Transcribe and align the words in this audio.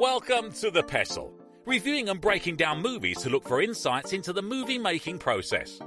Welcome 0.00 0.50
to 0.52 0.70
The 0.70 0.82
Pestle, 0.82 1.30
reviewing 1.66 2.08
and 2.08 2.18
breaking 2.18 2.56
down 2.56 2.80
movies 2.80 3.18
to 3.18 3.28
look 3.28 3.46
for 3.46 3.60
insights 3.60 4.14
into 4.14 4.32
the 4.32 4.40
movie 4.40 4.78
making 4.78 5.18
process. 5.18 5.78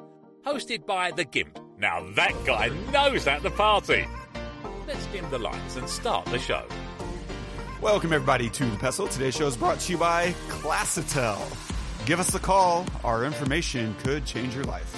Hosted 0.46 0.86
by 0.86 1.10
The 1.10 1.26
Gimp. 1.26 1.58
Now 1.80 2.06
that 2.14 2.34
guy 2.46 2.70
knows 2.92 3.26
at 3.26 3.42
the 3.42 3.50
party. 3.50 4.06
Let's 4.86 5.04
dim 5.08 5.28
the 5.32 5.40
lights 5.40 5.78
and 5.78 5.90
start 5.90 6.28
the 6.28 6.38
show. 6.38 6.64
Welcome, 7.82 8.14
everybody, 8.14 8.52
to 8.52 8.66
The 8.66 8.78
Pestle. 8.78 9.08
Today's 9.08 9.36
show 9.36 9.48
is 9.48 9.58
brought 9.58 9.80
to 9.80 9.92
you 9.92 9.98
by 9.98 10.34
Classatel. 10.48 11.42
Give 12.06 12.20
us 12.20 12.36
a 12.36 12.40
call. 12.40 12.86
Our 13.04 13.26
information 13.26 13.96
could 14.04 14.28
change 14.28 14.54
your 14.54 14.66
life. 14.66 14.96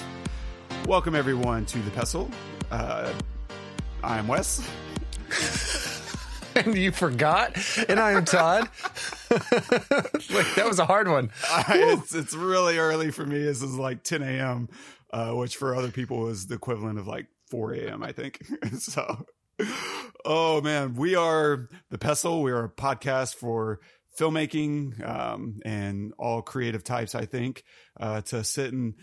Welcome, 0.86 1.14
everyone, 1.14 1.64
to 1.64 1.78
The 1.78 1.90
Pestle. 1.90 2.30
Uh, 2.70 3.14
I'm 4.04 4.28
Wes. 4.28 4.60
and 6.64 6.76
you 6.76 6.90
forgot. 6.90 7.56
And 7.88 8.00
I 8.00 8.12
am 8.12 8.24
Todd. 8.24 8.68
Wait, 9.30 10.46
that 10.56 10.64
was 10.66 10.78
a 10.78 10.86
hard 10.86 11.08
one. 11.08 11.30
I, 11.50 11.96
it's, 11.98 12.14
it's 12.14 12.34
really 12.34 12.78
early 12.78 13.10
for 13.10 13.26
me. 13.26 13.38
This 13.38 13.62
is 13.62 13.74
like 13.74 14.02
10 14.02 14.22
a.m., 14.22 14.68
uh, 15.12 15.32
which 15.32 15.56
for 15.56 15.74
other 15.74 15.90
people 15.90 16.28
is 16.28 16.46
the 16.46 16.54
equivalent 16.54 16.98
of 16.98 17.06
like 17.06 17.26
4 17.50 17.74
a.m., 17.74 18.02
I 18.02 18.12
think. 18.12 18.44
so, 18.78 19.26
oh 20.24 20.60
man, 20.62 20.94
we 20.94 21.14
are 21.14 21.68
The 21.90 21.98
Pestle. 21.98 22.42
We 22.42 22.52
are 22.52 22.64
a 22.64 22.70
podcast 22.70 23.34
for 23.34 23.80
filmmaking 24.18 25.06
um, 25.06 25.60
and 25.64 26.14
all 26.18 26.40
creative 26.40 26.84
types, 26.84 27.14
I 27.14 27.26
think, 27.26 27.64
uh, 28.00 28.22
to 28.22 28.42
sit 28.44 28.72
and 28.72 28.94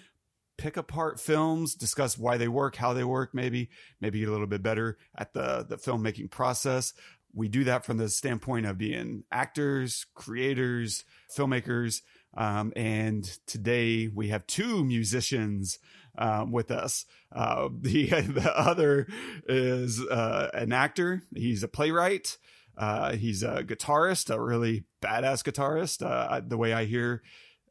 pick 0.57 0.77
apart 0.77 1.19
films, 1.19 1.75
discuss 1.75 2.17
why 2.17 2.37
they 2.37 2.47
work, 2.47 2.75
how 2.75 2.93
they 2.93 3.03
work, 3.03 3.33
maybe, 3.33 3.69
maybe 4.01 4.19
get 4.19 4.29
a 4.29 4.31
little 4.31 4.47
bit 4.47 4.63
better 4.63 4.97
at 5.15 5.33
the, 5.33 5.65
the 5.67 5.77
filmmaking 5.77 6.31
process 6.31 6.93
we 7.33 7.47
do 7.47 7.63
that 7.63 7.85
from 7.85 7.97
the 7.97 8.09
standpoint 8.09 8.65
of 8.65 8.77
being 8.77 9.23
actors, 9.31 10.05
creators, 10.13 11.03
filmmakers. 11.35 12.01
Um, 12.35 12.73
and 12.75 13.23
today 13.47 14.07
we 14.07 14.29
have 14.29 14.47
two 14.47 14.83
musicians 14.83 15.79
um, 16.17 16.51
with 16.51 16.71
us. 16.71 17.05
Uh, 17.31 17.69
the 17.81 18.05
the 18.07 18.51
other 18.55 19.07
is 19.47 19.99
uh, 19.99 20.49
an 20.53 20.71
actor. 20.71 21.23
He's 21.35 21.63
a 21.63 21.67
playwright. 21.67 22.37
Uh, 22.77 23.13
he's 23.15 23.43
a 23.43 23.63
guitarist, 23.63 24.33
a 24.33 24.39
really 24.39 24.85
badass 25.01 25.43
guitarist. 25.43 26.05
Uh, 26.05 26.41
the 26.45 26.57
way 26.57 26.73
I 26.73 26.85
hear, 26.85 27.21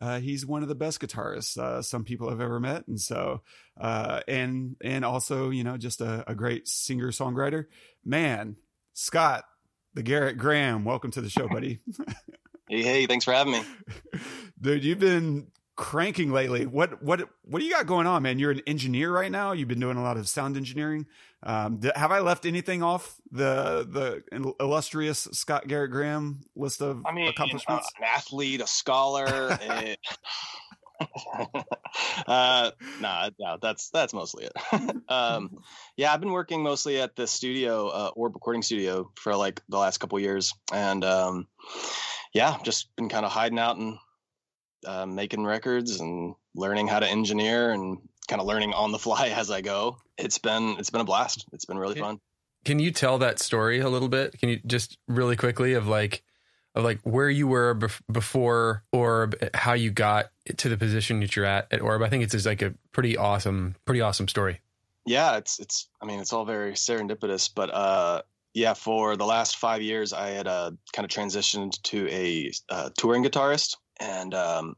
uh, 0.00 0.20
he's 0.20 0.46
one 0.46 0.62
of 0.62 0.68
the 0.68 0.76
best 0.76 1.00
guitarists 1.00 1.58
uh, 1.58 1.82
some 1.82 2.04
people 2.04 2.30
have 2.30 2.40
ever 2.40 2.60
met, 2.60 2.86
and 2.86 3.00
so 3.00 3.42
and 3.76 4.76
and 4.82 5.04
also 5.04 5.50
you 5.50 5.64
know 5.64 5.76
just 5.76 6.00
a, 6.00 6.24
a 6.28 6.34
great 6.34 6.68
singer 6.68 7.08
songwriter. 7.08 7.66
Man, 8.04 8.56
Scott, 8.92 9.44
the 9.94 10.02
Garrett 10.02 10.38
Graham. 10.38 10.84
Welcome 10.84 11.10
to 11.12 11.20
the 11.20 11.30
show, 11.30 11.48
buddy. 11.48 11.80
hey, 12.68 12.82
hey, 12.82 13.06
thanks 13.06 13.24
for 13.24 13.32
having 13.32 13.52
me. 13.52 13.62
Dude, 14.60 14.84
you've 14.84 14.98
been 14.98 15.48
cranking 15.76 16.32
lately. 16.32 16.66
What 16.66 17.02
what 17.02 17.28
what 17.42 17.58
do 17.58 17.64
you 17.64 17.72
got 17.72 17.86
going 17.86 18.06
on, 18.06 18.22
man? 18.22 18.38
You're 18.38 18.52
an 18.52 18.62
engineer 18.66 19.12
right 19.12 19.30
now. 19.30 19.52
You've 19.52 19.68
been 19.68 19.80
doing 19.80 19.96
a 19.96 20.02
lot 20.02 20.16
of 20.16 20.28
sound 20.28 20.56
engineering. 20.56 21.06
Um, 21.42 21.80
have 21.96 22.12
I 22.12 22.20
left 22.20 22.46
anything 22.46 22.82
off 22.82 23.16
the 23.30 23.86
the 24.30 24.54
illustrious 24.60 25.28
Scott 25.32 25.66
Garrett 25.66 25.90
Graham 25.90 26.42
list 26.54 26.80
of 26.80 27.02
I 27.04 27.12
mean, 27.12 27.28
accomplishments? 27.28 27.88
Uh, 27.98 28.04
an 28.04 28.08
athlete, 28.14 28.60
a 28.60 28.66
scholar. 28.66 29.26
a, 29.60 29.96
uh, 32.26 32.70
nah, 33.00 33.30
no, 33.38 33.58
that's 33.60 33.90
that's 33.90 34.14
mostly 34.14 34.44
it. 34.44 34.96
um, 35.08 35.58
yeah, 35.96 36.12
I've 36.12 36.20
been 36.20 36.32
working 36.32 36.62
mostly 36.62 37.00
at 37.00 37.16
the 37.16 37.26
studio, 37.26 37.88
uh, 37.88 38.10
Orb 38.14 38.34
Recording 38.34 38.62
Studio, 38.62 39.10
for 39.16 39.36
like 39.36 39.60
the 39.68 39.78
last 39.78 39.98
couple 39.98 40.18
years, 40.20 40.54
and 40.72 41.04
um, 41.04 41.48
yeah, 42.32 42.56
just 42.62 42.94
been 42.96 43.08
kind 43.08 43.26
of 43.26 43.32
hiding 43.32 43.58
out 43.58 43.76
and 43.76 43.98
uh, 44.86 45.06
making 45.06 45.44
records 45.44 46.00
and 46.00 46.34
learning 46.54 46.88
how 46.88 47.00
to 47.00 47.06
engineer 47.06 47.70
and 47.70 47.98
kind 48.28 48.40
of 48.40 48.46
learning 48.46 48.72
on 48.72 48.92
the 48.92 48.98
fly 48.98 49.28
as 49.36 49.50
I 49.50 49.60
go. 49.60 49.98
It's 50.18 50.38
been 50.38 50.76
it's 50.78 50.90
been 50.90 51.00
a 51.00 51.04
blast. 51.04 51.46
It's 51.52 51.64
been 51.64 51.78
really 51.78 51.98
fun. 52.00 52.20
Can 52.64 52.78
you 52.78 52.92
tell 52.92 53.18
that 53.18 53.40
story 53.40 53.80
a 53.80 53.88
little 53.88 54.08
bit? 54.08 54.38
Can 54.38 54.48
you 54.48 54.60
just 54.64 54.96
really 55.08 55.36
quickly 55.36 55.72
of 55.72 55.88
like 55.88 56.22
of 56.74 56.84
like 56.84 57.00
where 57.02 57.30
you 57.30 57.46
were 57.46 57.74
bef- 57.74 58.00
before 58.10 58.82
Orb, 58.92 59.36
how 59.54 59.74
you 59.74 59.90
got 59.90 60.30
to 60.56 60.68
the 60.68 60.76
position 60.76 61.20
that 61.20 61.36
you're 61.36 61.44
at 61.44 61.72
at 61.72 61.80
Orb. 61.80 62.02
I 62.02 62.08
think 62.08 62.24
it's 62.24 62.32
just 62.32 62.46
like 62.46 62.62
a 62.62 62.74
pretty 62.92 63.16
awesome, 63.16 63.76
pretty 63.84 64.00
awesome 64.00 64.28
story. 64.28 64.60
Yeah, 65.04 65.36
it's 65.36 65.58
it's. 65.58 65.88
I 66.00 66.06
mean, 66.06 66.20
it's 66.20 66.32
all 66.32 66.44
very 66.44 66.72
serendipitous, 66.72 67.50
but 67.54 67.74
uh, 67.74 68.22
yeah, 68.54 68.74
for 68.74 69.16
the 69.16 69.26
last 69.26 69.56
five 69.56 69.82
years, 69.82 70.12
I 70.12 70.28
had 70.28 70.46
uh, 70.46 70.72
kind 70.92 71.04
of 71.04 71.10
transitioned 71.10 71.80
to 71.82 72.08
a 72.10 72.52
uh, 72.68 72.90
touring 72.96 73.24
guitarist 73.24 73.76
and 74.00 74.34
um, 74.34 74.76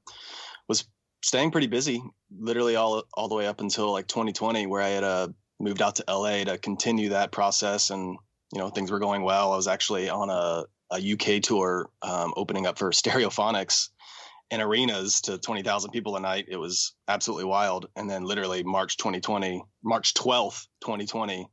was 0.68 0.84
staying 1.22 1.50
pretty 1.50 1.66
busy, 1.66 2.02
literally 2.36 2.76
all 2.76 3.04
all 3.14 3.28
the 3.28 3.34
way 3.34 3.46
up 3.46 3.60
until 3.60 3.92
like 3.92 4.06
2020, 4.06 4.66
where 4.66 4.82
I 4.82 4.88
had 4.88 5.04
uh, 5.04 5.28
moved 5.60 5.82
out 5.82 5.96
to 5.96 6.04
LA 6.08 6.44
to 6.44 6.58
continue 6.58 7.10
that 7.10 7.30
process, 7.30 7.90
and 7.90 8.16
you 8.52 8.58
know 8.58 8.70
things 8.70 8.90
were 8.90 9.00
going 9.00 9.22
well. 9.22 9.52
I 9.52 9.56
was 9.56 9.68
actually 9.68 10.08
on 10.08 10.30
a 10.30 10.64
a 10.90 11.12
UK 11.12 11.42
tour 11.42 11.90
um, 12.02 12.32
opening 12.36 12.66
up 12.66 12.78
for 12.78 12.90
Stereophonics 12.92 13.90
in 14.50 14.60
arenas 14.60 15.20
to 15.22 15.38
20,000 15.38 15.90
people 15.90 16.16
a 16.16 16.20
night. 16.20 16.46
It 16.48 16.56
was 16.56 16.94
absolutely 17.08 17.44
wild. 17.44 17.88
And 17.96 18.08
then 18.08 18.24
literally 18.24 18.62
March 18.62 18.96
2020, 18.96 19.62
March 19.82 20.14
12th, 20.14 20.66
2020, 20.82 21.48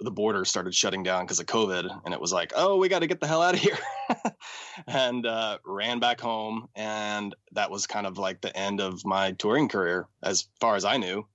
the 0.00 0.10
border 0.10 0.44
started 0.44 0.74
shutting 0.74 1.02
down 1.02 1.24
because 1.24 1.40
of 1.40 1.46
COVID. 1.46 1.88
And 2.04 2.12
it 2.12 2.20
was 2.20 2.32
like, 2.32 2.52
oh, 2.54 2.76
we 2.76 2.88
got 2.88 3.00
to 3.00 3.06
get 3.06 3.20
the 3.20 3.26
hell 3.26 3.42
out 3.42 3.54
of 3.54 3.60
here. 3.60 3.78
and 4.86 5.24
uh, 5.24 5.58
ran 5.64 6.00
back 6.00 6.20
home. 6.20 6.68
And 6.74 7.34
that 7.52 7.70
was 7.70 7.86
kind 7.86 8.06
of 8.06 8.18
like 8.18 8.40
the 8.40 8.56
end 8.56 8.80
of 8.80 9.04
my 9.04 9.32
touring 9.32 9.68
career, 9.68 10.06
as 10.22 10.48
far 10.60 10.76
as 10.76 10.84
I 10.84 10.98
knew. 10.98 11.26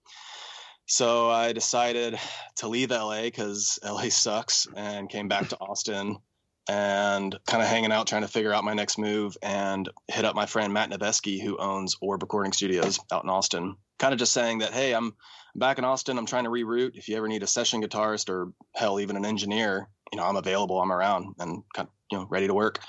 So 0.85 1.29
I 1.29 1.53
decided 1.53 2.19
to 2.57 2.67
leave 2.67 2.89
LA 2.91 3.23
because 3.23 3.77
LA 3.83 4.09
sucks 4.09 4.67
and 4.75 5.09
came 5.09 5.27
back 5.27 5.49
to 5.49 5.57
Austin 5.59 6.17
and 6.69 7.35
kind 7.47 7.63
of 7.63 7.67
hanging 7.67 7.91
out 7.91 8.05
trying 8.05 8.21
to 8.21 8.27
figure 8.27 8.53
out 8.53 8.63
my 8.63 8.75
next 8.75 8.99
move 8.99 9.35
and 9.41 9.89
hit 10.07 10.23
up 10.23 10.35
my 10.35 10.45
friend 10.45 10.71
Matt 10.71 10.91
Noveskey 10.91 11.41
who 11.41 11.57
owns 11.57 11.97
Orb 11.99 12.21
Recording 12.21 12.51
Studios 12.51 12.99
out 13.11 13.23
in 13.23 13.29
Austin. 13.29 13.75
Kind 13.97 14.13
of 14.13 14.19
just 14.19 14.33
saying 14.33 14.59
that, 14.59 14.71
hey, 14.71 14.93
I'm 14.93 15.15
back 15.55 15.79
in 15.79 15.83
Austin. 15.83 16.19
I'm 16.19 16.27
trying 16.27 16.43
to 16.43 16.51
reroute. 16.51 16.91
If 16.93 17.09
you 17.09 17.17
ever 17.17 17.27
need 17.27 17.41
a 17.41 17.47
session 17.47 17.81
guitarist 17.81 18.29
or 18.29 18.53
hell, 18.75 18.99
even 18.99 19.17
an 19.17 19.25
engineer, 19.25 19.89
you 20.11 20.17
know, 20.17 20.23
I'm 20.23 20.35
available. 20.35 20.79
I'm 20.79 20.91
around 20.91 21.33
and 21.39 21.63
kind 21.73 21.87
of, 21.87 21.93
you 22.11 22.19
know, 22.19 22.27
ready 22.29 22.45
to 22.45 22.53
work. 22.53 22.79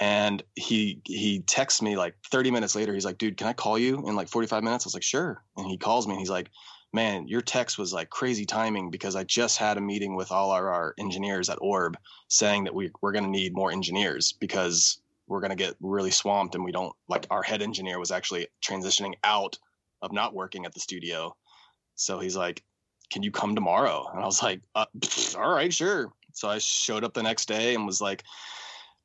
And 0.00 0.42
he 0.54 1.02
he 1.04 1.40
texts 1.40 1.82
me 1.82 1.98
like 1.98 2.14
30 2.30 2.50
minutes 2.50 2.74
later. 2.74 2.94
He's 2.94 3.04
like, 3.04 3.18
dude, 3.18 3.36
can 3.36 3.48
I 3.48 3.52
call 3.52 3.78
you 3.78 4.02
in 4.06 4.16
like 4.16 4.30
45 4.30 4.64
minutes? 4.64 4.86
I 4.86 4.88
was 4.88 4.94
like, 4.94 5.02
sure. 5.02 5.44
And 5.58 5.66
he 5.66 5.76
calls 5.76 6.06
me 6.06 6.14
and 6.14 6.20
he's 6.20 6.30
like, 6.30 6.48
man, 6.92 7.28
your 7.28 7.40
text 7.40 7.78
was 7.78 7.92
like 7.92 8.10
crazy 8.10 8.44
timing 8.44 8.90
because 8.90 9.16
I 9.16 9.24
just 9.24 9.58
had 9.58 9.76
a 9.76 9.80
meeting 9.80 10.16
with 10.16 10.32
all 10.32 10.50
our, 10.50 10.70
our 10.70 10.94
engineers 10.98 11.48
at 11.48 11.58
Orb 11.60 11.96
saying 12.28 12.64
that 12.64 12.74
we, 12.74 12.90
we're 13.00 13.12
going 13.12 13.24
to 13.24 13.30
need 13.30 13.54
more 13.54 13.70
engineers 13.70 14.32
because 14.32 15.00
we're 15.28 15.40
going 15.40 15.50
to 15.50 15.56
get 15.56 15.76
really 15.80 16.10
swamped 16.10 16.56
and 16.56 16.64
we 16.64 16.72
don't 16.72 16.94
like 17.08 17.26
our 17.30 17.42
head 17.42 17.62
engineer 17.62 17.98
was 17.98 18.10
actually 18.10 18.48
transitioning 18.64 19.14
out 19.22 19.56
of 20.02 20.12
not 20.12 20.34
working 20.34 20.66
at 20.66 20.74
the 20.74 20.80
studio. 20.80 21.36
So 21.94 22.18
he's 22.18 22.36
like, 22.36 22.64
can 23.10 23.22
you 23.22 23.30
come 23.30 23.54
tomorrow? 23.54 24.08
And 24.12 24.20
I 24.20 24.26
was 24.26 24.42
like, 24.42 24.60
uh, 24.74 24.86
all 25.36 25.54
right, 25.54 25.72
sure. 25.72 26.12
So 26.32 26.48
I 26.48 26.58
showed 26.58 27.04
up 27.04 27.14
the 27.14 27.22
next 27.22 27.46
day 27.46 27.74
and 27.74 27.86
was 27.86 28.00
like, 28.00 28.24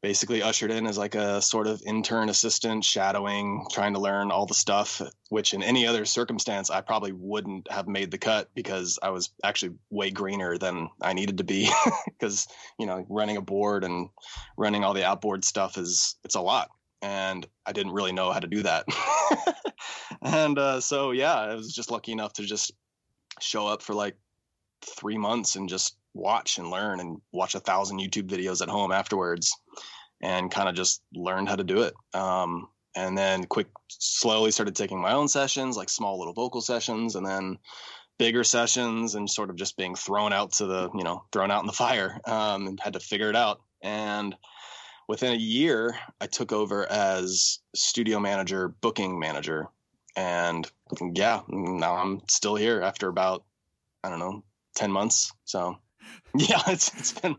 basically 0.05 0.43
ushered 0.43 0.69
in 0.69 0.85
as 0.85 0.99
like 0.99 1.15
a 1.15 1.41
sort 1.41 1.65
of 1.65 1.81
intern 1.83 2.29
assistant 2.29 2.85
shadowing 2.85 3.65
trying 3.71 3.95
to 3.95 3.99
learn 3.99 4.29
all 4.29 4.45
the 4.45 4.53
stuff 4.53 5.01
which 5.29 5.55
in 5.55 5.63
any 5.63 5.87
other 5.87 6.05
circumstance 6.05 6.69
i 6.69 6.79
probably 6.79 7.11
wouldn't 7.11 7.71
have 7.71 7.87
made 7.87 8.11
the 8.11 8.17
cut 8.19 8.47
because 8.53 8.99
i 9.01 9.09
was 9.09 9.31
actually 9.43 9.73
way 9.89 10.11
greener 10.11 10.59
than 10.59 10.91
i 11.01 11.13
needed 11.13 11.39
to 11.39 11.43
be. 11.43 11.67
Because 12.05 12.47
you 12.77 12.85
know 12.85 13.03
running 13.09 13.37
a 13.37 13.41
board 13.41 13.83
and 13.83 14.09
running 14.57 14.83
all 14.83 14.93
the 14.93 15.03
outboard 15.03 15.43
stuff 15.43 15.75
is 15.75 16.17
it's 16.23 16.35
a 16.35 16.41
lot 16.41 16.69
and 17.01 17.47
i 17.65 17.71
didn't 17.71 17.93
really 17.93 18.13
know 18.13 18.31
how 18.31 18.39
to 18.39 18.47
do 18.47 18.61
that. 18.61 18.85
And 20.21 20.59
uh, 20.59 20.81
so 20.81 21.11
yeah 21.11 21.33
i 21.33 21.55
was 21.55 21.73
just 21.73 21.89
lucky 21.89 22.11
enough 22.11 22.33
to 22.33 22.43
just 22.43 22.71
show 23.41 23.65
up 23.65 23.81
for 23.81 23.95
like 23.95 24.17
three 24.81 25.17
months 25.17 25.55
and 25.55 25.69
just 25.69 25.97
watch 26.13 26.57
and 26.57 26.69
learn 26.69 26.99
and 26.99 27.21
watch 27.31 27.55
a 27.55 27.59
thousand 27.59 27.99
YouTube 27.99 28.29
videos 28.29 28.61
at 28.61 28.69
home 28.69 28.91
afterwards 28.91 29.55
and 30.21 30.51
kind 30.51 30.69
of 30.69 30.75
just 30.75 31.01
learned 31.13 31.49
how 31.49 31.55
to 31.55 31.63
do 31.63 31.81
it. 31.81 31.93
Um, 32.13 32.69
and 32.95 33.17
then 33.17 33.43
quick, 33.45 33.67
slowly 33.89 34.51
started 34.51 34.75
taking 34.75 35.01
my 35.01 35.13
own 35.13 35.27
sessions, 35.27 35.75
like 35.75 35.89
small 35.89 36.17
little 36.17 36.33
vocal 36.33 36.61
sessions, 36.61 37.15
and 37.15 37.25
then 37.25 37.57
bigger 38.17 38.43
sessions 38.43 39.15
and 39.15 39.29
sort 39.29 39.49
of 39.49 39.57
just 39.57 39.75
being 39.75 39.95
thrown 39.95 40.31
out 40.31 40.53
to 40.53 40.65
the, 40.65 40.89
you 40.95 41.03
know, 41.03 41.25
thrown 41.33 41.51
out 41.51 41.61
in 41.61 41.67
the 41.67 41.73
fire 41.73 42.19
um, 42.25 42.67
and 42.67 42.79
had 42.79 42.93
to 42.93 42.99
figure 42.99 43.29
it 43.29 43.35
out. 43.35 43.61
And 43.81 44.35
within 45.09 45.33
a 45.33 45.37
year, 45.37 45.95
I 46.21 46.27
took 46.27 46.53
over 46.53 46.89
as 46.89 47.59
studio 47.75 48.19
manager, 48.19 48.69
booking 48.69 49.19
manager. 49.19 49.67
And 50.15 50.65
yeah, 51.13 51.41
now 51.49 51.97
I'm 51.97 52.21
still 52.29 52.55
here 52.55 52.81
after 52.81 53.09
about, 53.09 53.43
I 54.01 54.09
don't 54.09 54.19
know, 54.19 54.45
10 54.75 54.91
months. 54.91 55.31
So 55.45 55.77
yeah, 56.35 56.61
it's, 56.67 56.91
it's 56.97 57.13
been, 57.19 57.35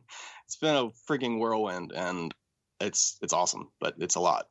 it's 0.46 0.56
been 0.56 0.74
a 0.76 0.88
freaking 1.10 1.38
whirlwind 1.38 1.92
and 1.94 2.34
it's 2.80 3.16
it's 3.22 3.32
awesome, 3.32 3.70
but 3.80 3.94
it's 3.98 4.16
a 4.16 4.20
lot. 4.20 4.46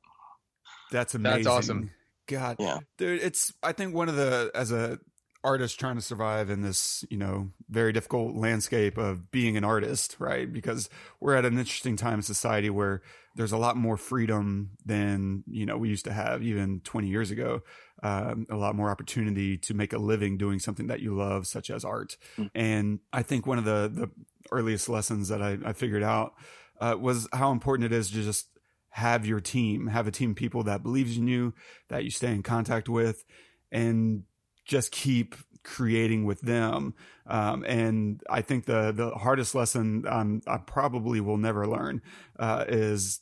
That's 0.92 1.16
amazing. 1.16 1.44
That's 1.44 1.48
awesome. 1.48 1.92
God, 2.28 2.58
Yeah. 2.60 2.80
dude, 2.98 3.22
it's 3.22 3.54
I 3.62 3.72
think 3.72 3.94
one 3.94 4.10
of 4.10 4.16
the 4.16 4.52
as 4.56 4.72
a 4.72 5.00
artist 5.44 5.80
trying 5.80 5.96
to 5.96 6.02
survive 6.02 6.50
in 6.50 6.64
this 6.64 7.06
you 7.12 7.18
know 7.18 7.52
very 7.70 7.94
difficult 7.94 8.36
landscape 8.36 8.98
of 8.98 9.30
being 9.30 9.58
an 9.58 9.64
artist, 9.64 10.16
right? 10.18 10.52
Because 10.52 10.90
we're 11.20 11.36
at 11.36 11.46
an 11.46 11.58
interesting 11.60 11.96
time 11.98 12.16
in 12.16 12.22
society 12.24 12.72
where 12.72 13.04
there's 13.36 13.52
a 13.52 13.58
lot 13.58 13.78
more 13.78 13.96
freedom 13.98 14.72
than 14.86 15.44
you 15.46 15.66
know 15.68 15.78
we 15.78 15.90
used 15.90 16.06
to 16.06 16.14
have 16.14 16.42
even 16.42 16.80
20 16.82 17.08
years 17.08 17.30
ago. 17.30 17.62
Um, 18.06 18.46
a 18.52 18.56
lot 18.56 18.76
more 18.76 18.92
opportunity 18.92 19.58
to 19.58 19.74
make 19.74 19.92
a 19.92 19.98
living 19.98 20.38
doing 20.38 20.60
something 20.60 20.86
that 20.88 21.00
you 21.00 21.16
love, 21.16 21.48
such 21.48 21.72
as 21.72 21.84
art. 21.84 22.18
Mm. 22.38 22.52
And 22.54 23.00
I 23.12 23.24
think 23.24 23.48
one 23.48 23.58
of 23.58 23.66
the 23.66 23.90
the 23.92 24.12
earliest 24.52 24.88
lessons 24.90 25.30
that 25.30 25.42
I, 25.42 25.58
I 25.66 25.74
figured 25.74 26.04
out 26.04 26.36
uh, 26.80 26.96
was 27.00 27.28
how 27.34 27.52
important 27.52 27.92
it 27.92 27.96
is 27.98 28.12
to 28.12 28.22
just 28.22 28.48
have 28.90 29.26
your 29.26 29.40
team, 29.40 29.88
have 29.88 30.06
a 30.06 30.12
team 30.12 30.32
of 30.32 30.36
people 30.36 30.62
that 30.64 30.84
believes 30.84 31.18
in 31.18 31.28
you, 31.28 31.56
that 31.90 32.04
you 32.04 32.12
stay 32.12 32.32
in 32.32 32.44
contact 32.44 32.88
with, 32.88 33.26
and 33.72 34.24
just 34.66 34.92
keep 34.92 35.34
creating 35.64 36.26
with 36.26 36.42
them. 36.42 36.94
Um, 37.26 37.66
and 37.68 38.22
I 38.30 38.42
think 38.42 38.66
the 38.66 38.92
the 38.92 39.12
hardest 39.16 39.56
lesson 39.56 40.06
um, 40.08 40.42
I 40.46 40.58
probably 40.58 41.22
will 41.22 41.38
never 41.38 41.66
learn 41.66 42.04
uh, 42.38 42.66
is 42.68 43.20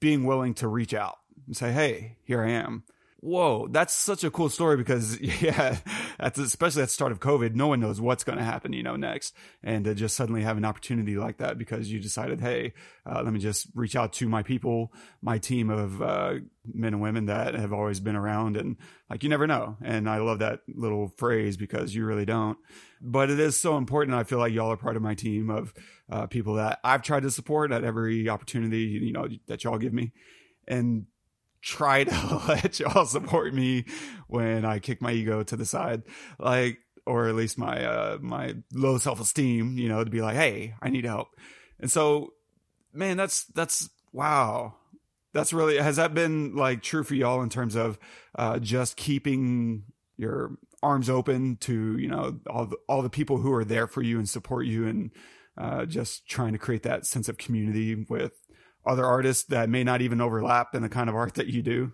being 0.00 0.24
willing 0.24 0.54
to 0.54 0.66
reach 0.66 0.92
out 0.92 1.18
and 1.46 1.56
say, 1.56 1.70
"Hey, 1.70 2.16
here 2.24 2.42
I 2.42 2.50
am." 2.50 2.82
Whoa, 3.20 3.66
that's 3.68 3.94
such 3.94 4.22
a 4.22 4.30
cool 4.30 4.48
story 4.48 4.76
because 4.76 5.20
yeah, 5.42 5.78
that's 6.20 6.38
especially 6.38 6.82
at 6.82 6.88
the 6.88 6.94
start 6.94 7.10
of 7.10 7.18
COVID, 7.18 7.54
no 7.54 7.66
one 7.66 7.80
knows 7.80 8.00
what's 8.00 8.22
going 8.22 8.38
to 8.38 8.44
happen, 8.44 8.72
you 8.72 8.84
know, 8.84 8.94
next, 8.94 9.34
and 9.60 9.84
to 9.86 9.94
just 9.96 10.16
suddenly 10.16 10.42
have 10.42 10.56
an 10.56 10.64
opportunity 10.64 11.16
like 11.16 11.38
that 11.38 11.58
because 11.58 11.90
you 11.90 11.98
decided, 11.98 12.40
hey, 12.40 12.74
uh, 13.04 13.20
let 13.24 13.32
me 13.32 13.40
just 13.40 13.66
reach 13.74 13.96
out 13.96 14.12
to 14.14 14.28
my 14.28 14.44
people, 14.44 14.92
my 15.20 15.36
team 15.36 15.68
of 15.68 16.00
uh, 16.00 16.34
men 16.72 16.94
and 16.94 17.02
women 17.02 17.26
that 17.26 17.54
have 17.54 17.72
always 17.72 17.98
been 17.98 18.14
around, 18.14 18.56
and 18.56 18.76
like 19.10 19.24
you 19.24 19.28
never 19.28 19.48
know, 19.48 19.76
and 19.82 20.08
I 20.08 20.18
love 20.18 20.38
that 20.38 20.60
little 20.68 21.08
phrase 21.16 21.56
because 21.56 21.96
you 21.96 22.04
really 22.04 22.24
don't, 22.24 22.56
but 23.00 23.30
it 23.30 23.40
is 23.40 23.58
so 23.58 23.76
important. 23.76 24.16
I 24.16 24.22
feel 24.22 24.38
like 24.38 24.52
y'all 24.52 24.70
are 24.70 24.76
part 24.76 24.96
of 24.96 25.02
my 25.02 25.16
team 25.16 25.50
of 25.50 25.74
uh, 26.08 26.26
people 26.26 26.54
that 26.54 26.78
I've 26.84 27.02
tried 27.02 27.24
to 27.24 27.32
support 27.32 27.72
at 27.72 27.82
every 27.82 28.28
opportunity, 28.28 28.82
you 28.82 29.12
know, 29.12 29.26
that 29.48 29.64
y'all 29.64 29.78
give 29.78 29.92
me, 29.92 30.12
and 30.68 31.06
try 31.62 32.04
to 32.04 32.42
let 32.48 32.78
y'all 32.80 33.06
support 33.06 33.54
me 33.54 33.84
when 34.28 34.64
I 34.64 34.78
kick 34.78 35.00
my 35.02 35.12
ego 35.12 35.42
to 35.42 35.56
the 35.56 35.66
side, 35.66 36.02
like, 36.38 36.78
or 37.06 37.28
at 37.28 37.34
least 37.34 37.58
my, 37.58 37.84
uh, 37.84 38.18
my 38.20 38.54
low 38.72 38.98
self 38.98 39.20
esteem, 39.20 39.78
you 39.78 39.88
know, 39.88 40.04
to 40.04 40.10
be 40.10 40.20
like, 40.20 40.36
Hey, 40.36 40.74
I 40.82 40.90
need 40.90 41.04
help. 41.04 41.28
And 41.80 41.90
so, 41.90 42.34
man, 42.92 43.16
that's, 43.16 43.44
that's, 43.46 43.88
wow. 44.12 44.74
That's 45.32 45.52
really, 45.52 45.78
has 45.78 45.96
that 45.96 46.14
been 46.14 46.54
like 46.56 46.82
true 46.82 47.04
for 47.04 47.14
y'all 47.14 47.42
in 47.42 47.48
terms 47.48 47.76
of, 47.76 47.98
uh, 48.34 48.58
just 48.58 48.96
keeping 48.96 49.84
your 50.16 50.56
arms 50.82 51.08
open 51.08 51.56
to, 51.56 51.96
you 51.98 52.08
know, 52.08 52.40
all 52.48 52.66
the, 52.66 52.76
all 52.88 53.02
the 53.02 53.10
people 53.10 53.38
who 53.38 53.52
are 53.52 53.64
there 53.64 53.86
for 53.86 54.02
you 54.02 54.18
and 54.18 54.28
support 54.28 54.66
you 54.66 54.86
and, 54.86 55.10
uh, 55.56 55.84
just 55.84 56.28
trying 56.28 56.52
to 56.52 56.58
create 56.58 56.84
that 56.84 57.04
sense 57.04 57.28
of 57.28 57.36
community 57.36 58.06
with 58.08 58.32
other 58.88 59.04
artists 59.04 59.44
that 59.44 59.68
may 59.68 59.84
not 59.84 60.02
even 60.02 60.20
overlap 60.20 60.74
in 60.74 60.82
the 60.82 60.88
kind 60.88 61.08
of 61.08 61.14
art 61.14 61.34
that 61.34 61.46
you 61.46 61.62
do? 61.62 61.92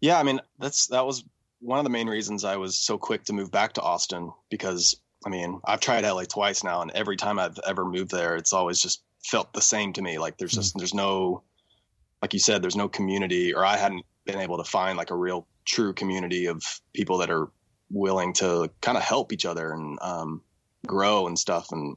Yeah, 0.00 0.18
I 0.18 0.22
mean 0.22 0.40
that's 0.58 0.88
that 0.88 1.06
was 1.06 1.24
one 1.60 1.78
of 1.78 1.84
the 1.84 1.90
main 1.90 2.08
reasons 2.08 2.44
I 2.44 2.56
was 2.56 2.76
so 2.76 2.98
quick 2.98 3.24
to 3.24 3.32
move 3.32 3.50
back 3.50 3.74
to 3.74 3.82
Austin 3.82 4.32
because 4.50 5.00
I 5.24 5.30
mean 5.30 5.60
I've 5.64 5.80
tried 5.80 6.04
LA 6.04 6.24
twice 6.24 6.62
now, 6.64 6.82
and 6.82 6.90
every 6.90 7.16
time 7.16 7.38
I've 7.38 7.58
ever 7.66 7.84
moved 7.84 8.10
there, 8.10 8.36
it's 8.36 8.52
always 8.52 8.80
just 8.80 9.02
felt 9.24 9.52
the 9.52 9.62
same 9.62 9.92
to 9.94 10.02
me. 10.02 10.18
Like 10.18 10.36
there's 10.36 10.52
just 10.52 10.76
there's 10.76 10.94
no, 10.94 11.42
like 12.20 12.34
you 12.34 12.40
said, 12.40 12.62
there's 12.62 12.76
no 12.76 12.88
community, 12.88 13.54
or 13.54 13.64
I 13.64 13.76
hadn't 13.76 14.04
been 14.26 14.40
able 14.40 14.58
to 14.58 14.64
find 14.64 14.98
like 14.98 15.10
a 15.10 15.16
real 15.16 15.46
true 15.64 15.92
community 15.92 16.46
of 16.46 16.62
people 16.92 17.18
that 17.18 17.30
are 17.30 17.50
willing 17.90 18.32
to 18.34 18.70
kind 18.80 18.96
of 18.96 19.02
help 19.02 19.32
each 19.32 19.46
other 19.46 19.72
and 19.72 19.98
um, 20.02 20.42
grow 20.86 21.26
and 21.26 21.38
stuff. 21.38 21.72
And 21.72 21.96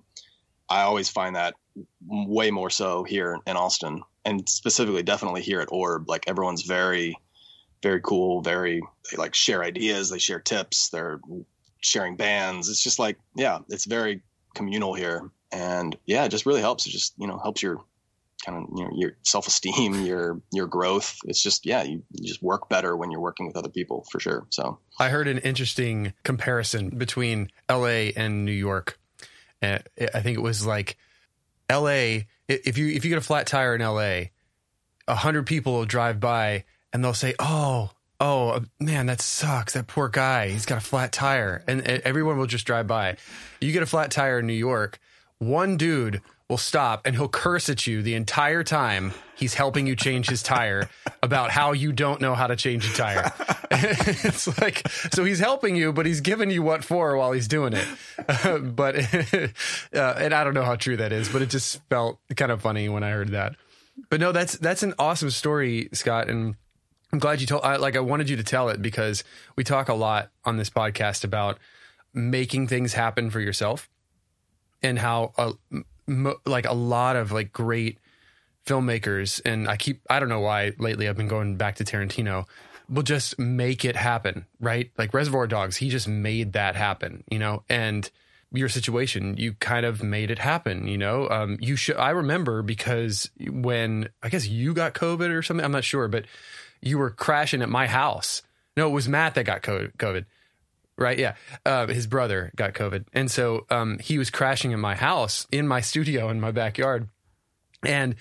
I 0.70 0.82
always 0.82 1.10
find 1.10 1.36
that 1.36 1.56
way 2.07 2.51
more 2.51 2.69
so 2.69 3.04
here 3.04 3.38
in 3.45 3.57
Austin, 3.57 4.01
and 4.25 4.48
specifically, 4.48 5.04
definitely 5.04 5.42
here 5.42 5.62
at 5.62 5.71
Orb. 5.71 6.09
Like 6.09 6.27
everyone's 6.27 6.63
very, 6.63 7.18
very 7.83 8.01
cool. 8.01 8.42
Very 8.42 8.81
they 9.09 9.18
like 9.18 9.36
share 9.36 9.63
ideas. 9.63 10.09
They 10.09 10.19
share 10.19 10.39
tips. 10.39 10.89
They're 10.89 11.19
sharing 11.81 12.15
bands. 12.15 12.69
It's 12.69 12.83
just 12.83 13.00
like 13.00 13.18
yeah, 13.36 13.59
it's 13.69 13.86
very 13.86 14.21
communal 14.56 14.94
here, 14.94 15.30
and 15.51 15.98
yeah, 16.06 16.25
it 16.25 16.30
just 16.30 16.45
really 16.45 16.62
helps. 16.62 16.88
It 16.88 16.92
just 16.92 17.13
you 17.18 17.27
know 17.27 17.39
helps 17.39 17.62
your 17.62 17.83
kind 18.45 18.57
of 18.57 18.69
you 18.77 18.83
know, 18.83 18.89
your 18.95 19.18
self 19.24 19.48
esteem, 19.48 19.94
your 20.06 20.42
your 20.51 20.68
growth. 20.68 21.18
It's 21.25 21.42
just 21.42 21.65
yeah, 21.65 21.83
you, 21.83 22.04
you 22.12 22.27
just 22.27 22.42
work 22.42 22.69
better 22.69 22.95
when 22.95 23.12
you're 23.12 23.21
working 23.21 23.48
with 23.48 23.57
other 23.57 23.69
people 23.69 24.06
for 24.12 24.19
sure. 24.19 24.45
So 24.50 24.80
I 25.00 25.09
heard 25.09 25.27
an 25.27 25.39
interesting 25.39 26.13
comparison 26.24 26.89
between 26.89 27.50
LA 27.69 28.12
and 28.15 28.45
New 28.45 28.51
York. 28.51 29.00
Uh, 29.62 29.80
I 30.13 30.21
think 30.21 30.38
it 30.38 30.42
was 30.42 30.65
like 30.65 30.98
LA. 31.72 32.24
If 32.48 32.78
you 32.78 32.88
if 32.88 33.04
you 33.04 33.10
get 33.10 33.18
a 33.18 33.22
flat 33.22 33.48
tire 33.48 33.75
in 33.75 33.81
LA, 33.81 34.30
a 35.08 35.16
hundred 35.16 35.46
people 35.46 35.74
will 35.74 35.86
drive 35.86 36.19
by 36.19 36.64
and 36.94 37.04
they'll 37.04 37.14
say, 37.14 37.36
"Oh, 37.40 37.92
oh 38.19 38.50
uh, 38.50 38.60
man, 38.80 39.08
that 39.08 39.22
sucks. 39.22 39.74
That 39.74 39.88
poor 39.88 40.10
guy. 40.10 40.50
He's 40.50 40.66
got 40.66 40.78
a 40.78 40.86
flat 40.86 41.12
tire," 41.12 41.64
and, 41.68 41.86
and 41.86 42.02
everyone 42.04 42.38
will 42.38 42.48
just 42.48 42.66
drive 42.66 42.88
by. 42.88 43.18
You 43.60 43.72
get 43.72 43.84
a 43.84 43.88
flat 43.88 44.12
tire 44.12 44.40
in 44.40 44.48
New 44.48 44.54
York, 44.54 45.00
one 45.40 45.78
dude 45.78 46.22
will 46.50 46.58
stop 46.58 47.06
and 47.06 47.16
he'll 47.16 47.28
curse 47.28 47.70
at 47.70 47.86
you 47.88 48.02
the 48.02 48.16
entire 48.16 48.64
time 48.64 49.14
he's 49.36 49.54
helping 49.54 49.86
you 49.86 49.96
change 49.96 50.30
his 50.30 50.42
tire 50.42 50.90
about 51.24 51.52
how 51.52 51.74
you 51.74 51.92
don't 51.92 52.22
know 52.22 52.36
how 52.36 52.48
to 52.48 52.56
change 52.56 52.90
a 52.90 52.94
tire. 52.94 53.32
it's 53.72 54.60
like 54.62 54.88
so 54.90 55.24
he's 55.24 55.40
helping 55.40 55.76
you, 55.76 55.92
but 55.92 56.06
he's 56.06 56.22
giving 56.22 56.50
you 56.50 56.64
what 56.64 56.84
for 56.84 57.18
while 57.18 57.32
he's 57.32 57.48
doing 57.48 57.74
it. 57.74 57.88
Uh, 58.28 58.58
but 58.60 58.96
uh, 58.96 59.48
and 59.94 60.34
I 60.34 60.44
don't 60.44 60.54
know 60.54 60.64
how 60.64 60.76
true 60.76 60.98
that 60.98 61.12
is, 61.12 61.30
but 61.30 61.42
it 61.42 61.50
just 61.50 61.82
felt 61.90 62.20
kind 62.36 62.52
of 62.52 62.62
funny 62.62 62.88
when 62.90 63.04
I 63.04 63.12
heard 63.12 63.30
that. 63.30 63.56
But 64.10 64.20
no, 64.20 64.32
that's 64.32 64.58
that's 64.58 64.84
an 64.84 64.94
awesome 65.00 65.32
story, 65.32 65.90
Scott, 65.94 66.30
and 66.30 66.56
I'm 67.12 67.20
glad 67.20 67.42
you 67.42 67.48
told. 67.48 67.64
I, 67.64 67.78
like 67.78 67.96
I 67.96 68.00
wanted 68.00 68.30
you 68.30 68.38
to 68.38 68.44
tell 68.44 68.70
it 68.70 68.82
because 68.82 69.24
we 69.56 69.64
talk 69.64 69.90
a 69.90 69.94
lot 69.94 70.30
on 70.46 70.58
this 70.58 70.70
podcast 70.70 71.24
about 71.24 71.58
making 72.14 72.68
things 72.68 72.94
happen 72.94 73.30
for 73.30 73.40
yourself 73.40 73.90
and 74.82 75.00
how 75.00 75.34
uh, 75.38 75.54
mo- 76.07 76.39
like 76.45 76.65
a 76.65 76.74
lot 76.74 77.15
of 77.15 77.31
like 77.31 77.51
great 77.51 78.00
filmmakers 78.65 79.42
and 79.45 79.68
I 79.68 79.77
keep 79.77 80.01
I 80.09 80.19
don't 80.19 80.30
know 80.30 80.42
why 80.42 80.74
lately 80.77 81.07
I've 81.07 81.18
been 81.18 81.27
going 81.27 81.56
back 81.56 81.76
to 81.76 81.83
Tarantino 81.83 82.45
will 82.90 83.04
just 83.04 83.37
make 83.37 83.83
it 83.83 83.95
happen, 83.95 84.45
right? 84.59 84.92
Like 84.97 85.14
Reservoir 85.14 85.47
Dogs, 85.47 85.78
he 85.78 85.90
just 85.90 86.07
made 86.07 86.54
that 86.54 86.76
happen, 86.76 87.23
you 87.30 87.40
know, 87.40 87.64
and 87.69 88.09
your 88.52 88.69
situation, 88.69 89.35
you 89.37 89.54
kind 89.54 89.85
of 89.85 90.02
made 90.02 90.31
it 90.31 90.40
happen, 90.40 90.87
you 90.87 90.97
know. 90.97 91.30
Um, 91.30 91.57
you 91.59 91.76
should. 91.76 91.97
I 91.97 92.11
remember 92.11 92.61
because 92.61 93.30
when 93.49 94.09
I 94.23 94.30
guess 94.30 94.47
you 94.47 94.73
got 94.73 94.94
COVID 94.94 95.35
or 95.35 95.42
something, 95.42 95.66
I'm 95.66 95.71
not 95.71 95.83
sure, 95.83 96.07
but 96.07 96.26
you 96.81 96.97
were 96.97 97.09
crashing 97.09 97.61
at 97.61 97.69
my 97.69 97.87
house. 97.87 98.42
No, 98.78 98.87
it 98.87 98.92
was 98.92 99.09
Matt 99.09 99.35
that 99.35 99.44
got 99.44 99.64
COVID. 99.64 100.26
Right? 100.97 101.19
Yeah. 101.19 101.35
Uh, 101.66 101.87
his 101.87 102.07
brother 102.07 102.51
got 102.56 102.73
COVID, 102.73 103.06
and 103.13 103.30
so 103.30 103.66
um, 103.69 103.99
he 103.99 104.18
was 104.18 104.30
crashing 104.30 104.71
in 104.71 104.80
my 104.80 104.95
house, 104.95 105.45
in 105.51 105.68
my 105.68 105.81
studio, 105.81 106.30
in 106.30 106.39
my 106.39 106.51
backyard, 106.51 107.07
and 107.83 108.16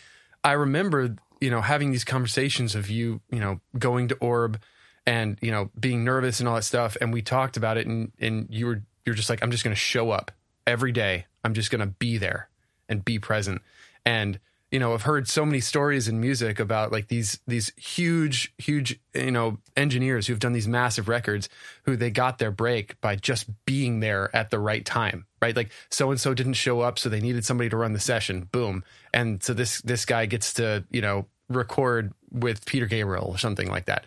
I 0.45 0.53
remember, 0.53 1.17
you 1.41 1.51
know, 1.51 1.61
having 1.61 1.91
these 1.91 2.05
conversations 2.05 2.77
of 2.77 2.89
you, 2.89 3.21
you 3.31 3.41
know, 3.41 3.61
going 3.77 4.07
to 4.09 4.15
Orb 4.17 4.61
and, 5.05 5.39
you 5.41 5.51
know, 5.51 5.71
being 5.79 6.05
nervous 6.05 6.39
and 6.39 6.49
all 6.49 6.55
that 6.55 6.63
stuff. 6.63 6.97
And 7.01 7.13
we 7.13 7.21
talked 7.21 7.57
about 7.57 7.77
it 7.77 7.87
and, 7.87 8.13
and 8.21 8.47
you 8.49 8.67
were, 8.67 8.83
you're 9.05 9.17
just 9.17 9.29
like, 9.29 9.43
I'm 9.43 9.51
just 9.51 9.65
going 9.65 9.75
to 9.75 9.81
show 9.81 10.11
up 10.11 10.31
every 10.69 10.93
day. 10.93 11.27
I'm 11.43 11.55
just 11.55 11.73
going 11.73 11.81
to 11.81 11.87
be 11.87 12.17
there 12.17 12.49
and 12.89 13.05
be 13.05 13.19
present. 13.19 13.61
And, 14.05 14.39
you 14.71 14.79
know, 14.79 14.95
I've 14.95 15.03
heard 15.03 15.29
so 15.29 15.47
many 15.47 15.61
stories 15.61 16.09
in 16.09 16.21
music 16.21 16.59
about 16.59 16.93
like 16.93 17.09
these, 17.09 17.41
these 17.47 17.73
huge, 17.77 18.53
huge, 18.59 18.99
you 19.15 19.31
know, 19.31 19.59
engineers 19.77 20.27
who've 20.27 20.39
done 20.39 20.53
these 20.53 20.69
massive 20.69 21.09
records 21.09 21.49
who 21.85 21.97
they 21.97 22.11
got 22.11 22.39
their 22.39 22.51
break 22.51 23.01
by 23.01 23.17
just 23.17 23.49
being 23.65 24.01
there 24.01 24.35
at 24.35 24.51
the 24.51 24.59
right 24.59 24.85
time 24.85 25.27
right? 25.47 25.57
Like 25.57 25.71
so 25.91 26.11
and 26.11 26.21
so 26.21 26.35
didn't 26.35 26.55
show 26.55 26.81
up, 26.81 26.99
so 26.99 27.09
they 27.09 27.21
needed 27.21 27.45
somebody 27.45 27.71
to 27.71 27.77
run 27.77 27.93
the 27.93 28.01
session. 28.01 28.49
Boom, 28.51 28.85
and 29.13 29.43
so 29.43 29.55
this 29.55 29.81
this 29.83 30.05
guy 30.05 30.27
gets 30.27 30.55
to 30.55 30.85
you 30.91 31.01
know 31.01 31.27
record 31.49 32.13
with 32.31 32.67
Peter 32.67 32.87
Gabriel 32.87 33.29
or 33.29 33.39
something 33.39 33.69
like 33.69 33.87
that, 33.87 34.05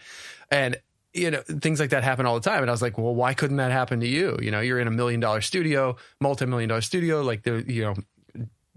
and 0.52 0.78
you 1.14 1.32
know 1.32 1.42
things 1.42 1.80
like 1.80 1.92
that 1.92 2.04
happen 2.04 2.26
all 2.26 2.36
the 2.36 2.50
time. 2.50 2.62
And 2.62 2.70
I 2.70 2.74
was 2.74 2.82
like, 2.82 2.98
well, 2.98 3.16
why 3.16 3.34
couldn't 3.34 3.58
that 3.58 3.72
happen 3.72 4.00
to 4.02 4.08
you? 4.08 4.38
You 4.42 4.52
know, 4.52 4.60
you're 4.60 4.80
in 4.80 4.88
a 4.88 4.92
million 4.92 5.20
dollar 5.20 5.42
studio, 5.42 5.96
multi 6.20 6.46
million 6.46 6.70
dollar 6.70 6.82
studio, 6.82 7.22
like 7.22 7.44
the 7.44 7.64
you 7.68 7.84
know 7.84 7.96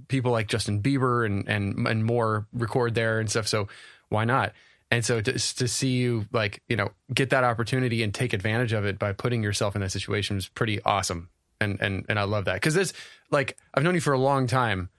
people 0.08 0.32
like 0.32 0.48
Justin 0.48 0.82
Bieber 0.82 1.26
and 1.26 1.48
and 1.48 1.86
and 1.86 2.04
more 2.04 2.46
record 2.52 2.94
there 2.94 3.20
and 3.20 3.30
stuff. 3.30 3.48
So 3.48 3.68
why 4.08 4.24
not? 4.24 4.52
And 4.90 5.04
so 5.04 5.22
to, 5.22 5.32
to 5.32 5.68
see 5.68 5.92
you 5.92 6.26
like, 6.32 6.62
you 6.68 6.76
know, 6.76 6.90
get 7.14 7.30
that 7.30 7.44
opportunity 7.44 8.02
and 8.02 8.12
take 8.12 8.34
advantage 8.34 8.74
of 8.74 8.84
it 8.84 8.98
by 8.98 9.12
putting 9.12 9.42
yourself 9.42 9.74
in 9.74 9.80
that 9.80 9.90
situation 9.90 10.36
is 10.36 10.48
pretty 10.48 10.82
awesome 10.82 11.30
and 11.62 11.80
and 11.80 12.04
and 12.08 12.18
I 12.18 12.24
love 12.24 12.46
that 12.46 12.54
because 12.54 12.74
there's 12.74 12.92
like 13.30 13.56
I've 13.72 13.82
known 13.82 13.94
you 13.94 14.00
for 14.00 14.12
a 14.12 14.18
long 14.18 14.46
time, 14.46 14.90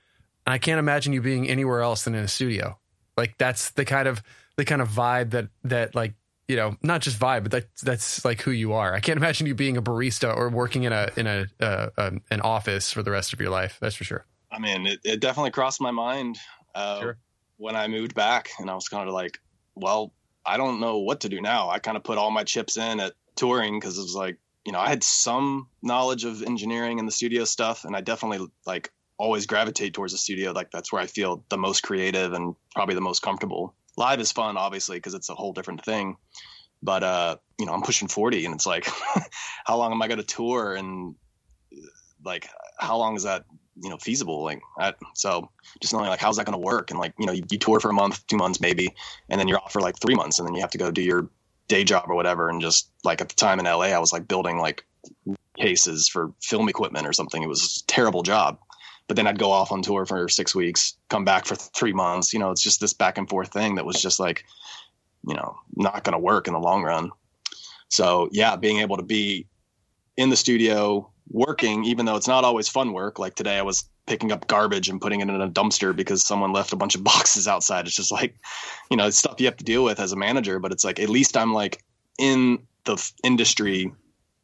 and 0.46 0.54
I 0.54 0.58
can't 0.58 0.80
imagine 0.80 1.14
you 1.14 1.22
being 1.22 1.50
anywhere 1.50 1.82
else 1.82 2.04
than 2.04 2.16
in 2.16 2.24
a 2.24 2.28
studio. 2.28 2.78
Like 3.18 3.38
that's 3.38 3.72
the 3.72 3.86
kind 3.86 4.08
of 4.08 4.24
the 4.56 4.66
kind 4.66 4.82
of 4.82 4.90
vibe 4.90 5.32
that 5.32 5.50
that 5.66 5.94
like 5.94 6.14
you 6.48 6.56
know 6.56 6.78
not 6.82 7.02
just 7.02 7.20
vibe, 7.20 7.44
but 7.44 7.52
that 7.52 7.76
that's 7.82 8.26
like 8.26 8.42
who 8.42 8.52
you 8.52 8.74
are. 8.74 8.94
I 8.94 9.00
can't 9.00 9.18
imagine 9.18 9.46
you 9.46 9.56
being 9.56 9.78
a 9.78 9.82
barista 9.82 10.36
or 10.36 10.50
working 10.50 10.84
in 10.84 10.94
a 10.94 11.10
in 11.16 11.28
a 11.28 11.46
uh, 11.60 11.90
um, 11.98 12.22
an 12.32 12.42
office 12.42 12.92
for 12.92 13.04
the 13.04 13.12
rest 13.12 13.34
of 13.34 13.42
your 13.42 13.50
life. 13.50 13.78
That's 13.80 13.96
for 13.96 14.04
sure. 14.04 14.26
I 14.54 14.60
mean, 14.60 14.86
it, 14.86 15.00
it 15.04 15.20
definitely 15.20 15.52
crossed 15.52 15.82
my 15.82 15.92
mind 15.92 16.38
uh, 16.76 17.00
Sure. 17.00 17.18
when 17.58 17.76
I 17.76 17.88
moved 17.88 18.14
back, 18.14 18.52
and 18.60 18.70
I 18.70 18.76
was 18.76 18.88
kind 18.88 19.08
of 19.08 19.14
like, 19.14 19.40
well, 19.76 20.14
I 20.46 20.58
don't 20.58 20.80
know 20.80 21.00
what 21.00 21.22
to 21.22 21.30
do 21.30 21.42
now. 21.42 21.70
I 21.70 21.80
kind 21.80 21.98
of 21.98 22.04
put 22.04 22.18
all 22.18 22.32
my 22.32 22.44
chips 22.44 22.78
in 22.78 23.00
at 23.00 23.14
touring 23.36 23.80
because 23.80 23.98
it 23.98 24.02
was 24.02 24.16
like, 24.16 24.38
you 24.66 24.72
know, 24.72 24.80
I 24.80 24.90
had 24.90 25.04
some 25.04 25.68
knowledge 25.82 26.24
of 26.26 26.44
engineering 26.44 27.00
and 27.00 27.08
the 27.08 27.12
studio 27.12 27.46
stuff, 27.46 27.86
and 27.86 27.96
I 27.96 28.02
definitely 28.02 28.48
like 28.66 28.92
always 29.18 29.46
gravitate 29.46 29.94
towards 29.94 30.14
the 30.14 30.20
studio. 30.20 30.52
Like 30.52 30.72
that's 30.72 30.92
where 30.92 31.02
I 31.02 31.08
feel 31.08 31.44
the 31.50 31.58
most 31.58 31.82
creative 31.82 32.34
and 32.34 32.56
probably 32.76 32.96
the 32.96 33.02
most 33.02 33.22
comfortable. 33.22 33.74
Live 33.98 34.20
is 34.20 34.32
fun, 34.32 34.58
obviously, 34.58 34.98
because 34.98 35.14
it's 35.14 35.30
a 35.30 35.36
whole 35.36 35.54
different 35.54 35.84
thing. 35.84 36.18
But 36.82 37.04
uh, 37.04 37.38
you 37.60 37.66
know, 37.66 37.74
I'm 37.74 37.82
pushing 37.82 38.08
40, 38.08 38.46
and 38.46 38.56
it's 38.56 38.66
like, 38.66 38.88
how 39.66 39.78
long 39.78 39.92
am 39.92 40.02
I 40.02 40.08
going 40.08 40.20
to 40.20 40.26
tour? 40.26 40.76
And 40.76 41.16
like, 42.24 42.48
how 42.80 42.98
long 42.98 43.16
is 43.16 43.24
that? 43.24 43.46
You 43.82 43.90
know, 43.90 43.98
feasible. 43.98 44.44
Like, 44.44 44.62
so 45.16 45.50
just 45.82 45.94
knowing 45.94 46.08
like 46.08 46.20
how's 46.20 46.38
that 46.38 46.46
going 46.46 46.54
to 46.54 46.64
work? 46.66 46.92
And 46.92 47.00
like, 47.00 47.14
you 47.18 47.26
know, 47.26 47.32
you, 47.32 47.44
you 47.50 47.58
tour 47.58 47.80
for 47.80 47.90
a 47.90 47.94
month, 47.94 48.26
two 48.28 48.38
months 48.38 48.62
maybe, 48.62 48.94
and 49.30 49.40
then 49.40 49.48
you're 49.48 49.60
off 49.60 49.74
for 49.74 49.82
like 49.82 50.00
three 50.00 50.16
months, 50.16 50.40
and 50.40 50.48
then 50.48 50.54
you 50.56 50.62
have 50.62 50.72
to 50.72 50.78
go 50.78 50.92
do 50.92 51.02
your 51.02 51.30
day 51.68 51.84
job 51.84 52.06
or 52.08 52.16
whatever. 52.16 52.50
And 52.50 52.62
just 52.62 52.90
like 53.04 53.22
at 53.22 53.30
the 53.30 53.36
time 53.36 53.60
in 53.60 53.66
LA, 53.66 53.88
I 53.88 54.00
was 54.00 54.14
like 54.14 54.28
building 54.28 54.58
like 54.60 54.86
cases 55.58 56.08
for 56.08 56.32
film 56.42 56.70
equipment 56.70 57.08
or 57.08 57.14
something. 57.14 57.42
It 57.42 57.50
was 57.50 57.84
a 57.84 57.88
terrible 57.88 58.24
job. 58.24 58.60
But 59.08 59.18
then 59.18 59.28
I'd 59.28 59.40
go 59.40 59.52
off 59.52 59.72
on 59.72 59.82
tour 59.82 60.06
for 60.06 60.30
six 60.30 60.56
weeks, 60.56 60.96
come 61.10 61.26
back 61.26 61.46
for 61.46 61.56
three 61.56 61.94
months. 61.94 62.34
You 62.34 62.40
know, 62.40 62.52
it's 62.52 62.64
just 62.64 62.80
this 62.80 62.94
back 62.94 63.18
and 63.18 63.30
forth 63.30 63.52
thing 63.52 63.76
that 63.76 63.86
was 63.86 64.02
just 64.02 64.20
like, 64.20 64.46
you 65.28 65.34
know, 65.34 65.58
not 65.76 66.04
going 66.04 66.14
to 66.14 66.20
work 66.20 66.48
in 66.48 66.54
the 66.54 66.60
long 66.60 66.84
run. 66.84 67.12
So 67.90 68.30
yeah, 68.32 68.56
being 68.56 68.80
able 68.80 68.98
to 68.98 69.04
be 69.04 69.48
in 70.18 70.30
the 70.30 70.36
studio 70.36 71.10
working, 71.30 71.86
even 71.86 72.06
though 72.06 72.16
it's 72.16 72.28
not 72.28 72.44
always 72.44 72.68
fun 72.68 72.94
work. 72.94 73.20
Like 73.20 73.36
today, 73.36 73.58
I 73.58 73.62
was 73.62 73.90
picking 74.06 74.32
up 74.32 74.48
garbage 74.48 74.90
and 74.90 75.00
putting 75.00 75.22
it 75.22 75.30
in 75.30 75.42
a 75.42 75.50
dumpster 75.50 75.96
because 75.96 76.26
someone 76.26 76.52
left 76.52 76.74
a 76.74 76.76
bunch 76.76 76.96
of 76.96 77.04
boxes 77.14 77.48
outside. 77.48 77.88
It's 77.88 77.96
just 77.96 78.12
like, 78.12 78.36
you 78.92 78.98
know, 78.98 79.08
it's 79.08 79.18
stuff 79.18 79.40
you 79.40 79.46
have 79.46 79.58
to 79.58 79.64
deal 79.64 79.84
with 79.84 80.00
as 80.00 80.12
a 80.12 80.18
manager. 80.18 80.60
But 80.60 80.72
it's 80.72 80.84
like 80.84 81.00
at 81.00 81.10
least 81.10 81.38
I'm 81.38 81.54
like 81.54 81.84
in 82.20 82.60
the 82.86 82.94
f- 82.94 83.14
industry 83.24 83.92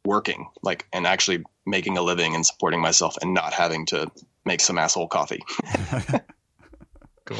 working, 0.04 0.48
like, 0.62 0.86
and 0.92 1.06
actually 1.06 1.44
making 1.66 1.98
a 1.98 2.02
living 2.02 2.34
and 2.34 2.44
supporting 2.44 2.80
myself 2.80 3.16
and 3.20 3.34
not 3.34 3.52
having 3.52 3.86
to 3.86 4.10
make 4.44 4.60
some 4.60 4.78
asshole 4.78 5.08
coffee. 5.08 5.42
Cool. 7.30 7.38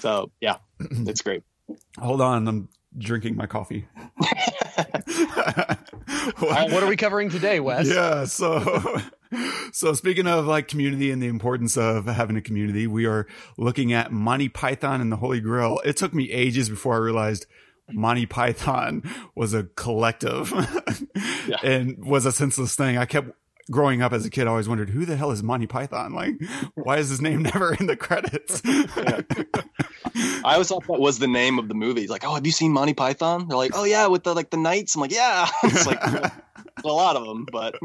So 0.00 0.30
yeah, 0.40 0.56
it's 0.80 1.22
great. 1.22 1.42
Hold 1.98 2.20
on, 2.20 2.46
I'm 2.46 2.68
drinking 2.96 3.36
my 3.36 3.46
coffee. 3.46 3.86
Uh, 6.42 6.68
what 6.68 6.82
are 6.82 6.88
we 6.88 6.96
covering 6.96 7.30
today, 7.30 7.60
Wes? 7.60 7.88
Yeah, 7.88 8.24
so 8.24 9.00
so 9.72 9.94
speaking 9.94 10.26
of 10.26 10.46
like 10.46 10.68
community 10.68 11.10
and 11.10 11.22
the 11.22 11.28
importance 11.28 11.76
of 11.76 12.06
having 12.06 12.36
a 12.36 12.42
community, 12.42 12.86
we 12.86 13.06
are 13.06 13.26
looking 13.56 13.92
at 13.92 14.12
Monty 14.12 14.48
Python 14.48 15.00
and 15.00 15.10
the 15.10 15.16
Holy 15.16 15.40
Grail. 15.40 15.80
It 15.84 15.96
took 15.96 16.12
me 16.12 16.30
ages 16.30 16.68
before 16.68 16.94
I 16.94 16.98
realized 16.98 17.46
Monty 17.90 18.26
Python 18.26 19.02
was 19.34 19.54
a 19.54 19.64
collective 19.64 20.52
and 21.62 22.04
was 22.04 22.26
a 22.26 22.32
senseless 22.32 22.74
thing. 22.74 22.96
I 22.98 23.06
kept 23.06 23.30
growing 23.70 24.02
up 24.02 24.12
as 24.12 24.26
a 24.26 24.30
kid, 24.30 24.46
I 24.46 24.50
always 24.50 24.68
wondered 24.68 24.90
who 24.90 25.04
the 25.04 25.16
hell 25.16 25.30
is 25.30 25.42
Monty 25.42 25.66
Python? 25.66 26.12
Like, 26.12 26.34
why 26.74 26.98
is 26.98 27.08
his 27.08 27.20
name 27.20 27.42
never 27.54 27.74
in 27.74 27.86
the 27.86 27.96
credits? 27.96 28.62
I 28.66 30.54
always 30.54 30.68
thought 30.68 30.86
that 30.86 31.00
was 31.00 31.18
the 31.18 31.28
name 31.28 31.58
of 31.58 31.68
the 31.68 31.74
movie. 31.74 32.06
Like, 32.06 32.24
oh, 32.24 32.34
have 32.34 32.46
you 32.46 32.52
seen 32.52 32.72
Monty 32.72 32.94
Python? 32.94 33.46
They're 33.48 33.56
like, 33.56 33.72
oh 33.74 33.84
yeah, 33.84 34.06
with 34.08 34.24
the 34.24 34.34
like 34.34 34.50
the 34.50 34.56
knights. 34.56 34.94
I'm 34.94 35.02
like, 35.02 35.12
yeah. 35.12 35.48
it's 35.62 35.86
like 35.86 36.02
a 36.02 36.32
lot 36.84 37.16
of 37.16 37.26
them, 37.26 37.46
but 37.50 37.76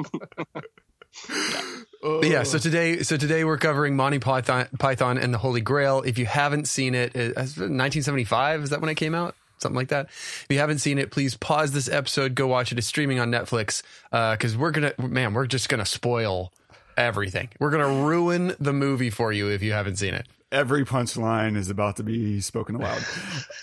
oh. 2.03 2.21
But 2.21 2.29
yeah, 2.29 2.43
so 2.43 2.57
today, 2.57 3.03
so 3.03 3.17
today 3.17 3.43
we're 3.43 3.57
covering 3.57 3.95
Monty 3.95 4.19
Python, 4.19 4.67
Python 4.79 5.17
and 5.17 5.33
the 5.33 5.37
Holy 5.37 5.61
Grail. 5.61 6.01
If 6.01 6.17
you 6.17 6.25
haven't 6.25 6.67
seen 6.67 6.95
it, 6.95 7.15
it 7.15 7.35
1975 7.35 8.63
is 8.63 8.69
that 8.71 8.81
when 8.81 8.89
it 8.89 8.95
came 8.95 9.13
out? 9.13 9.35
Something 9.57 9.77
like 9.77 9.87
that. 9.89 10.07
If 10.07 10.47
you 10.49 10.59
haven't 10.59 10.79
seen 10.79 10.99
it, 10.99 11.11
please 11.11 11.35
pause 11.35 11.71
this 11.71 11.89
episode, 11.89 12.35
go 12.35 12.47
watch 12.47 12.71
it. 12.71 12.77
It's 12.77 12.87
streaming 12.87 13.19
on 13.19 13.31
Netflix. 13.31 13.81
Because 14.11 14.57
we're 14.57 14.71
gonna, 14.71 14.93
man, 14.97 15.33
we're 15.33 15.47
just 15.47 15.69
gonna 15.69 15.85
spoil 15.85 16.51
everything. 16.97 17.49
We're 17.59 17.71
gonna 17.71 18.05
ruin 18.05 18.55
the 18.59 18.73
movie 18.73 19.09
for 19.09 19.31
you 19.31 19.49
if 19.49 19.61
you 19.61 19.73
haven't 19.73 19.97
seen 19.97 20.13
it. 20.13 20.27
Every 20.51 20.85
punchline 20.85 21.57
is 21.57 21.69
about 21.69 21.97
to 21.97 22.03
be 22.03 22.39
spoken 22.41 22.75
aloud. 22.75 23.03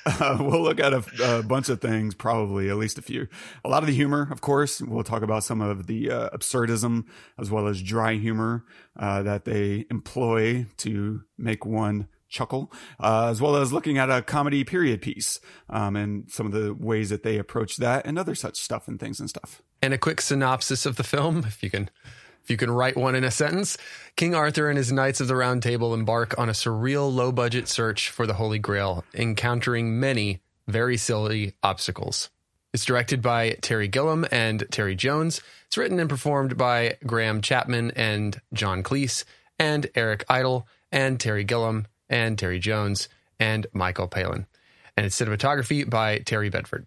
Uh, 0.04 0.36
we'll 0.40 0.60
look 0.60 0.80
at 0.80 0.92
a, 0.92 1.38
a 1.38 1.42
bunch 1.44 1.68
of 1.68 1.80
things, 1.80 2.12
probably 2.12 2.68
at 2.68 2.76
least 2.76 2.98
a 2.98 3.02
few. 3.02 3.28
A 3.64 3.68
lot 3.68 3.84
of 3.84 3.86
the 3.86 3.94
humor, 3.94 4.28
of 4.32 4.40
course. 4.40 4.82
We'll 4.82 5.04
talk 5.04 5.22
about 5.22 5.44
some 5.44 5.60
of 5.60 5.86
the 5.86 6.10
uh, 6.10 6.30
absurdism 6.30 7.04
as 7.38 7.52
well 7.52 7.68
as 7.68 7.80
dry 7.80 8.14
humor 8.14 8.64
uh, 8.98 9.22
that 9.22 9.44
they 9.44 9.86
employ 9.90 10.66
to 10.78 11.22
make 11.38 11.64
one 11.64 12.08
chuckle, 12.32 12.72
uh, 12.98 13.28
as 13.30 13.40
well 13.40 13.54
as 13.54 13.72
looking 13.72 13.98
at 13.98 14.10
a 14.10 14.22
comedy 14.22 14.64
period 14.64 15.00
piece 15.00 15.38
um, 15.70 15.94
and 15.94 16.30
some 16.30 16.46
of 16.46 16.52
the 16.52 16.74
ways 16.74 17.10
that 17.10 17.22
they 17.22 17.38
approach 17.38 17.76
that 17.76 18.04
and 18.06 18.18
other 18.18 18.34
such 18.34 18.56
stuff 18.56 18.88
and 18.88 18.98
things 18.98 19.20
and 19.20 19.28
stuff. 19.28 19.62
and 19.80 19.94
a 19.94 19.98
quick 19.98 20.20
synopsis 20.20 20.86
of 20.86 20.96
the 20.96 21.04
film, 21.04 21.44
if 21.46 21.62
you 21.62 21.70
can 21.70 21.90
if 22.42 22.50
you 22.50 22.56
can 22.56 22.72
write 22.72 22.96
one 22.96 23.14
in 23.14 23.22
a 23.22 23.30
sentence. 23.30 23.78
King 24.16 24.34
Arthur 24.34 24.68
and 24.68 24.76
his 24.76 24.90
Knights 24.90 25.20
of 25.20 25.28
the 25.28 25.36
Round 25.36 25.62
Table 25.62 25.94
embark 25.94 26.36
on 26.38 26.48
a 26.48 26.52
surreal 26.52 27.12
low 27.14 27.30
budget 27.30 27.68
search 27.68 28.10
for 28.10 28.26
the 28.26 28.34
Holy 28.34 28.58
Grail, 28.58 29.04
encountering 29.14 30.00
many 30.00 30.40
very 30.66 30.96
silly 30.96 31.54
obstacles. 31.62 32.30
It's 32.72 32.84
directed 32.84 33.20
by 33.22 33.58
Terry 33.60 33.86
Gilliam 33.86 34.26
and 34.32 34.64
Terry 34.70 34.96
Jones. 34.96 35.40
It's 35.66 35.76
written 35.76 36.00
and 36.00 36.08
performed 36.08 36.56
by 36.56 36.96
Graham 37.06 37.42
Chapman 37.42 37.92
and 37.92 38.40
John 38.52 38.82
Cleese 38.82 39.24
and 39.58 39.88
Eric 39.94 40.24
Idle 40.28 40.66
and 40.90 41.20
Terry 41.20 41.44
Gilliam 41.44 41.86
and 42.12 42.38
Terry 42.38 42.60
Jones 42.60 43.08
and 43.40 43.66
Michael 43.72 44.06
Palin. 44.06 44.46
And 44.96 45.06
it's 45.06 45.18
cinematography 45.18 45.88
by 45.88 46.18
Terry 46.18 46.50
Bedford. 46.50 46.86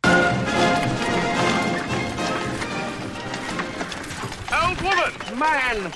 Old 4.54 4.82
woman! 4.82 5.40
Man! 5.40 5.92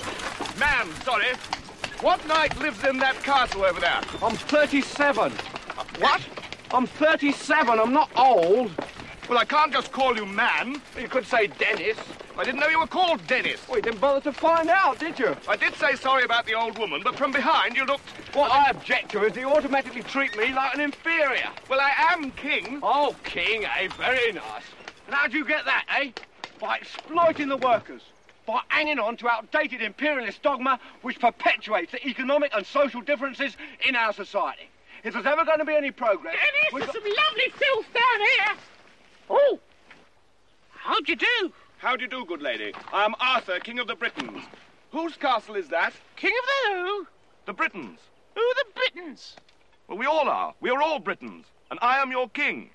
Man, 0.58 0.88
sorry. 1.04 1.32
What 2.00 2.26
knight 2.26 2.58
lives 2.58 2.84
in 2.84 2.98
that 2.98 3.14
castle 3.22 3.64
over 3.64 3.80
there? 3.80 4.00
I'm 4.20 4.34
37. 4.34 5.32
What? 5.98 6.20
I'm 6.72 6.86
37. 6.86 7.78
I'm 7.78 7.92
not 7.92 8.10
old. 8.16 8.72
Well, 9.28 9.38
I 9.38 9.44
can't 9.44 9.72
just 9.72 9.92
call 9.92 10.16
you 10.16 10.26
man. 10.26 10.82
You 11.00 11.08
could 11.08 11.24
say 11.24 11.46
Dennis. 11.46 11.96
I 12.40 12.44
didn't 12.44 12.60
know 12.60 12.68
you 12.68 12.80
were 12.80 12.86
called 12.86 13.26
Dennis. 13.26 13.60
Well, 13.68 13.76
you 13.76 13.82
didn't 13.82 14.00
bother 14.00 14.22
to 14.22 14.32
find 14.32 14.70
out, 14.70 14.98
did 14.98 15.18
you? 15.18 15.36
I 15.46 15.56
did 15.56 15.74
say 15.74 15.94
sorry 15.94 16.24
about 16.24 16.46
the 16.46 16.54
old 16.54 16.78
woman, 16.78 17.02
but 17.04 17.14
from 17.14 17.32
behind 17.32 17.76
you 17.76 17.84
looked. 17.84 18.08
What 18.34 18.50
I 18.50 18.70
object 18.70 19.10
to 19.10 19.24
is 19.26 19.36
you 19.36 19.50
automatically 19.50 20.02
treat 20.02 20.34
me 20.38 20.54
like 20.54 20.72
an 20.72 20.80
inferior. 20.80 21.50
Well, 21.68 21.80
I 21.80 21.92
am 22.14 22.30
king. 22.30 22.80
Oh, 22.82 23.14
king, 23.24 23.66
eh? 23.66 23.88
Very 23.98 24.32
nice. 24.32 24.62
And 25.06 25.14
how'd 25.14 25.34
you 25.34 25.44
get 25.44 25.66
that, 25.66 25.84
eh? 26.00 26.12
By 26.58 26.78
exploiting 26.78 27.50
the 27.50 27.58
workers. 27.58 28.00
By 28.46 28.62
hanging 28.68 28.98
on 28.98 29.18
to 29.18 29.28
outdated 29.28 29.82
imperialist 29.82 30.40
dogma 30.40 30.80
which 31.02 31.20
perpetuates 31.20 31.92
the 31.92 32.08
economic 32.08 32.52
and 32.54 32.64
social 32.64 33.02
differences 33.02 33.54
in 33.86 33.94
our 33.94 34.14
society. 34.14 34.70
If 35.04 35.12
there's 35.12 35.26
ever 35.26 35.44
going 35.44 35.58
to 35.58 35.66
be 35.66 35.74
any 35.74 35.90
progress... 35.90 36.36
Dennis, 36.36 36.72
we've 36.72 36.84
there's 36.84 36.94
got- 36.94 37.02
some 37.02 37.26
lovely 37.26 37.50
filth 37.50 37.86
down 37.92 38.20
here. 38.20 38.56
Oh, 39.28 39.60
how'd 40.70 41.06
you 41.06 41.16
do? 41.16 41.52
How 41.80 41.96
do 41.96 42.04
you 42.04 42.10
do, 42.10 42.26
good 42.26 42.42
lady? 42.42 42.74
I 42.92 43.06
am 43.06 43.14
Arthur, 43.20 43.58
king 43.58 43.78
of 43.78 43.86
the 43.86 43.94
Britons. 43.94 44.42
Whose 44.92 45.16
castle 45.16 45.54
is 45.54 45.68
that? 45.68 45.94
King 46.14 46.34
of 46.38 46.44
the 46.46 46.78
who? 46.78 47.06
The 47.46 47.54
Britons. 47.54 47.98
Who 48.34 48.40
are 48.42 48.54
the 48.54 48.66
Britons? 48.74 49.34
Well, 49.88 49.96
we 49.96 50.04
all 50.04 50.28
are. 50.28 50.52
We 50.60 50.68
are 50.68 50.82
all 50.82 50.98
Britons. 50.98 51.46
And 51.70 51.78
I 51.80 52.02
am 52.02 52.10
your 52.10 52.28
king. 52.28 52.68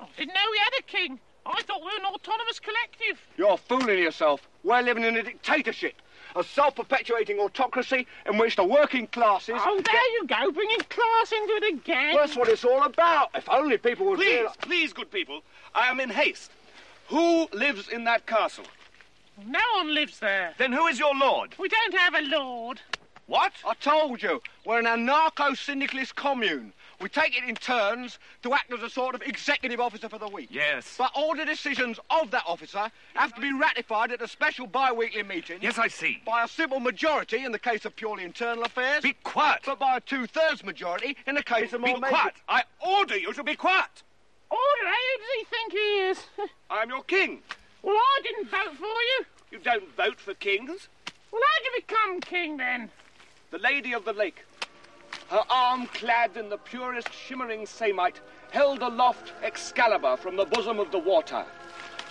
I 0.00 0.06
didn't 0.16 0.32
know 0.32 0.40
we 0.50 0.58
had 0.58 0.80
a 0.80 0.82
king. 0.84 1.20
I 1.44 1.60
thought 1.60 1.80
we 1.80 1.88
were 1.88 1.98
an 1.98 2.06
autonomous 2.06 2.58
collective. 2.58 3.20
You're 3.36 3.58
fooling 3.58 3.98
yourself. 3.98 4.48
We're 4.64 4.80
living 4.80 5.04
in 5.04 5.14
a 5.18 5.22
dictatorship. 5.22 5.96
A 6.34 6.42
self-perpetuating 6.42 7.38
autocracy 7.38 8.06
in 8.24 8.38
which 8.38 8.56
the 8.56 8.64
working 8.64 9.08
classes... 9.08 9.56
Oh, 9.58 9.74
there 9.74 9.82
get- 9.82 9.94
you 9.94 10.26
go, 10.26 10.50
bringing 10.52 10.80
class 10.88 11.32
into 11.32 11.52
it 11.52 11.74
again. 11.74 12.14
Well, 12.14 12.24
that's 12.24 12.38
what 12.38 12.48
it's 12.48 12.64
all 12.64 12.84
about. 12.84 13.28
If 13.34 13.46
only 13.50 13.76
people 13.76 14.06
would 14.06 14.18
Please, 14.18 14.36
realize... 14.36 14.56
please, 14.62 14.92
good 14.94 15.10
people. 15.10 15.42
I 15.74 15.88
am 15.88 16.00
in 16.00 16.08
haste. 16.08 16.50
Who 17.12 17.46
lives 17.52 17.90
in 17.90 18.04
that 18.04 18.24
castle? 18.26 18.64
No 19.46 19.60
one 19.74 19.94
lives 19.94 20.18
there. 20.18 20.54
Then 20.56 20.72
who 20.72 20.86
is 20.86 20.98
your 20.98 21.14
lord? 21.14 21.54
We 21.58 21.68
don't 21.68 21.94
have 21.94 22.14
a 22.14 22.22
lord. 22.22 22.80
What? 23.26 23.52
I 23.66 23.74
told 23.74 24.22
you, 24.22 24.40
we're 24.64 24.78
an 24.78 24.86
anarcho-syndicalist 24.86 26.16
commune. 26.16 26.72
We 27.02 27.10
take 27.10 27.36
it 27.36 27.44
in 27.46 27.54
turns 27.56 28.18
to 28.42 28.54
act 28.54 28.72
as 28.72 28.82
a 28.82 28.88
sort 28.88 29.14
of 29.14 29.20
executive 29.20 29.78
officer 29.78 30.08
for 30.08 30.18
the 30.18 30.28
week. 30.28 30.48
Yes. 30.50 30.94
But 30.96 31.10
all 31.14 31.34
the 31.34 31.44
decisions 31.44 32.00
of 32.08 32.30
that 32.30 32.44
officer 32.46 32.90
have 33.12 33.34
to 33.34 33.40
be 33.42 33.52
ratified 33.52 34.10
at 34.10 34.22
a 34.22 34.28
special 34.28 34.66
bi-weekly 34.66 35.22
meeting. 35.22 35.58
Yes, 35.60 35.76
I 35.78 35.88
see. 35.88 36.22
By 36.24 36.44
a 36.44 36.48
simple 36.48 36.80
majority 36.80 37.44
in 37.44 37.52
the 37.52 37.58
case 37.58 37.84
of 37.84 37.94
purely 37.94 38.24
internal 38.24 38.64
affairs. 38.64 39.02
Be 39.02 39.12
quiet. 39.22 39.60
But 39.66 39.78
by 39.78 39.98
a 39.98 40.00
two-thirds 40.00 40.64
majority 40.64 41.18
in 41.26 41.34
the 41.34 41.42
case 41.42 41.74
of 41.74 41.82
Be 41.84 41.90
more 41.90 42.00
major- 42.00 42.10
quiet. 42.14 42.34
I 42.48 42.62
order 42.80 43.18
you 43.18 43.34
to 43.34 43.44
be 43.44 43.54
quiet. 43.54 44.02
Who 44.52 45.18
does 45.18 45.34
he 45.38 45.44
think 45.44 45.72
he 45.72 45.78
is? 45.78 46.24
I'm 46.70 46.90
your 46.90 47.02
king. 47.04 47.40
well, 47.82 47.96
I 47.96 48.20
didn't 48.22 48.50
vote 48.50 48.76
for 48.76 48.84
you. 48.84 49.24
You 49.50 49.58
don't 49.58 49.96
vote 49.96 50.20
for 50.20 50.34
kings. 50.34 50.88
Well, 51.30 51.42
how'd 51.42 51.64
you 51.64 51.80
become 51.80 52.20
king 52.20 52.56
then? 52.58 52.90
The 53.50 53.58
Lady 53.58 53.92
of 53.94 54.04
the 54.04 54.12
Lake, 54.12 54.44
her 55.30 55.42
arm 55.48 55.86
clad 55.86 56.36
in 56.36 56.48
the 56.50 56.58
purest 56.58 57.12
shimmering 57.12 57.66
samite, 57.66 58.20
held 58.50 58.82
aloft 58.82 59.32
Excalibur 59.42 60.16
from 60.16 60.36
the 60.36 60.44
bosom 60.44 60.78
of 60.78 60.90
the 60.90 60.98
water, 60.98 61.44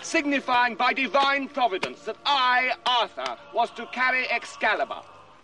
signifying 0.02 0.74
by 0.74 0.92
divine 0.92 1.48
providence 1.48 2.02
that 2.02 2.16
I, 2.26 2.72
Arthur, 2.86 3.36
was 3.54 3.70
to 3.72 3.86
carry 3.86 4.28
Excalibur. 4.28 5.02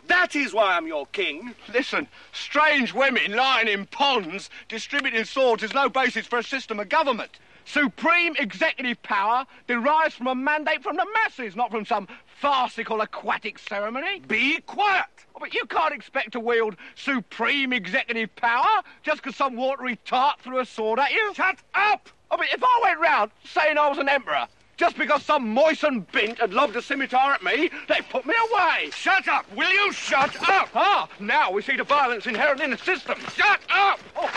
That 0.08 0.34
is 0.34 0.54
why 0.54 0.74
I'm 0.74 0.86
your 0.86 1.06
king. 1.06 1.54
Listen, 1.72 2.08
strange 2.32 2.94
women 2.94 3.32
lying 3.32 3.68
in 3.68 3.86
ponds 3.86 4.48
distributing 4.68 5.24
swords 5.24 5.62
is 5.62 5.74
no 5.74 5.88
basis 5.90 6.26
for 6.26 6.38
a 6.38 6.42
system 6.42 6.80
of 6.80 6.88
government. 6.88 7.38
Supreme 7.66 8.34
executive 8.36 9.02
power 9.02 9.44
derives 9.66 10.14
from 10.14 10.26
a 10.28 10.34
mandate 10.34 10.82
from 10.82 10.96
the 10.96 11.06
masses, 11.12 11.54
not 11.54 11.70
from 11.70 11.84
some 11.84 12.08
farcical 12.40 13.02
aquatic 13.02 13.58
ceremony. 13.58 14.20
Be 14.26 14.60
quiet. 14.60 15.04
Oh, 15.36 15.40
But 15.40 15.52
you 15.52 15.66
can't 15.66 15.92
expect 15.92 16.32
to 16.32 16.40
wield 16.40 16.76
supreme 16.94 17.74
executive 17.74 18.34
power 18.36 18.82
just 19.02 19.22
because 19.22 19.36
some 19.36 19.56
watery 19.56 19.98
tart 20.06 20.40
threw 20.40 20.60
a 20.60 20.64
sword 20.64 20.98
at 20.98 21.12
you. 21.12 21.34
Shut 21.34 21.58
up! 21.74 22.08
Oh, 22.30 22.36
I 22.36 22.40
mean, 22.40 22.48
if 22.52 22.62
I 22.62 22.80
went 22.82 23.00
round 23.00 23.30
saying 23.44 23.76
I 23.76 23.88
was 23.88 23.98
an 23.98 24.08
emperor 24.08 24.46
just 24.78 24.96
because 24.96 25.22
some 25.24 25.46
moistened 25.52 26.10
bint 26.12 26.38
had 26.38 26.54
lobbed 26.54 26.76
a 26.76 26.82
scimitar 26.82 27.32
at 27.32 27.42
me, 27.42 27.68
they'd 27.88 28.08
put 28.08 28.24
me 28.24 28.34
away. 28.50 28.90
Shut 28.92 29.28
up! 29.28 29.44
Will 29.54 29.70
you 29.70 29.92
shut 29.92 30.34
up? 30.48 30.70
Ah, 30.74 31.08
now 31.20 31.50
we 31.50 31.60
see 31.60 31.76
the 31.76 31.84
violence 31.84 32.26
inherent 32.26 32.62
in 32.62 32.70
the 32.70 32.78
system. 32.78 33.18
Shut 33.34 33.60
up! 33.68 34.00
Oh, 34.16 34.30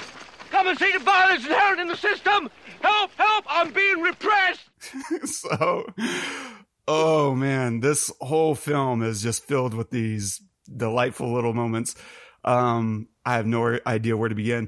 come 0.50 0.68
and 0.68 0.78
see 0.78 0.92
the 0.92 1.00
violence 1.00 1.46
inherent 1.46 1.80
in 1.80 1.88
the 1.88 1.96
system. 1.96 2.50
Help, 2.82 3.12
help, 3.16 3.46
I'm 3.48 3.72
being 3.72 4.02
repressed. 4.02 4.70
so 5.26 5.86
oh 6.88 7.36
man 7.36 7.80
this 7.80 8.12
whole 8.22 8.56
film 8.56 9.04
is 9.04 9.22
just 9.22 9.46
filled 9.46 9.74
with 9.74 9.92
these 9.92 10.42
delightful 10.76 11.32
little 11.32 11.54
moments 11.54 11.96
um 12.44 13.08
i 13.24 13.36
have 13.36 13.46
no 13.46 13.78
idea 13.86 14.18
where 14.18 14.30
to 14.30 14.36
begin 14.36 14.68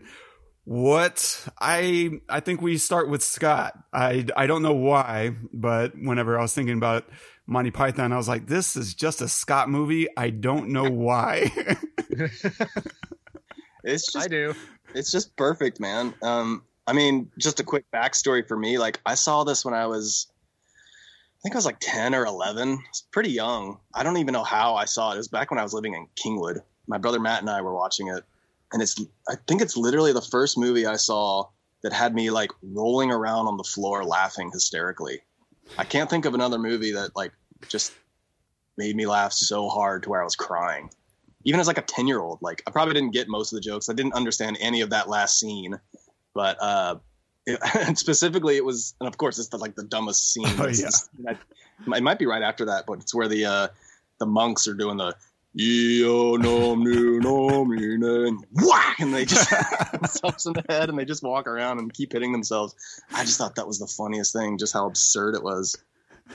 what 0.65 1.45
i 1.59 2.09
i 2.29 2.39
think 2.39 2.61
we 2.61 2.77
start 2.77 3.09
with 3.09 3.21
scott 3.21 3.73
i 3.91 4.25
i 4.37 4.47
don't 4.47 4.61
know 4.61 4.73
why 4.73 5.35
but 5.51 5.91
whenever 5.97 6.39
i 6.39 6.41
was 6.41 6.53
thinking 6.53 6.77
about 6.77 7.05
monty 7.45 7.69
python 7.69 8.13
i 8.13 8.17
was 8.17 8.29
like 8.29 8.47
this 8.47 8.77
is 8.77 8.93
just 8.93 9.21
a 9.21 9.27
scott 9.27 9.69
movie 9.69 10.07
i 10.15 10.29
don't 10.29 10.69
know 10.69 10.89
why 10.89 11.51
It's 13.83 14.11
just 14.11 14.25
I 14.25 14.29
do. 14.29 14.55
it's 14.95 15.11
just 15.11 15.35
perfect, 15.35 15.79
man. 15.79 16.13
Um, 16.21 16.63
I 16.87 16.93
mean, 16.93 17.29
just 17.37 17.59
a 17.59 17.63
quick 17.63 17.85
backstory 17.93 18.47
for 18.47 18.55
me. 18.57 18.77
Like, 18.77 19.01
I 19.05 19.15
saw 19.15 19.43
this 19.43 19.65
when 19.65 19.73
I 19.73 19.87
was, 19.87 20.27
I 20.77 21.39
think 21.43 21.55
I 21.55 21.57
was 21.57 21.65
like 21.65 21.79
ten 21.81 22.15
or 22.15 22.25
eleven. 22.25 22.79
It's 22.89 23.01
pretty 23.11 23.31
young. 23.31 23.79
I 23.93 24.03
don't 24.03 24.17
even 24.17 24.31
know 24.33 24.43
how 24.43 24.75
I 24.75 24.85
saw 24.85 25.11
it. 25.11 25.15
It 25.15 25.17
was 25.17 25.27
back 25.27 25.51
when 25.51 25.59
I 25.59 25.63
was 25.63 25.73
living 25.73 25.93
in 25.95 26.07
Kingwood. 26.15 26.59
My 26.87 26.97
brother 26.97 27.19
Matt 27.19 27.41
and 27.41 27.49
I 27.49 27.61
were 27.61 27.73
watching 27.73 28.07
it, 28.07 28.23
and 28.73 28.81
it's. 28.81 28.99
I 29.29 29.35
think 29.47 29.61
it's 29.61 29.77
literally 29.77 30.11
the 30.13 30.21
first 30.21 30.57
movie 30.57 30.85
I 30.85 30.95
saw 30.97 31.47
that 31.83 31.93
had 31.93 32.13
me 32.13 32.29
like 32.31 32.51
rolling 32.61 33.11
around 33.11 33.47
on 33.47 33.57
the 33.57 33.63
floor 33.63 34.03
laughing 34.03 34.49
hysterically. 34.51 35.21
I 35.77 35.85
can't 35.85 36.09
think 36.09 36.25
of 36.25 36.33
another 36.33 36.59
movie 36.59 36.91
that 36.93 37.15
like 37.15 37.31
just 37.69 37.93
made 38.77 38.95
me 38.95 39.05
laugh 39.05 39.31
so 39.31 39.69
hard 39.69 40.03
to 40.03 40.09
where 40.09 40.21
I 40.21 40.25
was 40.25 40.35
crying 40.35 40.89
even 41.45 41.59
as 41.59 41.67
like 41.67 41.77
a 41.77 41.81
10 41.81 42.07
year 42.07 42.21
old 42.21 42.39
like 42.41 42.63
i 42.67 42.71
probably 42.71 42.93
didn't 42.93 43.11
get 43.11 43.27
most 43.27 43.51
of 43.51 43.57
the 43.57 43.61
jokes 43.61 43.89
i 43.89 43.93
didn't 43.93 44.13
understand 44.13 44.57
any 44.61 44.79
of 44.79 44.91
that 44.91 45.09
last 45.09 45.37
scene 45.37 45.77
but 46.33 46.57
uh 46.61 46.95
it, 47.45 47.97
specifically 47.97 48.55
it 48.55 48.63
was 48.63 48.95
and 49.01 49.09
of 49.09 49.17
course 49.17 49.37
it's 49.37 49.49
the, 49.49 49.57
like 49.57 49.75
the 49.75 49.83
dumbest 49.83 50.31
scene 50.31 50.45
Oh, 50.57 50.67
yeah. 50.67 50.71
just- 50.71 51.09
it 51.27 52.01
might 52.01 52.17
be 52.17 52.25
right 52.25 52.41
after 52.41 52.63
that 52.67 52.85
but 52.87 52.99
it's 52.99 53.13
where 53.13 53.27
the 53.27 53.43
uh 53.45 53.67
the 54.21 54.25
monks 54.25 54.67
are 54.69 54.73
doing 54.73 54.95
the 54.95 55.15
Eo 55.59 56.35
nom 56.35 56.83
nu 56.83 57.19
nom 57.19 57.69
ni 57.75 57.97
na," 57.97 58.27
and 58.27 58.45
whack! 58.53 58.99
And 58.99 59.13
they 59.13 59.25
just 59.25 59.49
themselves 59.91 60.45
in 60.45 60.53
the 60.53 60.63
head 60.67 60.89
and 60.89 60.97
they 60.97 61.05
just 61.05 61.23
walk 61.23 61.47
around 61.47 61.79
and 61.79 61.93
keep 61.93 62.13
hitting 62.13 62.31
themselves. 62.31 62.75
I 63.13 63.23
just 63.23 63.37
thought 63.37 63.55
that 63.55 63.67
was 63.67 63.79
the 63.79 63.87
funniest 63.87 64.33
thing 64.33 64.57
just 64.57 64.73
how 64.73 64.87
absurd 64.87 65.35
it 65.35 65.43
was. 65.43 65.77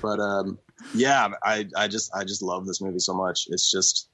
But 0.01 0.21
um 0.21 0.59
yeah 0.95 1.29
i 1.43 1.67
i 1.77 1.89
just 1.89 2.15
i 2.15 2.23
just 2.23 2.43
love 2.43 2.67
this 2.67 2.81
movie 2.81 2.99
so 2.99 3.15
much. 3.15 3.47
It's 3.51 3.71
just 3.71 4.09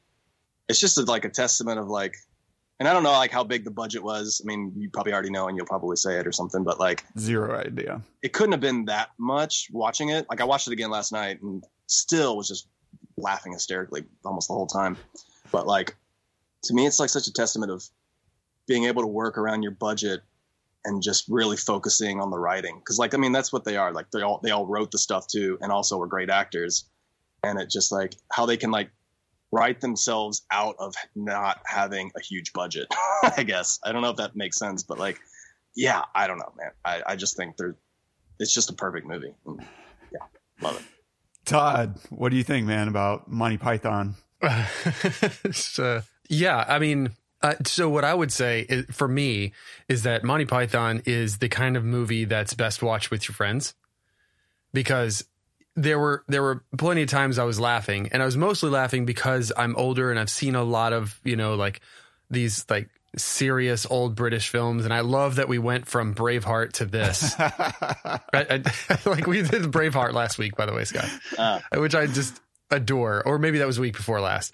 it's 0.69 0.81
just 0.81 0.97
a, 0.99 1.03
like 1.03 1.25
a 1.25 1.29
testament 1.29 1.79
of 1.79 1.89
like 1.89 2.17
and 2.81 2.89
i 2.89 2.93
don't 2.93 3.03
know 3.03 3.13
like 3.13 3.31
how 3.31 3.45
big 3.45 3.65
the 3.65 3.71
budget 3.71 4.03
was. 4.03 4.41
I 4.43 4.47
mean 4.47 4.73
you 4.77 4.89
probably 4.89 5.13
already 5.13 5.31
know 5.31 5.49
and 5.49 5.57
you'll 5.57 5.67
probably 5.67 5.97
say 5.97 6.19
it 6.19 6.27
or 6.27 6.33
something 6.33 6.65
but 6.65 6.81
like 6.81 7.05
zero 7.19 7.59
idea. 7.59 8.01
it 8.23 8.33
couldn't 8.33 8.53
have 8.53 8.61
been 8.61 8.87
that 8.87 9.11
much 9.19 9.69
watching 9.73 10.09
it. 10.09 10.27
Like 10.31 10.41
i 10.41 10.45
watched 10.45 10.69
it 10.69 10.73
again 10.73 10.91
last 10.91 11.13
night 11.13 11.43
and 11.43 11.63
still 11.87 12.37
was 12.37 12.49
just 12.49 12.69
laughing 13.17 13.53
hysterically 13.53 14.05
almost 14.25 14.49
the 14.49 14.55
whole 14.55 14.67
time. 14.67 14.97
But 15.53 15.67
like 15.67 15.97
to 16.65 16.75
me 16.75 16.87
it's 16.87 17.01
like 17.01 17.11
such 17.11 17.27
a 17.27 17.33
testament 17.33 17.71
of 17.71 17.85
being 18.67 18.85
able 18.85 19.03
to 19.03 19.09
work 19.09 19.39
around 19.39 19.63
your 19.63 19.73
budget 19.73 20.23
and 20.85 21.03
just 21.03 21.27
really 21.29 21.57
focusing 21.57 22.21
on 22.21 22.31
the 22.31 22.39
writing. 22.39 22.79
Because 22.79 22.99
like 22.99 23.15
i 23.15 23.17
mean 23.17 23.33
that's 23.33 23.53
what 23.53 23.65
they 23.65 23.77
are. 23.77 23.93
Like 23.93 24.11
they 24.11 24.23
all 24.23 24.41
they 24.43 24.51
all 24.51 24.67
wrote 24.67 24.91
the 24.91 24.99
stuff 24.99 25.27
too 25.27 25.59
and 25.61 25.71
also 25.71 25.99
were 25.99 26.07
great 26.07 26.31
actors. 26.31 26.85
And 27.43 27.61
it 27.61 27.71
just 27.71 27.93
like 27.93 28.15
how 28.33 28.47
they 28.47 28.57
can 28.57 28.71
like 28.71 28.91
write 29.53 29.81
themselves 29.81 30.43
out 30.51 30.75
of 30.79 30.95
not 31.15 31.61
having 31.65 32.11
a 32.17 32.21
huge 32.21 32.53
budget 32.53 32.89
i 33.37 33.45
guess. 33.45 33.79
I 33.85 33.93
don't 33.93 34.03
know 34.03 34.11
if 34.11 34.17
that 34.17 34.35
makes 34.35 34.59
sense 34.59 34.83
but 34.83 34.99
like 34.99 35.21
yeah 35.77 36.03
i 36.15 36.27
don't 36.27 36.39
know 36.39 36.53
man. 36.57 36.71
I, 36.85 37.03
I 37.07 37.17
just 37.17 37.37
think 37.37 37.57
they're 37.57 37.77
it's 38.41 38.53
just 38.53 38.71
a 38.71 38.73
perfect 38.75 39.07
movie. 39.07 39.35
Yeah 39.47 40.27
love 40.61 40.77
it 40.77 40.94
todd 41.45 41.99
what 42.11 42.31
do 42.31 42.37
you 42.37 42.45
think 42.45 42.67
man 42.67 42.89
about 42.89 43.31
monty 43.31 43.57
python? 43.59 44.15
So, 45.53 46.03
yeah, 46.29 46.65
I 46.67 46.79
mean, 46.79 47.11
uh, 47.45 47.55
so 47.67 47.91
what 47.91 48.05
I 48.05 48.15
would 48.15 48.33
say 48.33 48.65
is, 48.69 48.87
for 48.91 49.07
me 49.07 49.53
is 49.87 50.03
that 50.05 50.25
Monty 50.25 50.47
Python 50.47 51.03
is 51.05 51.39
the 51.39 51.49
kind 51.51 51.77
of 51.77 51.85
movie 51.85 52.25
that's 52.25 52.55
best 52.55 52.83
watched 52.83 53.11
with 53.11 53.29
your 53.29 53.35
friends. 53.35 53.75
Because 54.73 55.25
there 55.77 55.99
were 55.99 56.25
there 56.27 56.43
were 56.43 56.65
plenty 56.79 57.03
of 57.03 57.09
times 57.09 57.39
I 57.39 57.45
was 57.45 57.61
laughing 57.61 58.09
and 58.13 58.23
I 58.23 58.25
was 58.25 58.37
mostly 58.37 58.71
laughing 58.71 59.05
because 59.05 59.53
I'm 59.57 59.77
older 59.77 60.11
and 60.11 60.19
I've 60.19 60.31
seen 60.31 60.55
a 60.55 60.63
lot 60.63 60.93
of 60.93 61.21
you 61.23 61.37
know 61.37 61.55
like 61.55 61.81
these 62.31 62.65
like 62.71 62.89
serious 63.17 63.87
old 63.89 64.15
British 64.15 64.49
films 64.49 64.85
and 64.85 64.93
I 64.95 65.01
love 65.01 65.37
that 65.37 65.49
we 65.49 65.59
went 65.59 65.87
from 65.87 66.15
Braveheart 66.15 66.73
to 66.75 66.85
this 66.87 67.35
I, 67.39 68.21
I, 68.33 68.63
like 69.07 69.27
we 69.27 69.43
did 69.43 69.63
Braveheart 69.65 70.13
last 70.13 70.39
week 70.39 70.57
by 70.57 70.67
the 70.67 70.73
way 70.73 70.85
Scott 70.85 71.09
uh, 71.73 71.81
which 71.81 71.95
I 71.95 72.07
just 72.07 72.41
adore, 72.71 73.23
or 73.27 73.39
maybe 73.39 73.59
that 73.59 73.67
was 73.67 73.79
a 73.79 73.81
week 73.83 73.97
before 73.97 74.21
last. 74.21 74.53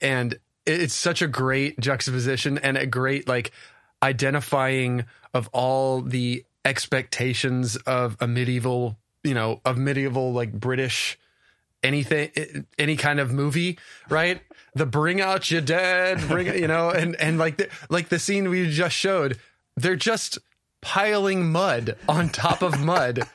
And 0.00 0.32
it- 0.66 0.80
it's 0.82 0.94
such 0.94 1.22
a 1.22 1.28
great 1.28 1.78
juxtaposition 1.78 2.58
and 2.58 2.76
a 2.76 2.86
great 2.86 3.28
like 3.28 3.52
identifying 4.02 5.04
of 5.34 5.48
all 5.52 6.00
the 6.00 6.44
expectations 6.64 7.76
of 7.76 8.16
a 8.20 8.26
medieval, 8.26 8.98
you 9.22 9.34
know, 9.34 9.60
of 9.64 9.78
medieval 9.78 10.32
like 10.32 10.52
British 10.52 11.18
anything 11.82 12.30
any 12.78 12.96
kind 12.96 13.20
of 13.20 13.32
movie, 13.32 13.78
right? 14.08 14.40
The 14.74 14.86
bring 14.86 15.20
out 15.20 15.50
your 15.50 15.60
dead, 15.60 16.20
bring 16.28 16.46
you 16.46 16.68
know, 16.68 16.90
and 16.90 17.16
and 17.16 17.38
like 17.38 17.56
the, 17.56 17.68
like 17.88 18.08
the 18.08 18.18
scene 18.18 18.48
we 18.48 18.70
just 18.70 18.94
showed, 18.94 19.38
they're 19.76 19.96
just 19.96 20.38
piling 20.82 21.50
mud 21.50 21.96
on 22.08 22.28
top 22.28 22.62
of 22.62 22.80
mud 22.80 23.26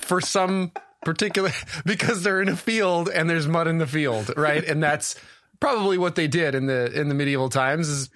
for 0.00 0.20
some 0.20 0.72
particular 1.04 1.52
because 1.84 2.22
they're 2.22 2.42
in 2.42 2.48
a 2.48 2.56
field 2.56 3.08
and 3.08 3.28
there's 3.28 3.46
mud 3.46 3.68
in 3.68 3.78
the 3.78 3.86
field, 3.86 4.32
right? 4.36 4.64
And 4.64 4.82
that's 4.82 5.16
probably 5.60 5.98
what 5.98 6.14
they 6.14 6.26
did 6.26 6.54
in 6.54 6.66
the 6.66 6.92
in 6.92 7.08
the 7.08 7.14
medieval 7.14 7.48
times 7.48 7.88
is 7.88 8.10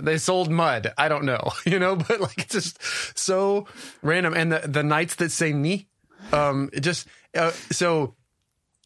they 0.00 0.18
sold 0.18 0.50
mud. 0.50 0.92
I 0.98 1.08
don't 1.08 1.24
know, 1.24 1.52
you 1.66 1.78
know, 1.78 1.96
but 1.96 2.20
like 2.20 2.38
it's 2.38 2.54
just 2.54 2.78
so 3.18 3.66
random. 4.02 4.34
And 4.34 4.52
the 4.52 4.60
the 4.60 4.82
knights 4.82 5.16
that 5.16 5.32
say 5.32 5.52
ni, 5.52 5.88
um, 6.32 6.70
just 6.80 7.06
uh, 7.34 7.50
so 7.70 8.14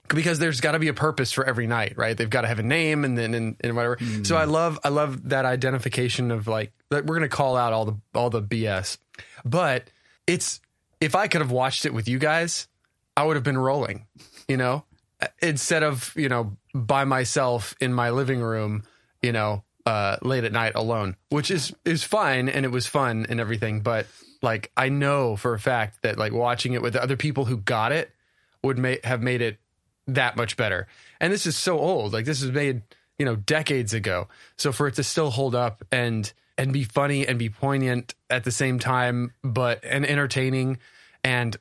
because 0.08 0.38
there's 0.38 0.60
got 0.60 0.72
to 0.72 0.78
be 0.78 0.88
a 0.88 0.94
purpose 0.94 1.32
for 1.32 1.44
every 1.44 1.66
knight, 1.66 1.94
right? 1.96 2.16
They've 2.16 2.28
got 2.28 2.42
to 2.42 2.48
have 2.48 2.58
a 2.58 2.62
name 2.62 3.04
and 3.04 3.16
then 3.16 3.34
and, 3.34 3.56
and 3.60 3.76
whatever. 3.76 3.98
So 4.24 4.36
I 4.36 4.44
love 4.44 4.78
I 4.84 4.88
love 4.88 5.28
that 5.28 5.44
identification 5.44 6.30
of 6.30 6.48
like 6.48 6.72
that 6.90 7.06
we're 7.06 7.16
gonna 7.16 7.28
call 7.28 7.56
out 7.56 7.72
all 7.72 7.84
the 7.84 7.96
all 8.14 8.30
the 8.30 8.42
BS, 8.42 8.98
but 9.44 9.90
it's 10.26 10.60
if 11.00 11.14
I 11.14 11.28
could 11.28 11.40
have 11.40 11.50
watched 11.50 11.86
it 11.86 11.94
with 11.94 12.08
you 12.08 12.18
guys, 12.18 12.68
I 13.16 13.24
would 13.24 13.36
have 13.36 13.44
been 13.44 13.58
rolling, 13.58 14.06
you 14.48 14.56
know, 14.56 14.84
instead 15.40 15.82
of 15.82 16.12
you 16.16 16.28
know 16.28 16.56
by 16.74 17.04
myself 17.04 17.74
in 17.80 17.92
my 17.92 18.10
living 18.10 18.40
room, 18.40 18.84
you 19.22 19.32
know, 19.32 19.64
uh, 19.86 20.16
late 20.22 20.44
at 20.44 20.52
night 20.52 20.72
alone, 20.74 21.16
which 21.30 21.50
is 21.50 21.74
is 21.84 22.04
fine 22.04 22.48
and 22.48 22.64
it 22.64 22.70
was 22.70 22.86
fun 22.86 23.26
and 23.28 23.40
everything. 23.40 23.80
But 23.80 24.06
like 24.42 24.70
I 24.76 24.88
know 24.88 25.36
for 25.36 25.54
a 25.54 25.58
fact 25.58 26.02
that 26.02 26.18
like 26.18 26.32
watching 26.32 26.72
it 26.74 26.82
with 26.82 26.96
other 26.96 27.16
people 27.16 27.44
who 27.44 27.56
got 27.56 27.92
it 27.92 28.10
would 28.62 28.78
make 28.78 29.04
have 29.04 29.22
made 29.22 29.40
it 29.42 29.58
that 30.08 30.36
much 30.36 30.56
better. 30.56 30.88
And 31.20 31.32
this 31.32 31.46
is 31.46 31.56
so 31.56 31.78
old. 31.78 32.12
Like 32.12 32.24
this 32.24 32.42
was 32.42 32.50
made 32.50 32.82
you 33.18 33.24
know 33.24 33.36
decades 33.36 33.94
ago. 33.94 34.28
So 34.56 34.72
for 34.72 34.88
it 34.88 34.94
to 34.94 35.04
still 35.04 35.30
hold 35.30 35.54
up 35.54 35.84
and 35.92 36.32
and 36.56 36.72
be 36.72 36.84
funny 36.84 37.26
and 37.26 37.38
be 37.38 37.48
poignant 37.48 38.14
at 38.28 38.44
the 38.44 38.50
same 38.50 38.78
time, 38.78 39.32
but 39.42 39.84
and 39.84 40.04
entertaining 40.04 40.78
and 41.22 41.56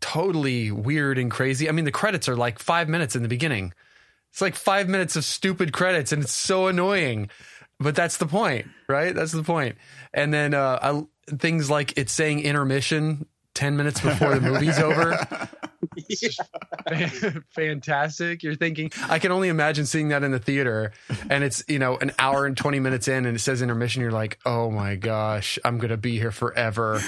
totally 0.00 0.70
weird 0.70 1.18
and 1.18 1.30
crazy. 1.30 1.68
I 1.68 1.72
mean, 1.72 1.84
the 1.84 1.92
credits 1.92 2.28
are 2.28 2.36
like 2.36 2.58
five 2.58 2.88
minutes 2.88 3.16
in 3.16 3.22
the 3.22 3.28
beginning. 3.28 3.72
It's 4.30 4.40
like 4.40 4.54
five 4.54 4.88
minutes 4.88 5.16
of 5.16 5.24
stupid 5.24 5.72
credits, 5.72 6.12
and 6.12 6.22
it's 6.22 6.34
so 6.34 6.66
annoying. 6.66 7.30
But 7.78 7.94
that's 7.94 8.16
the 8.16 8.26
point, 8.26 8.66
right? 8.88 9.14
That's 9.14 9.32
the 9.32 9.42
point. 9.42 9.76
And 10.14 10.32
then 10.32 10.54
uh, 10.54 10.78
I, 10.82 11.34
things 11.36 11.68
like 11.68 11.96
it's 11.96 12.12
saying 12.12 12.40
intermission 12.40 13.26
ten 13.54 13.76
minutes 13.76 14.00
before 14.00 14.34
the 14.34 14.40
movie's 14.40 14.78
over. 14.78 15.48
Fantastic. 17.50 18.42
You're 18.42 18.54
thinking, 18.54 18.90
I 19.08 19.18
can 19.18 19.32
only 19.32 19.48
imagine 19.48 19.86
seeing 19.86 20.08
that 20.08 20.22
in 20.22 20.30
the 20.30 20.38
theater 20.38 20.92
and 21.28 21.44
it's, 21.44 21.62
you 21.68 21.78
know, 21.78 21.96
an 21.96 22.12
hour 22.18 22.46
and 22.46 22.56
20 22.56 22.80
minutes 22.80 23.08
in 23.08 23.26
and 23.26 23.36
it 23.36 23.40
says 23.40 23.62
intermission. 23.62 24.02
You're 24.02 24.12
like, 24.12 24.38
oh 24.46 24.70
my 24.70 24.96
gosh, 24.96 25.58
I'm 25.64 25.78
going 25.78 25.90
to 25.90 25.96
be 25.96 26.18
here 26.18 26.30
forever. 26.30 27.00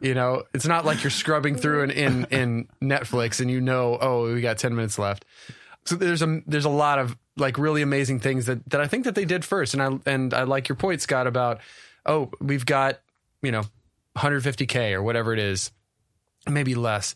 You 0.00 0.14
know, 0.14 0.44
it's 0.54 0.66
not 0.66 0.84
like 0.84 1.02
you're 1.02 1.10
scrubbing 1.10 1.56
through 1.56 1.84
in, 1.84 1.90
in, 1.90 2.24
in 2.30 2.68
Netflix 2.82 3.40
and 3.40 3.50
you 3.50 3.60
know, 3.60 3.98
oh, 4.00 4.32
we 4.32 4.40
got 4.40 4.58
10 4.58 4.74
minutes 4.74 4.98
left. 4.98 5.24
So 5.84 5.96
there's 5.96 6.22
a, 6.22 6.40
there's 6.46 6.66
a 6.66 6.70
lot 6.70 6.98
of 6.98 7.16
like 7.36 7.58
really 7.58 7.82
amazing 7.82 8.20
things 8.20 8.46
that, 8.46 8.68
that 8.70 8.80
I 8.80 8.86
think 8.86 9.04
that 9.04 9.14
they 9.14 9.24
did 9.24 9.44
first. 9.44 9.74
And 9.74 9.82
I, 9.82 10.10
and 10.10 10.34
I 10.34 10.42
like 10.42 10.68
your 10.68 10.76
point, 10.76 11.00
Scott, 11.00 11.26
about, 11.26 11.60
oh, 12.04 12.30
we've 12.40 12.66
got, 12.66 13.00
you 13.42 13.52
know, 13.52 13.62
150K 14.16 14.92
or 14.92 15.02
whatever 15.02 15.32
it 15.32 15.38
is, 15.38 15.70
maybe 16.46 16.74
less 16.74 17.14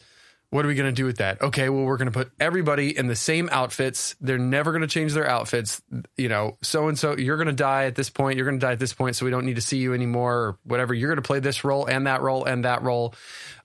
what 0.52 0.66
are 0.66 0.68
we 0.68 0.74
going 0.74 0.90
to 0.90 0.94
do 0.94 1.06
with 1.06 1.16
that? 1.16 1.40
Okay, 1.40 1.70
well, 1.70 1.84
we're 1.84 1.96
going 1.96 2.12
to 2.12 2.12
put 2.12 2.30
everybody 2.38 2.94
in 2.94 3.06
the 3.06 3.16
same 3.16 3.48
outfits. 3.50 4.14
They're 4.20 4.36
never 4.36 4.70
going 4.70 4.82
to 4.82 4.86
change 4.86 5.14
their 5.14 5.26
outfits. 5.26 5.80
You 6.18 6.28
know, 6.28 6.58
so 6.60 6.88
and 6.88 6.98
so, 6.98 7.16
you're 7.16 7.38
going 7.38 7.46
to 7.46 7.54
die 7.54 7.84
at 7.84 7.94
this 7.94 8.10
point. 8.10 8.36
You're 8.36 8.44
going 8.44 8.60
to 8.60 8.66
die 8.66 8.72
at 8.72 8.78
this 8.78 8.92
point. 8.92 9.16
So 9.16 9.24
we 9.24 9.30
don't 9.30 9.46
need 9.46 9.56
to 9.56 9.62
see 9.62 9.78
you 9.78 9.94
anymore 9.94 10.34
or 10.34 10.58
whatever. 10.64 10.92
You're 10.92 11.08
going 11.08 11.16
to 11.16 11.26
play 11.26 11.40
this 11.40 11.64
role 11.64 11.86
and 11.86 12.06
that 12.06 12.20
role 12.20 12.44
and 12.44 12.66
that 12.66 12.82
role. 12.82 13.14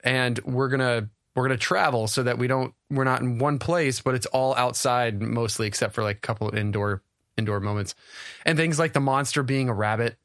And 0.01 0.39
we're 0.45 0.69
going 0.69 0.79
to, 0.79 1.09
we're 1.35 1.49
going 1.49 1.59
to 1.59 1.61
travel 1.63 2.07
so 2.07 2.23
that 2.23 2.37
we 2.37 2.47
don't, 2.47 2.73
we're 2.89 3.03
not 3.03 3.19
in 3.19 3.37
one 3.37 3.59
place, 3.59 3.99
but 3.99 4.15
it's 4.15 4.25
all 4.27 4.55
outside 4.55 5.21
mostly, 5.21 5.67
except 5.67 5.93
for 5.93 6.03
like 6.03 6.17
a 6.17 6.21
couple 6.21 6.47
of 6.47 6.55
indoor, 6.55 7.03
indoor 7.35 7.59
moments 7.59 7.95
and 8.45 8.57
things 8.57 8.79
like 8.79 8.93
the 8.93 9.01
monster 9.01 9.43
being 9.43 9.67
a 9.67 9.73
rabbit 9.73 10.17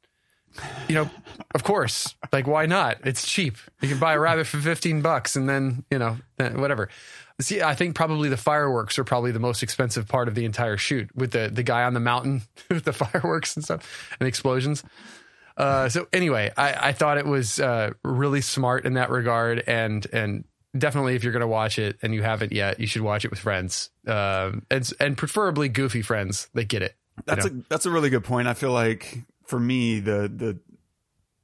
you 0.88 0.94
know, 0.94 1.10
of 1.54 1.64
course, 1.64 2.14
like 2.32 2.46
why 2.46 2.66
not? 2.66 2.98
It's 3.04 3.26
cheap. 3.26 3.56
You 3.80 3.88
can 3.88 3.98
buy 3.98 4.14
a 4.14 4.18
rabbit 4.18 4.46
for 4.46 4.58
15 4.58 5.02
bucks 5.02 5.36
and 5.36 5.48
then, 5.48 5.84
you 5.90 5.98
know, 5.98 6.16
whatever. 6.36 6.88
See, 7.40 7.62
I 7.62 7.74
think 7.74 7.94
probably 7.94 8.28
the 8.28 8.36
fireworks 8.36 8.98
are 8.98 9.04
probably 9.04 9.32
the 9.32 9.40
most 9.40 9.62
expensive 9.62 10.06
part 10.06 10.28
of 10.28 10.34
the 10.34 10.44
entire 10.44 10.76
shoot 10.76 11.14
with 11.14 11.32
the, 11.32 11.48
the 11.52 11.62
guy 11.62 11.82
on 11.84 11.94
the 11.94 12.00
mountain 12.00 12.42
with 12.70 12.84
the 12.84 12.92
fireworks 12.92 13.56
and 13.56 13.64
stuff 13.64 14.16
and 14.20 14.28
explosions. 14.28 14.82
Uh, 15.56 15.88
so 15.88 16.08
anyway, 16.12 16.50
I, 16.56 16.88
I 16.88 16.92
thought 16.92 17.18
it 17.18 17.26
was 17.26 17.60
uh, 17.60 17.92
really 18.02 18.40
smart 18.40 18.86
in 18.86 18.94
that 18.94 19.10
regard, 19.10 19.62
and 19.66 20.06
and 20.12 20.44
definitely 20.76 21.14
if 21.14 21.24
you're 21.24 21.32
going 21.32 21.42
to 21.42 21.46
watch 21.46 21.78
it 21.78 21.98
and 22.02 22.14
you 22.14 22.22
haven't 22.22 22.52
yet, 22.52 22.80
you 22.80 22.86
should 22.86 23.02
watch 23.02 23.24
it 23.24 23.30
with 23.30 23.38
friends, 23.38 23.90
um, 24.06 24.64
and 24.70 24.90
and 24.98 25.16
preferably 25.18 25.68
goofy 25.68 26.00
friends 26.02 26.48
that 26.54 26.68
get 26.68 26.82
it. 26.82 26.94
That's 27.26 27.44
know? 27.44 27.60
a 27.60 27.64
that's 27.68 27.86
a 27.86 27.90
really 27.90 28.10
good 28.10 28.24
point. 28.24 28.48
I 28.48 28.54
feel 28.54 28.72
like 28.72 29.18
for 29.52 29.60
me 29.60 30.00
the 30.00 30.32
the 30.34 30.58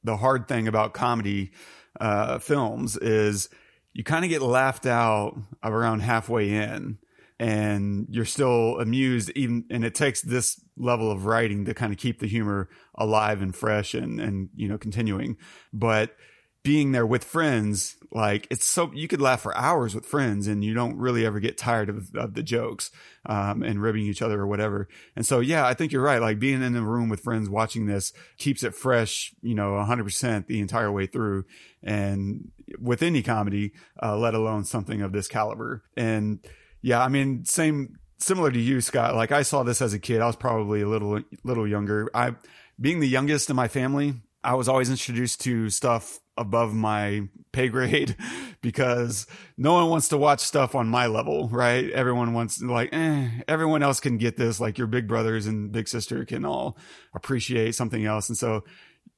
the 0.03 0.17
hard 0.17 0.49
thing 0.49 0.67
about 0.67 0.95
comedy 0.95 1.53
uh, 2.01 2.39
films 2.39 2.97
is 2.97 3.51
you 3.93 4.03
kind 4.03 4.25
of 4.25 4.31
get 4.31 4.41
laughed 4.41 4.87
out 4.87 5.39
around 5.63 6.01
halfway 6.01 6.49
in 6.49 6.97
and 7.39 8.07
you're 8.09 8.25
still 8.25 8.81
amused 8.81 9.31
even 9.35 9.63
and 9.69 9.85
it 9.85 9.95
takes 9.95 10.23
this 10.23 10.59
level 10.79 11.11
of 11.11 11.27
writing 11.27 11.67
to 11.67 11.75
kind 11.75 11.93
of 11.93 11.99
keep 11.99 12.19
the 12.19 12.27
humor 12.27 12.71
alive 12.95 13.43
and 13.43 13.55
fresh 13.55 13.93
and 13.93 14.19
and 14.23 14.49
you 14.57 14.67
know 14.69 14.79
continuing. 14.79 15.37
But 15.71 16.17
being 16.63 16.93
there 16.93 17.07
with 17.07 17.25
friends, 17.25 17.97
like 18.11 18.47
it's 18.51 18.67
so 18.67 18.91
you 18.93 19.09
could 19.09 19.21
laugh 19.21 19.41
for 19.41 19.57
hours 19.57 19.95
with 19.95 20.05
friends 20.05 20.47
and 20.47 20.65
you 20.65 20.75
don't 20.75 20.97
really 20.97 21.25
ever 21.25 21.41
get 21.41 21.57
tired 21.57 21.89
of, 21.89 22.15
of 22.15 22.35
the 22.35 22.43
jokes 22.43 22.91
um, 23.27 23.63
and 23.63 23.81
ribbing 23.81 24.05
each 24.05 24.23
other 24.23 24.41
or 24.41 24.47
whatever. 24.47 24.89
And 25.15 25.25
so, 25.25 25.41
yeah, 25.41 25.67
I 25.67 25.75
think 25.75 25.93
you're 25.93 26.03
right. 26.03 26.21
Like 26.21 26.39
being 26.39 26.63
in 26.63 26.73
the 26.73 26.83
room 26.83 27.09
with 27.09 27.21
friends 27.21 27.49
watching 27.49 27.87
this 27.87 28.13
keeps 28.39 28.63
it 28.63 28.75
fresh, 28.75 29.35
you 29.41 29.55
know, 29.55 29.73
100% 29.73 30.47
the 30.47 30.61
entire 30.61 30.91
way 30.91 31.07
through. 31.07 31.45
And 31.83 32.51
with 32.81 33.03
any 33.03 33.23
comedy, 33.23 33.73
uh, 34.03 34.17
let 34.17 34.35
alone 34.35 34.65
something 34.65 35.01
of 35.01 35.13
this 35.13 35.29
caliber. 35.29 35.85
And 35.97 36.41
yeah, 36.83 37.03
I 37.03 37.09
mean, 37.09 37.45
same, 37.45 37.99
similar 38.19 38.51
to 38.51 38.61
you, 38.61 38.81
Scott. 38.81 39.15
Like 39.15 39.33
I 39.33 39.43
saw 39.43 39.63
this 39.63 39.81
as 39.81 39.95
a 39.95 39.99
kid. 39.99 40.21
I 40.21 40.27
was 40.27 40.37
probably 40.37 40.83
a 40.83 40.89
little, 40.89 41.21
little 41.45 41.69
younger. 41.69 42.11
I, 42.15 42.35
being 42.81 43.01
the 43.01 43.09
youngest 43.09 43.49
in 43.49 43.57
my 43.57 43.69
family, 43.69 44.15
I 44.43 44.55
was 44.55 44.69
always 44.69 44.91
introduced 44.91 45.41
to 45.43 45.69
stuff 45.69 46.21
above 46.39 46.75
my 46.75 47.29
pay 47.53 47.69
grade 47.69 48.17
because 48.63 49.27
no 49.57 49.75
one 49.75 49.89
wants 49.89 50.09
to 50.09 50.17
watch 50.17 50.41
stuff 50.41 50.75
on 50.75 50.89
my 50.89 51.07
level, 51.07 51.49
right? 51.49 51.91
Everyone 51.91 52.33
wants 52.33 52.61
like, 52.63 52.91
eh, 52.93 53.29
everyone 53.47 53.83
else 53.83 54.01
can 54.01 54.17
get 54.17 54.37
this. 54.37 54.61
Like 54.61 54.79
your 54.79 54.87
big 54.87 55.09
brothers 55.09 55.47
and 55.47 55.73
big 55.73 55.89
sister 55.89 56.25
can 56.25 56.45
all 56.45 56.77
appreciate 57.15 57.75
something 57.75 58.05
else. 58.05 58.29
And 58.29 58.39
so, 58.39 58.65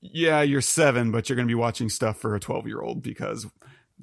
yeah, 0.00 0.42
you're 0.42 0.60
seven, 0.60 1.10
but 1.12 1.28
you're 1.28 1.36
going 1.36 1.48
to 1.48 1.52
be 1.52 1.56
watching 1.56 1.88
stuff 1.88 2.18
for 2.18 2.34
a 2.34 2.40
12 2.40 2.66
year 2.66 2.80
old 2.80 3.02
because 3.02 3.46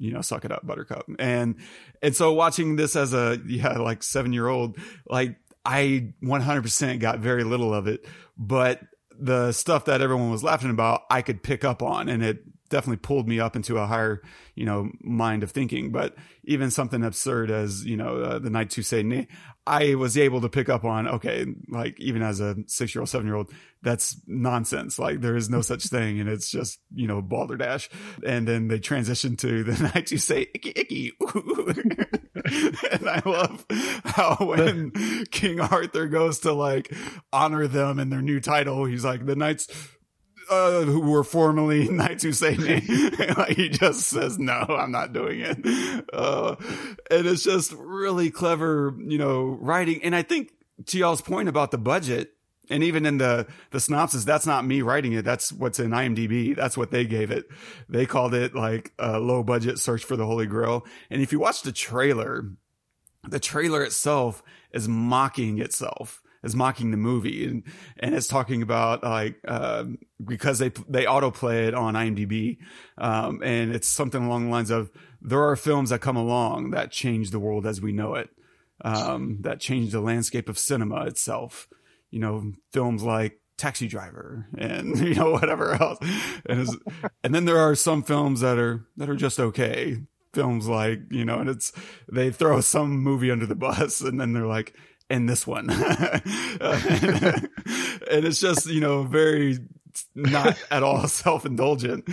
you 0.00 0.12
know, 0.12 0.20
suck 0.20 0.44
it 0.44 0.52
up, 0.52 0.64
buttercup. 0.66 1.06
And, 1.18 1.56
and 2.02 2.14
so 2.14 2.32
watching 2.32 2.76
this 2.76 2.96
as 2.96 3.12
a, 3.12 3.40
yeah, 3.46 3.78
like 3.78 4.02
seven 4.02 4.32
year 4.32 4.46
old, 4.46 4.78
like 5.08 5.36
I 5.64 6.14
100% 6.22 7.00
got 7.00 7.18
very 7.18 7.44
little 7.44 7.74
of 7.74 7.88
it, 7.88 8.06
but 8.36 8.80
the 9.18 9.52
stuff 9.52 9.86
that 9.86 10.00
everyone 10.00 10.30
was 10.30 10.44
laughing 10.44 10.70
about, 10.70 11.02
I 11.10 11.22
could 11.22 11.42
pick 11.42 11.64
up 11.64 11.82
on 11.82 12.08
and 12.08 12.22
it 12.22 12.42
definitely 12.68 12.98
pulled 12.98 13.28
me 13.28 13.40
up 13.40 13.56
into 13.56 13.78
a 13.78 13.86
higher, 13.86 14.22
you 14.54 14.64
know, 14.64 14.90
mind 15.00 15.42
of 15.42 15.50
thinking. 15.50 15.90
But 15.90 16.14
even 16.44 16.70
something 16.70 17.02
absurd 17.02 17.50
as, 17.50 17.84
you 17.84 17.96
know, 17.96 18.18
uh, 18.18 18.38
the 18.38 18.50
Knights 18.50 18.74
Who 18.74 18.82
Say 18.82 19.02
Nay, 19.02 19.28
I 19.66 19.94
was 19.94 20.16
able 20.16 20.40
to 20.40 20.48
pick 20.48 20.68
up 20.68 20.84
on, 20.84 21.06
okay, 21.08 21.46
like 21.68 21.98
even 22.00 22.22
as 22.22 22.40
a 22.40 22.56
six 22.66 22.94
year 22.94 23.02
old, 23.02 23.08
seven 23.08 23.26
year 23.26 23.36
old, 23.36 23.52
that's 23.82 24.20
nonsense. 24.26 24.98
Like 24.98 25.20
there 25.20 25.36
is 25.36 25.50
no 25.50 25.60
such 25.60 25.84
thing. 25.88 26.20
And 26.20 26.28
it's 26.28 26.50
just, 26.50 26.78
you 26.94 27.06
know, 27.06 27.20
balderdash. 27.22 27.88
And 28.24 28.46
then 28.46 28.68
they 28.68 28.78
transition 28.78 29.36
to 29.36 29.64
the 29.64 29.82
Knights 29.94 30.10
Who 30.10 30.18
Say 30.18 30.46
icky, 30.54 30.72
icky. 30.74 31.12
and 32.90 33.08
I 33.08 33.22
love 33.24 33.66
how 34.04 34.36
when 34.40 34.92
King 35.30 35.60
Arthur 35.60 36.06
goes 36.06 36.40
to 36.40 36.52
like 36.52 36.92
honor 37.32 37.66
them 37.66 37.98
in 37.98 38.10
their 38.10 38.22
new 38.22 38.40
title, 38.40 38.84
he's 38.84 39.04
like, 39.04 39.26
the 39.26 39.36
Knights 39.36 39.68
uh, 40.50 40.82
who 40.82 41.00
were 41.00 41.24
formerly 41.24 41.88
Knights 41.88 42.22
Who 42.22 42.32
Say 42.32 42.56
like 42.56 43.56
he 43.56 43.68
just 43.68 44.00
says, 44.00 44.38
no, 44.38 44.52
I'm 44.52 44.90
not 44.90 45.12
doing 45.12 45.40
it. 45.40 46.04
Uh, 46.12 46.56
and 47.10 47.26
it's 47.26 47.44
just 47.44 47.72
really 47.72 48.30
clever, 48.30 48.94
you 48.98 49.18
know, 49.18 49.58
writing. 49.60 50.02
And 50.02 50.14
I 50.14 50.22
think 50.22 50.52
to 50.86 50.98
y'all's 50.98 51.20
point 51.20 51.48
about 51.48 51.70
the 51.70 51.78
budget, 51.78 52.32
and 52.70 52.84
even 52.84 53.06
in 53.06 53.18
the, 53.18 53.46
the 53.70 53.80
synopsis, 53.80 54.24
that's 54.24 54.46
not 54.46 54.64
me 54.64 54.82
writing 54.82 55.12
it. 55.12 55.24
That's 55.24 55.50
what's 55.50 55.80
in 55.80 55.90
IMDb. 55.90 56.54
That's 56.54 56.76
what 56.76 56.90
they 56.90 57.04
gave 57.04 57.30
it. 57.30 57.46
They 57.88 58.04
called 58.04 58.34
it 58.34 58.54
like 58.54 58.92
a 58.98 59.18
low 59.18 59.42
budget 59.42 59.78
search 59.78 60.04
for 60.04 60.16
the 60.16 60.26
Holy 60.26 60.46
Grail. 60.46 60.84
And 61.08 61.22
if 61.22 61.32
you 61.32 61.38
watch 61.38 61.62
the 61.62 61.72
trailer, 61.72 62.44
the 63.26 63.40
trailer 63.40 63.82
itself 63.82 64.42
is 64.72 64.86
mocking 64.86 65.60
itself 65.60 66.22
is 66.42 66.54
mocking 66.54 66.90
the 66.90 66.96
movie 66.96 67.46
and, 67.46 67.62
and 67.98 68.14
it's 68.14 68.28
talking 68.28 68.62
about 68.62 69.02
like 69.02 69.36
uh, 69.46 69.84
because 70.24 70.58
they 70.58 70.70
they 70.88 71.04
autoplay 71.04 71.68
it 71.68 71.74
on 71.74 71.94
IMDb 71.94 72.58
um, 72.98 73.42
and 73.42 73.74
it's 73.74 73.88
something 73.88 74.24
along 74.24 74.46
the 74.46 74.50
lines 74.50 74.70
of 74.70 74.90
there 75.20 75.42
are 75.42 75.56
films 75.56 75.90
that 75.90 76.00
come 76.00 76.16
along 76.16 76.70
that 76.70 76.90
change 76.90 77.30
the 77.30 77.40
world 77.40 77.66
as 77.66 77.80
we 77.80 77.92
know 77.92 78.14
it 78.14 78.30
um, 78.84 79.38
that 79.40 79.60
change 79.60 79.92
the 79.92 80.00
landscape 80.00 80.48
of 80.48 80.58
cinema 80.58 81.06
itself. 81.06 81.68
You 82.10 82.20
know 82.20 82.52
films 82.72 83.02
like 83.02 83.40
taxi 83.56 83.88
driver 83.88 84.46
and 84.56 84.98
you 85.08 85.14
know 85.14 85.30
whatever 85.30 85.72
else. 85.72 85.98
And 86.46 86.68
and 87.24 87.34
then 87.34 87.44
there 87.44 87.58
are 87.58 87.74
some 87.74 88.02
films 88.02 88.40
that 88.40 88.58
are 88.58 88.86
that 88.96 89.10
are 89.10 89.16
just 89.16 89.40
okay. 89.40 89.98
Films 90.34 90.68
like 90.68 91.00
you 91.10 91.24
know 91.24 91.38
and 91.38 91.48
it's 91.48 91.72
they 92.10 92.30
throw 92.30 92.60
some 92.60 92.98
movie 92.98 93.30
under 93.30 93.46
the 93.46 93.54
bus 93.54 94.00
and 94.02 94.20
then 94.20 94.32
they're 94.32 94.46
like 94.46 94.74
and 95.10 95.28
this 95.28 95.46
one. 95.46 95.70
and, 95.70 95.80
it's 98.10 98.40
just, 98.40 98.66
you 98.66 98.80
know, 98.80 99.04
very 99.04 99.58
not 100.14 100.58
at 100.70 100.82
all 100.82 101.06
self-indulgent. 101.08 102.08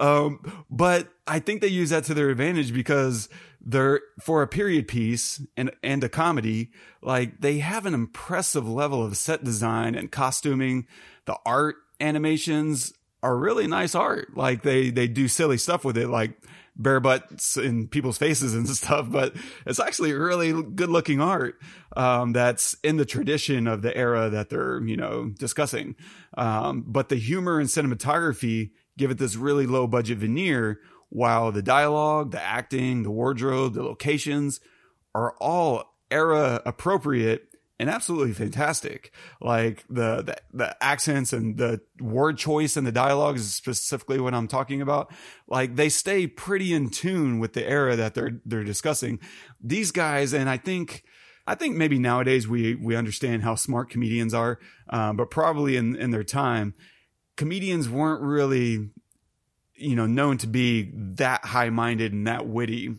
Um, 0.00 0.64
but 0.70 1.08
I 1.26 1.38
think 1.38 1.60
they 1.60 1.68
use 1.68 1.90
that 1.90 2.04
to 2.04 2.14
their 2.14 2.30
advantage 2.30 2.72
because 2.72 3.28
they're 3.60 4.00
for 4.20 4.42
a 4.42 4.48
period 4.48 4.88
piece 4.88 5.42
and 5.56 5.70
and 5.82 6.02
a 6.04 6.08
comedy, 6.08 6.70
like 7.02 7.40
they 7.40 7.58
have 7.58 7.86
an 7.86 7.94
impressive 7.94 8.68
level 8.68 9.04
of 9.04 9.16
set 9.16 9.44
design 9.44 9.94
and 9.94 10.10
costuming. 10.10 10.86
The 11.26 11.36
art 11.44 11.76
animations 12.00 12.94
are 13.22 13.36
really 13.36 13.66
nice 13.66 13.94
art. 13.94 14.36
Like 14.36 14.62
they 14.62 14.90
they 14.90 15.08
do 15.08 15.28
silly 15.28 15.58
stuff 15.58 15.84
with 15.84 15.98
it, 15.98 16.08
like 16.08 16.40
bare 16.78 17.00
butts 17.00 17.56
in 17.56 17.88
people's 17.88 18.18
faces 18.18 18.54
and 18.54 18.68
stuff. 18.76 19.10
But 19.10 19.34
it's 19.66 19.80
actually 19.80 20.12
really 20.12 20.62
good 20.62 20.88
looking 20.88 21.20
art 21.20 21.56
um, 21.96 22.32
that's 22.32 22.74
in 22.84 22.96
the 22.96 23.04
tradition 23.04 23.66
of 23.66 23.82
the 23.82 23.96
era 23.96 24.30
that 24.30 24.50
they're 24.50 24.82
you 24.84 24.96
know 24.96 25.30
discussing. 25.38 25.96
Um, 26.36 26.84
but 26.86 27.08
the 27.08 27.16
humor 27.16 27.58
and 27.58 27.68
cinematography 27.68 28.70
give 28.96 29.10
it 29.10 29.18
this 29.18 29.36
really 29.36 29.66
low 29.66 29.86
budget 29.86 30.18
veneer, 30.18 30.80
while 31.08 31.50
the 31.52 31.62
dialogue, 31.62 32.32
the 32.32 32.42
acting, 32.42 33.02
the 33.02 33.10
wardrobe, 33.10 33.74
the 33.74 33.82
locations 33.82 34.60
are 35.14 35.34
all 35.40 35.94
era 36.10 36.60
appropriate 36.66 37.47
and 37.78 37.88
absolutely 37.88 38.32
fantastic. 38.32 39.12
Like 39.40 39.84
the, 39.88 40.22
the, 40.22 40.36
the 40.52 40.84
accents 40.84 41.32
and 41.32 41.56
the 41.56 41.80
word 42.00 42.36
choice 42.36 42.76
and 42.76 42.86
the 42.86 42.92
dialogue 42.92 43.36
is 43.36 43.54
specifically 43.54 44.18
what 44.18 44.34
I'm 44.34 44.48
talking 44.48 44.82
about. 44.82 45.12
Like 45.46 45.76
they 45.76 45.88
stay 45.88 46.26
pretty 46.26 46.74
in 46.74 46.90
tune 46.90 47.38
with 47.38 47.52
the 47.52 47.68
era 47.68 47.94
that 47.96 48.14
they're 48.14 48.40
they're 48.44 48.64
discussing. 48.64 49.20
These 49.62 49.90
guys, 49.90 50.32
and 50.32 50.48
I 50.48 50.56
think. 50.56 51.04
I 51.46 51.54
think 51.54 51.76
maybe 51.76 51.98
nowadays 51.98 52.46
we 52.46 52.74
we 52.74 52.94
understand 52.94 53.42
how 53.42 53.54
smart 53.54 53.88
comedians 53.88 54.34
are, 54.34 54.58
um, 54.90 55.16
but 55.16 55.30
probably 55.30 55.76
in 55.76 55.96
in 55.96 56.10
their 56.10 56.22
time, 56.22 56.74
comedians 57.38 57.88
weren't 57.88 58.20
really, 58.20 58.90
you 59.74 59.96
know, 59.96 60.04
known 60.04 60.36
to 60.38 60.46
be 60.46 60.90
that 60.94 61.46
high 61.46 61.70
minded 61.70 62.12
and 62.12 62.26
that 62.26 62.46
witty. 62.46 62.98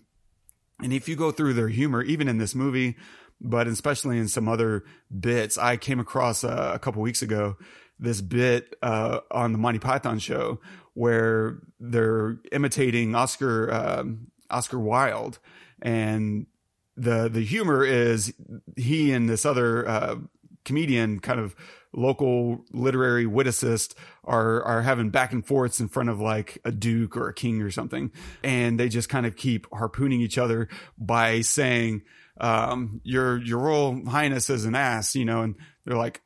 And 0.82 0.92
if 0.92 1.08
you 1.08 1.16
go 1.16 1.30
through 1.30 1.54
their 1.54 1.68
humor, 1.68 2.02
even 2.02 2.28
in 2.28 2.40
this 2.40 2.56
movie, 2.56 2.96
but 3.42 3.68
especially 3.68 4.18
in 4.18 4.28
some 4.28 4.48
other 4.48 4.84
bits. 5.20 5.58
I 5.58 5.78
came 5.78 6.00
across 6.00 6.44
uh, 6.44 6.72
a 6.74 6.80
couple 6.80 7.02
weeks 7.02 7.22
ago 7.22 7.58
this 8.00 8.22
bit 8.22 8.76
uh, 8.82 9.20
on 9.32 9.52
the 9.52 9.58
Monty 9.58 9.80
Python 9.80 10.20
show 10.20 10.60
where 10.94 11.60
they're 11.80 12.38
imitating 12.52 13.16
Oscar 13.16 13.72
um, 13.72 14.28
Oscar 14.50 14.80
Wilde, 14.80 15.40
and 15.82 16.48
the 16.98 17.30
the 17.30 17.42
humor 17.42 17.86
is 17.86 18.34
he 18.76 19.12
and 19.12 19.30
this 19.30 19.46
other 19.46 19.88
uh, 19.88 20.16
comedian 20.66 21.20
kind 21.20 21.40
of 21.40 21.56
local 21.94 22.64
literary 22.72 23.26
witticist 23.26 23.96
are 24.24 24.62
are 24.64 24.82
having 24.82 25.10
back 25.10 25.34
and 25.34 25.46
forths 25.46 25.80
in 25.80 25.88
front 25.88 26.10
of 26.10 26.20
like 26.20 26.60
a 26.64 26.72
duke 26.72 27.18
or 27.18 27.30
a 27.30 27.34
king 27.34 27.62
or 27.64 27.72
something 27.72 28.12
and 28.44 28.80
they 28.80 28.88
just 28.88 29.10
kind 29.10 29.26
of 29.26 29.36
keep 29.36 29.66
harpooning 29.74 30.22
each 30.22 30.38
other 30.38 30.68
by 31.00 31.42
saying 31.42 32.04
um, 32.40 33.02
your 33.04 33.38
your 33.42 33.60
royal 33.60 34.06
highness 34.10 34.50
is 34.50 34.66
an 34.66 34.76
ass, 34.76 35.16
you 35.16 35.26
know, 35.26 35.42
and 35.42 35.56
they're 35.86 35.98
like, 35.98 36.22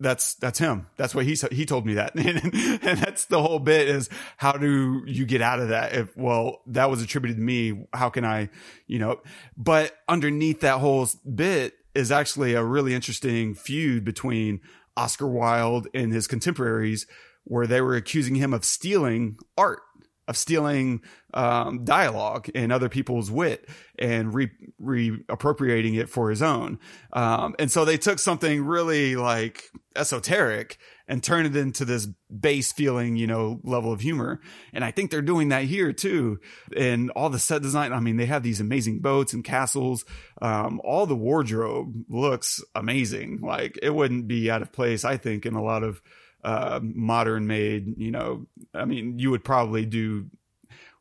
that's 0.00 0.34
that's 0.34 0.58
him. 0.58 0.86
That's 0.96 1.14
what 1.14 1.26
he. 1.26 1.36
He 1.52 1.66
told 1.66 1.84
me 1.86 1.94
that, 1.94 2.14
and, 2.16 2.54
and, 2.82 2.98
that's 2.98 3.26
the 3.26 3.42
whole 3.42 3.58
bit 3.58 3.88
is 3.88 4.08
how 4.38 4.52
do 4.52 5.02
you 5.06 5.26
get 5.26 5.42
out 5.42 5.60
of 5.60 5.68
that? 5.68 5.92
If 5.92 6.16
well, 6.16 6.62
that 6.68 6.90
was 6.90 7.02
attributed 7.02 7.36
to 7.36 7.42
me. 7.42 7.86
How 7.92 8.08
can 8.08 8.24
I, 8.24 8.48
you 8.86 8.98
know? 8.98 9.20
But 9.56 9.94
underneath 10.08 10.60
that 10.60 10.78
whole 10.78 11.06
bit 11.32 11.74
is 11.94 12.10
actually 12.10 12.54
a 12.54 12.64
really 12.64 12.94
interesting 12.94 13.54
feud 13.54 14.04
between 14.04 14.60
Oscar 14.96 15.26
Wilde 15.26 15.88
and 15.92 16.12
his 16.12 16.26
contemporaries, 16.26 17.06
where 17.44 17.66
they 17.66 17.82
were 17.82 17.94
accusing 17.94 18.36
him 18.36 18.54
of 18.54 18.64
stealing 18.64 19.36
art 19.58 19.80
of 20.30 20.36
stealing 20.36 21.02
um, 21.34 21.84
dialogue 21.84 22.48
and 22.54 22.72
other 22.72 22.88
people's 22.88 23.30
wit 23.30 23.68
and 23.98 24.32
re, 24.32 24.48
re 24.78 25.18
appropriating 25.28 25.94
it 25.94 26.08
for 26.08 26.30
his 26.30 26.40
own. 26.40 26.78
Um, 27.12 27.56
and 27.58 27.70
so 27.70 27.84
they 27.84 27.98
took 27.98 28.20
something 28.20 28.64
really 28.64 29.16
like 29.16 29.64
esoteric 29.96 30.78
and 31.08 31.20
turned 31.20 31.48
it 31.48 31.56
into 31.56 31.84
this 31.84 32.06
base 32.06 32.72
feeling, 32.72 33.16
you 33.16 33.26
know, 33.26 33.60
level 33.64 33.92
of 33.92 34.00
humor. 34.00 34.40
And 34.72 34.84
I 34.84 34.92
think 34.92 35.10
they're 35.10 35.20
doing 35.20 35.48
that 35.48 35.64
here 35.64 35.92
too. 35.92 36.38
And 36.76 37.10
all 37.10 37.28
the 37.28 37.40
set 37.40 37.60
design, 37.60 37.92
I 37.92 37.98
mean, 37.98 38.16
they 38.16 38.26
have 38.26 38.44
these 38.44 38.60
amazing 38.60 39.00
boats 39.00 39.32
and 39.32 39.42
castles. 39.42 40.04
Um, 40.40 40.80
all 40.84 41.06
the 41.06 41.16
wardrobe 41.16 42.04
looks 42.08 42.62
amazing. 42.76 43.40
Like 43.42 43.76
it 43.82 43.90
wouldn't 43.90 44.28
be 44.28 44.48
out 44.48 44.62
of 44.62 44.72
place, 44.72 45.04
I 45.04 45.16
think, 45.16 45.44
in 45.44 45.54
a 45.54 45.62
lot 45.62 45.82
of 45.82 46.00
uh, 46.44 46.80
modern 46.82 47.46
made, 47.46 47.98
you 47.98 48.10
know, 48.10 48.46
I 48.74 48.84
mean, 48.84 49.18
you 49.18 49.30
would 49.30 49.44
probably 49.44 49.86
do. 49.86 50.26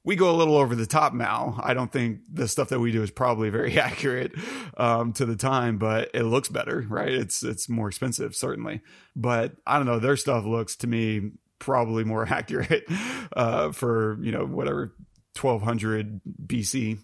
We 0.05 0.15
go 0.15 0.31
a 0.31 0.37
little 0.37 0.55
over 0.55 0.75
the 0.75 0.85
top 0.85 1.13
now. 1.13 1.59
I 1.61 1.73
don't 1.73 1.91
think 1.91 2.21
the 2.31 2.47
stuff 2.47 2.69
that 2.69 2.79
we 2.79 2.91
do 2.91 3.03
is 3.03 3.11
probably 3.11 3.49
very 3.49 3.77
accurate 3.79 4.31
um, 4.77 5.13
to 5.13 5.25
the 5.25 5.35
time, 5.35 5.77
but 5.77 6.09
it 6.13 6.23
looks 6.23 6.49
better, 6.49 6.85
right? 6.89 7.09
It's 7.09 7.43
it's 7.43 7.69
more 7.69 7.89
expensive, 7.89 8.35
certainly, 8.35 8.81
but 9.15 9.55
I 9.67 9.77
don't 9.77 9.85
know. 9.85 9.99
Their 9.99 10.17
stuff 10.17 10.45
looks 10.45 10.75
to 10.77 10.87
me 10.87 11.31
probably 11.59 12.03
more 12.05 12.25
accurate 12.29 12.85
uh, 13.33 13.71
for 13.71 14.17
you 14.21 14.31
know 14.31 14.45
whatever 14.45 14.95
1200 15.39 16.21
BC 16.45 16.99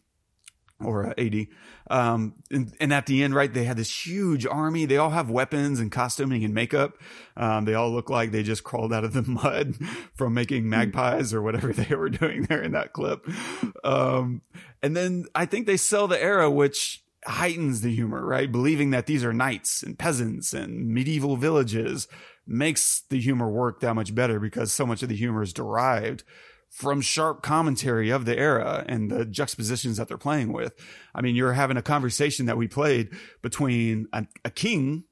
or 0.83 1.07
uh, 1.07 1.13
AD. 1.17 1.47
Um, 1.89 2.35
and, 2.51 2.75
and, 2.79 2.93
at 2.93 3.05
the 3.05 3.23
end, 3.23 3.33
right, 3.33 3.53
they 3.53 3.63
had 3.63 3.77
this 3.77 4.05
huge 4.05 4.45
army. 4.45 4.85
They 4.85 4.97
all 4.97 5.11
have 5.11 5.29
weapons 5.29 5.79
and 5.79 5.91
costuming 5.91 6.43
and 6.43 6.53
makeup. 6.53 6.97
Um, 7.37 7.65
they 7.65 7.75
all 7.75 7.91
look 7.91 8.09
like 8.09 8.31
they 8.31 8.43
just 8.43 8.63
crawled 8.63 8.91
out 8.91 9.03
of 9.03 9.13
the 9.13 9.21
mud 9.27 9.77
from 10.13 10.33
making 10.33 10.69
magpies 10.69 11.33
or 11.33 11.41
whatever 11.41 11.71
they 11.73 11.95
were 11.95 12.09
doing 12.09 12.43
there 12.43 12.61
in 12.61 12.73
that 12.73 12.93
clip. 12.93 13.25
Um, 13.83 14.41
and 14.81 14.95
then 14.95 15.25
I 15.33 15.45
think 15.45 15.65
they 15.65 15.77
sell 15.77 16.07
the 16.07 16.21
era, 16.21 16.49
which 16.49 17.03
heightens 17.25 17.81
the 17.81 17.93
humor, 17.93 18.25
right? 18.25 18.51
Believing 18.51 18.91
that 18.91 19.05
these 19.05 19.23
are 19.23 19.33
knights 19.33 19.81
and 19.81 19.97
peasants 19.97 20.53
and 20.53 20.89
medieval 20.89 21.37
villages 21.37 22.07
makes 22.47 23.01
the 23.09 23.19
humor 23.19 23.49
work 23.49 23.79
that 23.79 23.95
much 23.95 24.13
better 24.13 24.39
because 24.39 24.71
so 24.71 24.85
much 24.85 25.01
of 25.01 25.09
the 25.09 25.15
humor 25.15 25.41
is 25.41 25.53
derived 25.53 26.23
from 26.75 26.99
sharp 26.99 27.41
commentary 27.41 28.09
of 28.09 28.25
the 28.25 28.37
era 28.37 28.83
and 28.89 29.09
the 29.09 29.23
juxtapositions 29.23 29.95
that 29.95 30.09
they're 30.09 30.17
playing 30.17 30.51
with. 30.51 30.73
I 31.15 31.21
mean, 31.21 31.33
you're 31.33 31.53
having 31.53 31.77
a 31.77 31.81
conversation 31.81 32.47
that 32.47 32.57
we 32.57 32.67
played 32.67 33.11
between 33.41 34.07
a, 34.11 34.27
a 34.43 34.49
king 34.49 35.05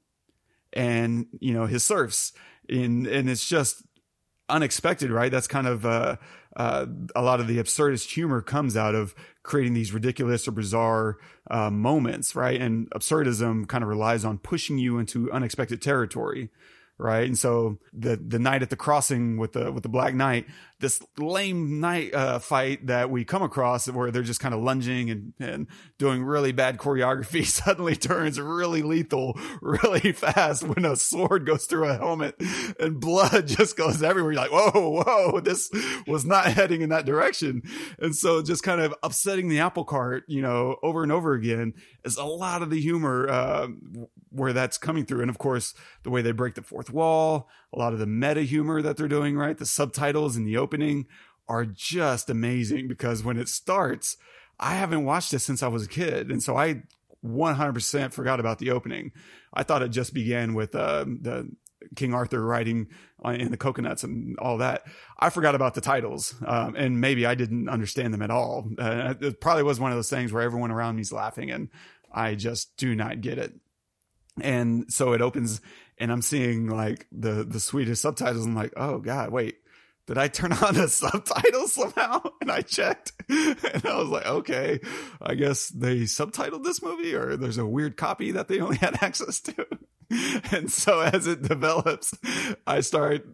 and, 0.74 1.24
you 1.40 1.54
know, 1.54 1.64
his 1.64 1.82
serfs. 1.82 2.34
In, 2.68 3.06
and 3.06 3.30
it's 3.30 3.48
just 3.48 3.82
unexpected, 4.50 5.10
right? 5.10 5.32
That's 5.32 5.46
kind 5.46 5.66
of, 5.66 5.86
uh, 5.86 6.16
uh, 6.54 6.84
a 7.16 7.22
lot 7.22 7.40
of 7.40 7.46
the 7.46 7.56
absurdist 7.56 8.12
humor 8.12 8.42
comes 8.42 8.76
out 8.76 8.94
of 8.94 9.14
creating 9.42 9.72
these 9.72 9.90
ridiculous 9.90 10.46
or 10.46 10.50
bizarre 10.50 11.16
uh, 11.50 11.70
moments, 11.70 12.36
right? 12.36 12.60
And 12.60 12.90
absurdism 12.90 13.66
kind 13.68 13.82
of 13.82 13.88
relies 13.88 14.22
on 14.22 14.36
pushing 14.36 14.76
you 14.76 14.98
into 14.98 15.32
unexpected 15.32 15.80
territory 15.80 16.50
right? 16.98 17.26
And 17.26 17.36
so 17.38 17.78
the 17.92 18.16
the 18.16 18.38
knight 18.38 18.62
at 18.62 18.70
the 18.70 18.76
crossing 18.76 19.36
with 19.36 19.52
the 19.52 19.72
with 19.72 19.82
the 19.82 19.88
Black 19.88 20.14
Knight, 20.14 20.46
this 20.80 21.00
lame 21.18 21.80
night 21.80 22.14
uh, 22.14 22.38
fight 22.38 22.86
that 22.86 23.10
we 23.10 23.24
come 23.24 23.42
across 23.42 23.88
where 23.88 24.10
they're 24.10 24.22
just 24.22 24.40
kind 24.40 24.54
of 24.54 24.62
lunging 24.62 25.10
and 25.10 25.32
and 25.40 25.66
doing 25.98 26.22
really 26.22 26.52
bad 26.52 26.78
choreography 26.78 27.44
suddenly 27.46 27.96
turns 27.96 28.38
really 28.38 28.82
lethal 28.82 29.38
really 29.60 30.12
fast 30.12 30.62
when 30.62 30.84
a 30.84 30.94
sword 30.96 31.46
goes 31.46 31.64
through 31.64 31.88
a 31.88 31.96
helmet 31.96 32.36
and 32.78 33.00
blood 33.00 33.46
just 33.46 33.76
goes 33.76 34.02
everywhere. 34.02 34.32
You're 34.32 34.42
like, 34.42 34.52
whoa, 34.52 35.02
whoa, 35.02 35.40
this 35.40 35.70
was 36.06 36.24
not 36.24 36.46
heading 36.46 36.82
in 36.82 36.90
that 36.90 37.06
direction. 37.06 37.62
And 37.98 38.14
so 38.14 38.42
just 38.42 38.62
kind 38.62 38.80
of 38.80 38.94
upsetting 39.02 39.48
the 39.48 39.60
apple 39.60 39.84
cart, 39.84 40.24
you 40.28 40.42
know, 40.42 40.76
over 40.82 41.02
and 41.02 41.10
over 41.10 41.34
again 41.34 41.74
is 42.04 42.16
a 42.16 42.24
lot 42.24 42.62
of 42.62 42.70
the 42.70 42.80
humor 42.80 43.28
uh, 43.28 43.68
where 44.34 44.52
that's 44.52 44.78
coming 44.78 45.04
through. 45.04 45.20
And 45.20 45.30
of 45.30 45.38
course, 45.38 45.74
the 46.02 46.10
way 46.10 46.22
they 46.22 46.32
break 46.32 46.54
the 46.54 46.62
fourth 46.62 46.90
wall, 46.90 47.48
a 47.72 47.78
lot 47.78 47.92
of 47.92 47.98
the 47.98 48.06
meta 48.06 48.42
humor 48.42 48.82
that 48.82 48.96
they're 48.96 49.08
doing, 49.08 49.36
right? 49.36 49.56
The 49.56 49.66
subtitles 49.66 50.36
in 50.36 50.44
the 50.44 50.56
opening 50.56 51.06
are 51.48 51.64
just 51.64 52.30
amazing 52.30 52.88
because 52.88 53.22
when 53.22 53.36
it 53.36 53.48
starts, 53.48 54.16
I 54.58 54.74
haven't 54.74 55.04
watched 55.04 55.32
it 55.32 55.40
since 55.40 55.62
I 55.62 55.68
was 55.68 55.84
a 55.84 55.88
kid. 55.88 56.30
And 56.30 56.42
so 56.42 56.56
I 56.56 56.82
100% 57.24 58.12
forgot 58.12 58.40
about 58.40 58.58
the 58.58 58.70
opening. 58.70 59.12
I 59.52 59.62
thought 59.62 59.82
it 59.82 59.88
just 59.88 60.14
began 60.14 60.54
with 60.54 60.74
uh, 60.74 61.04
the 61.04 61.50
King 61.96 62.14
Arthur 62.14 62.44
riding 62.44 62.88
in 63.24 63.50
the 63.50 63.56
coconuts 63.56 64.04
and 64.04 64.38
all 64.38 64.58
that. 64.58 64.84
I 65.18 65.30
forgot 65.30 65.54
about 65.54 65.74
the 65.74 65.80
titles, 65.80 66.34
um, 66.46 66.74
and 66.76 67.00
maybe 67.00 67.24
I 67.24 67.34
didn't 67.34 67.68
understand 67.68 68.12
them 68.12 68.22
at 68.22 68.30
all. 68.30 68.68
Uh, 68.78 69.14
it 69.20 69.40
probably 69.40 69.62
was 69.62 69.80
one 69.80 69.92
of 69.92 69.98
those 69.98 70.10
things 70.10 70.32
where 70.32 70.42
everyone 70.42 70.70
around 70.70 70.96
me's 70.96 71.12
laughing, 71.12 71.50
and 71.50 71.68
I 72.12 72.34
just 72.34 72.76
do 72.76 72.94
not 72.94 73.20
get 73.20 73.38
it 73.38 73.54
and 74.40 74.92
so 74.92 75.12
it 75.12 75.20
opens 75.20 75.60
and 75.98 76.10
I'm 76.10 76.22
seeing 76.22 76.68
like 76.68 77.06
the 77.12 77.44
the 77.44 77.60
Swedish 77.60 78.00
subtitles. 78.00 78.46
I'm 78.46 78.54
like, 78.54 78.72
oh 78.76 78.98
god, 78.98 79.30
wait, 79.30 79.56
did 80.06 80.18
I 80.18 80.28
turn 80.28 80.52
on 80.62 80.74
the 80.74 80.88
subtitles 80.88 81.74
somehow? 81.74 82.22
And 82.44 82.52
I 82.52 82.60
checked, 82.60 83.12
and 83.30 83.86
I 83.86 83.96
was 83.96 84.08
like, 84.08 84.26
okay, 84.26 84.78
I 85.18 85.34
guess 85.34 85.68
they 85.68 86.00
subtitled 86.00 86.62
this 86.62 86.82
movie, 86.82 87.14
or 87.14 87.38
there's 87.38 87.56
a 87.56 87.64
weird 87.64 87.96
copy 87.96 88.32
that 88.32 88.48
they 88.48 88.60
only 88.60 88.76
had 88.76 89.02
access 89.02 89.40
to. 89.40 89.66
And 90.52 90.70
so 90.70 91.00
as 91.00 91.26
it 91.26 91.40
develops, 91.40 92.12
I 92.66 92.80
start 92.80 93.26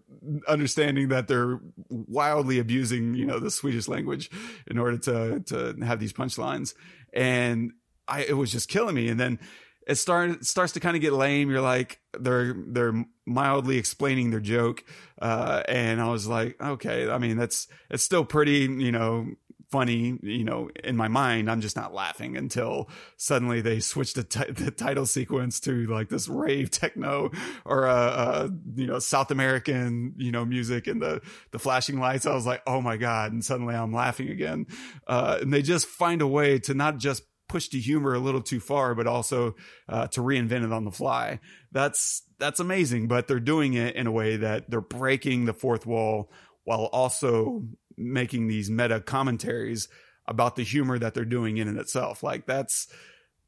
understanding 0.46 1.08
that 1.08 1.26
they're 1.26 1.58
wildly 1.88 2.60
abusing, 2.60 3.14
you 3.14 3.26
know, 3.26 3.40
the 3.40 3.50
Swedish 3.50 3.88
language 3.88 4.30
in 4.68 4.78
order 4.78 4.98
to 4.98 5.40
to 5.46 5.84
have 5.84 5.98
these 5.98 6.12
punchlines, 6.12 6.74
and 7.12 7.72
I 8.06 8.22
it 8.22 8.34
was 8.34 8.52
just 8.52 8.68
killing 8.68 8.94
me. 8.94 9.08
And 9.08 9.18
then 9.18 9.40
it 9.86 9.96
start, 9.96 10.44
starts 10.44 10.72
to 10.74 10.80
kind 10.80 10.96
of 10.96 11.02
get 11.02 11.12
lame. 11.12 11.50
You're 11.50 11.60
like, 11.60 12.00
they're, 12.18 12.54
they're 12.66 13.04
mildly 13.26 13.78
explaining 13.78 14.30
their 14.30 14.40
joke. 14.40 14.84
Uh, 15.20 15.62
and 15.68 16.00
I 16.00 16.08
was 16.08 16.26
like, 16.26 16.60
okay, 16.60 17.08
I 17.08 17.18
mean, 17.18 17.36
that's, 17.36 17.68
it's 17.90 18.02
still 18.02 18.24
pretty, 18.24 18.60
you 18.60 18.92
know, 18.92 19.28
funny, 19.70 20.18
you 20.22 20.42
know, 20.42 20.68
in 20.82 20.96
my 20.96 21.06
mind, 21.06 21.48
I'm 21.48 21.60
just 21.60 21.76
not 21.76 21.94
laughing 21.94 22.36
until 22.36 22.90
suddenly 23.16 23.60
they 23.60 23.78
switch 23.78 24.14
the, 24.14 24.24
t- 24.24 24.50
the 24.50 24.72
title 24.72 25.06
sequence 25.06 25.60
to 25.60 25.86
like 25.86 26.08
this 26.08 26.26
rave 26.28 26.72
techno 26.72 27.30
or, 27.64 27.86
uh, 27.86 27.94
uh, 27.94 28.48
you 28.74 28.88
know, 28.88 28.98
South 28.98 29.30
American, 29.30 30.14
you 30.16 30.32
know, 30.32 30.44
music 30.44 30.88
and 30.88 31.00
the, 31.00 31.20
the 31.52 31.60
flashing 31.60 32.00
lights. 32.00 32.26
I 32.26 32.34
was 32.34 32.46
like, 32.46 32.62
oh 32.66 32.80
my 32.80 32.96
God. 32.96 33.30
And 33.32 33.44
suddenly 33.44 33.76
I'm 33.76 33.92
laughing 33.92 34.28
again. 34.28 34.66
Uh, 35.06 35.38
and 35.40 35.52
they 35.52 35.62
just 35.62 35.86
find 35.86 36.20
a 36.20 36.26
way 36.26 36.58
to 36.60 36.74
not 36.74 36.98
just 36.98 37.22
push 37.50 37.68
the 37.68 37.80
humor 37.80 38.14
a 38.14 38.18
little 38.18 38.40
too 38.42 38.60
far, 38.60 38.94
but 38.94 39.06
also, 39.06 39.56
uh, 39.88 40.06
to 40.08 40.20
reinvent 40.20 40.64
it 40.64 40.72
on 40.72 40.84
the 40.84 40.90
fly. 40.90 41.40
That's, 41.72 42.22
that's 42.38 42.60
amazing, 42.60 43.08
but 43.08 43.26
they're 43.28 43.40
doing 43.40 43.74
it 43.74 43.96
in 43.96 44.06
a 44.06 44.12
way 44.12 44.36
that 44.36 44.70
they're 44.70 44.80
breaking 44.80 45.44
the 45.44 45.52
fourth 45.52 45.84
wall 45.84 46.30
while 46.64 46.84
also 46.92 47.64
making 47.96 48.46
these 48.46 48.70
meta 48.70 49.00
commentaries 49.00 49.88
about 50.26 50.56
the 50.56 50.62
humor 50.62 50.98
that 50.98 51.12
they're 51.12 51.24
doing 51.24 51.58
in 51.58 51.68
and 51.68 51.78
itself. 51.78 52.22
Like 52.22 52.46
that's 52.46 52.86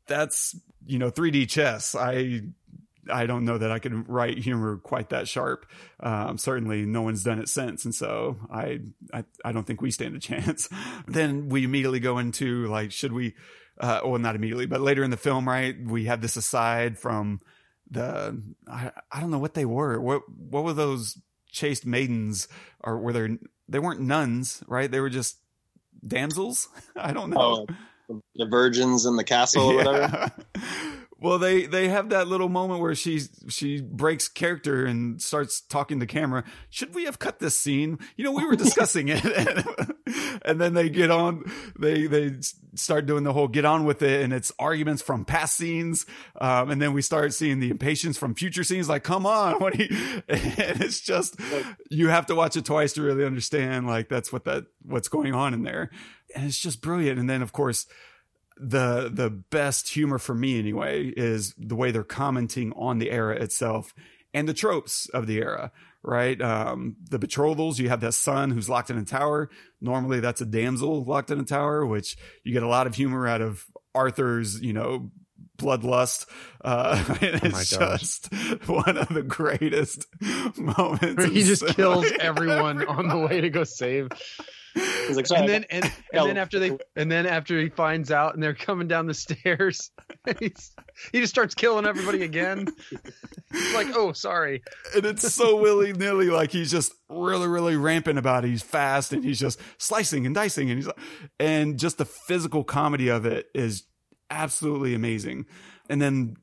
that's 0.07 0.57
you 0.85 0.99
know 0.99 1.11
3D 1.11 1.49
chess. 1.49 1.95
I 1.95 2.43
I 3.11 3.27
don't 3.27 3.45
know 3.45 3.59
that 3.59 3.73
I 3.73 3.79
can 3.79 4.05
write 4.05 4.39
humor 4.39 4.77
quite 4.77 5.09
that 5.11 5.27
sharp. 5.27 5.67
Um, 6.01 6.39
certainly, 6.39 6.85
no 6.85 7.03
one's 7.03 7.25
done 7.25 7.41
it 7.41 7.49
since, 7.49 7.85
and 7.85 7.95
so 7.95 8.37
I, 8.51 8.81
I 9.13 9.25
I 9.45 9.53
don't 9.53 9.67
think 9.67 9.81
we 9.81 9.91
stand 9.91 10.15
a 10.15 10.19
chance. 10.21 10.69
then 11.07 11.49
we 11.49 11.65
immediately 11.65 12.01
go 12.01 12.19
into 12.19 12.67
like, 12.67 12.93
should 12.93 13.13
we? 13.13 13.35
Uh, 13.83 14.01
well, 14.05 14.19
not 14.19 14.37
immediately, 14.37 14.67
but 14.67 14.81
later 14.81 15.03
in 15.03 15.11
the 15.11 15.17
film, 15.17 15.47
right? 15.47 15.77
We 15.85 16.05
have 16.05 16.21
this 16.21 16.37
aside 16.37 16.99
from 17.01 17.41
the 17.91 18.41
I, 18.69 18.93
I 19.11 19.21
don't 19.21 19.33
know 19.33 19.41
what 19.41 19.55
they 19.55 19.65
were. 19.65 20.01
What 20.01 20.23
what 20.29 20.63
were 20.63 20.73
those 20.73 21.19
chaste 21.51 21.85
maidens? 21.85 22.47
Or 22.81 22.97
were 22.99 23.13
there 23.13 23.31
they 23.69 23.81
weren't 23.81 24.01
nuns, 24.01 24.63
right? 24.69 24.89
They 24.89 25.01
were 25.01 25.11
just 25.11 25.39
damsels. 26.07 26.69
I 26.97 27.13
don't 27.13 27.31
know. 27.31 27.67
Oh, 28.09 28.23
the 28.37 28.47
virgins 28.47 29.05
in 29.05 29.17
the 29.17 29.25
castle 29.25 29.73
or 29.73 29.77
whatever. 29.85 30.33
well, 31.23 31.39
they 31.39 31.67
they 31.67 31.89
have 31.89 32.09
that 32.09 32.27
little 32.27 32.49
moment 32.49 32.81
where 32.81 32.97
she 32.97 33.21
she 33.49 33.81
breaks 33.81 34.27
character 34.27 34.85
and 34.85 35.23
starts 35.23 35.61
talking 35.61 36.01
to 36.01 36.07
camera. 36.07 36.43
Should 36.69 36.97
we 36.97 37.05
have 37.05 37.21
cut 37.21 37.39
this 37.39 37.57
scene? 37.57 38.01
You 38.17 38.25
know, 38.25 38.33
we 38.33 38.45
were 38.45 38.57
discussing 38.57 39.07
it, 39.09 39.25
and 40.45 40.61
then 40.61 40.75
they 40.75 40.91
get 40.91 41.13
on. 41.13 41.45
They 41.79 42.09
they 42.09 42.33
start 42.75 43.07
doing 43.07 43.23
the 43.23 43.33
whole 43.33 43.47
get 43.47 43.65
on 43.65 43.85
with 43.85 44.03
it, 44.03 44.23
and 44.23 44.33
it's 44.33 44.51
arguments 44.59 45.01
from 45.01 45.25
past 45.25 45.57
scenes, 45.57 46.07
um, 46.41 46.73
and 46.73 46.83
then 46.83 46.93
we 46.93 47.03
start 47.03 47.33
seeing 47.33 47.61
the 47.61 47.71
impatience 47.71 48.19
from 48.19 48.35
future 48.35 48.65
scenes. 48.65 48.89
Like, 48.89 49.05
come 49.05 49.25
on, 49.25 49.55
what? 49.61 49.79
You, 49.79 49.87
and 50.29 50.81
it's 50.81 51.01
just 51.01 51.37
you 51.89 52.09
have 52.09 52.27
to 52.27 52.35
watch 52.35 52.57
it 52.57 52.65
twice 52.65 52.95
to 52.95 53.03
really 53.03 53.25
understand. 53.25 53.87
Like 53.87 54.09
that's 54.09 54.33
what 54.33 54.45
that 54.47 54.65
what's 54.85 55.09
going 55.09 55.35
on 55.35 55.55
in 55.55 55.63
there, 55.63 55.91
and 56.35 56.47
it's 56.47 56.59
just 56.59 56.83
brilliant. 56.83 57.21
And 57.21 57.31
then 57.31 57.43
of 57.43 57.53
course 57.53 57.87
the 58.63 59.11
the 59.13 59.31
best 59.31 59.89
humor 59.89 60.19
for 60.19 60.35
me 60.35 60.59
anyway 60.59 61.13
is 61.17 61.55
the 61.59 61.75
way 61.75 61.91
they're 61.91 62.05
commenting 62.05 62.73
on 62.75 62.99
the 62.99 63.11
era 63.11 63.37
itself 63.37 63.95
and 64.33 64.49
the 64.49 64.55
tropes 64.55 65.09
of 65.11 65.27
the 65.27 65.39
era 65.39 65.73
right? 66.03 66.41
Um 66.41 66.97
the 67.09 67.19
betrothals 67.19 67.79
you 67.79 67.89
have 67.89 68.01
that 68.01 68.13
son 68.13 68.51
who's 68.51 68.69
locked 68.69 68.91
in 68.91 68.99
a 68.99 69.05
tower. 69.05 69.49
Normally 69.81 70.21
that's 70.21 70.41
a 70.41 70.47
damsel 70.47 71.05
locked 71.05 71.31
in 71.31 71.41
a 71.41 71.45
tower 71.45 71.87
which 71.87 72.17
you 72.45 72.53
get 72.53 72.63
a 72.63 72.69
lot 72.69 72.87
of 72.87 72.95
humor 72.95 73.27
out 73.27 73.41
of 73.41 73.65
arthur's 73.95 74.61
you 74.61 74.73
know 74.73 75.11
bloodlust. 75.59 76.27
Uh 76.65 77.03
it's 77.21 77.75
oh 77.75 77.97
just 77.97 78.33
one 78.69 78.97
of 78.97 79.09
the 79.09 79.23
greatest 79.23 80.07
moments 80.57 81.25
he 81.27 81.43
just 81.43 81.67
kills 81.69 82.11
everyone 82.21 82.85
on 82.87 83.09
the 83.09 83.19
way 83.19 83.41
to 83.41 83.51
go 83.51 83.65
save 83.65 84.09
like, 84.75 85.31
and 85.37 85.49
then 85.49 85.65
and, 85.71 85.85
and 86.13 86.27
then 86.27 86.37
after 86.37 86.59
they 86.59 86.77
and 86.97 87.11
then 87.11 87.27
after 87.27 87.59
he 87.61 87.69
finds 87.69 88.11
out 88.11 88.35
and 88.35 88.43
they're 88.43 88.55
coming 88.55 88.89
down 88.89 89.07
the 89.07 89.15
stairs, 89.15 89.91
he 90.39 90.51
just 91.15 91.33
starts 91.33 91.55
killing 91.55 91.87
everybody 91.87 92.23
again. 92.23 92.69
like, 93.75 93.89
oh, 93.95 94.13
sorry. 94.13 94.63
And 94.95 95.05
it's 95.05 95.33
so 95.35 95.57
willy 95.57 95.93
nilly, 95.93 96.31
like 96.31 96.51
he's 96.51 96.71
just 96.71 96.93
really, 97.09 97.49
really 97.49 97.77
rampant 97.77 98.19
about 98.19 98.45
it. 98.45 98.49
He's 98.49 98.63
fast 98.63 99.13
and 99.13 99.25
he's 99.25 99.39
just 99.39 99.61
slicing 99.79 100.27
and 100.27 100.35
dicing 100.35 100.71
and 100.71 100.83
he's 100.83 100.93
and 101.39 101.79
just 101.79 101.99
the 101.99 102.05
physical 102.05 102.65
comedy 102.65 103.09
of 103.09 103.27
it 103.27 103.47
is 103.55 103.85
absolutely 104.31 104.95
amazing. 104.95 105.47
And 105.89 106.01
then 106.01 106.37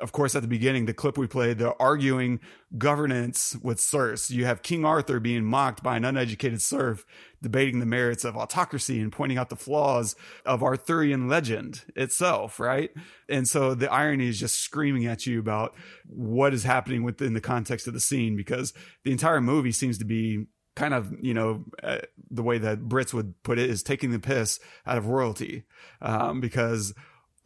of 0.00 0.12
course, 0.12 0.34
at 0.34 0.42
the 0.42 0.48
beginning, 0.48 0.86
the 0.86 0.94
clip 0.94 1.18
we 1.18 1.26
played, 1.26 1.58
they're 1.58 1.80
arguing 1.80 2.40
governance 2.76 3.56
with 3.62 3.80
serfs. 3.80 4.30
You 4.30 4.44
have 4.44 4.62
King 4.62 4.84
Arthur 4.84 5.20
being 5.20 5.44
mocked 5.44 5.82
by 5.82 5.96
an 5.96 6.04
uneducated 6.04 6.62
serf, 6.62 7.04
debating 7.42 7.80
the 7.80 7.86
merits 7.86 8.24
of 8.24 8.36
autocracy 8.36 9.00
and 9.00 9.12
pointing 9.12 9.38
out 9.38 9.48
the 9.48 9.56
flaws 9.56 10.16
of 10.44 10.62
Arthurian 10.62 11.28
legend 11.28 11.84
itself, 11.96 12.60
right? 12.60 12.90
And 13.28 13.48
so 13.48 13.74
the 13.74 13.92
irony 13.92 14.28
is 14.28 14.38
just 14.38 14.60
screaming 14.60 15.06
at 15.06 15.26
you 15.26 15.40
about 15.40 15.74
what 16.06 16.54
is 16.54 16.64
happening 16.64 17.02
within 17.02 17.34
the 17.34 17.40
context 17.40 17.86
of 17.86 17.94
the 17.94 18.00
scene 18.00 18.36
because 18.36 18.72
the 19.04 19.12
entire 19.12 19.40
movie 19.40 19.72
seems 19.72 19.98
to 19.98 20.04
be 20.04 20.46
kind 20.76 20.94
of, 20.94 21.12
you 21.20 21.34
know, 21.34 21.64
uh, 21.82 21.98
the 22.30 22.42
way 22.42 22.56
that 22.58 22.82
Brits 22.82 23.12
would 23.12 23.42
put 23.42 23.58
it 23.58 23.68
is 23.68 23.82
taking 23.82 24.12
the 24.12 24.20
piss 24.20 24.60
out 24.86 24.96
of 24.96 25.08
royalty. 25.08 25.64
Um, 26.00 26.40
because 26.40 26.94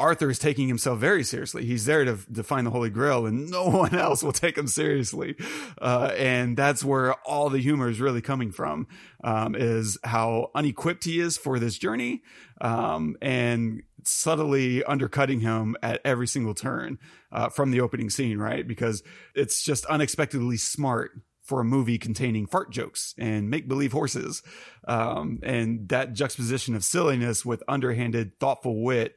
Arthur 0.03 0.29
is 0.31 0.41
taking 0.41 0.67
himself 0.67 0.99
very 0.99 1.23
seriously. 1.23 1.65
He's 1.65 1.85
there 1.85 2.05
to, 2.05 2.19
to 2.35 2.43
find 2.43 2.67
the 2.67 2.73
Holy 2.73 2.91
Grail 2.91 3.25
and 3.25 3.49
no 3.53 3.69
one 3.69 3.95
else 3.95 4.21
will 4.23 4.33
take 4.33 4.59
him 4.59 4.67
seriously. 4.67 5.37
Uh, 5.81 6.13
and 6.19 6.57
that's 6.57 6.85
where 6.85 7.15
all 7.23 7.49
the 7.49 7.61
humor 7.61 7.89
is 7.89 8.01
really 8.01 8.21
coming 8.21 8.51
from, 8.51 8.89
um, 9.23 9.55
is 9.55 9.99
how 10.03 10.51
unequipped 10.57 11.05
he 11.05 11.21
is 11.21 11.39
for 11.39 11.61
this 11.61 11.79
journey, 11.79 12.23
um, 12.61 13.17
and 13.23 13.85
subtly 14.03 14.83
undercutting 14.83 15.39
him 15.39 15.77
at 15.85 16.01
every 16.05 16.27
single 16.27 16.55
turn, 16.55 16.99
uh, 17.31 17.49
from 17.49 17.71
the 17.71 17.81
opening 17.81 18.11
scene, 18.11 18.39
right? 18.39 18.67
Because 18.67 19.05
it's 19.37 19.63
just 19.63 19.87
unexpectedly 19.87 20.57
smart 20.57 21.13
for 21.45 21.61
a 21.61 21.65
movie 21.65 21.99
containing 21.99 22.47
fart 22.47 22.73
jokes 22.73 23.15
and 23.19 23.51
make 23.51 23.69
believe 23.69 23.93
horses. 23.93 24.43
Um, 24.89 25.39
and 25.45 25.89
that 25.91 26.13
juxtaposition 26.13 26.75
of 26.75 26.83
silliness 26.83 27.45
with 27.45 27.63
underhanded, 27.69 28.41
thoughtful 28.41 28.83
wit 28.83 29.17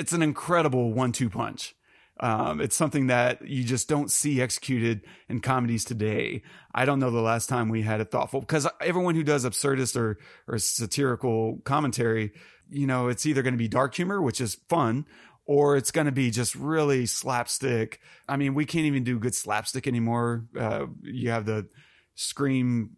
it's 0.00 0.12
an 0.12 0.22
incredible 0.22 0.92
one-two 0.92 1.28
punch. 1.30 1.74
Um, 2.18 2.60
it's 2.60 2.76
something 2.76 3.06
that 3.06 3.46
you 3.46 3.64
just 3.64 3.88
don't 3.88 4.10
see 4.10 4.42
executed 4.42 5.02
in 5.28 5.40
comedies 5.40 5.84
today. 5.84 6.42
I 6.74 6.84
don't 6.84 7.00
know 7.00 7.10
the 7.10 7.20
last 7.20 7.48
time 7.48 7.68
we 7.68 7.82
had 7.82 8.00
a 8.00 8.04
thoughtful 8.04 8.40
because 8.40 8.66
everyone 8.80 9.14
who 9.14 9.22
does 9.22 9.44
absurdist 9.44 9.96
or 9.96 10.18
or 10.46 10.58
satirical 10.58 11.60
commentary, 11.64 12.32
you 12.68 12.86
know, 12.86 13.08
it's 13.08 13.24
either 13.24 13.42
going 13.42 13.54
to 13.54 13.58
be 13.58 13.68
dark 13.68 13.94
humor, 13.94 14.20
which 14.20 14.40
is 14.40 14.56
fun, 14.68 15.06
or 15.46 15.76
it's 15.76 15.90
going 15.90 16.06
to 16.06 16.12
be 16.12 16.30
just 16.30 16.54
really 16.54 17.06
slapstick. 17.06 18.00
I 18.28 18.36
mean, 18.36 18.54
we 18.54 18.66
can't 18.66 18.84
even 18.84 19.04
do 19.04 19.18
good 19.18 19.34
slapstick 19.34 19.86
anymore. 19.86 20.44
Uh, 20.58 20.86
you 21.02 21.30
have 21.30 21.46
the 21.46 21.68
Scream 22.16 22.90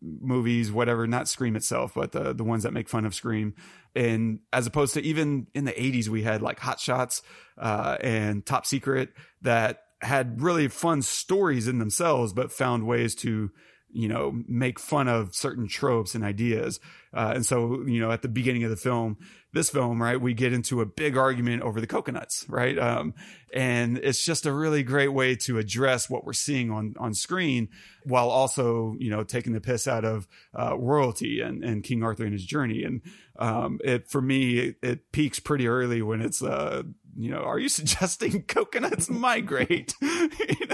movies, 0.00 0.70
whatever, 0.70 1.06
not 1.08 1.26
Scream 1.26 1.56
itself, 1.56 1.94
but 1.94 2.12
the 2.12 2.32
the 2.32 2.44
ones 2.44 2.62
that 2.62 2.72
make 2.72 2.88
fun 2.88 3.04
of 3.04 3.14
Scream 3.14 3.54
and 3.94 4.40
as 4.52 4.66
opposed 4.66 4.94
to 4.94 5.02
even 5.02 5.46
in 5.54 5.64
the 5.64 5.72
80s 5.72 6.08
we 6.08 6.22
had 6.22 6.42
like 6.42 6.58
hot 6.58 6.80
shots 6.80 7.22
uh, 7.58 7.96
and 8.00 8.44
top 8.44 8.66
secret 8.66 9.10
that 9.42 9.82
had 10.00 10.40
really 10.40 10.68
fun 10.68 11.02
stories 11.02 11.66
in 11.68 11.78
themselves 11.78 12.32
but 12.32 12.52
found 12.52 12.86
ways 12.86 13.14
to 13.14 13.50
you 13.90 14.08
know 14.08 14.42
make 14.46 14.78
fun 14.78 15.08
of 15.08 15.34
certain 15.34 15.68
tropes 15.68 16.14
and 16.14 16.24
ideas. 16.24 16.80
Uh, 17.14 17.32
and 17.36 17.46
so 17.46 17.82
you 17.86 18.00
know 18.00 18.10
at 18.10 18.22
the 18.22 18.28
beginning 18.28 18.64
of 18.64 18.70
the 18.70 18.76
film 18.76 19.16
this 19.54 19.70
film 19.70 20.00
right 20.00 20.20
we 20.20 20.34
get 20.34 20.52
into 20.52 20.82
a 20.82 20.86
big 20.86 21.16
argument 21.16 21.62
over 21.62 21.80
the 21.80 21.86
coconuts 21.86 22.44
right? 22.48 22.78
Um, 22.78 23.14
and 23.54 23.98
it's 23.98 24.22
just 24.24 24.44
a 24.44 24.52
really 24.52 24.82
great 24.82 25.08
way 25.08 25.34
to 25.36 25.58
address 25.58 26.10
what 26.10 26.24
we're 26.24 26.34
seeing 26.34 26.70
on 26.70 26.94
on 26.98 27.14
screen 27.14 27.68
while 28.04 28.28
also 28.28 28.94
you 28.98 29.10
know 29.10 29.24
taking 29.24 29.52
the 29.52 29.60
piss 29.60 29.88
out 29.88 30.04
of 30.04 30.28
uh, 30.58 30.76
royalty 30.78 31.40
and, 31.40 31.64
and 31.64 31.82
king 31.82 32.02
arthur 32.02 32.24
and 32.24 32.32
his 32.32 32.44
journey. 32.44 32.84
And 32.84 33.02
um, 33.38 33.80
it 33.82 34.08
for 34.08 34.20
me 34.20 34.58
it, 34.58 34.76
it, 34.82 35.12
peaks 35.12 35.40
pretty 35.40 35.66
early 35.66 36.02
when 36.02 36.20
it's 36.20 36.42
uh 36.42 36.82
you 37.18 37.30
know 37.30 37.38
are 37.38 37.58
you 37.58 37.68
suggesting 37.80 38.42
coconuts 38.42 39.10
migrate? 39.10 39.94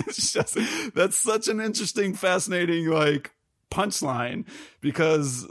It's 0.06 0.32
just 0.32 0.56
that's 0.94 1.16
such 1.16 1.48
an 1.48 1.60
interesting 1.60 2.14
fascinating 2.14 2.88
like 2.88 3.32
punchline 3.70 4.46
because 4.80 5.48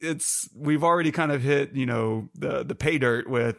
it's 0.00 0.48
we've 0.54 0.84
already 0.84 1.10
kind 1.12 1.32
of 1.32 1.42
hit 1.42 1.74
you 1.74 1.86
know 1.86 2.28
the 2.34 2.62
the 2.62 2.74
pay 2.74 2.98
dirt 2.98 3.28
with 3.28 3.56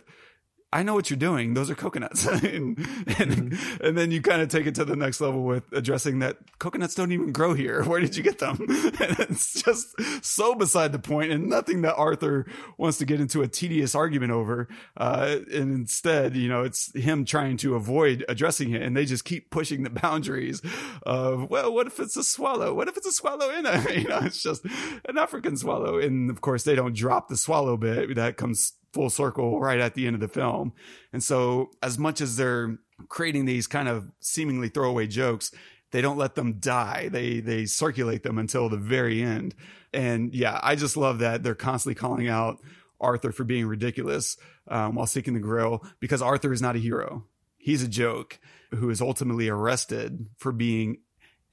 I 0.73 0.83
know 0.83 0.93
what 0.93 1.09
you're 1.09 1.17
doing. 1.17 1.53
Those 1.53 1.69
are 1.69 1.75
coconuts. 1.75 2.25
and, 2.27 2.43
and, 2.43 2.77
mm-hmm. 2.77 3.85
and, 3.85 3.97
then 3.97 4.11
you 4.11 4.21
kind 4.21 4.41
of 4.41 4.49
take 4.49 4.65
it 4.65 4.75
to 4.75 4.83
the 4.83 4.97
next 4.97 5.21
level 5.21 5.43
with 5.43 5.63
addressing 5.71 6.19
that 6.19 6.37
coconuts 6.59 6.93
don't 6.93 7.13
even 7.13 7.31
grow 7.31 7.53
here. 7.53 7.83
Where 7.85 8.01
did 8.01 8.17
you 8.17 8.23
get 8.23 8.39
them? 8.39 8.57
and 8.69 9.19
it's 9.19 9.63
just 9.63 9.95
so 10.23 10.55
beside 10.55 10.91
the 10.91 10.99
point 10.99 11.31
and 11.31 11.47
nothing 11.47 11.83
that 11.83 11.95
Arthur 11.95 12.45
wants 12.77 12.97
to 12.97 13.05
get 13.05 13.21
into 13.21 13.41
a 13.41 13.47
tedious 13.47 13.95
argument 13.95 14.33
over. 14.33 14.67
Uh, 14.97 15.37
and 15.53 15.73
instead, 15.73 16.35
you 16.35 16.49
know, 16.49 16.63
it's 16.63 16.93
him 16.93 17.23
trying 17.23 17.55
to 17.57 17.75
avoid 17.75 18.25
addressing 18.27 18.73
it. 18.73 18.81
And 18.81 18.95
they 18.95 19.05
just 19.05 19.23
keep 19.23 19.49
pushing 19.49 19.83
the 19.83 19.89
boundaries 19.89 20.61
of, 21.03 21.49
well, 21.49 21.73
what 21.73 21.87
if 21.87 21.97
it's 22.01 22.17
a 22.17 22.23
swallow? 22.23 22.73
What 22.73 22.89
if 22.89 22.97
it's 22.97 23.07
a 23.07 23.11
swallow 23.13 23.51
in 23.51 23.65
a, 23.65 23.93
you 23.93 24.07
know, 24.09 24.19
it's 24.21 24.43
just 24.43 24.65
an 25.05 25.17
African 25.17 25.55
swallow. 25.55 25.97
And 25.97 26.29
of 26.29 26.41
course, 26.41 26.63
they 26.63 26.75
don't 26.75 26.95
drop 26.95 27.29
the 27.29 27.37
swallow 27.37 27.77
bit 27.77 28.15
that 28.15 28.35
comes 28.35 28.73
full 28.93 29.09
circle 29.09 29.59
right 29.59 29.79
at 29.79 29.93
the 29.93 30.07
end 30.07 30.15
of 30.15 30.19
the 30.19 30.27
film. 30.27 30.73
And 31.13 31.23
so, 31.23 31.71
as 31.81 31.97
much 31.97 32.21
as 32.21 32.35
they're 32.35 32.77
creating 33.09 33.45
these 33.45 33.67
kind 33.67 33.87
of 33.87 34.09
seemingly 34.19 34.69
throwaway 34.69 35.07
jokes, 35.07 35.51
they 35.91 36.01
don't 36.01 36.17
let 36.17 36.35
them 36.35 36.59
die. 36.59 37.09
They 37.09 37.39
they 37.39 37.65
circulate 37.65 38.23
them 38.23 38.37
until 38.37 38.69
the 38.69 38.77
very 38.77 39.21
end. 39.21 39.55
And 39.93 40.33
yeah, 40.33 40.59
I 40.61 40.75
just 40.75 40.97
love 40.97 41.19
that 41.19 41.43
they're 41.43 41.55
constantly 41.55 41.95
calling 41.95 42.27
out 42.27 42.59
Arthur 42.99 43.31
for 43.31 43.43
being 43.43 43.67
ridiculous 43.67 44.37
um, 44.67 44.95
while 44.95 45.05
seeking 45.05 45.33
the 45.33 45.39
Grail 45.39 45.85
because 45.99 46.21
Arthur 46.21 46.51
is 46.51 46.61
not 46.61 46.75
a 46.75 46.79
hero. 46.79 47.25
He's 47.57 47.83
a 47.83 47.87
joke 47.87 48.39
who 48.71 48.89
is 48.89 49.01
ultimately 49.01 49.49
arrested 49.49 50.27
for 50.37 50.51
being 50.51 50.99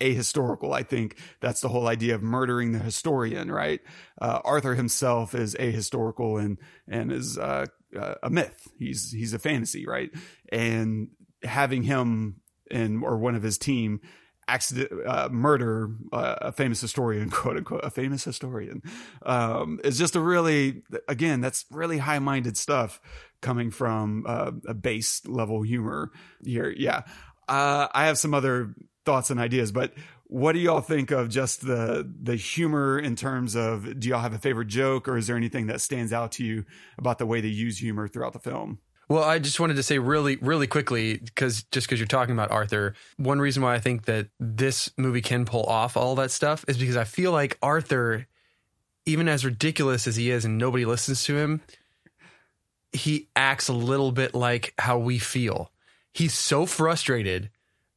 ahistorical. 0.01 0.75
I 0.75 0.83
think 0.83 1.17
that's 1.41 1.61
the 1.61 1.69
whole 1.69 1.89
idea 1.89 2.15
of 2.15 2.23
murdering 2.23 2.73
the 2.73 2.79
historian, 2.79 3.51
right? 3.51 3.81
Uh, 4.21 4.41
Arthur 4.45 4.75
himself 4.75 5.35
is 5.35 5.55
ahistorical 5.55 6.43
and 6.43 6.59
and 6.89 7.13
is 7.13 7.39
uh, 7.39 7.67
uh, 7.99 8.15
a 8.23 8.31
myth. 8.31 8.69
He's 8.79 9.13
he's 9.13 9.35
a 9.35 9.39
fantasy, 9.39 9.87
right? 9.87 10.11
And 10.51 11.09
having 11.43 11.83
him 11.83 12.41
and 12.71 13.03
or 13.05 13.19
one 13.19 13.35
of 13.35 13.43
his 13.43 13.59
team 13.59 14.01
accident 14.47 14.91
uh, 15.07 15.29
murder 15.31 15.91
uh, 16.13 16.37
a 16.41 16.53
famous 16.53 16.81
historian 16.81 17.31
quote 17.31 17.57
unquote 17.57 17.85
a 17.85 17.91
famous 17.91 18.25
historian 18.25 18.83
um, 19.25 19.81
is 19.85 19.99
just 19.99 20.17
a 20.17 20.21
really 20.21 20.83
again 21.09 21.41
that's 21.41 21.65
really 21.71 21.99
high-minded 21.99 22.57
stuff 22.57 23.01
coming 23.41 23.71
from 23.71 24.25
uh, 24.27 24.51
a 24.67 24.75
base 24.75 25.25
level 25.27 25.63
humor 25.63 26.11
here 26.43 26.73
yeah 26.77 27.03
uh, 27.49 27.89
I 27.93 28.07
have 28.07 28.19
some 28.19 28.35
other 28.35 28.75
thoughts 29.05 29.31
and 29.31 29.39
ideas, 29.41 29.73
but 29.73 29.93
what 30.27 30.53
do 30.53 30.59
y'all 30.59 30.81
think 30.81 31.11
of 31.11 31.29
just 31.29 31.67
the 31.67 32.11
the 32.23 32.37
humor 32.37 32.99
in 32.99 33.15
terms 33.17 33.55
of 33.55 34.01
do 34.01 34.09
y'all 34.09 34.21
have 34.21 34.35
a 34.35 34.39
favorite 34.39 34.69
joke 34.69 35.07
or 35.07 35.17
is 35.17 35.27
there 35.27 35.37
anything 35.37 35.67
that 35.67 35.81
stands 35.81 36.13
out 36.13 36.33
to 36.33 36.45
you 36.45 36.65
about 36.99 37.19
the 37.19 37.27
way 37.27 37.41
they 37.41 37.49
use 37.49 37.79
humor 37.79 38.09
throughout 38.09 38.33
the 38.33 38.39
film? 38.39 38.79
Well, 39.09 39.23
I 39.23 39.39
just 39.39 39.61
wanted 39.61 39.77
to 39.77 39.83
say 39.83 39.99
really, 39.99 40.37
really 40.37 40.67
quickly, 40.67 41.19
because 41.19 41.65
just 41.65 41.87
because 41.87 42.01
you're 42.01 42.07
talking 42.07 42.33
about 42.33 42.51
Arthur, 42.51 42.95
one 43.19 43.39
reason 43.39 43.63
why 43.63 43.75
I 43.75 43.79
think 43.79 44.07
that 44.07 44.29
this 44.41 44.91
movie 44.97 45.21
can 45.21 45.45
pull 45.45 45.65
off 45.65 45.97
all 45.97 46.15
that 46.15 46.31
stuff 46.31 46.65
is 46.69 46.79
because 46.79 46.97
I 46.97 47.05
feel 47.05 47.31
like 47.31 47.59
Arthur, 47.63 48.27
even 49.05 49.29
as 49.29 49.45
ridiculous 49.45 50.07
as 50.07 50.17
he 50.17 50.31
is 50.31 50.47
and 50.47 50.57
nobody 50.57 50.87
listens 50.87 51.25
to 51.25 51.37
him, 51.37 51.61
he 52.93 53.29
acts 53.37 53.69
a 53.69 53.75
little 53.75 54.11
bit 54.11 54.35
like 54.35 54.73
how 54.79 54.97
we 54.97 55.19
feel. 55.19 55.71
He's 56.15 56.33
so 56.33 56.65
frustrated 56.65 57.51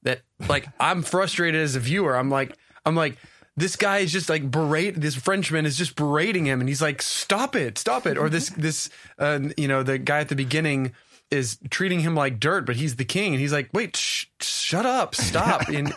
that 0.08 0.22
like 0.48 0.68
I'm 0.80 1.04
frustrated 1.04 1.62
as 1.62 1.76
a 1.76 1.80
viewer. 1.80 2.16
I'm 2.16 2.30
like 2.30 2.58
I'm 2.86 2.96
like 2.96 3.18
this 3.58 3.76
guy 3.76 4.00
is 4.00 4.12
just 4.12 4.30
like 4.30 4.50
berate 4.50 4.96
this 4.96 5.16
Frenchman 5.16 5.66
is 5.66 5.78
just 5.78 5.96
berating 5.96 6.46
him. 6.46 6.62
And 6.62 6.70
he's 6.70 6.82
like 6.82 7.02
stop 7.02 7.56
it 7.56 7.78
stop 7.78 8.08
it. 8.08 8.18
Or 8.18 8.30
this 8.30 8.50
this 8.50 8.90
uh, 9.20 9.40
you 9.58 9.68
know 9.68 9.84
the 9.84 9.98
guy 9.98 10.20
at 10.20 10.30
the 10.30 10.36
beginning 10.36 10.94
is 11.30 11.58
treating 11.70 12.00
him 12.00 12.16
like 12.16 12.40
dirt 12.40 12.66
but 12.66 12.78
he's 12.78 12.96
the 12.96 13.04
king. 13.04 13.34
And 13.34 13.42
he's 13.42 13.52
like 13.52 13.70
wait 13.74 13.98
sh- 13.98 14.28
shut 14.40 14.86
up 14.86 15.14
stop. 15.14 15.68
And 15.74 15.94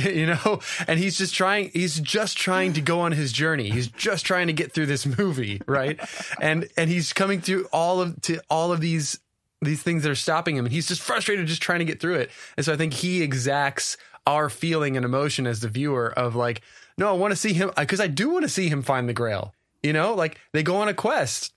you 0.00 0.26
know 0.26 0.60
and 0.88 0.98
he's 0.98 1.18
just 1.18 1.34
trying 1.34 1.70
he's 1.74 2.00
just 2.00 2.38
trying 2.38 2.72
to 2.74 2.80
go 2.80 3.00
on 3.00 3.12
his 3.12 3.30
journey. 3.30 3.68
He's 3.68 3.88
just 3.88 4.24
trying 4.24 4.46
to 4.46 4.54
get 4.54 4.72
through 4.72 4.86
this 4.86 5.04
movie 5.04 5.60
right? 5.66 6.00
And 6.40 6.68
and 6.78 6.88
he's 6.88 7.12
coming 7.12 7.42
through 7.42 7.68
all 7.72 8.00
of 8.00 8.20
to 8.22 8.40
all 8.48 8.72
of 8.72 8.80
these 8.80 9.20
these 9.62 9.82
things 9.82 10.02
that 10.02 10.10
are 10.10 10.14
stopping 10.14 10.56
him. 10.56 10.66
And 10.66 10.72
he's 10.72 10.88
just 10.88 11.02
frustrated 11.02 11.46
just 11.46 11.62
trying 11.62 11.80
to 11.80 11.84
get 11.84 12.00
through 12.00 12.16
it. 12.16 12.30
And 12.56 12.64
so 12.64 12.72
i 12.72 12.76
think 12.76 12.94
he 12.94 13.22
exacts 13.22 13.96
our 14.26 14.50
feeling 14.50 14.96
and 14.96 15.04
emotion 15.04 15.46
as 15.46 15.60
the 15.60 15.68
viewer 15.68 16.12
of 16.12 16.36
like 16.36 16.60
no 16.98 17.08
i 17.08 17.12
want 17.12 17.32
to 17.32 17.36
see 17.36 17.54
him 17.54 17.70
because 17.76 18.00
i 18.00 18.06
do 18.06 18.28
want 18.28 18.44
to 18.44 18.48
see 18.48 18.68
him 18.68 18.82
find 18.82 19.08
the 19.08 19.14
grail 19.14 19.54
you 19.82 19.92
know? 19.92 20.14
Like 20.14 20.38
they 20.52 20.62
go 20.62 20.76
on 20.76 20.88
a 20.88 20.94
quest. 20.94 21.52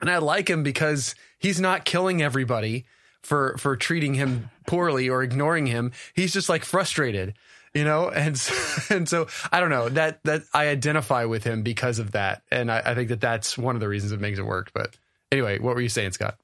And 0.00 0.10
i 0.10 0.18
like 0.18 0.48
him 0.48 0.62
because 0.62 1.14
he's 1.38 1.60
not 1.60 1.84
killing 1.84 2.22
everybody 2.22 2.84
for 3.22 3.56
for 3.58 3.76
treating 3.76 4.14
him 4.14 4.50
poorly 4.66 5.08
or 5.08 5.22
ignoring 5.22 5.66
him. 5.66 5.92
He's 6.14 6.32
just 6.32 6.48
like 6.48 6.64
frustrated 6.64 7.34
you 7.74 7.84
know? 7.84 8.10
And 8.14 8.38
so, 8.38 8.94
and 8.94 9.08
so 9.08 9.26
i 9.52 9.60
don't 9.60 9.70
know 9.70 9.88
that 9.90 10.22
that 10.24 10.42
i 10.54 10.68
identify 10.68 11.24
with 11.24 11.44
him 11.44 11.62
because 11.62 11.98
of 11.98 12.12
that. 12.12 12.42
And 12.50 12.70
I, 12.70 12.82
I 12.84 12.94
think 12.94 13.08
that 13.08 13.20
that's 13.20 13.56
one 13.56 13.74
of 13.74 13.80
the 13.80 13.88
reasons 13.88 14.12
it 14.12 14.20
makes 14.20 14.38
it 14.38 14.46
work. 14.46 14.70
But 14.74 14.96
anyway 15.32 15.58
what 15.58 15.74
were 15.74 15.80
you 15.80 15.88
saying 15.88 16.12
scott 16.12 16.38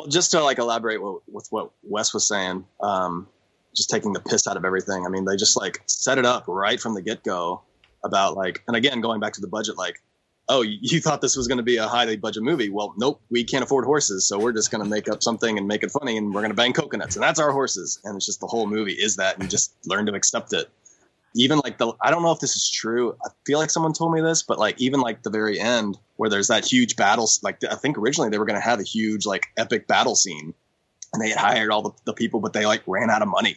well, 0.00 0.08
just 0.08 0.30
to 0.30 0.42
like 0.42 0.58
elaborate 0.58 1.02
what, 1.02 1.20
with 1.30 1.46
what 1.50 1.70
Wes 1.82 2.14
was 2.14 2.26
saying, 2.26 2.64
um, 2.82 3.28
just 3.74 3.90
taking 3.90 4.12
the 4.12 4.20
piss 4.20 4.46
out 4.46 4.56
of 4.56 4.64
everything. 4.64 5.04
I 5.06 5.08
mean, 5.08 5.24
they 5.24 5.36
just 5.36 5.56
like 5.56 5.82
set 5.86 6.18
it 6.18 6.24
up 6.24 6.44
right 6.48 6.80
from 6.80 6.94
the 6.94 7.02
get 7.02 7.22
go 7.22 7.62
about 8.02 8.36
like, 8.36 8.62
and 8.66 8.76
again, 8.76 9.00
going 9.00 9.20
back 9.20 9.34
to 9.34 9.40
the 9.40 9.46
budget, 9.46 9.76
like, 9.76 9.96
oh, 10.48 10.62
you 10.62 11.00
thought 11.00 11.20
this 11.20 11.36
was 11.36 11.46
going 11.46 11.58
to 11.58 11.64
be 11.64 11.76
a 11.76 11.86
highly 11.86 12.16
budget 12.16 12.42
movie. 12.42 12.70
Well, 12.70 12.94
nope, 12.96 13.20
we 13.30 13.44
can't 13.44 13.62
afford 13.62 13.84
horses. 13.84 14.26
So 14.26 14.38
we're 14.38 14.52
just 14.52 14.70
going 14.70 14.82
to 14.82 14.88
make 14.88 15.08
up 15.08 15.22
something 15.22 15.58
and 15.58 15.68
make 15.68 15.82
it 15.82 15.90
funny 15.90 16.16
and 16.16 16.34
we're 16.34 16.40
going 16.40 16.50
to 16.50 16.56
bang 16.56 16.72
coconuts 16.72 17.14
and 17.16 17.22
that's 17.22 17.38
our 17.38 17.52
horses. 17.52 18.00
And 18.04 18.16
it's 18.16 18.26
just 18.26 18.40
the 18.40 18.46
whole 18.46 18.66
movie 18.66 18.94
is 18.94 19.16
that 19.16 19.34
and 19.34 19.44
you 19.44 19.48
just 19.48 19.74
learn 19.86 20.06
to 20.06 20.14
accept 20.14 20.52
it 20.52 20.68
even 21.34 21.60
like 21.64 21.78
the 21.78 21.92
I 22.00 22.10
don't 22.10 22.22
know 22.22 22.32
if 22.32 22.40
this 22.40 22.56
is 22.56 22.70
true. 22.70 23.16
I 23.24 23.28
feel 23.46 23.58
like 23.58 23.70
someone 23.70 23.92
told 23.92 24.12
me 24.12 24.20
this, 24.20 24.42
but 24.42 24.58
like 24.58 24.80
even 24.80 25.00
like 25.00 25.22
the 25.22 25.30
very 25.30 25.60
end 25.60 25.98
where 26.16 26.28
there's 26.28 26.48
that 26.48 26.64
huge 26.64 26.96
battle. 26.96 27.28
Like 27.42 27.62
I 27.64 27.74
think 27.76 27.98
originally 27.98 28.30
they 28.30 28.38
were 28.38 28.44
going 28.44 28.60
to 28.60 28.64
have 28.64 28.80
a 28.80 28.84
huge 28.84 29.26
like 29.26 29.46
epic 29.56 29.86
battle 29.86 30.14
scene, 30.14 30.54
and 31.12 31.22
they 31.22 31.30
had 31.30 31.38
hired 31.38 31.70
all 31.70 31.82
the, 31.82 31.92
the 32.04 32.12
people, 32.12 32.40
but 32.40 32.52
they 32.52 32.66
like 32.66 32.82
ran 32.86 33.10
out 33.10 33.22
of 33.22 33.28
money, 33.28 33.56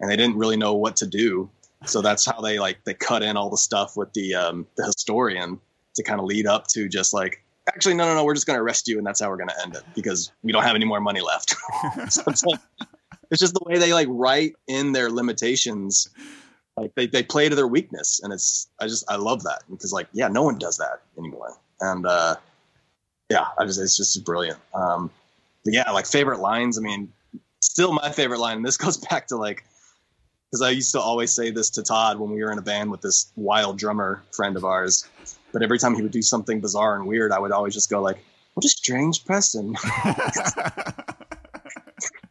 and 0.00 0.10
they 0.10 0.16
didn't 0.16 0.36
really 0.36 0.56
know 0.56 0.74
what 0.74 0.96
to 0.96 1.06
do. 1.06 1.48
So 1.84 2.00
that's 2.00 2.24
how 2.26 2.40
they 2.40 2.58
like 2.58 2.84
they 2.84 2.94
cut 2.94 3.22
in 3.22 3.36
all 3.36 3.50
the 3.50 3.56
stuff 3.56 3.96
with 3.96 4.12
the 4.14 4.34
um, 4.34 4.66
the 4.76 4.84
historian 4.84 5.60
to 5.94 6.02
kind 6.02 6.20
of 6.20 6.26
lead 6.26 6.46
up 6.46 6.66
to 6.68 6.88
just 6.88 7.12
like 7.12 7.44
actually 7.68 7.94
no 7.94 8.06
no 8.06 8.14
no 8.14 8.24
we're 8.24 8.34
just 8.34 8.46
going 8.46 8.56
to 8.56 8.62
arrest 8.62 8.88
you 8.88 8.98
and 8.98 9.06
that's 9.06 9.20
how 9.20 9.28
we're 9.28 9.36
going 9.36 9.48
to 9.48 9.62
end 9.62 9.76
it 9.76 9.82
because 9.94 10.32
we 10.42 10.50
don't 10.50 10.64
have 10.64 10.74
any 10.74 10.84
more 10.84 11.00
money 11.00 11.20
left. 11.20 11.50
so 12.08 12.22
it's, 12.26 12.44
like, 12.44 12.60
it's 13.30 13.40
just 13.40 13.54
the 13.54 13.62
way 13.66 13.78
they 13.78 13.92
like 13.92 14.08
write 14.10 14.54
in 14.66 14.92
their 14.92 15.10
limitations 15.10 16.08
like 16.76 16.94
they, 16.94 17.06
they 17.06 17.22
play 17.22 17.48
to 17.48 17.54
their 17.54 17.68
weakness 17.68 18.20
and 18.22 18.32
it's 18.32 18.68
i 18.80 18.86
just 18.86 19.04
i 19.10 19.16
love 19.16 19.42
that 19.42 19.62
because 19.70 19.92
like 19.92 20.08
yeah 20.12 20.28
no 20.28 20.42
one 20.42 20.58
does 20.58 20.76
that 20.78 21.02
anymore. 21.18 21.54
And 21.80 22.06
uh 22.06 22.36
yeah 23.30 23.46
i 23.58 23.64
just 23.64 23.80
it's 23.80 23.96
just 23.96 24.24
brilliant. 24.24 24.58
Um 24.74 25.10
but 25.64 25.74
yeah 25.74 25.90
like 25.90 26.06
favorite 26.06 26.40
lines 26.40 26.78
i 26.78 26.80
mean 26.80 27.12
still 27.60 27.92
my 27.92 28.10
favorite 28.10 28.40
line 28.40 28.58
and 28.58 28.66
this 28.66 28.76
goes 28.84 28.96
back 28.96 29.26
to 29.28 29.36
like 29.36 29.64
because 30.50 30.62
i 30.62 30.70
used 30.70 30.92
to 30.92 31.00
always 31.00 31.32
say 31.32 31.50
this 31.50 31.70
to 31.70 31.82
todd 31.82 32.18
when 32.18 32.30
we 32.30 32.42
were 32.42 32.52
in 32.52 32.58
a 32.58 32.62
band 32.62 32.90
with 32.90 33.00
this 33.00 33.32
wild 33.36 33.78
drummer 33.78 34.22
friend 34.32 34.56
of 34.56 34.64
ours 34.64 35.08
but 35.52 35.62
every 35.62 35.78
time 35.78 35.94
he 35.94 36.02
would 36.02 36.12
do 36.12 36.22
something 36.22 36.60
bizarre 36.60 36.96
and 36.96 37.06
weird 37.06 37.32
i 37.32 37.38
would 37.38 37.52
always 37.52 37.74
just 37.74 37.88
go 37.88 38.02
like 38.02 38.18
what 38.54 38.64
a 38.64 38.68
strange 38.68 39.24
person 39.24 39.74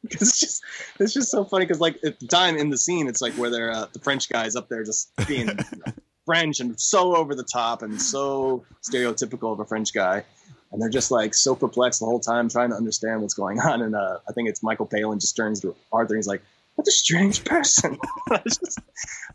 it's 0.09 0.39
just 0.39 0.63
it's 0.99 1.13
just 1.13 1.29
so 1.29 1.43
funny 1.43 1.65
because 1.65 1.79
like 1.79 1.99
at 2.03 2.19
the 2.19 2.27
time 2.27 2.57
in 2.57 2.69
the 2.69 2.77
scene, 2.77 3.07
it's 3.07 3.21
like 3.21 3.33
where 3.33 3.49
they're 3.49 3.71
uh, 3.71 3.85
the 3.93 3.99
French 3.99 4.29
guys 4.29 4.55
up 4.55 4.67
there 4.67 4.83
just 4.83 5.11
being 5.27 5.47
you 5.47 5.55
know, 5.85 5.93
French 6.25 6.59
and 6.59 6.79
so 6.79 7.15
over 7.15 7.35
the 7.35 7.43
top 7.43 7.81
and 7.81 8.01
so 8.01 8.65
stereotypical 8.81 9.53
of 9.53 9.59
a 9.59 9.65
French 9.65 9.93
guy. 9.93 10.23
And 10.71 10.81
they're 10.81 10.89
just 10.89 11.11
like 11.11 11.33
so 11.33 11.53
perplexed 11.53 11.99
the 11.99 12.05
whole 12.05 12.21
time 12.21 12.47
trying 12.49 12.69
to 12.69 12.77
understand 12.77 13.21
what's 13.21 13.33
going 13.33 13.59
on. 13.59 13.81
And 13.81 13.93
uh, 13.93 14.19
I 14.27 14.31
think 14.31 14.47
it's 14.47 14.63
Michael 14.63 14.85
Palin 14.85 15.19
just 15.19 15.35
turns 15.35 15.59
to 15.61 15.75
Arthur 15.91 16.13
and 16.13 16.19
he's 16.19 16.27
like, 16.27 16.41
what 16.75 16.87
a 16.87 16.91
strange 16.91 17.43
person. 17.43 17.97
I, 18.31 18.37
just, 18.37 18.79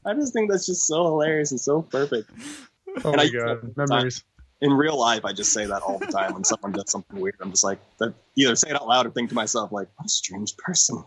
I 0.06 0.14
just 0.14 0.32
think 0.32 0.50
that's 0.50 0.64
just 0.64 0.86
so 0.86 1.04
hilarious 1.04 1.50
and 1.50 1.60
so 1.60 1.82
perfect. 1.82 2.30
Oh 3.04 3.12
and 3.12 3.16
my 3.16 3.24
I, 3.24 3.28
God. 3.28 3.76
Memories 3.76 4.24
in 4.60 4.72
real 4.72 4.98
life, 4.98 5.24
I 5.24 5.32
just 5.32 5.52
say 5.52 5.66
that 5.66 5.82
all 5.82 5.98
the 5.98 6.06
time 6.06 6.32
when 6.34 6.44
someone 6.44 6.72
does 6.72 6.90
something 6.90 7.20
weird. 7.20 7.36
I'm 7.40 7.50
just 7.50 7.64
like, 7.64 7.78
either 8.36 8.56
say 8.56 8.70
it 8.70 8.76
out 8.76 8.88
loud 8.88 9.06
or 9.06 9.10
think 9.10 9.28
to 9.28 9.34
myself, 9.34 9.70
like, 9.70 9.88
what 9.96 10.06
a 10.06 10.08
strange 10.08 10.56
person. 10.56 11.02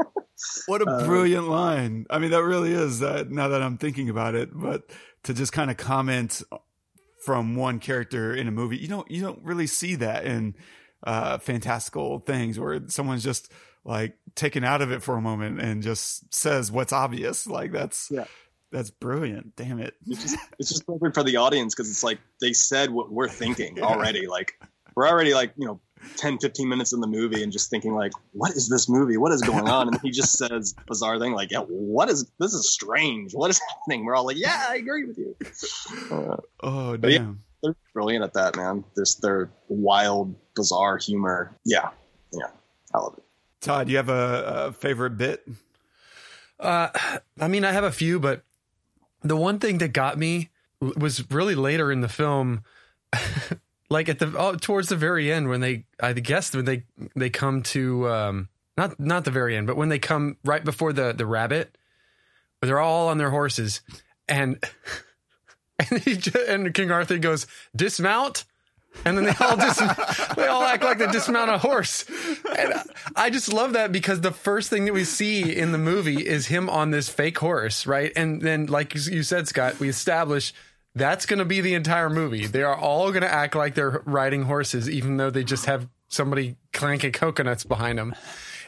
what 0.66 0.82
a 0.82 0.90
uh, 0.90 1.06
brilliant 1.06 1.48
line. 1.48 2.06
I 2.10 2.18
mean, 2.18 2.30
that 2.32 2.42
really 2.42 2.72
is 2.72 3.00
that 3.00 3.30
now 3.30 3.48
that 3.48 3.62
I'm 3.62 3.78
thinking 3.78 4.10
about 4.10 4.34
it, 4.34 4.50
but 4.52 4.90
to 5.24 5.34
just 5.34 5.52
kind 5.52 5.70
of 5.70 5.76
comment 5.76 6.42
from 7.24 7.56
one 7.56 7.78
character 7.78 8.34
in 8.34 8.46
a 8.46 8.52
movie, 8.52 8.76
you 8.76 8.88
don't, 8.88 9.10
you 9.10 9.22
don't 9.22 9.42
really 9.42 9.66
see 9.66 9.94
that 9.96 10.26
in, 10.26 10.54
uh, 11.04 11.38
fantastical 11.38 12.20
things 12.20 12.60
where 12.60 12.80
someone's 12.88 13.24
just 13.24 13.50
like 13.84 14.16
taken 14.36 14.64
out 14.64 14.82
of 14.82 14.92
it 14.92 15.02
for 15.02 15.16
a 15.16 15.20
moment 15.20 15.60
and 15.60 15.82
just 15.82 16.32
says 16.32 16.70
what's 16.70 16.92
obvious. 16.92 17.46
Like 17.46 17.72
that's, 17.72 18.08
yeah 18.10 18.26
that's 18.72 18.90
brilliant. 18.90 19.54
Damn 19.56 19.78
it. 19.78 19.94
It's 20.06 20.22
just, 20.22 20.36
it's 20.58 20.68
just 20.70 20.86
perfect 20.86 21.14
for 21.14 21.22
the 21.22 21.36
audience 21.36 21.74
because 21.74 21.90
it's 21.90 22.02
like 22.02 22.18
they 22.40 22.52
said 22.52 22.90
what 22.90 23.12
we're 23.12 23.28
thinking 23.28 23.78
already. 23.82 24.26
like 24.26 24.60
we're 24.96 25.06
already 25.08 25.34
like, 25.34 25.52
you 25.56 25.66
know, 25.66 25.80
10, 26.16 26.38
15 26.38 26.68
minutes 26.68 26.92
in 26.92 27.00
the 27.00 27.06
movie 27.06 27.42
and 27.44 27.52
just 27.52 27.70
thinking 27.70 27.94
like, 27.94 28.10
what 28.32 28.50
is 28.52 28.68
this 28.68 28.88
movie? 28.88 29.16
What 29.16 29.30
is 29.32 29.40
going 29.42 29.68
on? 29.68 29.86
And 29.88 30.00
he 30.02 30.10
just 30.10 30.36
says 30.36 30.74
bizarre 30.88 31.18
thing 31.20 31.32
like, 31.32 31.52
yeah, 31.52 31.60
what 31.60 32.08
is 32.10 32.28
this 32.40 32.54
is 32.54 32.72
strange. 32.72 33.34
What 33.34 33.50
is 33.50 33.60
happening? 33.68 34.04
We're 34.04 34.16
all 34.16 34.26
like, 34.26 34.36
yeah, 34.36 34.66
I 34.68 34.76
agree 34.76 35.04
with 35.04 35.18
you. 35.18 35.36
Uh, 36.10 36.36
Oh 36.60 36.96
But 36.96 37.12
yeah. 37.12 37.18
damn. 37.18 37.42
they're 37.62 37.76
brilliant 37.94 38.24
at 38.24 38.32
that, 38.34 38.56
man. 38.56 38.84
This 38.96 39.14
their 39.16 39.50
wild, 39.68 40.34
bizarre 40.56 40.98
humor. 40.98 41.54
Yeah, 41.64 41.90
yeah, 42.32 42.46
I 42.94 42.98
love 42.98 43.14
it. 43.18 43.24
Todd, 43.60 43.88
you 43.88 43.96
have 43.96 44.08
a, 44.08 44.64
a 44.68 44.72
favorite 44.72 45.16
bit? 45.16 45.46
Uh, 46.58 46.88
I 47.40 47.46
mean, 47.48 47.64
I 47.64 47.70
have 47.72 47.84
a 47.84 47.92
few, 47.92 48.18
but 48.20 48.42
the 49.22 49.36
one 49.36 49.58
thing 49.58 49.78
that 49.78 49.92
got 49.92 50.18
me 50.18 50.50
was 50.80 51.30
really 51.30 51.54
later 51.54 51.92
in 51.92 52.00
the 52.00 52.08
film, 52.08 52.62
like 53.90 54.08
at 54.08 54.18
the 54.18 54.32
oh, 54.36 54.56
towards 54.56 54.88
the 54.88 54.96
very 54.96 55.32
end 55.32 55.48
when 55.48 55.60
they, 55.60 55.84
I 56.00 56.12
guess 56.12 56.54
when 56.54 56.64
they 56.64 56.84
they 57.14 57.30
come 57.30 57.62
to 57.64 58.08
um, 58.08 58.48
not 58.76 58.98
not 58.98 59.24
the 59.24 59.30
very 59.30 59.56
end, 59.56 59.66
but 59.66 59.76
when 59.76 59.88
they 59.88 59.98
come 59.98 60.36
right 60.44 60.64
before 60.64 60.92
the 60.92 61.12
the 61.12 61.26
rabbit, 61.26 61.76
they're 62.60 62.80
all 62.80 63.08
on 63.08 63.18
their 63.18 63.30
horses, 63.30 63.80
and 64.28 64.62
and 65.78 66.00
he 66.00 66.18
and 66.48 66.74
King 66.74 66.90
Arthur 66.90 67.18
goes 67.18 67.46
dismount. 67.74 68.44
And 69.04 69.16
then 69.16 69.24
they 69.24 69.34
all 69.40 69.56
just 69.56 69.80
they 70.36 70.46
all 70.46 70.62
act 70.62 70.84
like 70.84 70.98
they 70.98 71.06
dismount 71.06 71.50
a 71.50 71.58
horse. 71.58 72.04
And 72.58 72.74
I 73.16 73.30
just 73.30 73.52
love 73.52 73.72
that 73.72 73.92
because 73.92 74.20
the 74.20 74.30
first 74.30 74.70
thing 74.70 74.84
that 74.84 74.94
we 74.94 75.04
see 75.04 75.56
in 75.56 75.72
the 75.72 75.78
movie 75.78 76.26
is 76.26 76.46
him 76.46 76.70
on 76.70 76.90
this 76.90 77.08
fake 77.08 77.38
horse, 77.38 77.86
right? 77.86 78.12
And 78.14 78.40
then, 78.40 78.66
like 78.66 78.94
you 78.94 79.22
said, 79.22 79.48
Scott, 79.48 79.80
we 79.80 79.88
establish 79.88 80.52
that's 80.94 81.26
going 81.26 81.38
to 81.38 81.44
be 81.44 81.60
the 81.60 81.74
entire 81.74 82.10
movie. 82.10 82.46
They 82.46 82.62
are 82.62 82.76
all 82.76 83.10
going 83.10 83.22
to 83.22 83.32
act 83.32 83.54
like 83.54 83.74
they're 83.74 84.02
riding 84.04 84.42
horses, 84.42 84.90
even 84.90 85.16
though 85.16 85.30
they 85.30 85.44
just 85.44 85.64
have 85.66 85.88
somebody 86.08 86.56
clanking 86.72 87.12
coconuts 87.12 87.64
behind 87.64 87.98
them. 87.98 88.14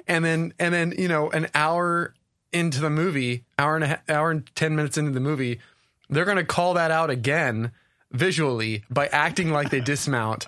And 0.07 0.25
then, 0.25 0.55
and 0.59 0.73
then, 0.73 0.95
you 0.97 1.09
know, 1.09 1.31
an 1.31 1.49
hour 1.55 2.15
into 2.53 2.81
the 2.81 2.91
movie, 2.91 3.45
hour 3.59 3.75
and 3.75 3.85
a 3.85 3.89
ha- 3.89 4.03
hour 4.09 4.31
and 4.31 4.49
ten 4.55 4.75
minutes 4.75 4.97
into 4.97 5.11
the 5.11 5.21
movie, 5.21 5.61
they're 6.09 6.25
going 6.25 6.39
to 6.39 6.45
call 6.45 6.75
that 6.75 6.91
out 6.91 7.11
again 7.11 7.73
visually 8.15 8.85
by 8.89 9.09
acting 9.09 9.51
like 9.51 9.71
they 9.71 9.81
dismount. 9.81 10.47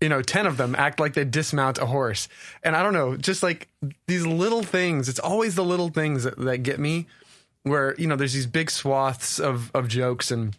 You 0.00 0.08
know, 0.08 0.22
10 0.22 0.46
of 0.46 0.56
them 0.56 0.74
act 0.76 0.98
like 0.98 1.14
they 1.14 1.24
dismount 1.24 1.78
a 1.78 1.86
horse. 1.86 2.28
And 2.62 2.74
I 2.74 2.82
don't 2.82 2.94
know, 2.94 3.16
just 3.16 3.42
like 3.42 3.68
these 4.06 4.26
little 4.26 4.62
things, 4.62 5.08
it's 5.08 5.18
always 5.18 5.54
the 5.54 5.64
little 5.64 5.90
things 5.90 6.24
that, 6.24 6.36
that 6.38 6.58
get 6.58 6.80
me 6.80 7.06
where, 7.62 7.94
you 7.98 8.06
know, 8.06 8.16
there's 8.16 8.32
these 8.32 8.46
big 8.46 8.70
swaths 8.70 9.38
of, 9.38 9.70
of 9.74 9.88
jokes 9.88 10.30
and, 10.30 10.56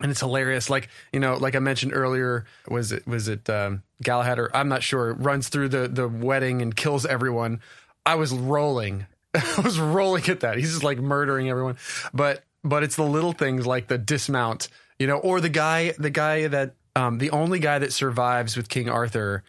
and 0.00 0.10
it's 0.10 0.20
hilarious. 0.20 0.70
Like, 0.70 0.88
you 1.12 1.20
know, 1.20 1.36
like 1.36 1.54
I 1.54 1.58
mentioned 1.58 1.92
earlier, 1.94 2.46
was 2.68 2.90
it, 2.90 3.06
was 3.06 3.28
it, 3.28 3.50
um, 3.50 3.82
Galahad 4.02 4.38
or 4.38 4.56
I'm 4.56 4.68
not 4.68 4.82
sure, 4.82 5.12
runs 5.12 5.48
through 5.48 5.68
the, 5.68 5.86
the 5.86 6.08
wedding 6.08 6.62
and 6.62 6.74
kills 6.74 7.04
everyone. 7.04 7.60
I 8.06 8.14
was 8.14 8.32
rolling. 8.32 9.06
I 9.34 9.60
was 9.62 9.78
rolling 9.78 10.26
at 10.30 10.40
that. 10.40 10.56
He's 10.56 10.70
just 10.70 10.84
like 10.84 10.98
murdering 10.98 11.50
everyone. 11.50 11.76
But, 12.14 12.42
but 12.64 12.82
it's 12.82 12.96
the 12.96 13.04
little 13.04 13.32
things 13.32 13.66
like 13.66 13.88
the 13.88 13.98
dismount, 13.98 14.68
you 15.00 15.06
know, 15.06 15.16
or 15.16 15.40
the 15.40 15.48
guy, 15.48 15.94
the 15.98 16.10
guy 16.10 16.46
that, 16.46 16.74
um, 16.94 17.18
the 17.18 17.30
only 17.30 17.58
guy 17.58 17.78
that 17.78 17.92
survives 17.92 18.56
with 18.56 18.68
King 18.68 18.88
Arthur 18.88 19.42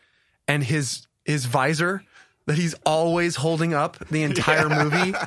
and 0.48 0.64
his, 0.64 1.06
his 1.26 1.46
visor 1.46 2.04
that 2.48 2.58
he's 2.58 2.74
always 2.86 3.36
holding 3.36 3.74
up 3.74 4.00
the 4.10 4.24
entire 4.24 4.70
movie. 4.70 5.14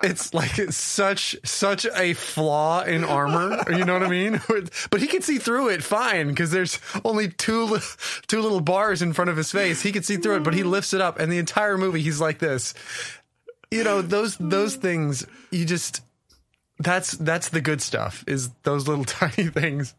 It's 0.00 0.32
like 0.32 0.60
it's 0.60 0.76
such 0.76 1.34
such 1.44 1.84
a 1.84 2.14
flaw 2.14 2.84
in 2.84 3.02
armor. 3.02 3.60
You 3.68 3.84
know 3.84 3.94
what 3.94 4.04
I 4.04 4.08
mean? 4.08 4.40
But 4.90 5.00
he 5.00 5.08
can 5.08 5.22
see 5.22 5.38
through 5.38 5.70
it 5.70 5.82
fine 5.82 6.28
because 6.28 6.52
there's 6.52 6.78
only 7.04 7.30
two 7.30 7.78
two 8.28 8.40
little 8.40 8.60
bars 8.60 9.02
in 9.02 9.12
front 9.12 9.28
of 9.28 9.36
his 9.36 9.50
face. 9.50 9.82
He 9.82 9.90
can 9.90 10.04
see 10.04 10.16
through 10.16 10.36
it, 10.36 10.44
but 10.44 10.54
he 10.54 10.62
lifts 10.62 10.94
it 10.94 11.00
up, 11.00 11.18
and 11.18 11.32
the 11.32 11.38
entire 11.38 11.76
movie 11.76 12.00
he's 12.00 12.20
like 12.20 12.38
this. 12.38 12.74
You 13.72 13.82
know 13.82 14.00
those 14.00 14.36
those 14.38 14.76
things. 14.76 15.26
You 15.50 15.64
just 15.64 16.02
that's 16.78 17.12
that's 17.12 17.48
the 17.48 17.60
good 17.60 17.80
stuff. 17.80 18.24
Is 18.26 18.50
those 18.62 18.88
little 18.88 19.04
tiny 19.04 19.48
things. 19.48 19.94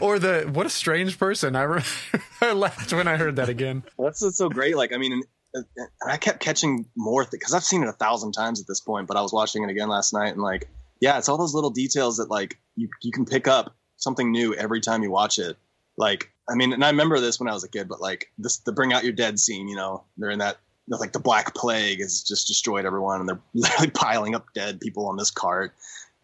Or 0.00 0.18
the 0.18 0.48
what 0.50 0.66
a 0.66 0.70
strange 0.70 1.18
person. 1.18 1.54
I 1.54 1.62
re- 1.62 1.82
I 2.40 2.52
laughed 2.52 2.92
when 2.92 3.06
I 3.06 3.16
heard 3.16 3.36
that 3.36 3.48
again. 3.50 3.82
That's 3.98 4.22
what's 4.22 4.38
so 4.38 4.48
great. 4.48 4.76
Like, 4.76 4.94
I 4.94 4.96
mean, 4.96 5.12
and 5.52 5.64
I 6.06 6.16
kept 6.16 6.40
catching 6.40 6.86
more 6.96 7.26
because 7.30 7.52
I've 7.52 7.64
seen 7.64 7.82
it 7.82 7.88
a 7.88 7.92
thousand 7.92 8.32
times 8.32 8.60
at 8.60 8.66
this 8.66 8.80
point, 8.80 9.06
but 9.06 9.16
I 9.16 9.20
was 9.20 9.32
watching 9.32 9.64
it 9.64 9.70
again 9.70 9.88
last 9.88 10.14
night 10.14 10.32
and 10.32 10.40
like, 10.40 10.68
yeah, 11.00 11.18
it's 11.18 11.28
all 11.28 11.36
those 11.36 11.54
little 11.54 11.70
details 11.70 12.16
that 12.16 12.30
like 12.30 12.58
you 12.76 12.88
you 13.02 13.12
can 13.12 13.26
pick 13.26 13.46
up 13.46 13.74
something 13.96 14.32
new 14.32 14.54
every 14.54 14.80
time 14.80 15.02
you 15.02 15.10
watch 15.10 15.38
it. 15.38 15.56
Like, 15.98 16.30
I 16.48 16.54
mean, 16.54 16.72
and 16.72 16.84
I 16.84 16.88
remember 16.88 17.20
this 17.20 17.38
when 17.38 17.48
I 17.48 17.52
was 17.52 17.64
a 17.64 17.68
kid, 17.68 17.88
but 17.88 18.00
like 18.00 18.30
this 18.38 18.58
the 18.58 18.72
bring 18.72 18.94
out 18.94 19.04
your 19.04 19.12
dead 19.12 19.38
scene, 19.38 19.68
you 19.68 19.76
know, 19.76 20.04
they're 20.16 20.30
in 20.30 20.38
that 20.38 20.58
like 20.88 21.12
the 21.12 21.20
black 21.20 21.54
plague 21.54 22.00
has 22.00 22.22
just 22.22 22.46
destroyed 22.46 22.86
everyone 22.86 23.20
and 23.20 23.28
they're 23.28 23.40
literally 23.52 23.90
piling 23.90 24.34
up 24.34 24.46
dead 24.54 24.80
people 24.80 25.06
on 25.06 25.16
this 25.16 25.30
cart. 25.30 25.74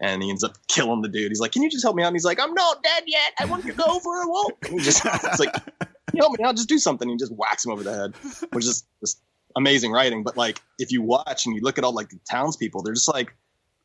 And 0.01 0.22
he 0.22 0.30
ends 0.30 0.42
up 0.42 0.57
killing 0.68 1.03
the 1.03 1.09
dude. 1.09 1.30
He's 1.30 1.40
like, 1.40 1.53
"Can 1.53 1.62
you 1.62 1.70
just 1.70 1.84
help 1.84 1.97
me 1.97 2.03
out?" 2.03 2.09
And 2.09 2.16
he's 2.16 2.24
like, 2.24 2.40
"I'm 2.40 2.53
not 2.53 2.82
dead 2.82 3.05
yet. 3.07 3.32
I 3.38 3.45
want 3.45 3.64
to 3.64 3.72
go 3.72 4.01
for 4.01 4.22
a 4.22 4.28
walk." 4.28 4.66
And 4.66 4.80
he 4.80 4.84
just, 4.84 5.05
it's 5.05 5.38
like, 5.38 5.55
help 6.16 6.38
me 6.38 6.45
out. 6.45 6.57
Just 6.57 6.68
do 6.68 6.78
something." 6.78 7.09
And 7.09 7.18
he 7.18 7.22
just 7.22 7.32
whacks 7.32 7.64
him 7.64 7.72
over 7.72 7.82
the 7.82 7.95
head, 7.95 8.14
which 8.53 8.64
is 8.64 8.84
just 9.01 9.20
amazing 9.57 9.92
writing. 9.92 10.24
But 10.24 10.36
like, 10.36 10.61
if 10.78 10.90
you 10.90 11.03
watch 11.03 11.47
and 11.47 11.55
you 11.55 11.62
look 11.62 11.78
at 11.78 11.84
all 11.84 11.95
like 11.95 12.09
the 12.09 12.18
townspeople, 12.28 12.82
they're 12.82 12.95
just 12.95 13.09
like, 13.09 13.34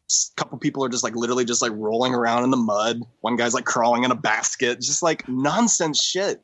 a 0.09 0.35
couple 0.35 0.57
people 0.57 0.83
are 0.83 0.89
just 0.89 1.03
like 1.03 1.15
literally 1.15 1.45
just 1.45 1.61
like 1.61 1.71
rolling 1.75 2.13
around 2.13 2.43
in 2.43 2.49
the 2.49 2.57
mud. 2.57 3.01
One 3.21 3.35
guy's 3.35 3.53
like 3.53 3.65
crawling 3.65 4.03
in 4.03 4.11
a 4.11 4.15
basket, 4.15 4.81
just 4.81 5.03
like 5.03 5.27
nonsense 5.27 6.03
shit. 6.03 6.41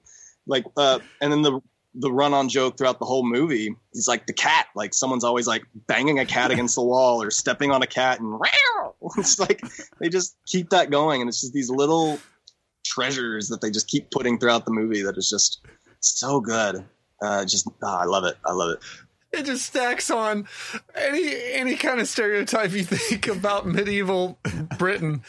Like, 0.47 0.65
uh, 0.77 0.99
and 1.21 1.31
then 1.31 1.41
the 1.41 1.59
the 1.97 2.11
run 2.11 2.33
on 2.33 2.49
joke 2.49 2.77
throughout 2.77 2.99
the 2.99 3.05
whole 3.05 3.25
movie 3.25 3.75
is 3.93 4.07
like 4.07 4.27
the 4.27 4.33
cat. 4.33 4.67
Like 4.75 4.93
someone's 4.93 5.23
always 5.23 5.47
like 5.47 5.63
banging 5.87 6.19
a 6.19 6.25
cat 6.25 6.51
against 6.51 6.75
the 6.75 6.83
wall 6.83 7.21
or 7.21 7.31
stepping 7.31 7.71
on 7.71 7.81
a 7.81 7.87
cat 7.87 8.19
and 8.19 8.39
it's 9.17 9.39
like 9.39 9.61
they 9.99 10.09
just 10.09 10.35
keep 10.45 10.69
that 10.69 10.89
going 10.89 11.21
and 11.21 11.27
it's 11.27 11.41
just 11.41 11.53
these 11.53 11.69
little 11.69 12.19
treasures 12.85 13.49
that 13.49 13.61
they 13.61 13.69
just 13.69 13.87
keep 13.87 14.11
putting 14.11 14.37
throughout 14.37 14.65
the 14.65 14.71
movie 14.71 15.01
that 15.01 15.17
is 15.17 15.29
just 15.29 15.65
so 15.99 16.39
good. 16.39 16.85
Uh, 17.21 17.45
just 17.45 17.67
ah, 17.83 18.01
I 18.01 18.05
love 18.05 18.25
it. 18.25 18.35
I 18.45 18.51
love 18.51 18.71
it. 18.71 18.79
It 19.35 19.45
just 19.45 19.65
stacks 19.65 20.09
on 20.09 20.47
any 20.95 21.33
any 21.53 21.75
kind 21.75 21.99
of 21.99 22.07
stereotype 22.07 22.71
you 22.71 22.83
think 22.83 23.27
about 23.35 23.67
medieval 23.67 24.37
Britain, 24.77 25.21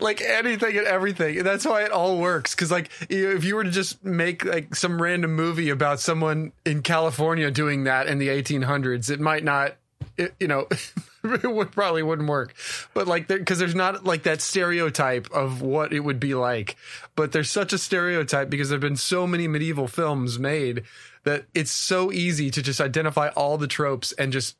like 0.00 0.20
anything 0.20 0.76
and 0.76 0.86
everything. 0.86 1.38
And 1.38 1.46
That's 1.46 1.64
why 1.64 1.82
it 1.82 1.90
all 1.90 2.18
works. 2.18 2.54
Because 2.54 2.70
like 2.70 2.90
if 3.08 3.44
you 3.44 3.56
were 3.56 3.64
to 3.64 3.70
just 3.70 4.04
make 4.04 4.44
like 4.44 4.74
some 4.74 5.00
random 5.00 5.34
movie 5.34 5.70
about 5.70 6.00
someone 6.00 6.52
in 6.64 6.82
California 6.82 7.50
doing 7.50 7.84
that 7.84 8.06
in 8.06 8.18
the 8.18 8.28
1800s, 8.28 9.10
it 9.10 9.20
might 9.20 9.44
not. 9.44 9.76
It, 10.16 10.34
you 10.38 10.46
know, 10.46 10.68
it 11.42 11.50
would 11.50 11.72
probably 11.72 12.02
wouldn't 12.02 12.28
work. 12.28 12.54
But 12.92 13.06
like, 13.08 13.28
because 13.28 13.58
there's 13.58 13.74
not 13.74 14.04
like 14.04 14.24
that 14.24 14.42
stereotype 14.42 15.30
of 15.32 15.62
what 15.62 15.92
it 15.92 16.00
would 16.00 16.20
be 16.20 16.34
like. 16.34 16.76
But 17.16 17.32
there's 17.32 17.50
such 17.50 17.72
a 17.72 17.78
stereotype 17.78 18.50
because 18.50 18.68
there've 18.68 18.80
been 18.80 18.96
so 18.96 19.26
many 19.26 19.48
medieval 19.48 19.88
films 19.88 20.38
made 20.38 20.82
that 21.24 21.46
it's 21.54 21.70
so 21.70 22.12
easy 22.12 22.50
to 22.50 22.62
just 22.62 22.80
identify 22.80 23.28
all 23.28 23.56
the 23.56 23.66
tropes 23.66 24.12
and 24.12 24.32
just 24.32 24.56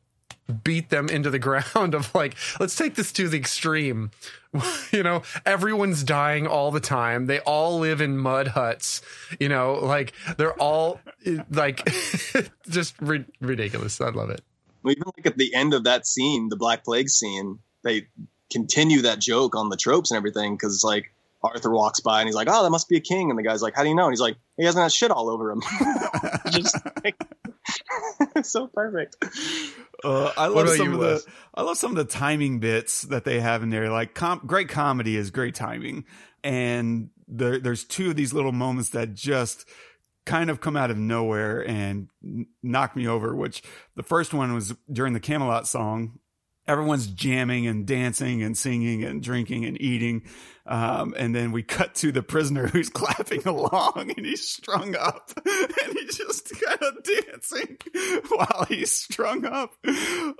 beat 0.63 0.89
them 0.89 1.09
into 1.09 1.29
the 1.29 1.39
ground 1.47 1.93
of 1.93 2.13
like 2.13 2.35
let's 2.59 2.75
take 2.75 2.95
this 2.95 3.11
to 3.13 3.29
the 3.29 3.37
extreme. 3.37 4.11
You 4.93 5.03
know 5.03 5.23
everyone's 5.45 6.01
dying 6.01 6.47
all 6.47 6.71
the 6.71 6.79
time. 6.79 7.25
They 7.25 7.39
all 7.39 7.77
live 7.79 7.99
in 7.99 8.17
mud 8.17 8.47
huts. 8.47 9.01
You 9.37 9.49
know 9.49 9.73
like 9.73 10.13
they're 10.37 10.53
all 10.53 11.01
like 11.51 11.85
just 12.69 12.95
ri- 13.01 13.25
ridiculous. 13.41 13.99
I 13.99 14.11
love 14.11 14.29
it 14.29 14.41
even 14.91 15.03
like 15.17 15.25
at 15.25 15.37
the 15.37 15.53
end 15.53 15.73
of 15.73 15.83
that 15.85 16.05
scene, 16.05 16.49
the 16.49 16.55
Black 16.55 16.83
Plague 16.83 17.09
scene, 17.09 17.59
they 17.83 18.07
continue 18.51 19.01
that 19.03 19.19
joke 19.19 19.55
on 19.55 19.69
the 19.69 19.77
tropes 19.77 20.11
and 20.11 20.17
everything 20.17 20.55
because 20.55 20.73
it's 20.73 20.83
like 20.83 21.11
Arthur 21.43 21.71
walks 21.71 21.99
by 21.99 22.19
and 22.19 22.27
he's 22.27 22.35
like, 22.35 22.47
"Oh, 22.49 22.63
that 22.63 22.69
must 22.69 22.89
be 22.89 22.97
a 22.97 23.01
king," 23.01 23.29
and 23.29 23.37
the 23.37 23.43
guy's 23.43 23.61
like, 23.61 23.75
"How 23.75 23.83
do 23.83 23.89
you 23.89 23.95
know?" 23.95 24.05
And 24.05 24.11
he's 24.11 24.21
like, 24.21 24.37
"He 24.57 24.65
hasn't 24.65 24.81
had 24.81 24.91
shit 24.91 25.11
all 25.11 25.29
over 25.29 25.51
him." 25.51 25.61
Just 26.51 26.77
like, 27.03 27.15
so 28.43 28.67
perfect. 28.67 29.15
Uh, 30.03 30.31
I 30.37 30.47
love 30.47 30.69
some 30.69 30.87
you, 30.87 30.93
of 30.93 30.99
Wes? 30.99 31.25
the 31.25 31.31
I 31.53 31.61
love 31.61 31.77
some 31.77 31.91
of 31.91 31.97
the 31.97 32.05
timing 32.05 32.59
bits 32.59 33.03
that 33.03 33.25
they 33.25 33.39
have 33.39 33.63
in 33.63 33.69
there. 33.69 33.89
Like 33.89 34.13
com- 34.13 34.41
great 34.45 34.69
comedy 34.69 35.15
is 35.15 35.31
great 35.31 35.55
timing, 35.55 36.05
and 36.43 37.09
there, 37.27 37.59
there's 37.59 37.83
two 37.83 38.09
of 38.09 38.15
these 38.15 38.33
little 38.33 38.51
moments 38.51 38.89
that 38.89 39.13
just 39.13 39.67
kind 40.25 40.49
of 40.49 40.59
come 40.61 40.75
out 40.75 40.91
of 40.91 40.97
nowhere 40.97 41.67
and 41.67 42.09
knock 42.63 42.95
me 42.95 43.07
over. 43.07 43.35
Which 43.35 43.63
the 43.95 44.03
first 44.03 44.33
one 44.33 44.53
was 44.53 44.75
during 44.91 45.13
the 45.13 45.19
Camelot 45.19 45.67
song. 45.67 46.19
Everyone's 46.67 47.07
jamming 47.07 47.67
and 47.67 47.85
dancing 47.85 48.41
and 48.41 48.57
singing 48.57 49.03
and 49.03 49.21
drinking 49.21 49.65
and 49.65 49.79
eating. 49.81 50.23
Um, 50.67 51.13
and 51.15 51.35
then 51.35 51.51
we 51.51 51.61
cut 51.61 51.93
to 51.95 52.11
the 52.11 52.23
prisoner 52.23 52.67
who's 52.73 52.89
clapping 52.89 53.47
along 53.47 54.11
and 54.15 54.25
he's 54.25 54.47
strung 54.47 54.95
up 54.95 55.31
and 55.45 55.93
he's 55.93 56.17
just 56.17 56.59
kind 56.59 56.81
of 56.81 57.03
dancing 57.03 57.77
while 58.29 58.65
he's 58.67 58.91
strung 58.91 59.45
up. 59.45 59.75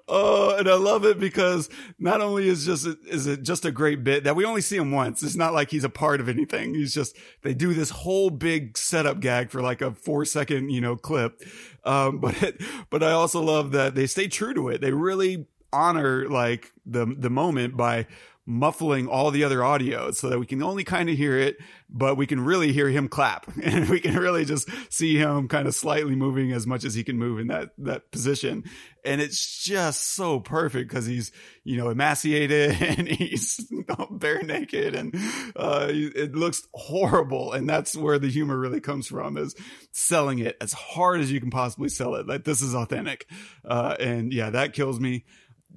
Oh, 0.08 0.56
and 0.58 0.68
I 0.68 0.76
love 0.76 1.06
it 1.06 1.20
because 1.20 1.70
not 2.00 2.22
only 2.22 2.50
is 2.50 2.66
just 2.66 2.88
is 3.08 3.28
it 3.28 3.44
just 3.44 3.66
a 3.66 3.72
great 3.72 4.04
bit 4.04 4.24
that 4.24 4.36
we 4.36 4.46
only 4.46 4.62
see 4.62 4.78
him 4.78 4.92
once. 4.92 5.22
It's 5.22 5.36
not 5.36 5.54
like 5.54 5.70
he's 5.70 5.84
a 5.84 5.90
part 5.90 6.20
of 6.20 6.28
anything. 6.28 6.74
He's 6.74 6.94
just 6.94 7.16
they 7.44 7.54
do 7.54 7.76
this 7.76 7.92
whole 7.92 8.32
big 8.32 8.78
setup 8.78 9.20
gag 9.20 9.52
for 9.52 9.62
like 9.62 9.82
a 9.82 9.94
four 9.94 10.26
second 10.26 10.70
you 10.72 10.82
know 10.82 10.96
clip. 10.96 11.44
Um, 11.84 12.18
but 12.18 12.42
it, 12.42 12.62
but 12.90 13.04
I 13.04 13.12
also 13.12 13.42
love 13.42 13.74
that 13.74 13.94
they 13.94 14.08
stay 14.08 14.28
true 14.28 14.56
to 14.56 14.70
it. 14.70 14.82
They 14.82 14.92
really 14.92 15.46
honor 15.76 16.28
like 16.30 16.72
the 16.86 17.06
the 17.06 17.30
moment 17.30 17.76
by 17.76 18.08
muffling 18.48 19.08
all 19.08 19.32
the 19.32 19.44
other 19.44 19.64
audio 19.64 20.12
so 20.12 20.30
that 20.30 20.40
we 20.40 20.46
can 20.46 20.62
only 20.62 20.84
kind 20.84 21.10
of 21.10 21.18
hear 21.18 21.38
it, 21.38 21.58
but 21.90 22.16
we 22.16 22.28
can 22.28 22.40
really 22.40 22.72
hear 22.72 22.90
him 22.90 23.08
clap 23.08 23.52
and 23.64 23.90
we 23.90 24.00
can 24.00 24.16
really 24.16 24.46
just 24.46 24.70
see 24.94 25.18
him 25.18 25.48
kind 25.48 25.68
of 25.68 25.74
slightly 25.74 26.16
moving 26.16 26.52
as 26.52 26.68
much 26.68 26.84
as 26.84 26.94
he 26.94 27.04
can 27.04 27.18
move 27.18 27.40
in 27.40 27.48
that, 27.48 27.72
that 27.80 28.12
position. 28.12 28.64
And 29.04 29.20
it's 29.20 29.64
just 29.64 30.14
so 30.14 30.40
perfect 30.40 30.90
because 30.90 31.06
he's, 31.08 31.32
you 31.64 31.78
know, 31.78 31.90
emaciated 31.90 32.72
and 32.82 33.08
he's 33.08 33.66
bare 34.12 34.44
naked 34.44 34.94
and, 34.94 35.16
uh, 35.56 35.88
it 35.90 36.36
looks 36.36 36.68
horrible. 36.74 37.52
And 37.52 37.68
that's 37.68 37.96
where 37.96 38.20
the 38.20 38.30
humor 38.30 38.60
really 38.60 38.82
comes 38.82 39.08
from 39.08 39.38
is 39.38 39.56
selling 39.92 40.40
it 40.40 40.56
as 40.62 40.74
hard 40.74 41.20
as 41.20 41.32
you 41.32 41.40
can 41.40 41.50
possibly 41.50 41.90
sell 41.90 42.14
it. 42.16 42.28
Like 42.28 42.44
this 42.44 42.62
is 42.62 42.76
authentic. 42.76 43.28
Uh, 43.64 43.96
and 44.00 44.32
yeah, 44.32 44.52
that 44.52 44.74
kills 44.74 45.00
me 45.00 45.26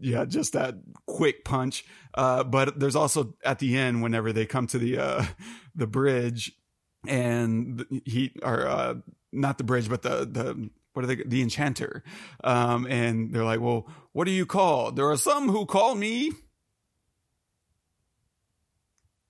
yeah, 0.01 0.25
just 0.25 0.53
that 0.53 0.77
quick 1.07 1.45
punch. 1.45 1.85
Uh, 2.15 2.45
but 2.45 2.79
there's 2.79 2.97
also 2.97 3.35
at 3.45 3.59
the 3.59 3.77
end 3.77 4.03
whenever 4.03 4.33
they 4.33 4.47
come 4.47 4.67
to 4.69 4.79
the 4.79 4.99
uh, 4.99 5.25
the 5.75 5.87
bridge 5.87 6.53
and 7.07 7.85
he 8.05 8.33
or 8.43 8.67
uh, 8.67 8.95
not 9.33 9.59
the 9.59 9.65
bridge, 9.65 9.89
but 9.89 10.03
the 10.03 10.27
the 10.27 10.71
what 10.99 11.05
are 11.05 11.15
they 11.15 11.23
the 11.25 11.43
enchanter 11.43 12.03
um, 12.43 12.85
and 12.89 13.33
they're 13.33 13.45
like 13.45 13.61
well 13.61 13.87
what 14.13 14.25
do 14.25 14.33
you 14.33 14.45
call 14.45 14.91
there 14.91 15.09
are 15.09 15.17
some 15.17 15.49
who 15.49 15.65
call 15.65 15.95
me 15.95 16.33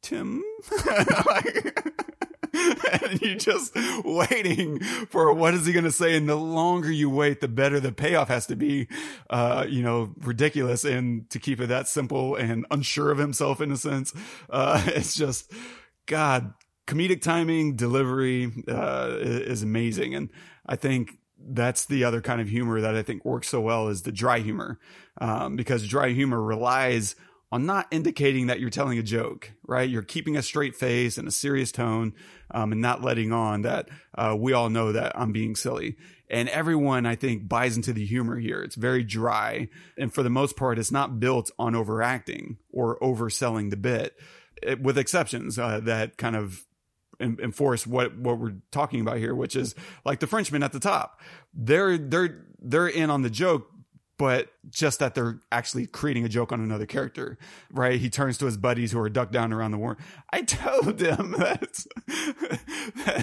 tim 0.01 0.43
and 3.03 3.21
you're 3.21 3.37
just 3.37 3.75
waiting 4.05 4.81
for 5.11 5.33
what 5.33 5.55
is 5.55 5.67
he 5.67 5.73
going 5.73 5.85
to 5.85 5.93
say. 5.93 6.17
And 6.17 6.29
the 6.29 6.37
longer 6.37 6.91
you 6.91 7.11
wait, 7.11 7.41
the 7.41 7.49
better 7.49 7.81
the 7.81 7.93
payoff 7.93 8.29
has 8.29 8.47
to 8.47 8.57
be, 8.57 8.89
uh, 9.31 9.67
you 9.69 9.83
know, 9.83 10.15
ridiculous. 10.21 10.85
And 10.85 11.29
to 11.31 11.39
keep 11.39 11.61
it 11.61 11.69
that 11.69 11.89
simple 11.89 12.35
and 12.37 12.67
unsure 12.71 13.11
of 13.11 13.19
himself 13.19 13.61
in 13.61 13.73
a 13.73 13.77
sense, 13.77 14.13
uh, 14.51 14.83
it's 14.87 15.15
just, 15.15 15.53
God, 16.07 16.55
comedic 16.87 17.23
timing, 17.23 17.77
delivery, 17.77 18.53
uh, 18.69 19.17
is 19.21 19.63
amazing. 19.63 20.15
And 20.15 20.31
I 20.67 20.77
think 20.77 21.19
that's 21.41 21.85
the 21.87 22.05
other 22.05 22.21
kind 22.21 22.41
of 22.41 22.49
humor 22.49 22.81
that 22.81 22.97
I 22.97 23.03
think 23.03 23.25
works 23.25 23.49
so 23.49 23.61
well 23.61 23.89
is 23.89 24.03
the 24.03 24.13
dry 24.13 24.41
humor, 24.41 24.79
um, 25.21 25.57
because 25.57 25.87
dry 25.87 26.11
humor 26.11 26.43
relies 26.43 27.15
on 27.51 27.65
not 27.65 27.87
indicating 27.91 28.49
that 28.49 28.61
you're 28.61 28.71
telling 28.71 28.99
a 28.99 29.03
joke, 29.03 29.53
right? 29.67 29.89
You're 29.89 30.03
keeping 30.03 30.37
a 30.37 30.43
straight 30.43 30.75
face 30.75 31.17
and 31.17 31.27
a 31.27 31.33
serious 31.33 31.73
tone, 31.73 32.13
um, 32.51 32.73
and 32.73 32.81
not 32.81 33.03
letting 33.03 33.33
on 33.33 33.63
that 33.63 33.89
uh, 34.17 34.37
we 34.39 34.53
all 34.53 34.69
know 34.69 34.93
that 34.93 35.19
I'm 35.19 35.33
being 35.33 35.57
silly. 35.57 35.97
And 36.31 36.49
everyone, 36.51 37.07
I 37.07 37.15
think, 37.15 37.49
buys 37.49 37.77
into 37.77 37.95
the 37.95 38.05
humor 38.05 38.39
here. 38.39 38.63
It's 38.63 38.75
very 38.75 39.03
dry, 39.03 39.69
and 39.97 40.13
for 40.13 40.23
the 40.23 40.31
most 40.31 40.57
part, 40.57 40.79
it's 40.79 40.93
not 40.93 41.19
built 41.21 41.51
on 41.59 41.75
overacting 41.75 42.59
or 42.71 42.99
overselling 43.01 43.71
the 43.71 43.79
bit, 43.79 44.15
it, 44.63 44.83
with 44.83 44.99
exceptions 44.99 45.59
uh, 45.59 45.81
that 45.81 46.19
kind 46.19 46.37
of 46.37 46.65
enforce 47.21 47.87
what 47.87 48.17
what 48.17 48.39
we're 48.39 48.57
talking 48.71 49.01
about 49.01 49.17
here, 49.17 49.35
which 49.35 49.57
is 49.57 49.75
like 50.05 50.21
the 50.21 50.27
Frenchman 50.27 50.63
at 50.63 50.73
the 50.73 50.81
top. 50.81 51.21
They're 51.55 51.97
they're 51.97 52.45
they're 52.61 52.89
in 52.89 53.11
on 53.11 53.23
the 53.23 53.31
joke 53.31 53.69
but 54.19 54.49
just 54.69 54.99
that 54.99 55.15
they're 55.15 55.41
actually 55.51 55.87
creating 55.87 56.25
a 56.25 56.29
joke 56.29 56.53
on 56.53 56.61
another 56.61 56.87
character, 56.87 57.39
right? 57.71 58.01
He 58.01 58.11
turns 58.11 58.37
to 58.39 58.47
his 58.47 58.57
buddies 58.57 58.93
who 58.93 58.99
are 59.01 59.09
ducked 59.09 59.33
down 59.33 59.53
around 59.53 59.71
the 59.71 59.79
war. 59.79 59.97
I 60.33 60.43
told 60.43 60.99
them 60.99 61.33
that 61.39 61.87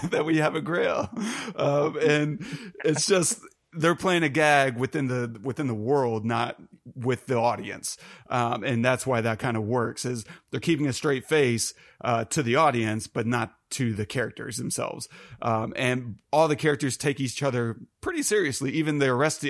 that 0.10 0.26
we 0.26 0.38
have 0.38 0.56
a 0.56 0.62
grail, 0.62 1.10
um, 1.56 1.98
and 1.98 2.46
it's 2.84 3.06
just 3.06 3.42
they're 3.74 3.96
playing 3.96 4.24
a 4.24 4.30
gag 4.30 4.78
within 4.78 5.08
the 5.08 5.40
within 5.44 5.68
the 5.68 5.74
world, 5.76 6.26
not 6.26 6.56
with 6.96 7.26
the 7.26 7.36
audience, 7.36 7.98
um, 8.30 8.64
and 8.64 8.84
that's 8.84 9.06
why 9.06 9.22
that 9.22 9.38
kind 9.38 9.58
of 9.58 9.64
works. 9.64 10.06
Is 10.06 10.26
they're 10.52 10.60
keeping 10.60 10.88
a 10.88 10.94
straight 10.94 11.26
face 11.26 11.74
uh, 12.02 12.26
to 12.26 12.44
the 12.44 12.56
audience, 12.56 13.08
but 13.08 13.26
not 13.26 13.54
to 13.72 13.94
the 13.94 14.06
characters 14.06 14.58
themselves. 14.58 15.10
Um, 15.42 15.74
and 15.76 16.20
all 16.32 16.48
the 16.48 16.56
characters 16.56 16.98
take 16.98 17.20
each 17.20 17.42
other 17.42 17.78
pretty 18.00 18.22
seriously. 18.22 18.72
Even 18.72 19.00
the 19.00 19.08
arrest 19.08 19.44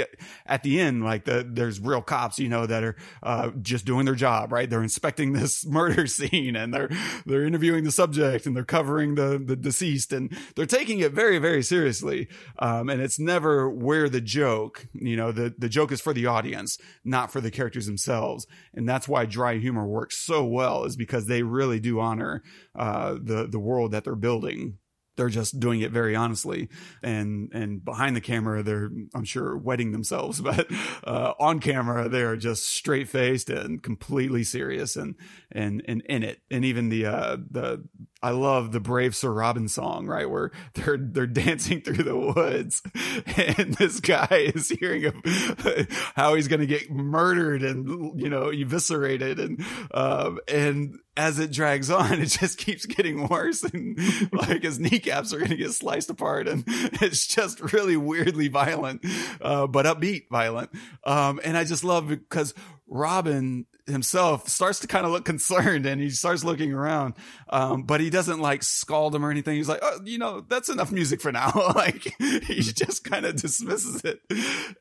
at 0.45 0.63
the 0.63 0.79
end, 0.79 1.03
like 1.03 1.25
the, 1.25 1.45
there's 1.47 1.79
real 1.79 2.01
cops, 2.01 2.39
you 2.39 2.47
know, 2.47 2.65
that 2.65 2.83
are, 2.83 2.95
uh, 3.21 3.51
just 3.61 3.85
doing 3.85 4.05
their 4.05 4.15
job, 4.15 4.51
right? 4.53 4.69
They're 4.69 4.81
inspecting 4.81 5.33
this 5.33 5.65
murder 5.67 6.07
scene 6.07 6.55
and 6.55 6.73
they're, 6.73 6.89
they're 7.25 7.45
interviewing 7.45 7.83
the 7.83 7.91
subject 7.91 8.45
and 8.45 8.55
they're 8.55 8.63
covering 8.63 9.15
the, 9.15 9.37
the 9.37 9.57
deceased 9.57 10.13
and 10.13 10.35
they're 10.55 10.65
taking 10.65 10.99
it 10.99 11.11
very, 11.11 11.37
very 11.37 11.61
seriously. 11.61 12.29
Um, 12.57 12.89
and 12.89 13.01
it's 13.01 13.19
never 13.19 13.69
where 13.69 14.07
the 14.07 14.21
joke, 14.21 14.87
you 14.93 15.17
know, 15.17 15.33
the, 15.33 15.53
the 15.57 15.69
joke 15.69 15.91
is 15.91 16.01
for 16.01 16.13
the 16.13 16.25
audience, 16.25 16.77
not 17.03 17.31
for 17.31 17.41
the 17.41 17.51
characters 17.51 17.85
themselves. 17.85 18.47
And 18.73 18.87
that's 18.87 19.07
why 19.07 19.25
dry 19.25 19.57
humor 19.57 19.85
works 19.85 20.17
so 20.17 20.45
well 20.45 20.85
is 20.85 20.95
because 20.95 21.27
they 21.27 21.43
really 21.43 21.79
do 21.79 21.99
honor, 21.99 22.34
uh, 22.75 23.13
the, 23.21 23.47
the 23.49 23.59
world 23.59 23.91
that 23.91 24.03
they're 24.03 24.15
building. 24.15 24.77
They're 25.17 25.29
just 25.29 25.61
doing 25.61 25.79
it 25.79 25.91
very 25.91 26.13
honestly. 26.13 26.67
And 27.01 27.49
and 27.53 27.83
behind 27.83 28.17
the 28.17 28.21
camera 28.21 28.63
they're 28.63 28.89
i'm 29.13 29.23
sure 29.23 29.55
wetting 29.57 29.93
themselves 29.93 30.41
but 30.49 30.67
uh, 31.05 31.33
on 31.39 31.59
camera 31.59 32.09
they're 32.09 32.35
just 32.35 32.67
straight 32.67 33.07
faced 33.07 33.49
and 33.49 33.81
completely 33.81 34.43
serious 34.43 34.97
and 34.97 35.15
and 35.51 35.81
and 35.87 36.01
in 36.09 36.23
it. 36.23 36.41
And 36.51 36.65
even 36.65 36.89
the 36.89 37.05
uh 37.05 37.37
the 37.49 37.85
I 38.21 38.31
love 38.31 38.71
the 38.71 38.79
Brave 38.79 39.15
Sir 39.15 39.31
Robin 39.31 39.67
song, 39.67 40.07
right? 40.07 40.29
Where 40.29 40.51
they're 40.73 40.97
they're 40.97 41.27
dancing 41.27 41.81
through 41.81 42.03
the 42.03 42.17
woods, 42.17 42.81
and 43.37 43.73
this 43.75 43.99
guy 43.99 44.49
is 44.55 44.69
hearing 44.69 45.05
of 45.05 45.15
how 46.15 46.33
he's 46.33 46.47
going 46.47 46.61
to 46.61 46.65
get 46.65 46.89
murdered 46.89 47.61
and 47.61 48.19
you 48.19 48.29
know 48.29 48.49
eviscerated, 48.49 49.39
and 49.39 49.63
um, 49.93 50.39
and 50.47 50.99
as 51.17 51.39
it 51.39 51.51
drags 51.51 51.89
on, 51.89 52.13
it 52.21 52.27
just 52.27 52.57
keeps 52.57 52.85
getting 52.85 53.27
worse, 53.27 53.63
and 53.63 53.99
like 54.33 54.63
his 54.63 54.79
kneecaps 54.79 55.33
are 55.33 55.37
going 55.37 55.51
to 55.51 55.57
get 55.57 55.71
sliced 55.71 56.09
apart, 56.09 56.47
and 56.47 56.63
it's 56.67 57.27
just 57.27 57.73
really 57.73 57.97
weirdly 57.97 58.47
violent, 58.47 59.05
uh, 59.41 59.67
but 59.67 59.85
upbeat 59.85 60.29
violent. 60.29 60.69
Um, 61.03 61.39
and 61.43 61.57
I 61.57 61.63
just 61.63 61.83
love 61.83 62.07
because 62.07 62.53
Robin 62.87 63.65
himself 63.87 64.47
starts 64.47 64.79
to 64.79 64.87
kind 64.87 65.05
of 65.05 65.11
look 65.11 65.25
concerned 65.25 65.85
and 65.85 66.01
he 66.01 66.09
starts 66.09 66.43
looking 66.43 66.73
around. 66.73 67.15
Um, 67.49 67.83
but 67.83 68.01
he 68.01 68.09
doesn't 68.09 68.39
like 68.39 68.63
scald 68.63 69.15
him 69.15 69.25
or 69.25 69.31
anything. 69.31 69.57
He's 69.57 69.69
like, 69.69 69.79
oh, 69.81 69.99
you 70.03 70.17
know, 70.17 70.41
that's 70.47 70.69
enough 70.69 70.91
music 70.91 71.21
for 71.21 71.31
now. 71.31 71.51
like 71.75 72.13
he 72.19 72.61
just 72.61 73.03
kind 73.03 73.25
of 73.25 73.35
dismisses 73.35 74.03
it. 74.03 74.19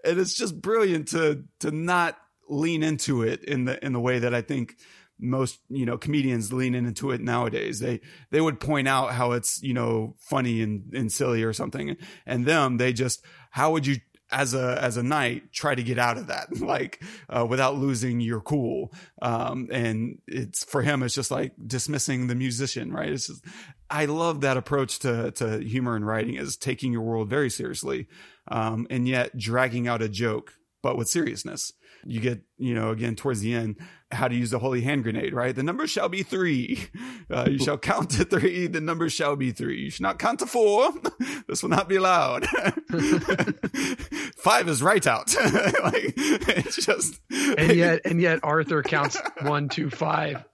And 0.04 0.18
it's 0.18 0.34
just 0.34 0.60
brilliant 0.60 1.08
to, 1.08 1.44
to 1.60 1.70
not 1.70 2.16
lean 2.48 2.82
into 2.82 3.22
it 3.22 3.42
in 3.44 3.64
the, 3.64 3.84
in 3.84 3.92
the 3.92 4.00
way 4.00 4.18
that 4.18 4.34
I 4.34 4.42
think 4.42 4.76
most, 5.18 5.60
you 5.68 5.86
know, 5.86 5.96
comedians 5.96 6.52
lean 6.52 6.74
into 6.74 7.10
it 7.10 7.20
nowadays. 7.20 7.80
They, 7.80 8.00
they 8.30 8.40
would 8.40 8.60
point 8.60 8.88
out 8.88 9.12
how 9.12 9.32
it's, 9.32 9.62
you 9.62 9.72
know, 9.72 10.16
funny 10.18 10.60
and, 10.60 10.92
and 10.92 11.10
silly 11.10 11.42
or 11.42 11.52
something. 11.52 11.96
And 12.26 12.44
them, 12.44 12.76
they 12.76 12.92
just, 12.92 13.24
how 13.50 13.72
would 13.72 13.86
you 13.86 13.96
as 14.34 14.52
a 14.52 14.78
as 14.82 14.96
a 14.96 15.02
knight 15.02 15.52
try 15.52 15.74
to 15.74 15.82
get 15.82 15.98
out 15.98 16.18
of 16.18 16.26
that 16.26 16.54
like 16.60 17.02
uh, 17.30 17.46
without 17.48 17.76
losing 17.76 18.20
your 18.20 18.40
cool. 18.40 18.92
Um, 19.22 19.68
and 19.72 20.18
it's 20.26 20.64
for 20.64 20.82
him 20.82 21.02
it's 21.02 21.14
just 21.14 21.30
like 21.30 21.52
dismissing 21.66 22.26
the 22.26 22.34
musician 22.34 22.92
right? 22.92 23.10
It's 23.10 23.28
just, 23.28 23.44
i 23.90 24.06
love 24.06 24.40
that 24.40 24.56
approach 24.56 24.98
to 25.00 25.30
to 25.32 25.58
humor 25.58 25.94
and 25.94 26.06
writing 26.06 26.34
is 26.36 26.56
taking 26.56 26.90
your 26.90 27.02
world 27.02 27.28
very 27.28 27.50
seriously 27.50 28.08
um, 28.48 28.86
and 28.90 29.06
yet 29.06 29.36
dragging 29.36 29.86
out 29.86 30.02
a 30.02 30.08
joke 30.08 30.54
but 30.82 30.96
with 30.96 31.08
seriousness 31.08 31.72
you 32.06 32.20
get, 32.20 32.40
you 32.58 32.74
know, 32.74 32.90
again 32.90 33.16
towards 33.16 33.40
the 33.40 33.54
end, 33.54 33.76
how 34.10 34.28
to 34.28 34.34
use 34.34 34.50
the 34.50 34.58
holy 34.58 34.80
hand 34.80 35.02
grenade, 35.02 35.34
right? 35.34 35.54
The 35.54 35.62
number 35.62 35.86
shall 35.86 36.08
be 36.08 36.22
three. 36.22 36.88
Uh, 37.30 37.46
you 37.50 37.58
shall 37.58 37.78
count 37.78 38.10
to 38.10 38.24
three. 38.24 38.66
The 38.66 38.80
number 38.80 39.08
shall 39.08 39.36
be 39.36 39.50
three. 39.50 39.80
You 39.80 39.90
should 39.90 40.02
not 40.02 40.18
count 40.18 40.40
to 40.40 40.46
four. 40.46 40.92
this 41.48 41.62
will 41.62 41.70
not 41.70 41.88
be 41.88 41.96
allowed. 41.96 42.46
Five 44.36 44.68
is 44.68 44.82
right 44.82 45.06
out. 45.06 45.34
like 45.82 46.14
it's 46.16 46.84
just, 46.84 47.20
and 47.30 47.72
yet, 47.72 48.02
and 48.04 48.20
yet 48.20 48.40
Arthur 48.42 48.82
counts 48.82 49.18
one, 49.42 49.68
two, 49.68 49.88
five. 49.90 50.44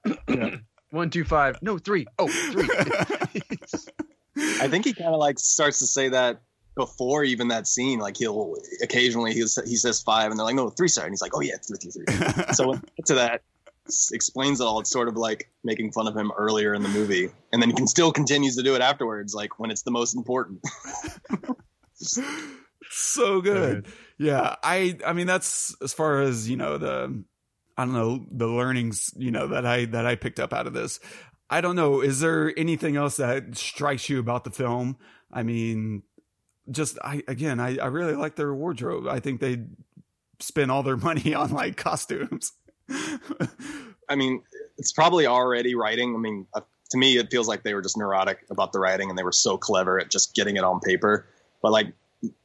one, 0.91 1.11
two, 1.11 1.25
five. 1.25 1.59
No, 1.61 1.79
three. 1.79 2.07
Oh, 2.19 2.29
three. 2.29 2.69
I 4.61 4.69
think 4.69 4.85
he 4.85 4.95
kind 4.95 5.13
of 5.13 5.19
like 5.19 5.39
starts 5.39 5.81
to 5.81 5.87
say 5.87 6.11
that 6.11 6.41
before 6.81 7.25
even 7.25 7.49
that 7.49 7.67
scene, 7.67 7.99
like 7.99 8.17
he'll 8.17 8.55
occasionally 8.83 9.35
he 9.35 9.41
he 9.41 9.77
says 9.77 10.01
five, 10.01 10.31
and 10.31 10.39
they're 10.39 10.47
like, 10.47 10.55
no, 10.55 10.71
three 10.71 10.89
star, 10.89 11.05
and 11.05 11.13
he's 11.13 11.21
like, 11.21 11.37
oh 11.37 11.43
yeah, 11.43 11.57
three, 11.57 11.77
three, 11.77 11.91
three. 11.91 12.45
so 12.55 12.69
when 12.69 12.83
to 13.05 13.15
that 13.17 13.43
explains 14.13 14.61
it 14.61 14.65
all. 14.65 14.81
It's 14.81 14.91
sort 14.91 15.09
of 15.09 15.17
like 15.17 15.51
making 15.63 15.93
fun 15.93 16.09
of 16.09 16.17
him 16.17 16.33
earlier 16.37 16.73
in 16.73 16.83
the 16.83 16.89
movie, 16.89 17.29
and 17.53 17.61
then 17.61 17.69
he 17.69 17.77
can 17.77 17.87
still 17.87 18.13
continues 18.13 18.57
to 18.57 18.63
do 18.63 18.75
it 18.75 18.81
afterwards, 18.81 19.35
like 19.35 19.59
when 19.59 19.71
it's 19.71 19.83
the 19.83 19.91
most 19.91 20.17
important. 20.17 20.61
so 22.91 23.43
good. 23.43 23.87
Yeah, 24.19 24.57
I 24.63 24.97
I 25.07 25.13
mean 25.13 25.27
that's 25.27 25.77
as 25.83 25.93
far 25.93 26.23
as 26.23 26.49
you 26.49 26.57
know 26.57 26.79
the 26.79 27.23
I 27.77 27.85
don't 27.85 27.95
know 27.95 28.25
the 28.33 28.47
learnings 28.47 29.13
you 29.19 29.31
know 29.31 29.49
that 29.49 29.67
I 29.67 29.85
that 29.87 30.07
I 30.07 30.15
picked 30.15 30.41
up 30.41 30.55
out 30.55 30.67
of 30.67 30.73
this. 30.73 30.99
I 31.51 31.61
don't 31.61 31.77
know. 31.77 32.01
Is 32.01 32.21
there 32.21 32.55
anything 32.57 32.97
else 32.97 33.17
that 33.17 33.57
strikes 33.57 34.09
you 34.09 34.19
about 34.19 34.45
the 34.45 34.51
film? 34.51 34.97
I 35.33 35.43
mean, 35.43 36.03
just 36.71 36.99
I 37.03 37.23
again 37.29 37.61
I 37.61 37.77
I 37.79 37.87
really 37.87 38.15
like 38.15 38.37
their 38.37 38.55
wardrobe. 38.55 39.07
I 39.09 39.21
think 39.21 39.41
they 39.41 39.63
spend 40.41 40.71
all 40.71 40.83
their 40.83 40.97
money 41.09 41.35
on 41.35 41.53
like 41.53 41.77
costumes. 41.77 42.53
I 44.09 44.17
mean, 44.17 44.43
it's 44.79 44.93
probably 44.93 45.27
already 45.27 45.75
writing. 45.75 46.15
I 46.15 46.19
mean, 46.19 46.47
uh, 46.55 46.63
to 46.91 46.99
me, 46.99 47.17
it 47.19 47.31
feels 47.31 47.47
like 47.47 47.63
they 47.63 47.75
were 47.75 47.83
just 47.83 47.97
neurotic 47.97 48.45
about 48.51 48.73
the 48.73 48.81
writing 48.81 49.09
and 49.09 49.19
they 49.19 49.23
were 49.23 49.31
so 49.33 49.57
clever 49.57 50.01
at 50.01 50.11
just 50.11 50.35
getting 50.35 50.57
it 50.57 50.65
on 50.65 50.81
paper. 50.81 51.27
But 51.63 51.71
like, 51.71 51.93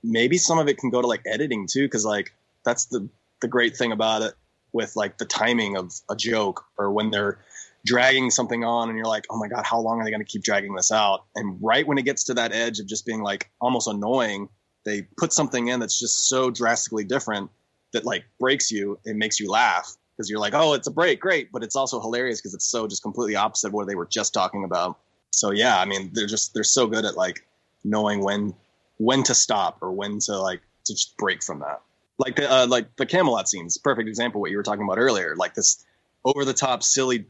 maybe 0.03 0.37
some 0.37 0.59
of 0.59 0.67
it 0.67 0.77
can 0.77 0.91
go 0.91 1.01
to 1.01 1.07
like 1.07 1.21
editing 1.25 1.67
too, 1.67 1.85
because 1.85 2.05
like 2.05 2.33
that's 2.63 2.85
the 2.85 3.09
the 3.41 3.47
great 3.47 3.75
thing 3.75 3.91
about 3.91 4.21
it 4.21 4.33
with 4.71 4.95
like 4.95 5.17
the 5.17 5.25
timing 5.25 5.77
of 5.77 5.93
a 6.09 6.15
joke 6.15 6.65
or 6.77 6.91
when 6.91 7.09
they're 7.09 7.39
dragging 7.85 8.31
something 8.31 8.63
on 8.63 8.89
and 8.89 8.97
you're 8.97 9.07
like, 9.07 9.25
oh 9.29 9.37
my 9.37 9.47
god, 9.47 9.63
how 9.65 9.79
long 9.79 9.99
are 9.99 10.03
they 10.03 10.11
going 10.11 10.23
to 10.23 10.29
keep 10.29 10.43
dragging 10.43 10.75
this 10.75 10.91
out? 10.91 11.25
And 11.35 11.57
right 11.61 11.87
when 11.87 11.97
it 11.97 12.03
gets 12.03 12.25
to 12.25 12.33
that 12.33 12.53
edge 12.53 12.79
of 12.79 12.87
just 12.87 13.05
being 13.05 13.21
like 13.21 13.49
almost 13.61 13.87
annoying, 13.87 14.49
they 14.83 15.03
put 15.17 15.31
something 15.31 15.67
in 15.67 15.79
that's 15.79 15.97
just 15.97 16.27
so 16.27 16.49
drastically 16.49 17.03
different 17.03 17.49
that 17.93 18.03
like 18.03 18.25
breaks 18.39 18.71
you. 18.71 18.99
It 19.05 19.15
makes 19.15 19.39
you 19.39 19.49
laugh 19.49 19.95
because 20.15 20.29
you're 20.29 20.39
like, 20.39 20.53
oh, 20.53 20.73
it's 20.73 20.87
a 20.87 20.91
break, 20.91 21.19
great, 21.19 21.51
but 21.51 21.63
it's 21.63 21.75
also 21.75 22.01
hilarious 22.01 22.41
because 22.41 22.53
it's 22.53 22.69
so 22.69 22.87
just 22.87 23.03
completely 23.03 23.35
opposite 23.35 23.71
what 23.71 23.87
they 23.87 23.95
were 23.95 24.07
just 24.07 24.33
talking 24.33 24.63
about. 24.63 24.97
So 25.31 25.51
yeah, 25.51 25.79
I 25.79 25.85
mean, 25.85 26.11
they're 26.13 26.27
just 26.27 26.53
they're 26.53 26.63
so 26.63 26.87
good 26.87 27.05
at 27.05 27.15
like 27.15 27.45
knowing 27.83 28.23
when 28.23 28.53
when 28.97 29.23
to 29.23 29.35
stop 29.35 29.79
or 29.81 29.91
when 29.91 30.19
to 30.19 30.39
like 30.39 30.61
to 30.85 30.93
just 30.93 31.17
break 31.17 31.43
from 31.43 31.59
that. 31.59 31.81
Like 32.17 32.37
the 32.37 32.49
uh, 32.49 32.67
like 32.67 32.95
the 32.95 33.05
Camelot 33.05 33.49
scenes, 33.49 33.77
perfect 33.77 34.07
example 34.07 34.41
what 34.41 34.51
you 34.51 34.57
were 34.57 34.63
talking 34.63 34.83
about 34.83 34.97
earlier. 34.97 35.35
Like 35.35 35.53
this 35.53 35.83
over 36.23 36.45
the 36.45 36.53
top 36.53 36.81
silly 36.81 37.25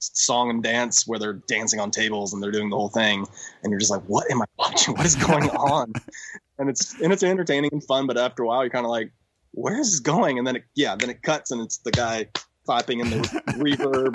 song 0.00 0.50
and 0.50 0.62
dance 0.62 1.06
where 1.06 1.18
they're 1.18 1.34
dancing 1.34 1.80
on 1.80 1.90
tables 1.90 2.32
and 2.32 2.42
they're 2.42 2.50
doing 2.50 2.70
the 2.70 2.76
whole 2.76 2.88
thing, 2.88 3.26
and 3.62 3.70
you're 3.70 3.80
just 3.80 3.90
like, 3.90 4.02
what 4.02 4.30
am 4.30 4.42
I 4.42 4.46
watching? 4.58 4.94
What 4.94 5.06
is 5.06 5.16
going 5.16 5.48
on? 5.50 5.92
and 6.58 6.68
it's 6.68 7.00
and 7.00 7.12
it's 7.12 7.22
entertaining 7.22 7.70
and 7.72 7.84
fun, 7.84 8.06
but 8.06 8.16
after 8.16 8.42
a 8.42 8.46
while, 8.46 8.62
you're 8.62 8.70
kind 8.70 8.86
of 8.86 8.90
like, 8.90 9.12
where 9.52 9.78
is 9.78 9.90
this 9.90 10.00
going? 10.00 10.38
And 10.38 10.46
then 10.46 10.56
it, 10.56 10.64
yeah, 10.74 10.96
then 10.96 11.10
it 11.10 11.22
cuts 11.22 11.50
and 11.50 11.60
it's 11.60 11.78
the 11.78 11.90
guy 11.90 12.28
clapping 12.64 13.00
in 13.00 13.10
the 13.10 13.16
reverb 13.58 14.14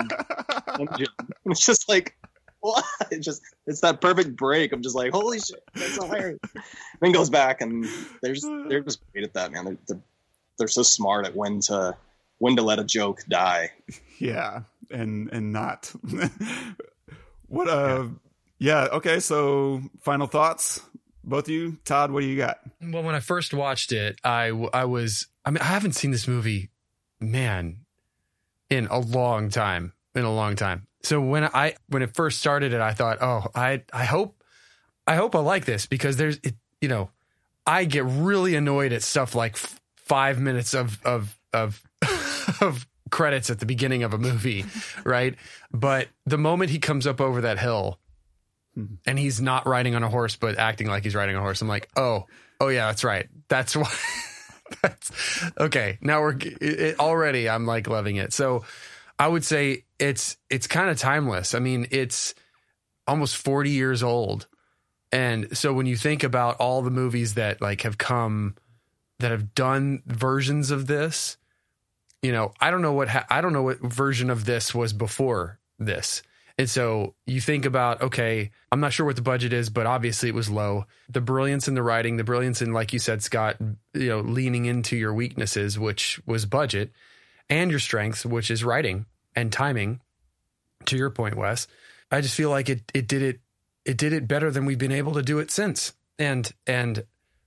engine. 0.80 1.08
And 1.18 1.52
it's 1.52 1.64
just 1.64 1.88
like 1.88 2.16
what? 2.60 2.84
It 3.10 3.20
just 3.20 3.42
it's 3.66 3.80
that 3.80 4.00
perfect 4.00 4.36
break. 4.36 4.72
I'm 4.72 4.82
just 4.82 4.96
like, 4.96 5.12
holy 5.12 5.38
shit, 5.38 5.62
that's 5.74 5.94
hilarious. 5.94 6.40
then 7.00 7.12
goes 7.12 7.30
back 7.30 7.60
and 7.60 7.86
they're 8.22 8.34
just 8.34 8.48
they're 8.68 8.80
just 8.80 9.00
great 9.12 9.24
at 9.24 9.34
that, 9.34 9.52
man. 9.52 9.64
They're, 9.64 9.76
they're 9.86 10.00
they're 10.58 10.68
so 10.68 10.82
smart 10.82 11.26
at 11.26 11.36
when 11.36 11.60
to 11.60 11.96
when 12.38 12.56
to 12.56 12.62
let 12.62 12.78
a 12.78 12.84
joke 12.84 13.22
die. 13.28 13.72
Yeah, 14.18 14.62
and 14.90 15.30
and 15.32 15.52
not. 15.52 15.92
what 17.48 17.68
uh 17.68 18.06
yeah. 18.58 18.84
yeah, 18.84 18.96
okay, 18.96 19.20
so 19.20 19.82
final 20.00 20.26
thoughts 20.26 20.80
both 21.26 21.44
of 21.44 21.50
you 21.50 21.76
todd 21.84 22.10
what 22.10 22.20
do 22.20 22.26
you 22.26 22.36
got 22.36 22.58
well 22.80 23.02
when 23.02 23.14
i 23.14 23.20
first 23.20 23.52
watched 23.52 23.92
it 23.92 24.18
i 24.24 24.46
i 24.72 24.84
was 24.84 25.26
i 25.44 25.50
mean 25.50 25.58
i 25.58 25.64
haven't 25.64 25.92
seen 25.92 26.12
this 26.12 26.28
movie 26.28 26.70
man 27.20 27.78
in 28.70 28.86
a 28.86 28.98
long 28.98 29.50
time 29.50 29.92
in 30.14 30.24
a 30.24 30.32
long 30.32 30.54
time 30.54 30.86
so 31.02 31.20
when 31.20 31.44
i 31.44 31.74
when 31.88 32.02
it 32.02 32.14
first 32.14 32.38
started 32.38 32.72
it 32.72 32.80
i 32.80 32.92
thought 32.92 33.18
oh 33.20 33.44
i 33.54 33.82
i 33.92 34.04
hope 34.04 34.42
i 35.06 35.16
hope 35.16 35.34
i 35.34 35.40
like 35.40 35.64
this 35.64 35.86
because 35.86 36.16
there's 36.16 36.38
it 36.42 36.54
you 36.80 36.88
know 36.88 37.10
i 37.66 37.84
get 37.84 38.04
really 38.04 38.54
annoyed 38.54 38.92
at 38.92 39.02
stuff 39.02 39.34
like 39.34 39.54
f- 39.54 39.80
five 39.96 40.38
minutes 40.38 40.74
of 40.74 41.04
of 41.04 41.36
of 41.52 41.82
of 42.60 42.86
credits 43.10 43.50
at 43.50 43.60
the 43.60 43.66
beginning 43.66 44.02
of 44.02 44.12
a 44.12 44.18
movie 44.18 44.64
right 45.04 45.36
but 45.72 46.08
the 46.24 46.38
moment 46.38 46.70
he 46.70 46.78
comes 46.78 47.06
up 47.06 47.20
over 47.20 47.42
that 47.42 47.58
hill 47.58 47.98
hmm. 48.74 48.94
and 49.06 49.18
he's 49.18 49.40
not 49.40 49.66
riding 49.66 49.94
on 49.94 50.02
a 50.02 50.08
horse 50.08 50.36
but 50.36 50.58
acting 50.58 50.88
like 50.88 51.04
he's 51.04 51.14
riding 51.14 51.36
a 51.36 51.40
horse. 51.40 51.62
I'm 51.62 51.68
like, 51.68 51.88
oh, 51.96 52.26
oh 52.60 52.68
yeah, 52.68 52.86
that's 52.86 53.04
right. 53.04 53.28
That's 53.48 53.76
why. 53.76 53.92
that's 54.82 55.42
okay. 55.58 55.98
Now 56.00 56.20
we're 56.20 56.36
it, 56.40 56.98
already. 56.98 57.48
I'm 57.48 57.66
like 57.66 57.88
loving 57.88 58.16
it. 58.16 58.32
So 58.32 58.64
I 59.18 59.28
would 59.28 59.44
say 59.44 59.84
it's 59.98 60.36
it's 60.50 60.66
kind 60.66 60.90
of 60.90 60.98
timeless. 60.98 61.54
I 61.54 61.58
mean, 61.58 61.86
it's 61.90 62.34
almost 63.06 63.36
40 63.36 63.70
years 63.70 64.02
old, 64.02 64.46
and 65.12 65.56
so 65.56 65.72
when 65.72 65.86
you 65.86 65.96
think 65.96 66.24
about 66.24 66.56
all 66.56 66.82
the 66.82 66.90
movies 66.90 67.34
that 67.34 67.60
like 67.60 67.82
have 67.82 67.98
come 67.98 68.56
that 69.18 69.30
have 69.30 69.54
done 69.54 70.02
versions 70.06 70.70
of 70.70 70.86
this, 70.86 71.36
you 72.26 72.32
know, 72.32 72.50
I 72.60 72.72
don't 72.72 72.82
know 72.82 72.92
what 72.92 73.06
ha- 73.08 73.26
I 73.30 73.40
don't 73.40 73.52
know 73.52 73.62
what 73.62 73.78
version 73.78 74.30
of 74.30 74.44
this 74.44 74.74
was 74.74 74.92
before 74.92 75.60
this. 75.78 76.22
And 76.58 76.68
so 76.68 77.14
you 77.24 77.40
think 77.40 77.64
about, 77.66 78.02
okay, 78.02 78.50
I'm 78.72 78.80
not 78.80 78.92
sure 78.92 79.06
what 79.06 79.14
the 79.14 79.22
budget 79.22 79.52
is, 79.52 79.70
but 79.70 79.86
obviously 79.86 80.28
it 80.28 80.34
was 80.34 80.50
low. 80.50 80.86
The 81.08 81.20
brilliance 81.20 81.68
in 81.68 81.74
the 81.74 81.84
writing, 81.84 82.16
the 82.16 82.24
brilliance 82.24 82.60
in, 82.60 82.72
like 82.72 82.92
you 82.92 82.98
said, 82.98 83.22
Scott, 83.22 83.58
you 83.94 84.08
know, 84.08 84.20
leaning 84.20 84.64
into 84.64 84.96
your 84.96 85.14
weaknesses, 85.14 85.78
which 85.78 86.20
was 86.26 86.46
budget, 86.46 86.90
and 87.48 87.70
your 87.70 87.78
strengths, 87.78 88.26
which 88.26 88.50
is 88.50 88.64
writing 88.64 89.06
and 89.36 89.52
timing. 89.52 90.00
To 90.86 90.96
your 90.96 91.10
point, 91.10 91.36
Wes, 91.36 91.68
I 92.10 92.20
just 92.22 92.34
feel 92.34 92.50
like 92.50 92.68
it 92.68 92.90
it 92.92 93.06
did 93.06 93.22
it 93.22 93.40
it 93.84 93.98
did 93.98 94.12
it 94.12 94.26
better 94.26 94.50
than 94.50 94.64
we've 94.64 94.78
been 94.78 94.90
able 94.90 95.14
to 95.14 95.22
do 95.22 95.38
it 95.38 95.52
since. 95.52 95.92
And 96.18 96.52
and 96.66 97.04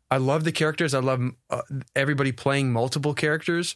I 0.10 0.18
love 0.18 0.46
the 0.46 0.54
characters. 0.54 0.94
I 0.94 1.00
love 1.00 1.22
uh, 1.50 1.62
everybody 1.96 2.32
playing 2.32 2.72
multiple 2.72 3.14
characters, 3.14 3.76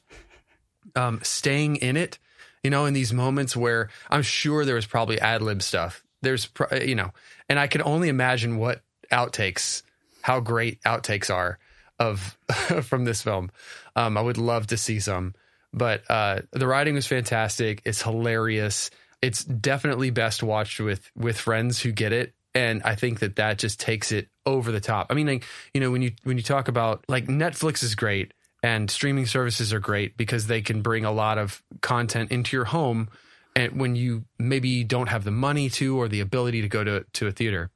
um, 0.96 1.20
staying 1.24 1.78
in 1.78 1.98
it 1.98 2.20
you 2.64 2.70
know, 2.70 2.86
in 2.86 2.94
these 2.94 3.14
moments 3.14 3.56
where 3.56 3.90
I'm 4.10 4.24
sure 4.24 4.66
there 4.66 4.76
was 4.76 4.86
probably 4.86 5.20
ad 5.20 5.42
lib 5.42 5.62
stuff. 5.62 6.04
There's, 6.22 6.46
pro- 6.46 6.78
you 6.78 6.96
know, 6.96 7.12
and 7.50 7.60
I 7.60 7.68
can 7.68 7.82
only 7.84 8.08
imagine 8.08 8.58
what 8.58 8.82
outtakes, 9.12 9.84
how 10.22 10.40
great 10.40 10.82
outtakes 10.84 11.34
are 11.34 11.60
of 12.00 12.38
from 12.84 13.04
this 13.04 13.22
film. 13.22 13.52
Um, 13.96 14.18
I 14.18 14.22
would 14.22 14.38
love 14.38 14.68
to 14.68 14.78
see 14.78 15.02
some, 15.02 15.36
but 15.74 16.10
uh, 16.10 16.42
the 16.52 16.66
writing 16.66 16.96
was 16.96 17.06
fantastic. 17.06 17.82
It's 17.84 18.02
hilarious. 18.02 18.90
It's 19.22 19.44
definitely 19.44 20.10
best 20.10 20.42
watched 20.42 20.80
with 20.80 21.10
with 21.16 21.38
friends 21.38 21.80
who 21.82 21.92
get 21.92 22.12
it, 22.12 22.34
and 22.54 22.82
I 22.84 22.96
think 22.96 23.20
that 23.20 23.38
that 23.38 23.58
just 23.58 23.80
takes 23.80 24.12
it 24.12 24.28
over 24.46 24.72
the 24.72 24.82
top. 24.82 25.08
I 25.10 25.14
mean, 25.14 25.28
like, 25.28 25.46
you 25.74 25.80
know, 25.80 25.92
when 25.92 26.02
you 26.02 26.12
when 26.24 26.36
you 26.38 26.44
talk 26.44 26.68
about 26.68 27.06
like 27.08 27.28
Netflix 27.28 27.84
is 27.84 27.96
great 27.96 28.34
and 28.64 28.90
streaming 28.90 29.26
services 29.26 29.74
are 29.74 29.80
great 29.80 30.16
because 30.18 30.48
they 30.48 30.62
can 30.62 30.82
bring 30.82 31.04
a 31.04 31.12
lot 31.12 31.38
of 31.38 31.62
content 31.82 32.32
into 32.32 32.56
your 32.56 32.66
home 32.66 33.10
and 33.56 33.80
when 33.80 33.96
you 33.96 34.24
maybe 34.40 34.84
don't 34.84 35.10
have 35.10 35.26
the 35.26 35.32
money 35.32 35.70
to 35.70 35.98
or 36.00 36.08
the 36.08 36.22
ability 36.22 36.62
to 36.62 36.70
go 36.70 36.84
to 36.84 37.06
to 37.14 37.28
a 37.28 37.32
theater. 37.32 37.70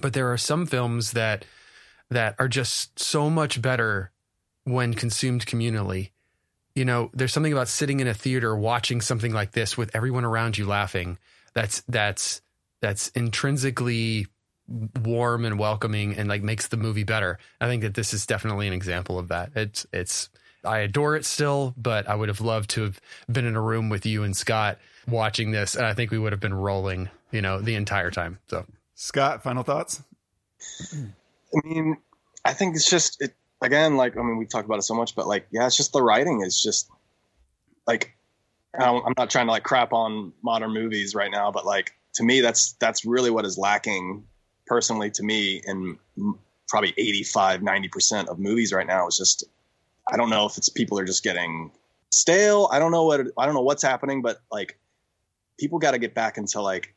But 0.00 0.12
there 0.12 0.30
are 0.30 0.38
some 0.38 0.66
films 0.66 1.12
that 1.12 1.44
that 2.10 2.36
are 2.38 2.48
just 2.48 2.98
so 2.98 3.30
much 3.30 3.60
better 3.60 4.12
when 4.64 4.94
consumed 4.94 5.46
communally. 5.46 6.10
You 6.74 6.84
know 6.84 7.10
there's 7.14 7.32
something 7.32 7.52
about 7.52 7.68
sitting 7.68 8.00
in 8.00 8.06
a 8.06 8.14
theater 8.14 8.54
watching 8.54 9.00
something 9.00 9.32
like 9.32 9.52
this 9.52 9.76
with 9.76 9.90
everyone 9.96 10.24
around 10.24 10.58
you 10.58 10.66
laughing 10.66 11.18
that's 11.54 11.82
that's 11.88 12.42
that's 12.82 13.08
intrinsically 13.10 14.26
warm 14.68 15.44
and 15.44 15.58
welcoming 15.58 16.16
and 16.16 16.28
like 16.28 16.42
makes 16.42 16.68
the 16.68 16.76
movie 16.76 17.04
better. 17.04 17.38
I 17.60 17.66
think 17.66 17.82
that 17.82 17.94
this 17.94 18.14
is 18.14 18.26
definitely 18.26 18.66
an 18.66 18.72
example 18.72 19.18
of 19.18 19.28
that. 19.28 19.50
It's 19.54 19.86
it's 19.92 20.30
I 20.64 20.78
adore 20.78 21.16
it 21.16 21.26
still, 21.26 21.74
but 21.76 22.08
I 22.08 22.14
would 22.14 22.28
have 22.28 22.40
loved 22.40 22.70
to 22.70 22.82
have 22.82 23.00
been 23.30 23.44
in 23.44 23.56
a 23.56 23.60
room 23.60 23.90
with 23.90 24.06
you 24.06 24.22
and 24.22 24.36
Scott 24.36 24.78
watching 25.06 25.50
this 25.50 25.74
and 25.74 25.84
I 25.84 25.92
think 25.92 26.10
we 26.10 26.18
would 26.18 26.32
have 26.32 26.40
been 26.40 26.54
rolling, 26.54 27.10
you 27.30 27.42
know, 27.42 27.60
the 27.60 27.74
entire 27.74 28.10
time. 28.10 28.38
So 28.48 28.64
Scott, 28.94 29.42
final 29.42 29.62
thoughts? 29.62 30.02
I 30.82 31.66
mean, 31.68 31.98
I 32.44 32.54
think 32.54 32.76
it's 32.76 32.88
just 32.88 33.20
it 33.20 33.34
again, 33.62 33.96
like 33.96 34.16
I 34.16 34.22
mean, 34.22 34.38
we've 34.38 34.48
talked 34.48 34.66
about 34.66 34.78
it 34.78 34.82
so 34.82 34.94
much, 34.94 35.14
but 35.14 35.26
like, 35.26 35.46
yeah, 35.50 35.66
it's 35.66 35.76
just 35.76 35.92
the 35.92 36.02
writing 36.02 36.42
is 36.42 36.60
just 36.60 36.88
like 37.86 38.16
I'm 38.78 39.12
not 39.16 39.30
trying 39.30 39.46
to 39.46 39.52
like 39.52 39.62
crap 39.62 39.92
on 39.92 40.32
modern 40.42 40.72
movies 40.72 41.14
right 41.14 41.30
now, 41.30 41.50
but 41.50 41.66
like 41.66 41.94
to 42.14 42.24
me, 42.24 42.40
that's 42.40 42.72
that's 42.74 43.04
really 43.04 43.30
what 43.30 43.44
is 43.44 43.58
lacking 43.58 44.24
personally 44.66 45.10
to 45.10 45.22
me 45.22 45.62
in 45.66 45.98
probably 46.68 46.94
85 46.96 47.60
90% 47.60 48.28
of 48.28 48.38
movies 48.38 48.72
right 48.72 48.86
now 48.86 49.06
is 49.06 49.16
just 49.16 49.44
i 50.10 50.16
don't 50.16 50.30
know 50.30 50.46
if 50.46 50.56
it's 50.56 50.68
people 50.68 50.98
are 50.98 51.04
just 51.04 51.22
getting 51.22 51.70
stale. 52.10 52.68
I 52.70 52.78
don't 52.78 52.92
know 52.92 53.04
what 53.04 53.20
i 53.38 53.44
don't 53.44 53.54
know 53.54 53.62
what's 53.62 53.82
happening 53.82 54.22
but 54.22 54.40
like 54.50 54.78
people 55.58 55.78
got 55.78 55.92
to 55.92 55.98
get 55.98 56.14
back 56.14 56.38
into 56.38 56.60
like 56.60 56.94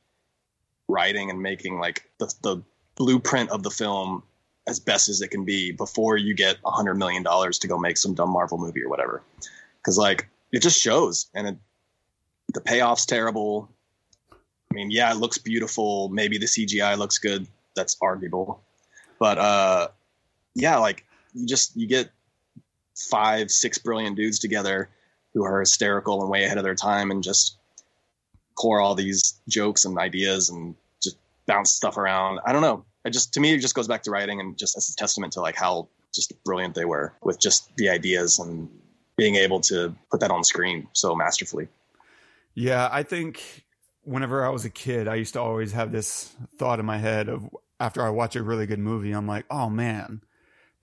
writing 0.88 1.30
and 1.30 1.41
making 1.41 1.80
like 1.80 2.09
the, 2.20 2.34
the 2.41 2.63
blueprint 2.95 3.49
of 3.49 3.63
the 3.63 3.70
film 3.70 4.24
as 4.68 4.80
best 4.80 5.09
as 5.09 5.22
it 5.22 5.30
can 5.30 5.45
be 5.45 5.72
before 5.72 6.18
you 6.18 6.34
get 6.34 6.57
a 6.65 6.72
hundred 6.72 6.95
million 6.95 7.24
dollars 7.24 7.57
to 7.59 7.68
go 7.68 7.78
make 7.78 7.97
some 7.97 8.13
dumb 8.13 8.30
marvel 8.30 8.57
movie 8.57 8.84
or 8.84 8.89
whatever. 8.89 9.24
Because 9.78 9.97
like 9.97 10.28
it 10.51 10.61
just 10.61 10.80
shows 10.80 11.28
and 11.34 11.47
it, 11.47 11.57
the 12.53 12.61
payoff's 12.61 13.05
terrible. 13.05 13.70
I 14.32 14.74
mean, 14.74 14.91
yeah, 14.91 15.11
it 15.11 15.18
looks 15.18 15.38
beautiful. 15.38 16.09
Maybe 16.09 16.38
the 16.38 16.45
CGI 16.45 16.97
looks 16.97 17.18
good 17.18 17.47
that's 17.78 17.96
arguable. 18.02 18.62
But 19.20 19.38
uh, 19.38 19.88
yeah, 20.54 20.78
like 20.78 21.06
you 21.34 21.48
just 21.48 21.78
you 21.78 21.88
get 21.88 22.10
five, 22.96 23.50
six 23.52 23.78
brilliant 23.78 24.18
dudes 24.18 24.40
together 24.40 24.90
who 25.34 25.44
are 25.44 25.60
hysterical 25.60 26.22
and 26.22 26.30
way 26.30 26.44
ahead 26.44 26.58
of 26.58 26.64
their 26.64 26.76
time 26.76 27.12
and 27.12 27.24
just 27.24 27.58
pour 28.60 28.82
all 28.82 28.96
these 28.96 29.40
jokes 29.48 29.86
and 29.86 29.98
ideas 29.98 30.50
and 30.50 30.76
just 31.02 31.18
bounce 31.46 31.72
stuff 31.72 31.98
around. 31.98 32.40
I 32.46 32.54
don't 32.54 32.62
know. 32.62 32.84
It 33.06 33.12
just 33.12 33.34
to 33.36 33.40
me 33.40 33.54
it 33.54 33.60
just 33.60 33.76
goes 33.76 33.88
back 33.88 34.04
to 34.04 34.12
writing 34.12 34.42
and 34.42 34.58
just 34.58 34.76
as 34.76 34.90
a 34.90 34.96
testament 34.96 35.34
to 35.34 35.42
like 35.42 35.56
how 35.56 35.88
just 36.14 36.34
brilliant 36.44 36.76
they 36.76 36.86
were 36.86 37.14
with 37.24 37.40
just 37.40 37.76
the 37.78 37.90
ideas 37.90 38.40
and 38.40 38.70
being 39.16 39.36
able 39.36 39.60
to 39.60 39.96
put 40.12 40.20
that 40.20 40.32
on 40.32 40.44
screen 40.44 40.88
so 40.94 41.16
masterfully. 41.16 41.68
Yeah, 42.54 42.90
I 42.92 43.04
think 43.04 43.66
whenever 44.04 44.46
I 44.46 44.50
was 44.50 44.66
a 44.66 44.70
kid, 44.70 45.08
I 45.08 45.16
used 45.16 45.34
to 45.34 45.42
always 45.42 45.74
have 45.74 45.92
this 45.92 46.34
thought 46.58 46.80
in 46.80 46.86
my 46.86 46.98
head 46.98 47.30
of 47.30 47.48
after 47.80 48.02
I 48.02 48.10
watch 48.10 48.36
a 48.36 48.44
really 48.44 48.66
good 48.66 48.80
movie, 48.80 49.12
I'm 49.12 49.28
like, 49.28 49.46
oh 49.50 49.70
man, 49.70 50.22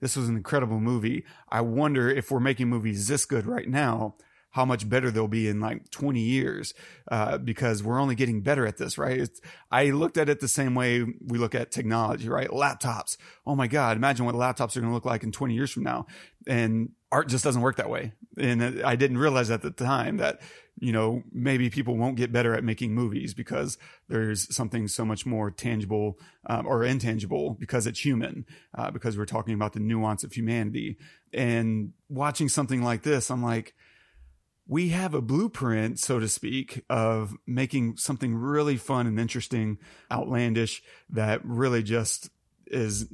this 0.01 0.15
was 0.15 0.29
an 0.29 0.35
incredible 0.35 0.79
movie. 0.79 1.25
I 1.49 1.61
wonder 1.61 2.09
if 2.09 2.31
we're 2.31 2.39
making 2.39 2.69
movies 2.69 3.07
this 3.07 3.25
good 3.25 3.45
right 3.45 3.67
now, 3.67 4.15
how 4.51 4.63
much 4.63 4.87
better 4.87 5.11
they'll 5.11 5.27
be 5.27 5.49
in 5.49 5.59
like 5.59 5.89
20 5.91 6.19
years 6.21 6.73
uh, 7.11 7.37
because 7.37 7.83
we're 7.83 7.99
only 7.99 8.15
getting 8.15 8.41
better 8.41 8.65
at 8.65 8.77
this, 8.77 8.97
right? 8.97 9.19
It's, 9.19 9.41
I 9.69 9.89
looked 9.89 10.17
at 10.17 10.29
it 10.29 10.39
the 10.39 10.47
same 10.47 10.75
way 10.75 11.03
we 11.03 11.37
look 11.37 11.53
at 11.53 11.71
technology, 11.71 12.29
right? 12.29 12.47
Laptops. 12.47 13.17
Oh 13.45 13.55
my 13.55 13.67
God, 13.67 13.97
imagine 13.97 14.25
what 14.25 14.35
laptops 14.35 14.77
are 14.77 14.79
going 14.79 14.91
to 14.91 14.95
look 14.95 15.05
like 15.05 15.23
in 15.23 15.33
20 15.33 15.53
years 15.53 15.71
from 15.71 15.83
now. 15.83 16.05
And 16.47 16.91
art 17.11 17.27
just 17.27 17.43
doesn't 17.43 17.61
work 17.61 17.75
that 17.77 17.89
way. 17.89 18.13
And 18.39 18.81
I 18.83 18.95
didn't 18.95 19.17
realize 19.17 19.51
at 19.51 19.61
the 19.61 19.71
time 19.71 20.17
that, 20.17 20.39
you 20.77 20.91
know, 20.91 21.23
maybe 21.31 21.69
people 21.69 21.95
won't 21.95 22.17
get 22.17 22.33
better 22.33 22.53
at 22.53 22.63
making 22.63 22.93
movies 22.93 23.33
because 23.33 23.77
there's 24.09 24.53
something 24.53 24.87
so 24.87 25.05
much 25.05 25.25
more 25.25 25.49
tangible 25.49 26.19
um, 26.47 26.67
or 26.67 26.83
intangible 26.83 27.55
because 27.59 27.87
it's 27.87 28.03
human, 28.03 28.45
uh, 28.77 28.91
because 28.91 29.17
we're 29.17 29.25
talking 29.25 29.53
about 29.53 29.73
the 29.73 29.79
nuance 29.79 30.23
of 30.23 30.33
humanity. 30.33 30.97
And 31.33 31.93
watching 32.09 32.49
something 32.49 32.81
like 32.81 33.03
this, 33.03 33.31
I'm 33.31 33.41
like, 33.43 33.73
we 34.67 34.89
have 34.89 35.13
a 35.13 35.21
blueprint, 35.21 35.99
so 35.99 36.19
to 36.19 36.27
speak, 36.27 36.83
of 36.89 37.35
making 37.45 37.97
something 37.97 38.35
really 38.35 38.77
fun 38.77 39.07
and 39.07 39.19
interesting, 39.19 39.77
outlandish 40.11 40.81
that 41.09 41.39
really 41.45 41.83
just 41.83 42.29
is 42.67 43.07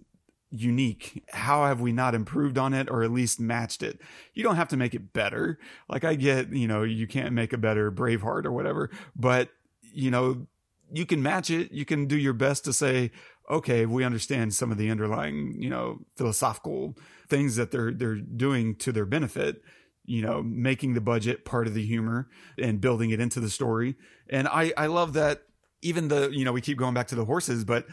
unique. 0.52 1.24
How 1.30 1.66
have 1.66 1.82
we 1.82 1.92
not 1.92 2.14
improved 2.14 2.58
on 2.58 2.74
it 2.74 2.90
or 2.90 3.04
at 3.04 3.12
least 3.12 3.40
matched 3.40 3.82
it? 3.82 4.00
You 4.34 4.44
don't 4.44 4.58
have 4.58 4.68
to 4.70 4.78
make 4.78 4.94
it 4.94 5.14
better. 5.14 5.58
Like 5.90 6.04
I 6.04 6.16
get, 6.16 6.52
you 6.52 6.68
know, 6.68 6.84
you 6.84 7.08
can't 7.08 7.34
make 7.34 7.54
a 7.54 7.58
better 7.58 7.92
Braveheart 7.92 8.46
or 8.46 8.52
whatever, 8.52 8.90
but 9.16 9.50
you 9.82 10.12
know, 10.12 10.48
you 10.94 11.06
can 11.06 11.24
match 11.24 11.50
it. 11.50 11.72
You 11.72 11.86
can 11.86 12.06
do 12.06 12.18
your 12.18 12.34
best 12.34 12.66
to 12.66 12.74
say, 12.74 13.12
okay, 13.50 13.86
we 13.86 14.04
understand 14.04 14.54
some 14.54 14.72
of 14.72 14.78
the 14.78 14.90
underlying, 14.90 15.56
you 15.58 15.70
know, 15.70 16.00
philosophical 16.18 16.98
things 17.28 17.56
that 17.56 17.72
they're 17.72 17.94
they're 17.94 18.16
doing 18.16 18.76
to 18.76 18.92
their 18.92 19.06
benefit 19.06 19.62
you 20.06 20.22
know, 20.22 20.42
making 20.42 20.94
the 20.94 21.02
budget 21.02 21.46
part 21.46 21.68
of 21.68 21.74
the 21.74 21.86
humor 21.86 22.28
and 22.58 22.82
building 22.82 23.12
it 23.12 23.20
into 23.20 23.40
the 23.40 23.50
story. 23.50 23.96
And 24.30 24.48
I, 24.48 24.74
I 24.76 24.88
love 24.88 25.14
that 25.14 25.44
even 25.82 26.08
the, 26.08 26.30
you 26.32 26.44
know, 26.44 26.52
we 26.52 26.62
keep 26.62 26.78
going 26.78 26.94
back 26.94 27.08
to 27.10 27.16
the 27.16 27.26
horses, 27.26 27.64
but 27.64 27.86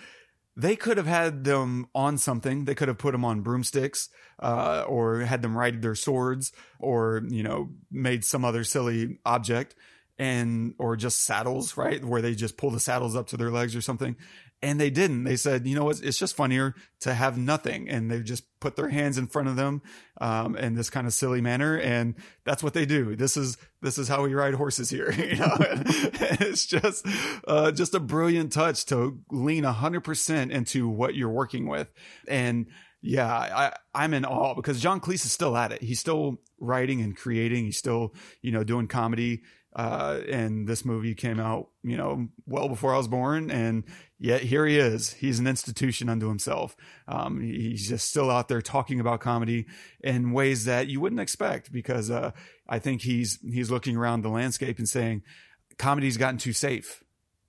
they 0.59 0.75
could 0.75 0.97
have 0.97 1.07
had 1.07 1.45
them 1.45 1.87
on 1.95 2.19
something. 2.19 2.65
They 2.65 2.75
could 2.75 2.89
have 2.89 2.99
put 2.99 3.13
them 3.13 3.25
on 3.25 3.43
broomsticks, 3.43 4.09
uh, 4.41 4.85
or 4.89 5.21
had 5.21 5.41
them 5.41 5.57
ride 5.57 5.81
their 5.81 5.95
swords 5.95 6.53
or, 6.81 7.23
you 7.29 7.45
know, 7.45 7.71
made 7.93 8.25
some 8.25 8.45
other 8.45 8.65
silly 8.65 9.21
object 9.25 9.77
and, 10.19 10.75
or 10.79 10.97
just 10.97 11.25
saddles, 11.25 11.77
right? 11.77 12.05
Where 12.05 12.21
they 12.21 12.35
just 12.35 12.57
pull 12.57 12.71
the 12.71 12.81
saddles 12.81 13.15
up 13.15 13.29
to 13.29 13.37
their 13.37 13.53
legs 13.53 13.77
or 13.77 13.81
something 13.81 14.17
and 14.61 14.81
they 14.81 14.91
didn't. 14.91 15.25
They 15.25 15.37
said, 15.37 15.67
you 15.67 15.77
know 15.77 15.85
what? 15.85 16.01
It's 16.03 16.19
just 16.19 16.35
funnier 16.35 16.75
to 17.01 17.15
have 17.15 17.39
nothing. 17.39 17.89
And 17.89 18.11
they 18.11 18.21
just 18.21 18.45
put 18.59 18.75
their 18.75 18.89
hands 18.89 19.17
in 19.17 19.29
front 19.29 19.49
of 19.49 19.57
them, 19.57 19.83
um, 20.21 20.57
in 20.57 20.75
this 20.75 20.91
kind 20.91 21.07
of 21.07 21.13
silly 21.13 21.41
manner. 21.41 21.79
And 21.79 22.17
that's 22.45 22.63
what 22.63 22.75
they 22.75 22.85
do. 22.85 23.15
This 23.15 23.37
is, 23.37 23.57
this 23.83 23.99
is 23.99 24.09
how 24.09 24.25
we 24.25 24.35
ride 24.35 24.55
horses 24.55 24.91
here. 24.91 25.13
You 25.29 25.37
know, 25.37 25.57
it's 25.61 26.67
just, 26.67 27.07
uh, 27.47 27.71
just 27.71 27.95
a 27.95 28.01
brilliant 28.01 28.53
touch 28.53 28.87
to 28.87 29.21
lean 29.31 29.65
hundred 29.65 30.01
percent 30.01 30.51
into 30.51 30.89
what 30.89 31.15
you're 31.15 31.29
working 31.29 31.69
with. 31.69 31.93
And 32.27 32.67
yeah, 33.03 33.33
I, 33.33 33.77
I'm 33.95 34.15
in 34.15 34.25
awe 34.25 34.55
because 34.55 34.81
John 34.81 35.01
Cleese 35.01 35.27
is 35.27 35.33
still 35.33 35.57
at 35.57 35.71
it. 35.71 35.83
He's 35.83 36.01
still 36.01 36.41
writing 36.59 37.01
and 37.03 37.17
creating. 37.17 37.67
He's 37.67 37.79
still, 37.79 38.15
you 38.43 38.51
know, 38.51 38.65
doing 38.65 38.89
comedy. 38.89 39.43
Uh, 39.77 40.21
and 40.29 40.67
this 40.67 40.85
movie 40.85 41.15
came 41.15 41.39
out, 41.39 41.69
you 41.85 41.97
know, 41.97 42.29
well 42.47 42.69
before 42.69 42.95
I 42.95 42.97
was 42.97 43.07
born. 43.07 43.51
And 43.51 43.85
yet 44.19 44.43
here 44.43 44.67
he 44.67 44.79
is. 44.79 45.13
He's 45.15 45.39
an 45.39 45.47
institution 45.47 46.09
unto 46.09 46.29
himself. 46.29 46.77
Um, 47.07 47.41
he's 47.41 47.89
just 47.89 48.09
still 48.09 48.31
out 48.31 48.49
there 48.49 48.63
talking 48.63 49.01
about 49.01 49.21
comedy 49.21 49.67
in 50.03 50.33
ways 50.33 50.65
that 50.65 50.89
you 50.89 51.01
wouldn't 51.01 51.21
expect 51.21 51.73
because, 51.73 52.11
uh, 52.11 52.33
I 52.69 52.79
think 52.79 53.03
he's, 53.03 53.39
he's 53.43 53.71
looking 53.71 53.97
around 53.97 54.23
the 54.23 54.29
landscape 54.29 54.79
and 54.79 54.89
saying, 54.89 55.23
comedy's 55.79 56.17
gotten 56.17 56.39
too 56.39 56.53
safe. 56.53 57.03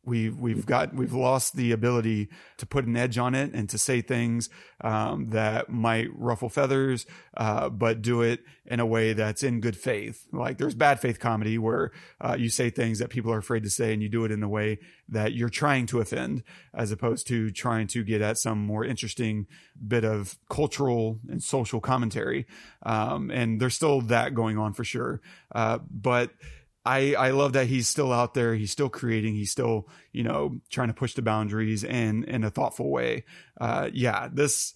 We've 0.10 0.40
we've 0.40 0.66
got 0.66 0.96
we've 0.96 1.14
lost 1.14 1.56
the 1.56 1.72
ability 1.72 2.30
to 2.58 2.66
put 2.66 2.86
an 2.86 2.98
edge 2.98 3.20
on 3.20 3.36
it 3.36 3.54
and 3.54 3.70
to 3.70 3.78
say 3.78 4.02
things 4.02 4.50
um, 4.82 5.30
that 5.30 5.70
might 5.70 6.08
ruffle 6.16 6.50
feathers, 6.50 7.06
uh, 7.38 7.70
but 7.70 8.02
do 8.02 8.24
it 8.24 8.40
in 8.66 8.80
a 8.80 8.86
way 8.86 9.14
that's 9.14 9.44
in 9.44 9.62
good 9.62 9.78
faith. 9.78 10.26
Like 10.32 10.58
there's 10.58 10.74
bad 10.74 11.00
faith 11.00 11.20
comedy 11.20 11.58
where 11.60 11.92
uh, 12.20 12.36
you 12.40 12.50
say 12.50 12.72
things 12.72 12.98
that 13.00 13.10
people 13.10 13.32
are 13.32 13.38
afraid 13.38 13.64
to 13.64 13.70
say, 13.70 13.94
and 13.94 14.02
you 14.02 14.10
do 14.10 14.26
it 14.26 14.32
in 14.32 14.42
a 14.42 14.50
way 14.50 14.80
that 15.08 15.34
you're 15.34 15.50
trying 15.50 15.86
to 15.88 16.00
offend, 16.00 16.44
as 16.74 16.92
opposed 16.92 17.28
to 17.28 17.52
trying 17.52 17.88
to 17.88 18.04
get 18.04 18.22
at 18.22 18.38
some 18.38 18.60
more 18.66 18.84
interesting 18.84 19.46
bit 19.88 20.04
of 20.04 20.38
cultural 20.50 21.20
and 21.30 21.44
social 21.44 21.80
commentary. 21.80 22.48
Um, 22.84 23.30
and 23.30 23.60
there's 23.60 23.76
still 23.76 24.02
that 24.02 24.34
going 24.34 24.58
on 24.58 24.74
for 24.74 24.84
sure, 24.84 25.22
uh, 25.54 25.80
but 25.92 26.32
I, 26.86 27.14
I 27.14 27.32
love 27.32 27.54
that 27.54 27.68
he's 27.68 27.88
still 27.88 28.12
out 28.12 28.34
there. 28.34 28.56
He's 28.56 28.72
still 28.72 28.90
creating. 28.90 29.36
He's 29.36 29.52
still, 29.52 29.90
you 30.12 30.24
know, 30.24 30.60
trying 30.70 30.88
to 30.88 30.94
push 30.94 31.14
the 31.14 31.22
boundaries 31.22 31.84
and 31.84 32.24
in 32.26 32.44
a 32.44 32.50
thoughtful 32.50 32.90
way. 32.90 33.26
Uh, 33.60 33.90
yeah, 33.94 34.30
this, 34.32 34.74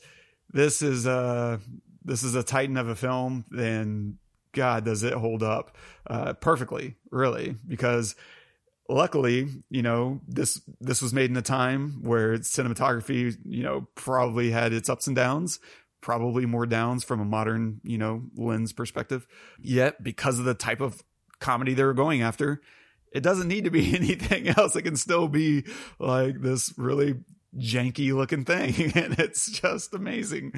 this 0.51 0.81
is 0.81 1.05
a, 1.05 1.59
this 2.03 2.23
is 2.23 2.35
a 2.35 2.43
titan 2.43 2.77
of 2.77 2.89
a 2.89 2.95
film 2.95 3.45
and 3.57 4.17
God, 4.51 4.85
does 4.85 5.03
it 5.03 5.13
hold 5.13 5.41
up, 5.41 5.77
uh, 6.05 6.33
perfectly, 6.33 6.95
really, 7.09 7.55
because 7.67 8.15
luckily, 8.87 9.47
you 9.69 9.81
know, 9.81 10.21
this, 10.27 10.61
this 10.79 11.01
was 11.01 11.13
made 11.13 11.31
in 11.31 11.37
a 11.37 11.41
time 11.41 12.03
where 12.03 12.37
cinematography, 12.37 13.35
you 13.45 13.63
know, 13.63 13.87
probably 13.95 14.51
had 14.51 14.73
its 14.73 14.89
ups 14.89 15.07
and 15.07 15.15
downs, 15.15 15.59
probably 16.01 16.45
more 16.45 16.65
downs 16.65 17.03
from 17.03 17.21
a 17.21 17.25
modern, 17.25 17.79
you 17.83 17.97
know, 17.97 18.23
lens 18.35 18.73
perspective. 18.73 19.25
Yet, 19.59 20.03
because 20.03 20.37
of 20.37 20.45
the 20.45 20.53
type 20.53 20.81
of 20.81 21.01
comedy 21.43 21.75
they 21.75 21.83
were 21.83 21.93
going 21.93 22.23
after. 22.23 22.61
It 23.11 23.21
doesn't 23.21 23.47
need 23.47 23.65
to 23.65 23.69
be 23.69 23.95
anything 23.95 24.47
else. 24.47 24.75
It 24.75 24.81
can 24.81 24.95
still 24.95 25.27
be 25.27 25.65
like 25.99 26.41
this 26.41 26.73
really 26.77 27.15
janky 27.55 28.13
looking 28.13 28.45
thing. 28.45 28.91
And 28.95 29.19
it's 29.19 29.51
just 29.51 29.93
amazing. 29.93 30.53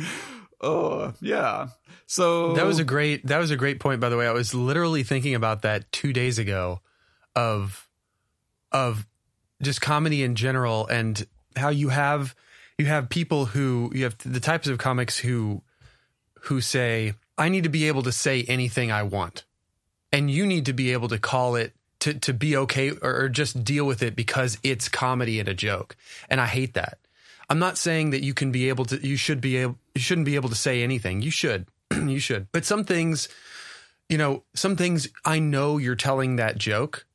Oh, 0.62 1.14
yeah. 1.20 1.68
So 2.06 2.54
that 2.54 2.66
was 2.66 2.80
a 2.80 2.84
great, 2.84 3.26
that 3.28 3.40
was 3.40 3.52
a 3.52 3.58
great 3.58 3.80
point, 3.80 4.00
by 4.00 4.10
the 4.10 4.18
way. 4.18 4.28
I 4.28 4.32
was 4.32 4.54
literally 4.54 5.04
thinking 5.04 5.36
about 5.36 5.64
that 5.64 5.92
two 5.92 6.14
days 6.14 6.40
ago 6.40 6.80
of, 7.36 7.88
of 8.72 9.06
just 9.62 9.82
comedy 9.82 10.24
in 10.24 10.36
general 10.36 10.88
and 10.88 11.26
how 11.56 11.70
you 11.70 11.90
have, 11.90 12.36
you 12.78 12.86
have 12.86 13.10
people 13.10 13.46
who, 13.46 13.92
you 13.94 14.04
have 14.04 14.18
the 14.20 14.40
types 14.40 14.68
of 14.68 14.78
comics 14.78 15.18
who, 15.18 15.62
who 16.44 16.62
say, 16.62 17.14
I 17.38 17.50
need 17.50 17.64
to 17.64 17.70
be 17.70 17.88
able 17.88 18.04
to 18.04 18.12
say 18.12 18.44
anything 18.44 18.92
I 18.92 19.04
want 19.04 19.44
and 20.16 20.32
you 20.32 20.46
need 20.46 20.66
to 20.66 20.72
be 20.72 20.94
able 20.94 21.10
to 21.10 21.20
call 21.20 21.56
it 21.58 21.76
to 22.00 22.14
to 22.14 22.34
be 22.34 22.56
okay 22.56 22.92
or, 22.92 23.24
or 23.24 23.30
just 23.30 23.66
deal 23.66 23.86
with 23.86 24.02
it 24.02 24.16
because 24.16 24.58
it's 24.64 24.88
comedy 24.88 25.42
and 25.42 25.50
a 25.50 25.54
joke. 25.54 25.98
And 26.30 26.40
I 26.40 26.46
hate 26.46 26.74
that. 26.76 27.00
I'm 27.50 27.60
not 27.60 27.78
saying 27.78 28.12
that 28.12 28.24
you 28.24 28.34
can 28.34 28.50
be 28.50 28.70
able 28.70 28.86
to 28.86 29.06
you 29.06 29.18
should 29.18 29.42
be 29.42 29.58
able 29.58 29.78
you 29.94 30.00
shouldn't 30.00 30.26
be 30.26 30.36
able 30.36 30.48
to 30.48 30.56
say 30.56 30.84
anything. 30.84 31.22
You 31.22 31.32
should. 31.32 31.68
you 31.92 32.20
should. 32.20 32.48
But 32.54 32.64
some 32.64 32.86
things 32.86 33.28
you 34.08 34.18
know, 34.18 34.44
some 34.54 34.78
things 34.78 35.10
I 35.26 35.40
know 35.40 35.78
you're 35.78 35.96
telling 35.96 36.38
that 36.38 36.58
joke 36.58 37.06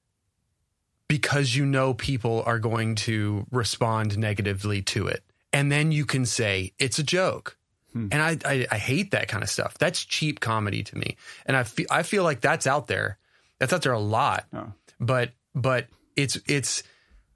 because 1.08 1.56
you 1.56 1.64
know 1.64 1.94
people 1.94 2.42
are 2.44 2.58
going 2.58 2.96
to 2.96 3.46
respond 3.50 4.18
negatively 4.18 4.82
to 4.82 5.06
it. 5.06 5.24
And 5.54 5.72
then 5.72 5.90
you 5.90 6.04
can 6.04 6.26
say 6.26 6.74
it's 6.78 6.98
a 6.98 7.02
joke. 7.02 7.56
Hmm. 7.92 8.08
And 8.12 8.22
I, 8.22 8.38
I, 8.44 8.66
I 8.70 8.78
hate 8.78 9.10
that 9.12 9.28
kind 9.28 9.42
of 9.42 9.50
stuff. 9.50 9.76
That's 9.78 10.04
cheap 10.04 10.40
comedy 10.40 10.82
to 10.84 10.96
me. 10.96 11.16
And 11.46 11.56
I 11.56 11.64
feel 11.64 11.86
I 11.90 12.02
feel 12.02 12.24
like 12.24 12.40
that's 12.40 12.66
out 12.66 12.86
there. 12.86 13.18
That's 13.58 13.72
out 13.72 13.82
there 13.82 13.92
a 13.92 13.98
lot. 13.98 14.46
Oh. 14.52 14.72
But 14.98 15.30
but 15.54 15.86
it's 16.16 16.38
it's 16.46 16.82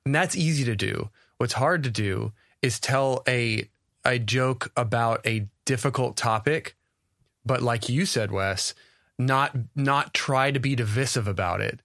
and 0.04 0.14
that's 0.14 0.36
easy 0.36 0.64
to 0.64 0.76
do. 0.76 1.10
What's 1.38 1.54
hard 1.54 1.82
to 1.84 1.90
do 1.90 2.32
is 2.62 2.78
tell 2.78 3.22
a 3.26 3.68
a 4.04 4.18
joke 4.18 4.70
about 4.76 5.26
a 5.26 5.48
difficult 5.64 6.16
topic, 6.16 6.76
but 7.44 7.62
like 7.62 7.88
you 7.88 8.06
said, 8.06 8.30
Wes, 8.30 8.74
not 9.18 9.56
not 9.74 10.14
try 10.14 10.50
to 10.50 10.60
be 10.60 10.74
divisive 10.74 11.26
about 11.26 11.60
it. 11.60 11.80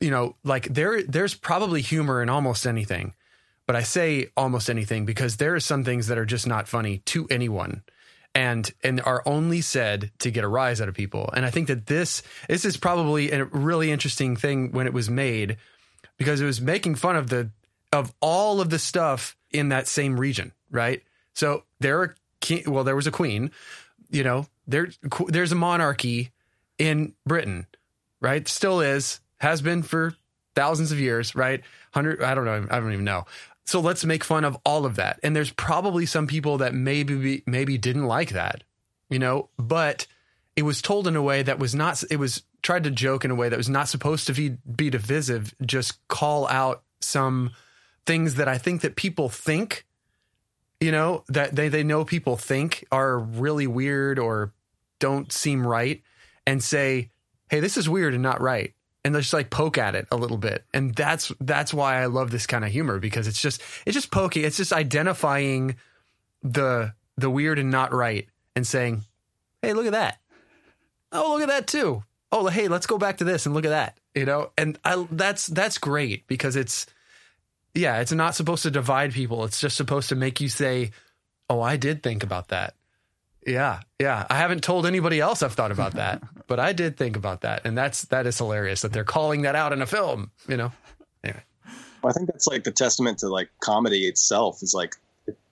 You 0.00 0.10
know, 0.10 0.36
like 0.44 0.68
there 0.68 1.02
there's 1.02 1.34
probably 1.34 1.80
humor 1.80 2.22
in 2.22 2.28
almost 2.28 2.66
anything. 2.66 3.14
But 3.70 3.76
I 3.76 3.84
say 3.84 4.26
almost 4.36 4.68
anything 4.68 5.04
because 5.06 5.36
there 5.36 5.54
are 5.54 5.60
some 5.60 5.84
things 5.84 6.08
that 6.08 6.18
are 6.18 6.26
just 6.26 6.44
not 6.44 6.66
funny 6.66 6.98
to 7.06 7.28
anyone. 7.30 7.84
and 8.34 8.68
and 8.82 9.00
are 9.02 9.22
only 9.26 9.60
said 9.60 10.10
to 10.18 10.32
get 10.32 10.42
a 10.42 10.48
rise 10.48 10.80
out 10.80 10.88
of 10.88 10.94
people. 10.96 11.30
And 11.34 11.46
I 11.46 11.50
think 11.50 11.68
that 11.68 11.86
this 11.86 12.24
this 12.48 12.64
is 12.64 12.76
probably 12.76 13.30
a 13.30 13.44
really 13.44 13.92
interesting 13.92 14.34
thing 14.34 14.72
when 14.72 14.88
it 14.88 14.92
was 14.92 15.08
made 15.08 15.56
because 16.16 16.40
it 16.40 16.46
was 16.46 16.60
making 16.60 16.96
fun 16.96 17.14
of 17.14 17.28
the 17.30 17.50
of 17.92 18.12
all 18.20 18.60
of 18.60 18.70
the 18.70 18.78
stuff 18.80 19.36
in 19.52 19.68
that 19.68 19.86
same 19.86 20.18
region, 20.18 20.50
right? 20.72 21.02
So 21.34 21.62
there 21.78 22.00
are 22.00 22.16
well, 22.66 22.82
there 22.82 22.96
was 22.96 23.06
a 23.06 23.12
queen, 23.12 23.52
you 24.10 24.24
know, 24.24 24.46
there 24.66 24.88
there's 25.28 25.52
a 25.52 25.56
monarchy 25.56 26.30
in 26.76 27.14
Britain, 27.24 27.68
right? 28.20 28.48
Still 28.48 28.80
is, 28.80 29.20
has 29.38 29.62
been 29.62 29.84
for 29.84 30.16
thousands 30.56 30.92
of 30.92 30.98
years, 31.00 31.34
right? 31.34 31.62
Hundred, 31.92 32.22
I 32.22 32.34
don't 32.34 32.44
know, 32.44 32.66
I 32.70 32.80
don't 32.80 32.92
even 32.92 33.04
know. 33.04 33.26
So 33.70 33.78
let's 33.78 34.04
make 34.04 34.24
fun 34.24 34.44
of 34.44 34.58
all 34.64 34.84
of 34.84 34.96
that. 34.96 35.20
And 35.22 35.36
there's 35.36 35.52
probably 35.52 36.04
some 36.04 36.26
people 36.26 36.58
that 36.58 36.74
maybe 36.74 37.44
maybe 37.46 37.78
didn't 37.78 38.06
like 38.06 38.30
that, 38.30 38.64
you 39.08 39.20
know, 39.20 39.48
but 39.58 40.08
it 40.56 40.62
was 40.62 40.82
told 40.82 41.06
in 41.06 41.14
a 41.14 41.22
way 41.22 41.44
that 41.44 41.60
was 41.60 41.72
not. 41.72 42.02
It 42.10 42.16
was 42.16 42.42
tried 42.64 42.82
to 42.82 42.90
joke 42.90 43.24
in 43.24 43.30
a 43.30 43.36
way 43.36 43.48
that 43.48 43.56
was 43.56 43.68
not 43.68 43.88
supposed 43.88 44.26
to 44.26 44.32
be 44.32 44.56
be 44.74 44.90
divisive. 44.90 45.54
Just 45.64 46.04
call 46.08 46.48
out 46.48 46.82
some 46.98 47.52
things 48.06 48.34
that 48.34 48.48
I 48.48 48.58
think 48.58 48.80
that 48.80 48.96
people 48.96 49.28
think, 49.28 49.86
you 50.80 50.90
know, 50.90 51.22
that 51.28 51.54
they 51.54 51.68
they 51.68 51.84
know 51.84 52.04
people 52.04 52.36
think 52.36 52.84
are 52.90 53.20
really 53.20 53.68
weird 53.68 54.18
or 54.18 54.52
don't 54.98 55.30
seem 55.30 55.64
right, 55.64 56.02
and 56.44 56.60
say, 56.60 57.12
"Hey, 57.48 57.60
this 57.60 57.76
is 57.76 57.88
weird 57.88 58.14
and 58.14 58.22
not 58.24 58.40
right." 58.40 58.74
And 59.04 59.14
just 59.14 59.32
like 59.32 59.50
poke 59.50 59.78
at 59.78 59.94
it 59.94 60.06
a 60.10 60.16
little 60.16 60.36
bit. 60.36 60.64
And 60.74 60.94
that's 60.94 61.32
that's 61.40 61.72
why 61.72 62.02
I 62.02 62.06
love 62.06 62.30
this 62.30 62.46
kind 62.46 62.64
of 62.64 62.70
humor 62.70 62.98
because 62.98 63.26
it's 63.26 63.40
just 63.40 63.62
it's 63.86 63.94
just 63.94 64.10
poking, 64.10 64.44
it's 64.44 64.56
just 64.56 64.72
identifying 64.72 65.76
the 66.42 66.92
the 67.16 67.30
weird 67.30 67.58
and 67.58 67.70
not 67.70 67.92
right 67.92 68.28
and 68.54 68.66
saying, 68.66 69.04
"Hey, 69.62 69.72
look 69.72 69.86
at 69.86 69.92
that. 69.92 70.18
Oh, 71.12 71.32
look 71.32 71.42
at 71.42 71.48
that 71.48 71.66
too. 71.66 72.04
Oh, 72.32 72.46
hey, 72.46 72.68
let's 72.68 72.86
go 72.86 72.98
back 72.98 73.18
to 73.18 73.24
this 73.24 73.46
and 73.46 73.54
look 73.54 73.64
at 73.64 73.70
that." 73.70 73.98
You 74.14 74.24
know? 74.24 74.50
And 74.58 74.78
I 74.84 75.06
that's 75.10 75.46
that's 75.46 75.78
great 75.78 76.26
because 76.26 76.56
it's 76.56 76.86
yeah, 77.74 78.00
it's 78.00 78.12
not 78.12 78.34
supposed 78.34 78.64
to 78.64 78.70
divide 78.70 79.12
people. 79.12 79.44
It's 79.44 79.60
just 79.60 79.76
supposed 79.76 80.08
to 80.10 80.16
make 80.16 80.40
you 80.40 80.48
say, 80.48 80.90
"Oh, 81.48 81.60
I 81.60 81.76
did 81.76 82.02
think 82.02 82.22
about 82.22 82.48
that." 82.48 82.74
Yeah, 83.46 83.80
yeah. 83.98 84.26
I 84.28 84.36
haven't 84.36 84.62
told 84.62 84.86
anybody 84.86 85.20
else 85.20 85.42
I've 85.42 85.54
thought 85.54 85.72
about 85.72 85.94
that, 85.94 86.22
but 86.46 86.60
I 86.60 86.72
did 86.72 86.96
think 86.96 87.16
about 87.16 87.42
that, 87.42 87.62
and 87.64 87.76
that's 87.76 88.02
that 88.06 88.26
is 88.26 88.38
hilarious 88.38 88.82
that 88.82 88.92
they're 88.92 89.04
calling 89.04 89.42
that 89.42 89.54
out 89.54 89.72
in 89.72 89.82
a 89.82 89.86
film. 89.86 90.30
You 90.48 90.56
know. 90.56 90.72
Anyway. 91.24 91.42
Well, 92.02 92.10
I 92.10 92.12
think 92.12 92.28
that's 92.28 92.46
like 92.46 92.64
the 92.64 92.70
testament 92.70 93.18
to 93.18 93.28
like 93.28 93.50
comedy 93.60 94.06
itself. 94.06 94.62
Is 94.62 94.74
like 94.74 94.96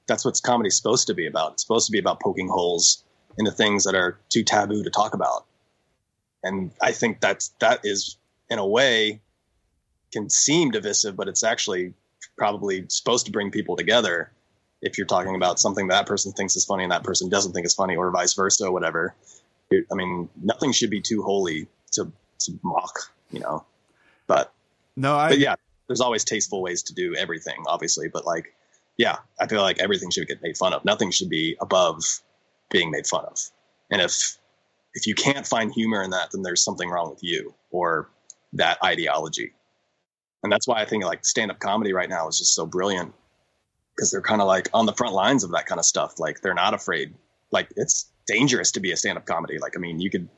that's 0.06 0.24
what 0.24 0.38
comedy's 0.42 0.76
supposed 0.76 1.06
to 1.08 1.14
be 1.14 1.26
about. 1.26 1.52
It's 1.52 1.62
supposed 1.62 1.86
to 1.86 1.92
be 1.92 1.98
about 1.98 2.20
poking 2.20 2.48
holes 2.48 3.04
into 3.38 3.50
things 3.50 3.84
that 3.84 3.94
are 3.94 4.18
too 4.28 4.42
taboo 4.42 4.82
to 4.82 4.90
talk 4.90 5.14
about, 5.14 5.46
and 6.42 6.70
I 6.82 6.92
think 6.92 7.20
that's 7.20 7.52
that 7.60 7.80
is 7.84 8.16
in 8.50 8.58
a 8.58 8.66
way 8.66 9.20
can 10.12 10.30
seem 10.30 10.70
divisive, 10.70 11.16
but 11.16 11.28
it's 11.28 11.42
actually 11.42 11.92
probably 12.36 12.86
supposed 12.88 13.26
to 13.26 13.32
bring 13.32 13.50
people 13.50 13.76
together 13.76 14.30
if 14.80 14.96
you're 14.96 15.06
talking 15.06 15.34
about 15.34 15.58
something 15.58 15.88
that 15.88 16.06
person 16.06 16.32
thinks 16.32 16.56
is 16.56 16.64
funny 16.64 16.82
and 16.82 16.92
that 16.92 17.02
person 17.02 17.28
doesn't 17.28 17.52
think 17.52 17.66
is 17.66 17.74
funny 17.74 17.96
or 17.96 18.10
vice 18.10 18.34
versa 18.34 18.70
whatever 18.70 19.14
i 19.72 19.94
mean 19.94 20.28
nothing 20.42 20.72
should 20.72 20.90
be 20.90 21.00
too 21.00 21.22
holy 21.22 21.66
to, 21.92 22.10
to 22.38 22.58
mock 22.62 22.98
you 23.30 23.40
know. 23.40 23.64
But 24.26 24.52
no 24.96 25.16
I, 25.16 25.30
but 25.30 25.38
yeah 25.38 25.54
there's 25.86 26.00
always 26.00 26.24
tasteful 26.24 26.62
ways 26.62 26.82
to 26.84 26.94
do 26.94 27.14
everything 27.14 27.64
obviously 27.66 28.08
but 28.08 28.26
like 28.26 28.54
yeah 28.96 29.18
i 29.40 29.46
feel 29.46 29.62
like 29.62 29.78
everything 29.80 30.10
should 30.10 30.28
get 30.28 30.42
made 30.42 30.56
fun 30.56 30.72
of. 30.72 30.84
Nothing 30.84 31.10
should 31.10 31.28
be 31.28 31.56
above 31.60 32.02
being 32.70 32.90
made 32.90 33.06
fun 33.06 33.24
of. 33.24 33.38
And 33.90 34.02
if 34.02 34.38
if 34.94 35.06
you 35.06 35.14
can't 35.14 35.46
find 35.46 35.72
humor 35.72 36.02
in 36.02 36.10
that 36.10 36.30
then 36.32 36.42
there's 36.42 36.62
something 36.62 36.88
wrong 36.88 37.10
with 37.10 37.22
you 37.22 37.54
or 37.70 38.08
that 38.54 38.78
ideology. 38.82 39.52
And 40.42 40.52
that's 40.52 40.66
why 40.68 40.80
i 40.80 40.84
think 40.84 41.04
like 41.04 41.24
stand-up 41.24 41.58
comedy 41.58 41.92
right 41.92 42.08
now 42.08 42.28
is 42.28 42.38
just 42.38 42.54
so 42.54 42.66
brilliant 42.66 43.14
because 43.98 44.12
they're 44.12 44.22
kind 44.22 44.40
of 44.40 44.46
like 44.46 44.68
on 44.72 44.86
the 44.86 44.92
front 44.92 45.12
lines 45.12 45.42
of 45.42 45.50
that 45.50 45.66
kind 45.66 45.80
of 45.80 45.84
stuff. 45.84 46.20
Like 46.20 46.40
they're 46.40 46.54
not 46.54 46.72
afraid. 46.72 47.14
Like 47.50 47.68
it's 47.76 48.10
dangerous 48.28 48.70
to 48.72 48.80
be 48.80 48.92
a 48.92 48.96
stand-up 48.96 49.26
comedy. 49.26 49.58
Like 49.58 49.76
I 49.76 49.80
mean, 49.80 49.98
you 49.98 50.08
could 50.08 50.28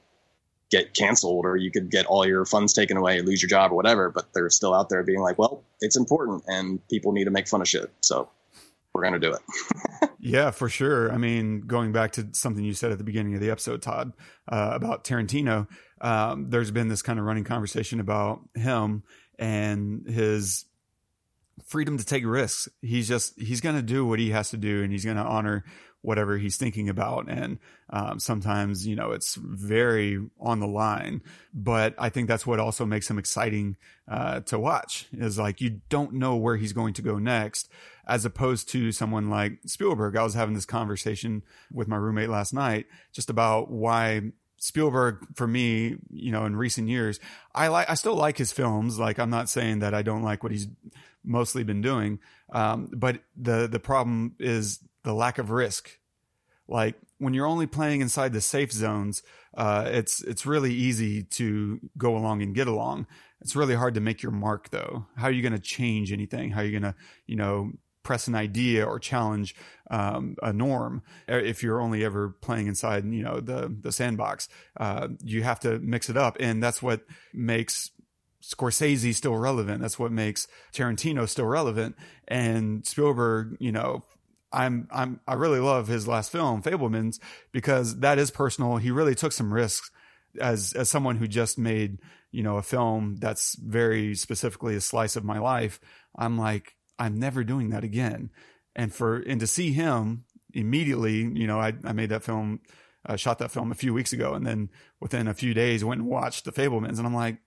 get 0.70 0.94
canceled 0.94 1.44
or 1.44 1.56
you 1.56 1.70
could 1.70 1.90
get 1.90 2.06
all 2.06 2.26
your 2.26 2.46
funds 2.46 2.72
taken 2.72 2.96
away, 2.96 3.20
lose 3.20 3.42
your 3.42 3.50
job 3.50 3.72
or 3.72 3.74
whatever. 3.74 4.08
But 4.08 4.32
they're 4.32 4.48
still 4.48 4.72
out 4.72 4.88
there 4.88 5.02
being 5.02 5.20
like, 5.20 5.38
well, 5.38 5.62
it's 5.80 5.96
important 5.96 6.42
and 6.46 6.80
people 6.88 7.12
need 7.12 7.24
to 7.24 7.30
make 7.30 7.48
fun 7.48 7.60
of 7.60 7.68
shit. 7.68 7.92
So 8.00 8.30
we're 8.94 9.02
gonna 9.02 9.18
do 9.18 9.34
it. 9.34 10.10
yeah, 10.18 10.50
for 10.50 10.70
sure. 10.70 11.12
I 11.12 11.18
mean, 11.18 11.60
going 11.60 11.92
back 11.92 12.12
to 12.12 12.28
something 12.32 12.64
you 12.64 12.72
said 12.72 12.92
at 12.92 12.98
the 12.98 13.04
beginning 13.04 13.34
of 13.34 13.40
the 13.40 13.50
episode, 13.50 13.82
Todd, 13.82 14.12
uh, 14.50 14.70
about 14.72 15.04
Tarantino. 15.04 15.68
Um, 16.00 16.48
there's 16.48 16.70
been 16.70 16.88
this 16.88 17.02
kind 17.02 17.18
of 17.18 17.26
running 17.26 17.44
conversation 17.44 18.00
about 18.00 18.40
him 18.54 19.02
and 19.38 20.08
his 20.08 20.64
freedom 21.66 21.98
to 21.98 22.04
take 22.04 22.24
risks. 22.24 22.68
He's 22.82 23.08
just 23.08 23.38
he's 23.40 23.60
going 23.60 23.76
to 23.76 23.82
do 23.82 24.06
what 24.06 24.18
he 24.18 24.30
has 24.30 24.50
to 24.50 24.56
do, 24.56 24.82
and 24.82 24.92
he's 24.92 25.04
going 25.04 25.16
to 25.16 25.22
honor 25.22 25.64
whatever 26.02 26.38
he's 26.38 26.56
thinking 26.56 26.88
about. 26.88 27.28
And 27.28 27.58
um, 27.90 28.18
sometimes, 28.18 28.86
you 28.86 28.96
know, 28.96 29.10
it's 29.10 29.34
very 29.34 30.18
on 30.40 30.60
the 30.60 30.66
line. 30.66 31.22
But 31.52 31.94
I 31.98 32.08
think 32.08 32.28
that's 32.28 32.46
what 32.46 32.60
also 32.60 32.86
makes 32.86 33.10
him 33.10 33.18
exciting 33.18 33.76
uh, 34.08 34.40
to 34.40 34.58
watch. 34.58 35.06
Is 35.12 35.38
like 35.38 35.60
you 35.60 35.80
don't 35.88 36.14
know 36.14 36.36
where 36.36 36.56
he's 36.56 36.72
going 36.72 36.94
to 36.94 37.02
go 37.02 37.18
next, 37.18 37.70
as 38.06 38.24
opposed 38.24 38.68
to 38.70 38.92
someone 38.92 39.30
like 39.30 39.58
Spielberg. 39.66 40.16
I 40.16 40.22
was 40.22 40.34
having 40.34 40.54
this 40.54 40.66
conversation 40.66 41.42
with 41.72 41.88
my 41.88 41.96
roommate 41.96 42.30
last 42.30 42.52
night 42.52 42.86
just 43.12 43.30
about 43.30 43.70
why 43.70 44.32
Spielberg 44.60 45.26
for 45.34 45.46
me, 45.46 45.96
you 46.10 46.32
know, 46.32 46.44
in 46.44 46.54
recent 46.54 46.88
years, 46.88 47.18
I 47.54 47.68
like 47.68 47.90
I 47.90 47.94
still 47.94 48.14
like 48.14 48.36
his 48.38 48.52
films. 48.52 48.98
Like 48.98 49.18
I'm 49.18 49.30
not 49.30 49.48
saying 49.48 49.80
that 49.80 49.94
I 49.94 50.02
don't 50.02 50.22
like 50.22 50.42
what 50.42 50.52
he's 50.52 50.68
mostly 51.24 51.64
been 51.64 51.80
doing. 51.80 52.18
Um, 52.52 52.90
but 52.92 53.22
the 53.36 53.66
the 53.66 53.80
problem 53.80 54.34
is 54.38 54.80
the 55.04 55.14
lack 55.14 55.38
of 55.38 55.50
risk. 55.50 55.98
Like 56.68 56.96
when 57.18 57.34
you're 57.34 57.46
only 57.46 57.66
playing 57.66 58.00
inside 58.00 58.32
the 58.32 58.40
safe 58.40 58.72
zones, 58.72 59.22
uh, 59.56 59.84
it's 59.86 60.22
it's 60.22 60.46
really 60.46 60.72
easy 60.72 61.22
to 61.24 61.80
go 61.98 62.16
along 62.16 62.42
and 62.42 62.54
get 62.54 62.68
along. 62.68 63.06
It's 63.40 63.56
really 63.56 63.74
hard 63.74 63.94
to 63.94 64.00
make 64.00 64.22
your 64.22 64.32
mark, 64.32 64.70
though. 64.70 65.06
How 65.16 65.28
are 65.28 65.32
you 65.32 65.42
going 65.42 65.54
to 65.54 65.58
change 65.58 66.12
anything? 66.12 66.50
How 66.50 66.60
are 66.60 66.64
you 66.64 66.78
going 66.78 66.92
to, 66.92 66.94
you 67.26 67.36
know, 67.36 67.72
press 68.02 68.28
an 68.28 68.34
idea 68.34 68.84
or 68.84 68.98
challenge 68.98 69.54
um, 69.90 70.36
a 70.42 70.52
norm 70.52 71.02
if 71.28 71.62
you're 71.62 71.80
only 71.80 72.04
ever 72.04 72.30
playing 72.40 72.66
inside 72.66 73.04
you 73.04 73.22
know 73.22 73.40
the 73.40 73.74
the 73.82 73.92
sandbox 73.92 74.48
uh, 74.78 75.08
you 75.22 75.42
have 75.42 75.60
to 75.60 75.78
mix 75.80 76.08
it 76.08 76.16
up 76.16 76.36
and 76.40 76.62
that's 76.62 76.82
what 76.82 77.02
makes 77.34 77.90
Scorsese 78.42 79.14
still 79.14 79.36
relevant. 79.36 79.80
That's 79.82 79.98
what 79.98 80.12
makes 80.12 80.48
Tarantino 80.72 81.28
still 81.28 81.46
relevant. 81.46 81.96
And 82.26 82.86
Spielberg, 82.86 83.56
you 83.60 83.72
know, 83.72 84.04
I'm 84.52 84.88
I'm 84.90 85.20
I 85.26 85.34
really 85.34 85.60
love 85.60 85.88
his 85.88 86.08
last 86.08 86.32
film, 86.32 86.62
Fabelmans, 86.62 87.20
because 87.52 88.00
that 88.00 88.18
is 88.18 88.30
personal. 88.30 88.78
He 88.78 88.90
really 88.90 89.14
took 89.14 89.32
some 89.32 89.52
risks 89.52 89.90
as 90.40 90.72
as 90.72 90.88
someone 90.88 91.16
who 91.16 91.28
just 91.28 91.58
made, 91.58 91.98
you 92.32 92.42
know, 92.42 92.56
a 92.56 92.62
film 92.62 93.16
that's 93.16 93.54
very 93.56 94.14
specifically 94.14 94.74
a 94.74 94.80
slice 94.80 95.16
of 95.16 95.24
my 95.24 95.38
life. 95.38 95.80
I'm 96.16 96.36
like, 96.36 96.76
I'm 96.98 97.18
never 97.18 97.44
doing 97.44 97.70
that 97.70 97.84
again. 97.84 98.30
And 98.74 98.92
for 98.92 99.18
and 99.18 99.40
to 99.40 99.46
see 99.46 99.72
him 99.72 100.24
immediately, 100.52 101.18
you 101.18 101.46
know, 101.46 101.60
I 101.60 101.74
I 101.84 101.92
made 101.92 102.10
that 102.10 102.24
film 102.24 102.60
uh, 103.06 103.16
shot 103.16 103.38
that 103.38 103.52
film 103.52 103.70
a 103.70 103.76
few 103.76 103.94
weeks 103.94 104.12
ago 104.12 104.34
and 104.34 104.46
then 104.46 104.68
within 104.98 105.28
a 105.28 105.34
few 105.34 105.54
days 105.54 105.84
went 105.84 106.00
and 106.00 106.10
watched 106.10 106.44
the 106.44 106.52
Fabelmans, 106.52 106.98
and 106.98 107.06
I'm 107.06 107.14
like 107.14 107.38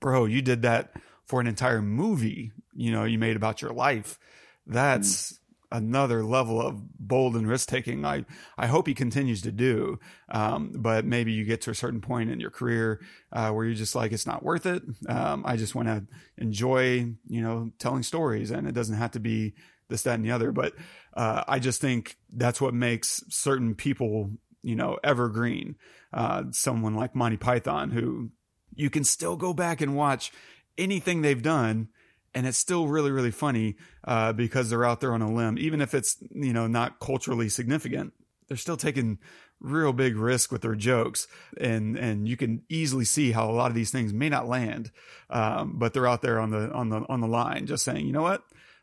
bro, 0.00 0.24
you 0.24 0.42
did 0.42 0.62
that 0.62 0.92
for 1.26 1.40
an 1.40 1.46
entire 1.46 1.80
movie, 1.80 2.50
you 2.74 2.90
know, 2.90 3.04
you 3.04 3.18
made 3.18 3.36
about 3.36 3.62
your 3.62 3.72
life. 3.72 4.18
That's 4.66 5.32
mm. 5.32 5.36
another 5.72 6.24
level 6.24 6.60
of 6.60 6.80
bold 6.98 7.36
and 7.36 7.46
risk 7.46 7.68
taking. 7.68 8.04
I, 8.04 8.24
I 8.58 8.66
hope 8.66 8.88
he 8.88 8.94
continues 8.94 9.42
to 9.42 9.52
do. 9.52 10.00
Um, 10.28 10.72
but 10.74 11.04
maybe 11.04 11.32
you 11.32 11.44
get 11.44 11.60
to 11.62 11.70
a 11.70 11.74
certain 11.74 12.00
point 12.00 12.30
in 12.30 12.40
your 12.40 12.50
career, 12.50 13.00
uh, 13.32 13.50
where 13.50 13.64
you're 13.64 13.74
just 13.74 13.94
like, 13.94 14.10
it's 14.10 14.26
not 14.26 14.42
worth 14.42 14.66
it. 14.66 14.82
Um, 15.08 15.44
I 15.46 15.56
just 15.56 15.74
want 15.74 15.88
to 15.88 16.04
enjoy, 16.36 17.14
you 17.28 17.42
know, 17.42 17.70
telling 17.78 18.02
stories 18.02 18.50
and 18.50 18.66
it 18.66 18.74
doesn't 18.74 18.96
have 18.96 19.12
to 19.12 19.20
be 19.20 19.54
this, 19.88 20.02
that, 20.02 20.14
and 20.14 20.24
the 20.24 20.32
other. 20.32 20.50
But, 20.50 20.74
uh, 21.14 21.44
I 21.46 21.58
just 21.58 21.80
think 21.80 22.16
that's 22.32 22.60
what 22.60 22.74
makes 22.74 23.22
certain 23.28 23.74
people, 23.74 24.30
you 24.62 24.74
know, 24.74 24.98
evergreen. 25.04 25.76
Uh, 26.12 26.44
someone 26.50 26.94
like 26.94 27.14
Monty 27.14 27.36
Python 27.36 27.90
who 27.90 28.30
you 28.74 28.90
can 28.90 29.04
still 29.04 29.36
go 29.36 29.52
back 29.52 29.80
and 29.80 29.96
watch 29.96 30.32
anything 30.78 31.22
they've 31.22 31.42
done 31.42 31.88
and 32.34 32.46
it's 32.46 32.58
still 32.58 32.86
really 32.86 33.10
really 33.10 33.30
funny 33.30 33.76
uh, 34.04 34.32
because 34.32 34.70
they're 34.70 34.84
out 34.84 35.00
there 35.00 35.14
on 35.14 35.22
a 35.22 35.32
limb. 35.32 35.58
Even 35.58 35.80
if 35.80 35.94
it's 35.94 36.16
you 36.32 36.52
know 36.52 36.66
not 36.66 37.00
culturally 37.00 37.48
significant 37.48 38.12
they're 38.50 38.56
still 38.56 38.76
taking 38.76 39.18
real 39.60 39.92
big 39.92 40.16
risk 40.16 40.50
with 40.50 40.62
their 40.62 40.74
jokes. 40.74 41.28
And 41.58 41.96
and 41.96 42.28
you 42.28 42.36
can 42.36 42.62
easily 42.68 43.04
see 43.04 43.32
how 43.32 43.48
a 43.48 43.52
lot 43.52 43.70
of 43.70 43.74
these 43.74 43.90
things 43.90 44.12
may 44.12 44.28
not 44.28 44.48
land 44.48 44.90
um, 45.30 45.74
but 45.78 45.94
they're 45.94 46.08
out 46.08 46.22
there 46.22 46.40
on 46.40 46.50
the 46.50 46.70
on 46.72 46.88
the 46.88 47.04
on 47.08 47.20
the 47.20 47.28
line 47.28 47.66
just 47.66 47.84
saying 47.84 48.06
you 48.06 48.12
know 48.12 48.22
what? 48.22 48.42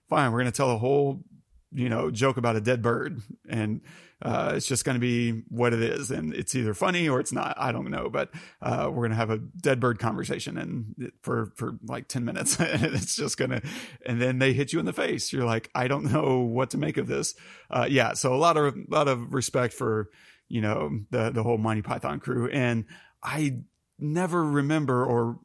Fine 0.10 0.32
we're 0.32 0.40
going 0.40 0.52
to 0.52 0.56
tell 0.56 0.72
a 0.72 0.78
whole 0.78 1.22
you 1.72 1.90
know 1.90 2.10
joke 2.10 2.38
about 2.38 2.56
a 2.56 2.62
dead 2.62 2.82
bird. 2.82 3.22
And 3.48 3.82
Uh, 4.20 4.54
it's 4.56 4.66
just 4.66 4.84
going 4.84 4.96
to 4.96 5.00
be 5.00 5.44
what 5.50 5.74
it 5.74 5.82
is, 5.82 6.10
and 6.10 6.34
it's 6.34 6.56
either 6.56 6.74
funny 6.74 7.08
or 7.08 7.20
it's 7.20 7.32
not. 7.32 7.56
I 7.58 7.72
don't 7.72 7.92
know, 7.92 8.10
but 8.10 8.32
uh, 8.64 8.90
we're 8.90 9.08
going 9.08 9.12
to 9.12 9.16
have 9.16 9.30
a 9.30 9.38
dead 9.38 9.80
bird 9.80 10.00
conversation, 10.00 10.58
and 10.58 11.12
for 11.22 11.52
for 11.56 11.78
like 11.86 12.08
ten 12.08 12.26
minutes, 12.26 12.60
and 12.60 12.84
it's 12.84 13.16
just 13.16 13.38
gonna, 13.38 13.62
and 14.06 14.20
then 14.20 14.40
they 14.40 14.54
hit 14.54 14.74
you 14.74 14.80
in 14.80 14.86
the 14.86 14.94
face. 14.94 15.32
You're 15.32 15.46
like, 15.46 15.70
I 15.76 15.88
don't 15.88 16.12
know 16.12 16.40
what 16.40 16.72
to 16.72 16.80
make 16.80 16.98
of 16.98 17.08
this. 17.08 17.36
Uh, 17.70 17.88
yeah, 17.90 18.14
so 18.14 18.34
a 18.34 18.38
lot 18.38 18.58
of 18.58 18.76
a 18.76 18.84
lot 18.90 19.08
of 19.08 19.34
respect 19.34 19.76
for 19.76 20.10
you 20.48 20.62
know 20.62 21.00
the 21.12 21.30
the 21.30 21.44
whole 21.44 21.60
Monty 21.60 21.84
Python 21.84 22.20
crew, 22.20 22.50
and 22.50 22.86
I 23.22 23.60
never 24.00 24.44
remember 24.44 25.06
or 25.06 25.40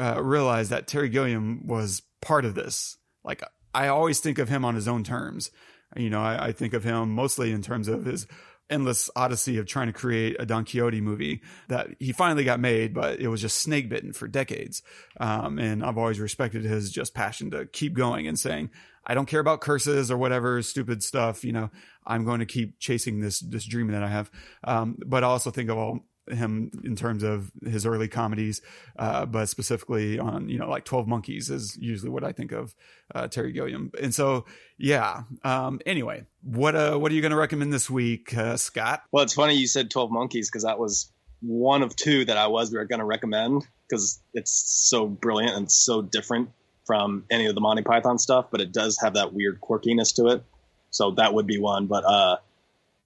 uh, 0.00 0.20
realize 0.22 0.70
that 0.70 0.88
Terry 0.88 1.08
Gilliam 1.08 1.66
was 1.66 2.02
part 2.20 2.44
of 2.44 2.56
this. 2.56 2.96
Like 3.22 3.42
I 3.72 3.88
always 3.88 4.20
think 4.20 4.38
of 4.38 4.48
him 4.48 4.64
on 4.64 4.74
his 4.74 4.88
own 4.88 5.04
terms. 5.04 5.50
You 5.96 6.10
know, 6.10 6.20
I, 6.20 6.48
I 6.48 6.52
think 6.52 6.74
of 6.74 6.84
him 6.84 7.10
mostly 7.10 7.52
in 7.52 7.62
terms 7.62 7.88
of 7.88 8.04
his 8.04 8.26
endless 8.68 9.08
odyssey 9.14 9.58
of 9.58 9.66
trying 9.66 9.86
to 9.86 9.92
create 9.92 10.36
a 10.38 10.46
Don 10.46 10.64
Quixote 10.64 11.00
movie 11.00 11.42
that 11.68 11.88
he 12.00 12.12
finally 12.12 12.44
got 12.44 12.58
made, 12.58 12.94
but 12.94 13.20
it 13.20 13.28
was 13.28 13.40
just 13.40 13.58
snake 13.58 13.88
bitten 13.88 14.12
for 14.12 14.26
decades. 14.26 14.82
Um, 15.20 15.58
and 15.58 15.84
I've 15.84 15.98
always 15.98 16.18
respected 16.18 16.64
his 16.64 16.90
just 16.90 17.14
passion 17.14 17.50
to 17.52 17.66
keep 17.66 17.94
going 17.94 18.26
and 18.26 18.38
saying, 18.38 18.70
I 19.06 19.14
don't 19.14 19.26
care 19.26 19.40
about 19.40 19.60
curses 19.60 20.10
or 20.10 20.16
whatever 20.16 20.60
stupid 20.62 21.02
stuff. 21.02 21.44
You 21.44 21.52
know, 21.52 21.70
I'm 22.04 22.24
going 22.24 22.40
to 22.40 22.46
keep 22.46 22.80
chasing 22.80 23.20
this, 23.20 23.38
this 23.38 23.64
dream 23.64 23.88
that 23.92 24.02
I 24.02 24.08
have. 24.08 24.30
Um, 24.64 24.96
but 25.06 25.22
I 25.22 25.28
also 25.28 25.50
think 25.50 25.70
of 25.70 25.78
all 25.78 26.00
him 26.28 26.70
in 26.84 26.96
terms 26.96 27.22
of 27.22 27.50
his 27.64 27.86
early 27.86 28.08
comedies, 28.08 28.62
uh, 28.98 29.26
but 29.26 29.48
specifically 29.48 30.18
on 30.18 30.48
you 30.48 30.58
know 30.58 30.68
like 30.68 30.84
Twelve 30.84 31.06
Monkeys 31.06 31.50
is 31.50 31.76
usually 31.76 32.10
what 32.10 32.24
I 32.24 32.32
think 32.32 32.52
of 32.52 32.74
uh, 33.14 33.28
Terry 33.28 33.52
Gilliam. 33.52 33.90
And 34.00 34.14
so 34.14 34.44
yeah. 34.78 35.22
Um, 35.44 35.80
anyway, 35.86 36.24
what 36.42 36.74
uh, 36.74 36.96
what 36.96 37.12
are 37.12 37.14
you 37.14 37.20
going 37.20 37.30
to 37.30 37.36
recommend 37.36 37.72
this 37.72 37.88
week, 37.88 38.36
uh, 38.36 38.56
Scott? 38.56 39.02
Well, 39.12 39.24
it's 39.24 39.34
funny 39.34 39.54
you 39.54 39.66
said 39.66 39.90
Twelve 39.90 40.10
Monkeys 40.10 40.50
because 40.50 40.64
that 40.64 40.78
was 40.78 41.12
one 41.40 41.82
of 41.82 41.94
two 41.94 42.24
that 42.24 42.36
I 42.36 42.46
was 42.46 42.70
going 42.70 42.88
to 42.88 43.04
recommend 43.04 43.66
because 43.88 44.20
it's 44.34 44.50
so 44.50 45.06
brilliant 45.06 45.56
and 45.56 45.70
so 45.70 46.02
different 46.02 46.50
from 46.86 47.24
any 47.30 47.46
of 47.46 47.54
the 47.54 47.60
Monty 47.60 47.82
Python 47.82 48.18
stuff, 48.18 48.46
but 48.50 48.60
it 48.60 48.72
does 48.72 48.98
have 49.02 49.14
that 49.14 49.32
weird 49.32 49.60
quirkiness 49.60 50.14
to 50.16 50.28
it. 50.28 50.44
So 50.90 51.12
that 51.12 51.34
would 51.34 51.46
be 51.46 51.58
one. 51.58 51.86
But 51.86 52.04
uh, 52.04 52.36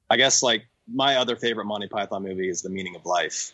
I 0.09 0.17
guess 0.17 0.43
like 0.43 0.67
my 0.93 1.17
other 1.17 1.37
favorite 1.37 1.67
Monty 1.67 1.89
Python 1.89 2.23
movie 2.23 2.49
is 2.49 2.63
The 2.63 2.71
Meaning 2.71 2.97
of 2.97 3.07
Life, 3.07 3.53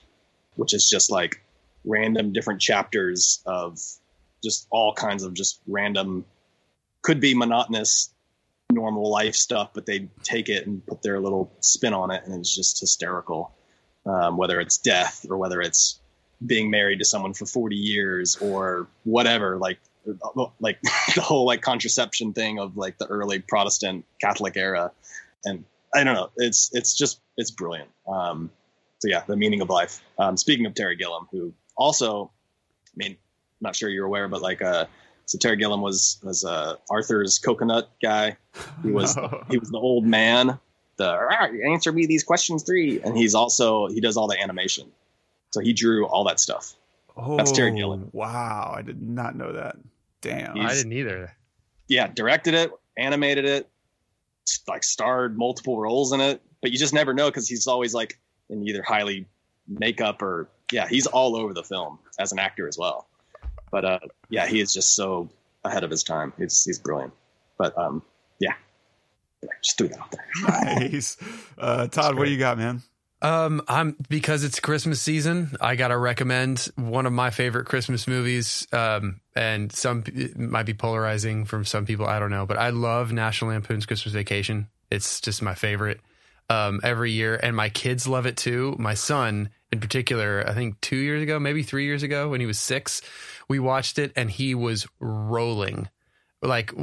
which 0.55 0.75
is 0.75 0.89
just 0.89 1.11
like 1.11 1.43
random 1.85 2.33
different 2.33 2.61
chapters 2.61 3.43
of 3.47 3.79
just 4.43 4.67
all 4.71 4.93
kinds 4.93 5.23
of 5.23 5.35
just 5.35 5.61
random, 5.67 6.25
could 7.03 7.21
be 7.21 7.35
monotonous, 7.35 8.11
normal 8.71 9.11
life 9.11 9.35
stuff, 9.35 9.71
but 9.75 9.87
they 9.87 10.09
take 10.23 10.49
it 10.49 10.67
and 10.67 10.85
put 10.87 11.03
their 11.03 11.21
little 11.21 11.53
spin 11.61 11.95
on 11.95 12.11
it, 12.11 12.25
and 12.25 12.35
it's 12.35 12.55
just 12.55 12.81
hysterical. 12.81 13.53
Um, 14.05 14.37
whether 14.37 14.61
it's 14.61 14.79
death 14.79 15.27
or 15.29 15.37
whether 15.37 15.61
it's 15.61 15.99
being 16.45 16.71
married 16.71 17.01
to 17.01 17.05
someone 17.05 17.35
for 17.35 17.45
40 17.45 17.75
years 17.75 18.37
or 18.37 18.87
whatever, 19.03 19.57
like 19.59 19.79
like 20.61 20.81
the 21.15 21.21
whole 21.21 21.45
like 21.45 21.63
contraception 21.63 22.33
thing 22.33 22.61
of 22.61 22.77
like 22.77 22.99
the 22.99 23.07
early 23.07 23.41
Protestant 23.41 24.05
Catholic 24.21 24.57
era, 24.57 24.93
and 25.45 25.65
I 25.97 26.05
don't 26.05 26.15
know. 26.15 26.31
It's 26.37 26.71
it's 26.75 26.95
just 26.95 27.21
it's 27.37 27.51
brilliant. 27.51 27.89
Um, 28.07 28.51
so 28.99 29.09
yeah, 29.09 29.23
the 29.27 29.37
meaning 29.37 29.63
of 29.63 29.71
life. 29.71 30.03
Um, 30.19 30.37
speaking 30.37 30.67
of 30.67 30.75
Terry 30.75 30.97
Gilliam, 30.97 31.27
who 31.31 31.55
also, 31.77 32.31
I 32.89 32.97
mean, 32.97 33.13
I'm 33.13 33.17
not 33.61 33.77
sure 33.77 33.89
you're 33.89 34.07
aware, 34.07 34.29
but 34.29 34.43
like, 34.43 34.61
uh, 34.61 34.87
so 35.25 35.39
Terry 35.39 35.57
Gilliam 35.57 35.81
was 35.81 36.19
was 36.23 36.45
uh, 36.45 36.77
Arthur's 36.91 37.39
coconut 37.39 37.91
guy. 38.03 38.37
He 38.83 38.91
was 38.91 39.17
no. 39.17 39.45
he 39.51 39.59
was 39.59 39.71
the 39.71 39.79
old 39.79 40.05
man. 40.05 40.59
The 40.97 41.11
ah, 41.11 41.49
answer 41.71 41.93
me 41.93 42.07
these 42.07 42.25
questions 42.25 42.63
three, 42.63 43.01
and 43.01 43.17
he's 43.17 43.35
also 43.35 43.89
he 43.89 44.01
does 44.01 44.17
all 44.17 44.29
the 44.29 44.41
animation. 44.41 44.91
So 45.51 45.61
he 45.61 45.73
drew 45.73 46.07
all 46.07 46.25
that 46.25 46.41
stuff. 46.41 46.75
Oh, 47.17 47.39
That's 47.39 47.53
Terry 47.53 47.73
Gilliam. 47.75 48.11
Wow, 48.13 48.75
I 48.77 48.83
did 48.83 49.01
not 49.01 49.35
know 49.35 49.53
that. 49.55 49.77
Damn, 50.21 50.57
he's, 50.57 50.71
I 50.71 50.75
didn't 50.75 50.93
either. 50.93 51.33
Yeah, 51.89 52.09
directed 52.09 52.55
it, 52.55 52.73
animated 52.99 53.47
it, 53.47 53.69
like 54.69 54.85
starred 54.85 55.37
multiple 55.37 55.79
roles 55.79 56.13
in 56.13 56.21
it, 56.21 56.43
but 56.63 56.71
you 56.71 56.79
just 56.79 56.95
never 56.95 57.15
know 57.15 57.29
because 57.29 57.49
he's 57.49 57.67
always 57.67 57.95
like 57.95 58.19
in 58.49 58.67
either 58.67 58.83
highly 58.83 59.27
makeup 59.69 60.23
or 60.23 60.49
yeah, 60.73 60.87
he's 60.89 61.07
all 61.07 61.37
over 61.37 61.55
the 61.55 61.63
film 61.63 61.99
as 62.19 62.33
an 62.33 62.39
actor 62.39 62.69
as 62.69 62.79
well. 62.79 63.09
But 63.71 63.85
uh, 63.85 63.99
yeah, 64.29 64.47
he 64.47 64.61
is 64.61 64.73
just 64.73 64.95
so 64.95 65.29
ahead 65.65 65.85
of 65.85 65.91
his 65.91 66.03
time. 66.03 66.33
He's 66.39 66.65
he's 66.65 66.79
brilliant. 66.79 67.13
But 67.59 67.77
um, 67.79 68.03
yeah, 68.41 68.55
just 69.63 69.79
threw 69.79 69.89
that 69.89 69.99
out 69.99 70.13
there. 70.13 70.79
nice, 70.89 71.17
uh, 71.59 71.89
Todd. 71.89 72.17
What 72.17 72.25
do 72.25 72.31
you 72.31 72.39
got, 72.39 72.59
man? 72.59 72.83
Um, 73.23 73.63
I'm 73.67 73.97
because 74.09 74.45
it's 74.45 74.61
Christmas 74.61 75.01
season. 75.01 75.57
I 75.61 75.77
gotta 75.77 75.97
recommend 75.97 76.69
one 76.77 77.07
of 77.07 77.13
my 77.13 77.31
favorite 77.31 77.65
Christmas 77.67 78.07
movies. 78.07 78.67
Um, 78.73 79.21
and 79.37 79.71
some 79.71 80.03
might 80.35 80.65
be 80.65 80.75
polarizing 80.75 81.45
from 81.45 81.65
some 81.65 81.85
people. 81.85 82.07
I 82.07 82.19
don't 82.19 82.31
know, 82.31 82.47
but 82.47 82.59
I 82.59 82.71
love 82.71 83.13
National 83.13 83.51
Lampoon's 83.51 83.85
Christmas 83.85 84.15
Vacation. 84.15 84.69
It's 84.91 85.21
just 85.21 85.43
my 85.43 85.55
favorite. 85.55 86.01
Um, 86.49 86.79
every 86.85 87.11
year, 87.11 87.39
and 87.43 87.57
my 87.57 87.71
kids 87.71 88.07
love 88.07 88.25
it 88.25 88.37
too. 88.37 88.77
My 88.79 88.95
son, 88.95 89.51
in 89.73 89.81
particular, 89.81 90.45
I 90.47 90.55
think 90.55 90.81
two 90.81 90.95
years 90.95 91.21
ago, 91.21 91.41
maybe 91.41 91.65
three 91.65 91.87
years 91.87 92.05
ago, 92.05 92.29
when 92.29 92.41
he 92.41 92.47
was 92.47 92.57
six, 92.57 93.03
we 93.49 93.59
watched 93.59 93.99
it, 93.99 94.13
and 94.17 94.31
he 94.31 94.55
was 94.55 94.87
rolling, 95.01 95.89
like. 96.43 96.73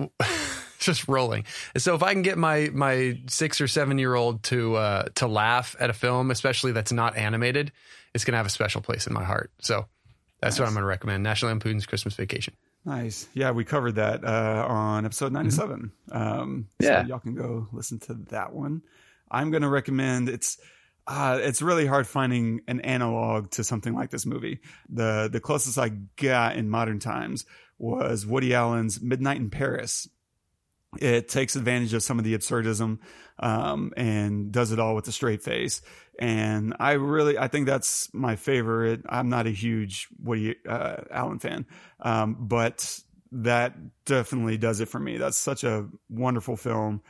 just 0.79 1.07
rolling. 1.07 1.45
So 1.77 1.95
if 1.95 2.03
I 2.03 2.11
can 2.11 2.23
get 2.23 2.37
my 2.37 2.69
my 2.73 3.17
six 3.27 3.61
or 3.61 3.69
seven 3.69 3.97
year 3.97 4.15
old 4.15 4.43
to 4.43 4.75
uh, 4.75 5.03
to 5.15 5.27
laugh 5.27 5.77
at 5.79 5.89
a 5.89 5.93
film, 5.93 6.29
especially 6.29 6.73
that's 6.73 6.91
not 6.91 7.15
animated, 7.15 7.71
it's 8.13 8.25
gonna 8.25 8.35
have 8.35 8.45
a 8.45 8.49
special 8.49 8.81
place 8.81 9.07
in 9.07 9.13
my 9.13 9.23
heart. 9.23 9.49
So 9.61 9.85
that's 10.43 10.55
nice. 10.55 10.59
what 10.59 10.67
I'm 10.67 10.73
gonna 10.73 10.85
recommend. 10.85 11.23
National 11.23 11.49
Lampoon's 11.49 11.85
Christmas 11.85 12.15
Vacation. 12.15 12.53
Nice. 12.85 13.27
Yeah, 13.33 13.51
we 13.51 13.63
covered 13.63 13.95
that 13.95 14.25
uh, 14.25 14.65
on 14.67 15.05
episode 15.05 15.31
97. 15.31 15.91
Mm-hmm. 16.09 16.17
Um, 16.17 16.67
yeah, 16.79 17.01
so 17.01 17.07
y'all 17.07 17.19
can 17.19 17.35
go 17.35 17.67
listen 17.71 17.99
to 18.01 18.13
that 18.29 18.53
one. 18.53 18.81
I'm 19.29 19.51
gonna 19.51 19.69
recommend 19.69 20.29
it's. 20.29 20.57
Uh, 21.05 21.37
it's 21.41 21.61
really 21.61 21.85
hard 21.85 22.07
finding 22.07 22.61
an 22.65 22.79
analog 22.79 23.51
to 23.51 23.61
something 23.61 23.93
like 23.93 24.09
this 24.09 24.25
movie. 24.25 24.61
The 24.89 25.29
the 25.29 25.41
closest 25.41 25.77
I 25.77 25.89
got 25.89 26.55
in 26.55 26.69
modern 26.69 26.99
times 26.99 27.45
was 27.77 28.25
Woody 28.25 28.53
Allen's 28.53 29.01
Midnight 29.01 29.35
in 29.37 29.49
Paris, 29.49 30.07
it 30.99 31.29
takes 31.29 31.55
advantage 31.55 31.93
of 31.93 32.03
some 32.03 32.19
of 32.19 32.25
the 32.25 32.37
absurdism 32.37 32.99
um, 33.39 33.93
and 33.97 34.51
does 34.51 34.71
it 34.71 34.79
all 34.79 34.95
with 34.95 35.07
a 35.07 35.11
straight 35.11 35.43
face. 35.43 35.81
And 36.19 36.75
I 36.79 36.93
really, 36.93 37.37
I 37.37 37.47
think 37.47 37.65
that's 37.65 38.13
my 38.13 38.35
favorite. 38.35 39.01
I'm 39.09 39.29
not 39.29 39.47
a 39.47 39.51
huge 39.51 40.07
Woody 40.21 40.55
uh, 40.67 40.97
Allen 41.09 41.39
fan, 41.39 41.65
um, 41.99 42.37
but 42.39 42.99
that 43.31 43.75
definitely 44.05 44.57
does 44.57 44.79
it 44.79 44.89
for 44.89 44.99
me. 44.99 45.17
That's 45.17 45.37
such 45.37 45.63
a 45.63 45.87
wonderful 46.09 46.55
film 46.55 47.01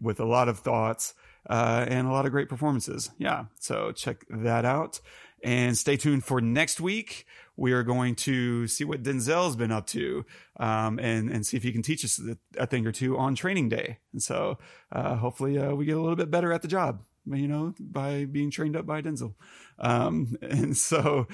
with 0.00 0.18
a 0.18 0.24
lot 0.24 0.48
of 0.48 0.58
thoughts 0.58 1.14
uh, 1.48 1.84
and 1.88 2.08
a 2.08 2.10
lot 2.10 2.26
of 2.26 2.32
great 2.32 2.48
performances. 2.48 3.10
Yeah, 3.18 3.44
so 3.60 3.92
check 3.92 4.24
that 4.30 4.64
out. 4.64 5.00
And 5.42 5.76
stay 5.78 5.96
tuned 5.96 6.24
for 6.24 6.40
next 6.40 6.80
week. 6.80 7.26
We 7.60 7.72
are 7.72 7.82
going 7.82 8.14
to 8.14 8.66
see 8.66 8.84
what 8.84 9.02
Denzel's 9.02 9.54
been 9.54 9.70
up 9.70 9.86
to 9.88 10.24
um, 10.58 10.98
and, 10.98 11.30
and 11.30 11.44
see 11.44 11.58
if 11.58 11.62
he 11.62 11.72
can 11.72 11.82
teach 11.82 12.06
us 12.06 12.18
a 12.56 12.66
thing 12.66 12.86
or 12.86 12.90
two 12.90 13.18
on 13.18 13.34
training 13.34 13.68
day. 13.68 13.98
And 14.14 14.22
so 14.22 14.56
uh, 14.90 15.16
hopefully 15.16 15.58
uh, 15.58 15.74
we 15.74 15.84
get 15.84 15.98
a 15.98 16.00
little 16.00 16.16
bit 16.16 16.30
better 16.30 16.54
at 16.54 16.62
the 16.62 16.68
job, 16.68 17.02
you 17.26 17.46
know, 17.46 17.74
by 17.78 18.24
being 18.24 18.50
trained 18.50 18.76
up 18.76 18.86
by 18.86 19.02
Denzel. 19.02 19.34
Um, 19.78 20.38
and 20.42 20.74
so 20.74 21.28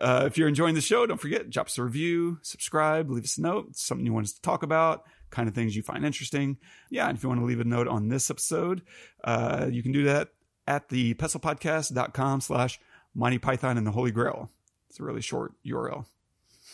uh, 0.00 0.22
if 0.26 0.38
you're 0.38 0.46
enjoying 0.46 0.76
the 0.76 0.80
show, 0.80 1.04
don't 1.04 1.20
forget, 1.20 1.50
drop 1.50 1.66
us 1.66 1.76
a 1.78 1.82
review, 1.82 2.38
subscribe, 2.42 3.10
leave 3.10 3.24
us 3.24 3.36
a 3.36 3.42
note, 3.42 3.74
something 3.74 4.06
you 4.06 4.12
want 4.12 4.26
us 4.26 4.34
to 4.34 4.40
talk 4.40 4.62
about 4.62 5.02
kind 5.32 5.48
of 5.48 5.54
things 5.56 5.74
you 5.74 5.82
find 5.82 6.06
interesting. 6.06 6.58
Yeah, 6.90 7.08
and 7.08 7.18
if 7.18 7.24
you 7.24 7.28
want 7.28 7.40
to 7.40 7.46
leave 7.46 7.58
a 7.58 7.64
note 7.64 7.88
on 7.88 8.08
this 8.08 8.30
episode, 8.30 8.82
uh, 9.24 9.66
you 9.68 9.82
can 9.82 9.90
do 9.90 10.04
that 10.04 10.28
at 10.68 10.90
the 10.90 11.14
pestlepodcast.com 11.14 12.40
slash 12.40 12.78
Monty 13.16 13.38
Python 13.38 13.78
and 13.78 13.86
the 13.86 13.90
Holy 13.90 14.12
Grail. 14.12 14.48
It's 14.92 15.00
a 15.00 15.04
really 15.04 15.22
short 15.22 15.54
URL. 15.64 16.04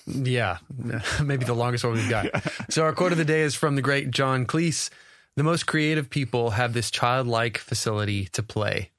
Yeah, 0.05 0.59
maybe 1.23 1.45
the 1.45 1.55
longest 1.55 1.85
one 1.85 1.93
we've 1.93 2.11
got. 2.11 2.25
yeah. 2.35 2.41
So 2.69 2.83
our 2.83 2.93
quote 2.93 3.13
of 3.13 3.19
the 3.19 3.25
day 3.25 3.43
is 3.43 3.55
from 3.55 3.77
the 3.77 3.81
great 3.81 4.11
John 4.11 4.45
Cleese. 4.45 4.91
The 5.37 5.45
most 5.45 5.69
creative 5.69 6.11
people 6.11 6.51
have 6.51 6.73
this 6.73 6.91
childlike 6.91 7.59
facility 7.59 8.25
to 8.33 8.43
play. 8.43 8.91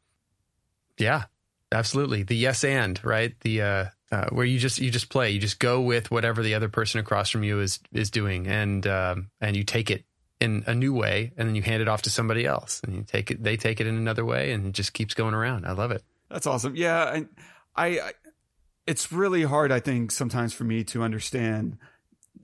Yeah, 0.98 1.26
absolutely. 1.70 2.24
The 2.24 2.38
yes 2.38 2.64
and 2.64 2.98
right. 3.04 3.38
The 3.42 3.62
uh, 3.62 3.86
uh, 4.10 4.30
where 4.30 4.46
you 4.46 4.58
just 4.58 4.80
you 4.80 4.90
just 4.90 5.10
play. 5.10 5.32
You 5.32 5.40
just 5.42 5.60
go 5.60 5.82
with 5.82 6.10
whatever 6.12 6.42
the 6.42 6.56
other 6.56 6.70
person 6.70 7.02
across 7.02 7.30
from 7.30 7.44
you 7.44 7.60
is 7.60 7.82
is 7.92 8.10
doing, 8.12 8.48
and 8.48 8.88
um, 8.88 9.32
and 9.42 9.54
you 9.54 9.66
take 9.66 9.92
it 9.92 10.06
in 10.40 10.64
a 10.66 10.74
new 10.74 10.94
way, 10.94 11.34
and 11.36 11.46
then 11.46 11.56
you 11.56 11.62
hand 11.62 11.82
it 11.82 11.90
off 11.90 12.04
to 12.04 12.10
somebody 12.10 12.46
else, 12.46 12.80
and 12.86 12.96
you 12.96 13.04
take 13.04 13.32
it. 13.32 13.44
They 13.44 13.58
take 13.58 13.82
it 13.82 13.88
in 13.88 13.98
another 13.98 14.24
way, 14.24 14.54
and 14.54 14.68
it 14.68 14.72
just 14.72 14.94
keeps 14.94 15.14
going 15.14 15.34
around. 15.34 15.66
I 15.66 15.74
love 15.74 15.92
it. 15.92 16.06
That's 16.30 16.48
awesome. 16.48 16.78
Yeah, 16.78 17.04
I, 17.04 17.26
I, 17.76 18.00
I 18.00 18.12
it's 18.90 19.12
really 19.12 19.44
hard, 19.44 19.72
I 19.72 19.80
think, 19.80 20.10
sometimes 20.10 20.52
for 20.52 20.64
me 20.64 20.84
to 20.86 21.04
understand 21.04 21.78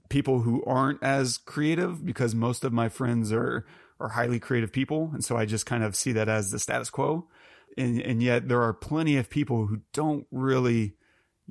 people 0.08 0.42
who 0.42 0.62
aren't 0.64 1.02
as 1.02 1.38
creative 1.38 2.06
because 2.06 2.36
most 2.36 2.64
of 2.64 2.72
my 2.72 2.88
friends 2.88 3.32
are 3.32 3.66
are 3.98 4.10
highly 4.10 4.38
creative 4.38 4.72
people. 4.72 5.10
And 5.12 5.24
so 5.24 5.36
I 5.36 5.44
just 5.44 5.66
kind 5.66 5.82
of 5.82 5.96
see 5.96 6.12
that 6.12 6.28
as 6.28 6.52
the 6.52 6.58
status 6.60 6.88
quo. 6.88 7.26
And, 7.78 8.00
and 8.00 8.22
yet 8.22 8.46
there 8.46 8.62
are 8.62 8.74
plenty 8.74 9.16
of 9.16 9.28
people 9.28 9.66
who 9.66 9.80
don't 9.92 10.26
really 10.30 10.94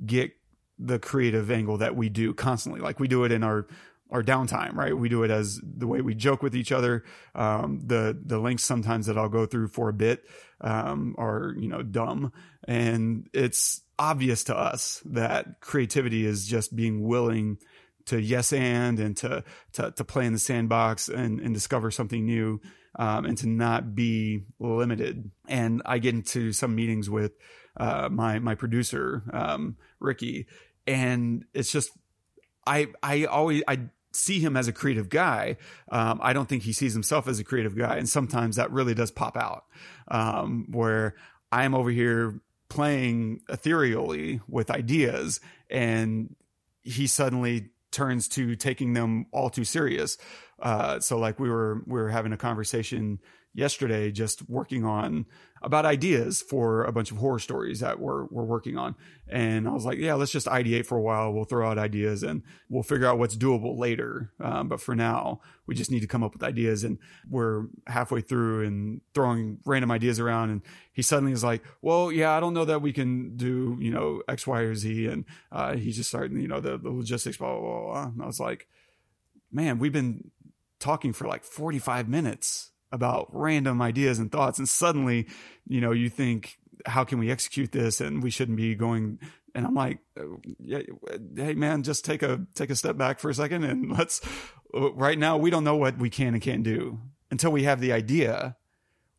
get 0.05 0.31
the 0.77 0.99
creative 0.99 1.51
angle 1.51 1.77
that 1.79 1.95
we 1.95 2.07
do 2.07 2.33
constantly. 2.33 2.79
Like 2.79 2.99
we 2.99 3.09
do 3.09 3.25
it 3.25 3.33
in 3.33 3.43
our 3.43 3.67
our 4.11 4.23
downtime, 4.23 4.75
right? 4.75 4.95
We 4.95 5.09
do 5.09 5.23
it 5.23 5.31
as 5.31 5.59
the 5.61 5.87
way 5.87 5.99
we 5.99 6.15
joke 6.15 6.41
with 6.41 6.55
each 6.55 6.71
other. 6.71 7.03
Um, 7.33 7.81
the 7.83 8.17
the 8.23 8.39
links 8.39 8.63
sometimes 8.63 9.07
that 9.07 9.17
I'll 9.17 9.27
go 9.27 9.45
through 9.45 9.69
for 9.69 9.89
a 9.89 9.93
bit 9.93 10.23
um, 10.61 11.15
are 11.17 11.53
you 11.57 11.67
know 11.67 11.81
dumb, 11.81 12.31
and 12.65 13.27
it's 13.33 13.81
obvious 13.97 14.43
to 14.45 14.57
us 14.57 15.01
that 15.05 15.61
creativity 15.61 16.25
is 16.25 16.45
just 16.45 16.75
being 16.75 17.07
willing 17.07 17.57
to 18.05 18.21
yes 18.21 18.53
and 18.53 18.99
and 18.99 19.17
to 19.17 19.43
to, 19.73 19.91
to 19.91 20.03
play 20.03 20.25
in 20.25 20.33
the 20.33 20.39
sandbox 20.39 21.09
and, 21.09 21.39
and 21.39 21.53
discover 21.53 21.91
something 21.91 22.25
new 22.25 22.61
um, 22.97 23.25
and 23.25 23.37
to 23.39 23.47
not 23.47 23.95
be 23.95 24.43
limited. 24.59 25.31
And 25.47 25.81
I 25.85 25.99
get 25.99 26.13
into 26.13 26.53
some 26.53 26.75
meetings 26.75 27.09
with 27.09 27.33
uh, 27.77 28.09
my 28.09 28.39
my 28.39 28.55
producer 28.55 29.23
um, 29.33 29.77
Ricky, 29.99 30.47
and 30.87 31.45
it's 31.53 31.71
just 31.71 31.91
I 32.65 32.87
I 33.03 33.25
always 33.25 33.63
I 33.67 33.79
see 34.13 34.39
him 34.39 34.55
as 34.55 34.67
a 34.67 34.73
creative 34.73 35.09
guy. 35.09 35.57
Um, 35.91 36.19
I 36.23 36.33
don't 36.33 36.47
think 36.47 36.63
he 36.63 36.73
sees 36.73 36.93
himself 36.93 37.27
as 37.27 37.39
a 37.39 37.43
creative 37.43 37.77
guy, 37.77 37.97
and 37.97 38.07
sometimes 38.07 38.55
that 38.55 38.71
really 38.71 38.93
does 38.93 39.11
pop 39.11 39.35
out. 39.35 39.65
Um, 40.07 40.67
where 40.71 41.15
I'm 41.51 41.75
over 41.75 41.89
here 41.89 42.39
playing 42.69 43.41
ethereally 43.49 44.41
with 44.47 44.71
ideas, 44.71 45.39
and 45.69 46.35
he 46.83 47.07
suddenly 47.07 47.69
turns 47.91 48.27
to 48.27 48.55
taking 48.55 48.93
them 48.93 49.25
all 49.31 49.49
too 49.49 49.63
serious. 49.63 50.17
Uh, 50.59 50.99
so 50.99 51.17
like 51.17 51.39
we 51.39 51.49
were 51.49 51.83
we 51.85 51.99
were 51.99 52.09
having 52.09 52.33
a 52.33 52.37
conversation 52.37 53.19
yesterday 53.53 54.11
just 54.11 54.47
working 54.49 54.83
on 54.83 55.25
about 55.65 55.83
ideas 55.83 56.43
for 56.43 56.83
a 56.83 56.91
bunch 56.91 57.09
of 57.09 57.17
horror 57.17 57.39
stories 57.39 57.79
that 57.79 57.99
we're 57.99 58.25
we're 58.25 58.43
working 58.43 58.77
on. 58.77 58.95
And 59.27 59.67
I 59.67 59.71
was 59.71 59.83
like, 59.83 59.97
yeah, 59.97 60.13
let's 60.13 60.31
just 60.31 60.45
ideate 60.45 60.85
for 60.85 60.95
a 60.95 61.01
while. 61.01 61.33
We'll 61.33 61.45
throw 61.45 61.67
out 61.67 61.79
ideas 61.79 62.21
and 62.21 62.43
we'll 62.69 62.83
figure 62.83 63.07
out 63.07 63.17
what's 63.17 63.35
doable 63.35 63.77
later. 63.77 64.31
Um, 64.39 64.67
but 64.67 64.79
for 64.79 64.95
now, 64.95 65.41
we 65.65 65.73
just 65.73 65.89
need 65.89 66.01
to 66.01 66.07
come 66.07 66.23
up 66.23 66.33
with 66.33 66.43
ideas. 66.43 66.83
And 66.83 66.99
we're 67.27 67.65
halfway 67.87 68.21
through 68.21 68.65
and 68.65 69.01
throwing 69.15 69.57
random 69.65 69.89
ideas 69.89 70.19
around. 70.19 70.51
And 70.51 70.61
he 70.93 71.01
suddenly 71.01 71.31
is 71.31 71.43
like, 71.43 71.63
well, 71.81 72.11
yeah, 72.11 72.37
I 72.37 72.39
don't 72.39 72.53
know 72.53 72.65
that 72.65 72.83
we 72.83 72.93
can 72.93 73.35
do 73.35 73.77
you 73.81 73.89
know 73.89 74.21
X, 74.27 74.45
Y, 74.45 74.61
or 74.61 74.75
Z. 74.75 75.07
And 75.07 75.25
uh, 75.51 75.75
he's 75.75 75.95
just 75.95 76.09
starting 76.09 76.39
you 76.39 76.47
know 76.47 76.59
the, 76.59 76.77
the 76.77 76.91
logistics, 76.91 77.37
blah, 77.37 77.51
blah 77.51 77.61
blah 77.61 77.81
blah. 77.81 78.03
And 78.03 78.21
I 78.21 78.27
was 78.27 78.39
like, 78.39 78.67
man, 79.51 79.79
we've 79.79 79.91
been 79.91 80.29
talking 80.79 81.11
for 81.11 81.27
like 81.27 81.43
45 81.43 82.07
minutes 82.07 82.71
about 82.95 83.27
random 83.31 83.81
ideas 83.81 84.19
and 84.19 84.31
thoughts 84.31 84.57
and 84.57 84.69
suddenly 84.69 85.27
you 85.67 85.81
know 85.81 85.91
you 85.91 86.09
think 86.09 86.57
how 86.85 87.03
can 87.03 87.19
we 87.19 87.29
execute 87.29 87.71
this 87.71 87.99
and 88.01 88.23
we 88.23 88.29
shouldn't 88.29 88.57
be 88.57 88.73
going 88.75 89.19
and 89.53 89.65
i'm 89.65 89.73
like 89.73 89.99
hey 91.35 91.53
man 91.53 91.83
just 91.83 92.05
take 92.05 92.23
a 92.23 92.45
take 92.55 92.69
a 92.69 92.75
step 92.75 92.97
back 92.97 93.19
for 93.19 93.29
a 93.29 93.33
second 93.33 93.63
and 93.63 93.91
let's 93.97 94.21
right 94.75 95.17
now 95.17 95.37
we 95.37 95.49
don't 95.49 95.63
know 95.63 95.75
what 95.75 95.97
we 95.97 96.09
can 96.09 96.33
and 96.33 96.41
can't 96.41 96.63
do. 96.63 96.99
Until 97.31 97.51
we 97.51 97.63
have 97.63 97.81
the 97.81 97.91
idea 97.91 98.55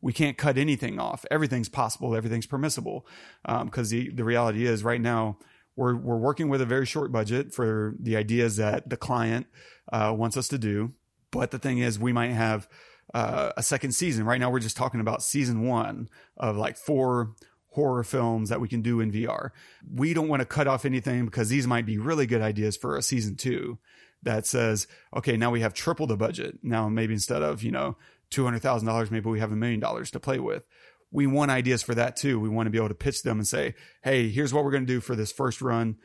we 0.02 0.12
can't 0.12 0.36
cut 0.36 0.58
anything 0.58 1.00
off. 1.00 1.24
Everything's 1.30 1.68
possible 1.68 2.14
everything's 2.14 2.46
permissible. 2.46 3.06
Because 3.44 3.92
um, 3.92 3.98
the, 3.98 4.10
the 4.10 4.24
reality 4.24 4.66
is 4.66 4.84
right 4.84 5.00
now 5.00 5.38
we're, 5.74 5.96
we're 5.96 6.18
working 6.18 6.48
with 6.48 6.60
a 6.60 6.66
very 6.66 6.86
short 6.86 7.10
budget 7.10 7.52
for 7.52 7.94
the 7.98 8.16
ideas 8.16 8.56
that 8.56 8.88
the 8.88 8.96
client 8.96 9.46
uh, 9.92 10.14
wants 10.16 10.36
us 10.36 10.48
to 10.48 10.58
do. 10.58 10.92
But 11.30 11.50
the 11.50 11.58
thing 11.58 11.78
is 11.78 11.98
we 11.98 12.12
might 12.12 12.30
have 12.30 12.68
uh, 13.14 13.52
a 13.56 13.62
second 13.62 13.92
season. 13.92 14.24
Right 14.24 14.40
now, 14.40 14.50
we're 14.50 14.60
just 14.60 14.76
talking 14.76 15.00
about 15.00 15.22
season 15.22 15.62
one 15.62 16.08
of 16.36 16.56
like 16.56 16.76
four 16.76 17.34
horror 17.70 18.04
films 18.04 18.48
that 18.48 18.60
we 18.60 18.68
can 18.68 18.80
do 18.80 19.00
in 19.00 19.12
VR. 19.12 19.50
We 19.94 20.14
don't 20.14 20.28
want 20.28 20.40
to 20.40 20.46
cut 20.46 20.66
off 20.66 20.84
anything 20.84 21.26
because 21.26 21.48
these 21.48 21.66
might 21.66 21.84
be 21.84 21.98
really 21.98 22.26
good 22.26 22.40
ideas 22.40 22.76
for 22.76 22.96
a 22.96 23.02
season 23.02 23.36
two 23.36 23.78
that 24.22 24.46
says, 24.46 24.86
okay, 25.14 25.36
now 25.36 25.50
we 25.50 25.60
have 25.60 25.74
triple 25.74 26.06
the 26.06 26.16
budget. 26.16 26.58
Now, 26.62 26.88
maybe 26.88 27.12
instead 27.12 27.42
of, 27.42 27.62
you 27.62 27.70
know, 27.70 27.96
$200,000, 28.30 29.10
maybe 29.10 29.28
we 29.28 29.40
have 29.40 29.52
a 29.52 29.56
million 29.56 29.78
dollars 29.78 30.10
to 30.12 30.20
play 30.20 30.38
with. 30.38 30.64
We 31.12 31.26
want 31.26 31.50
ideas 31.50 31.82
for 31.82 31.94
that 31.94 32.16
too. 32.16 32.40
We 32.40 32.48
want 32.48 32.66
to 32.66 32.70
be 32.70 32.78
able 32.78 32.88
to 32.88 32.94
pitch 32.94 33.22
them 33.22 33.38
and 33.38 33.46
say, 33.46 33.74
hey, 34.02 34.30
here's 34.30 34.52
what 34.52 34.64
we're 34.64 34.72
going 34.72 34.86
to 34.86 34.92
do 34.92 35.00
for 35.00 35.14
this 35.14 35.30
first 35.30 35.62
run. 35.62 35.96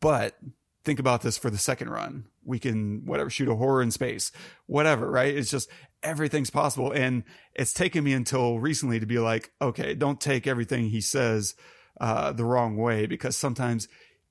But 0.00 0.38
think 0.84 0.98
about 0.98 1.22
this 1.22 1.36
for 1.36 1.50
the 1.50 1.58
second 1.58 1.90
run. 1.90 2.26
We 2.44 2.58
can 2.58 3.04
whatever 3.04 3.28
shoot 3.28 3.48
a 3.48 3.56
horror 3.56 3.82
in 3.82 3.90
space, 3.90 4.32
whatever, 4.66 5.10
right? 5.10 5.36
It's 5.36 5.50
just 5.50 5.68
everything's 6.02 6.50
possible. 6.50 6.92
And 6.92 7.24
it's 7.54 7.72
taken 7.72 8.04
me 8.04 8.12
until 8.12 8.58
recently 8.58 9.00
to 9.00 9.06
be 9.06 9.18
like, 9.18 9.52
okay, 9.60 9.94
don't 9.94 10.20
take 10.20 10.46
everything 10.46 10.88
he 10.88 11.00
says 11.00 11.54
uh, 12.00 12.32
the 12.32 12.44
wrong 12.44 12.76
way 12.76 13.06
because 13.06 13.36
sometimes 13.36 13.88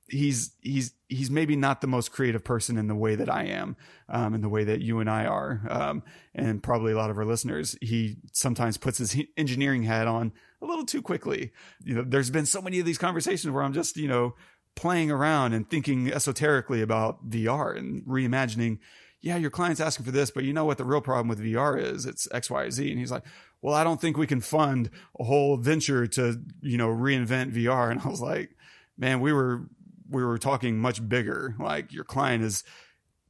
he's 0.10 0.52
he's 0.62 0.94
he's 1.08 1.30
maybe 1.30 1.56
not 1.56 1.82
the 1.82 1.88
most 1.88 2.12
creative 2.12 2.44
person 2.44 2.78
in 2.78 2.88
the 2.88 2.96
way 2.96 3.16
that 3.16 3.30
I 3.30 3.44
am, 3.46 3.76
um, 4.10 4.34
in 4.34 4.42
the 4.42 4.50
way 4.50 4.64
that 4.64 4.82
you 4.82 5.00
and 5.00 5.10
I 5.10 5.26
are, 5.26 5.62
um, 5.70 6.04
and 6.34 6.64
probably 6.64 6.94
a 6.94 6.98
lot 6.98 7.10
of 7.10 7.18
our 7.18 7.26
listeners. 7.26 7.78
He 7.82 8.18
sometimes 8.32 8.78
puts 8.78 8.98
his 8.98 9.22
engineering 9.36 9.84
hat 9.84 10.08
on 10.08 10.32
a 10.62 10.66
little 10.66 10.86
too 10.86 11.02
quickly. 11.02 11.52
You 11.84 11.96
know, 11.96 12.04
there's 12.08 12.30
been 12.30 12.46
so 12.46 12.62
many 12.62 12.80
of 12.80 12.86
these 12.86 12.98
conversations 12.98 13.52
where 13.52 13.64
I'm 13.64 13.74
just 13.74 13.98
you 13.98 14.08
know 14.08 14.36
playing 14.76 15.12
around 15.12 15.54
and 15.54 15.70
thinking 15.70 16.12
esoterically 16.12 16.82
about 16.82 17.30
VR 17.30 17.76
and 17.76 18.04
reimagining 18.04 18.78
yeah, 19.22 19.38
your 19.38 19.50
client's 19.50 19.82
asking 19.82 20.06
for 20.06 20.12
this, 20.12 20.32
but 20.32 20.44
you 20.44 20.54
know 20.54 20.66
what 20.66 20.78
the 20.78 20.86
real 20.86 21.02
problem 21.02 21.28
with 21.28 21.44
VR 21.44 21.82
is? 21.82 22.06
It's 22.06 22.28
X, 22.32 22.50
Y, 22.50 22.70
Z. 22.70 22.90
And 22.90 23.00
he's 23.00 23.12
like, 23.12 23.24
well, 23.62 23.74
I 23.74 23.84
don't 23.84 24.00
think 24.00 24.18
we 24.18 24.28
can 24.28 24.42
fund 24.42 24.90
a 25.20 25.24
whole 25.24 25.58
venture 25.58 26.06
to, 26.08 26.40
you 26.62 26.78
know, 26.78 26.90
reinvent 26.90 27.54
VR. 27.54 27.90
And 27.92 28.02
I 28.02 28.08
was 28.08 28.22
like, 28.22 28.56
man, 28.98 29.20
we 29.20 29.34
were, 29.34 29.68
we 30.10 30.24
were 30.24 30.38
talking 30.38 30.80
much 30.80 31.08
bigger. 31.08 31.56
Like 31.60 31.92
your 31.92 32.04
client 32.04 32.44
is 32.44 32.64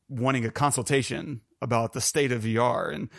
wanting 0.09 0.45
a 0.45 0.51
consultation 0.51 1.41
about 1.61 1.93
the 1.93 2.01
state 2.01 2.31
of 2.31 2.43
VR. 2.43 2.93
And 2.93 3.09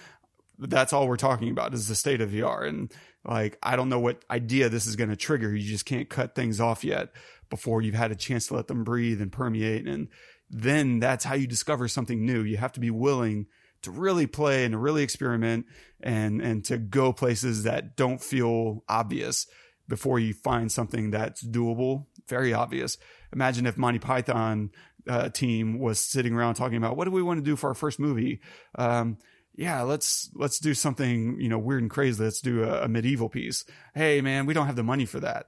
that's 0.58 0.92
all 0.92 1.08
we're 1.08 1.16
talking 1.16 1.50
about 1.50 1.74
is 1.74 1.88
the 1.88 1.94
state 1.94 2.20
of 2.20 2.30
VR. 2.30 2.68
And 2.68 2.92
like, 3.24 3.58
I 3.62 3.76
don't 3.76 3.88
know 3.88 4.00
what 4.00 4.24
idea 4.30 4.68
this 4.68 4.86
is 4.86 4.96
going 4.96 5.10
to 5.10 5.16
trigger. 5.16 5.54
You 5.54 5.68
just 5.68 5.86
can't 5.86 6.08
cut 6.08 6.34
things 6.34 6.60
off 6.60 6.84
yet 6.84 7.10
before 7.48 7.80
you've 7.80 7.94
had 7.94 8.10
a 8.10 8.16
chance 8.16 8.48
to 8.48 8.54
let 8.54 8.66
them 8.66 8.84
breathe 8.84 9.22
and 9.22 9.32
permeate. 9.32 9.86
And 9.86 10.08
then 10.50 11.00
that's 11.00 11.24
how 11.24 11.34
you 11.34 11.46
discover 11.46 11.88
something 11.88 12.24
new. 12.24 12.42
You 12.42 12.56
have 12.56 12.72
to 12.72 12.80
be 12.80 12.90
willing 12.90 13.46
to 13.82 13.90
really 13.90 14.26
play 14.26 14.64
and 14.64 14.72
to 14.72 14.78
really 14.78 15.02
experiment 15.02 15.66
and 16.00 16.40
and 16.40 16.64
to 16.64 16.78
go 16.78 17.12
places 17.12 17.62
that 17.64 17.96
don't 17.96 18.22
feel 18.22 18.84
obvious 18.88 19.46
before 19.88 20.18
you 20.18 20.34
find 20.34 20.70
something 20.70 21.10
that's 21.10 21.42
doable, 21.42 22.06
very 22.26 22.52
obvious. 22.52 22.98
Imagine 23.32 23.66
if 23.66 23.78
Monty 23.78 23.98
Python 23.98 24.70
uh, 25.08 25.30
team 25.30 25.78
was 25.78 25.98
sitting 25.98 26.34
around 26.34 26.54
talking 26.54 26.76
about 26.76 26.96
what 26.96 27.06
do 27.06 27.10
we 27.10 27.22
want 27.22 27.38
to 27.38 27.44
do 27.44 27.56
for 27.56 27.68
our 27.68 27.74
first 27.74 27.98
movie. 27.98 28.40
Um, 28.74 29.18
yeah, 29.54 29.82
let's 29.82 30.30
let's 30.34 30.58
do 30.58 30.74
something 30.74 31.40
you 31.40 31.48
know 31.48 31.58
weird 31.58 31.82
and 31.82 31.90
crazy. 31.90 32.22
Let's 32.22 32.40
do 32.40 32.64
a, 32.64 32.84
a 32.84 32.88
medieval 32.88 33.28
piece. 33.28 33.64
Hey 33.94 34.20
man, 34.20 34.46
we 34.46 34.54
don't 34.54 34.66
have 34.66 34.76
the 34.76 34.82
money 34.82 35.04
for 35.04 35.20
that 35.20 35.46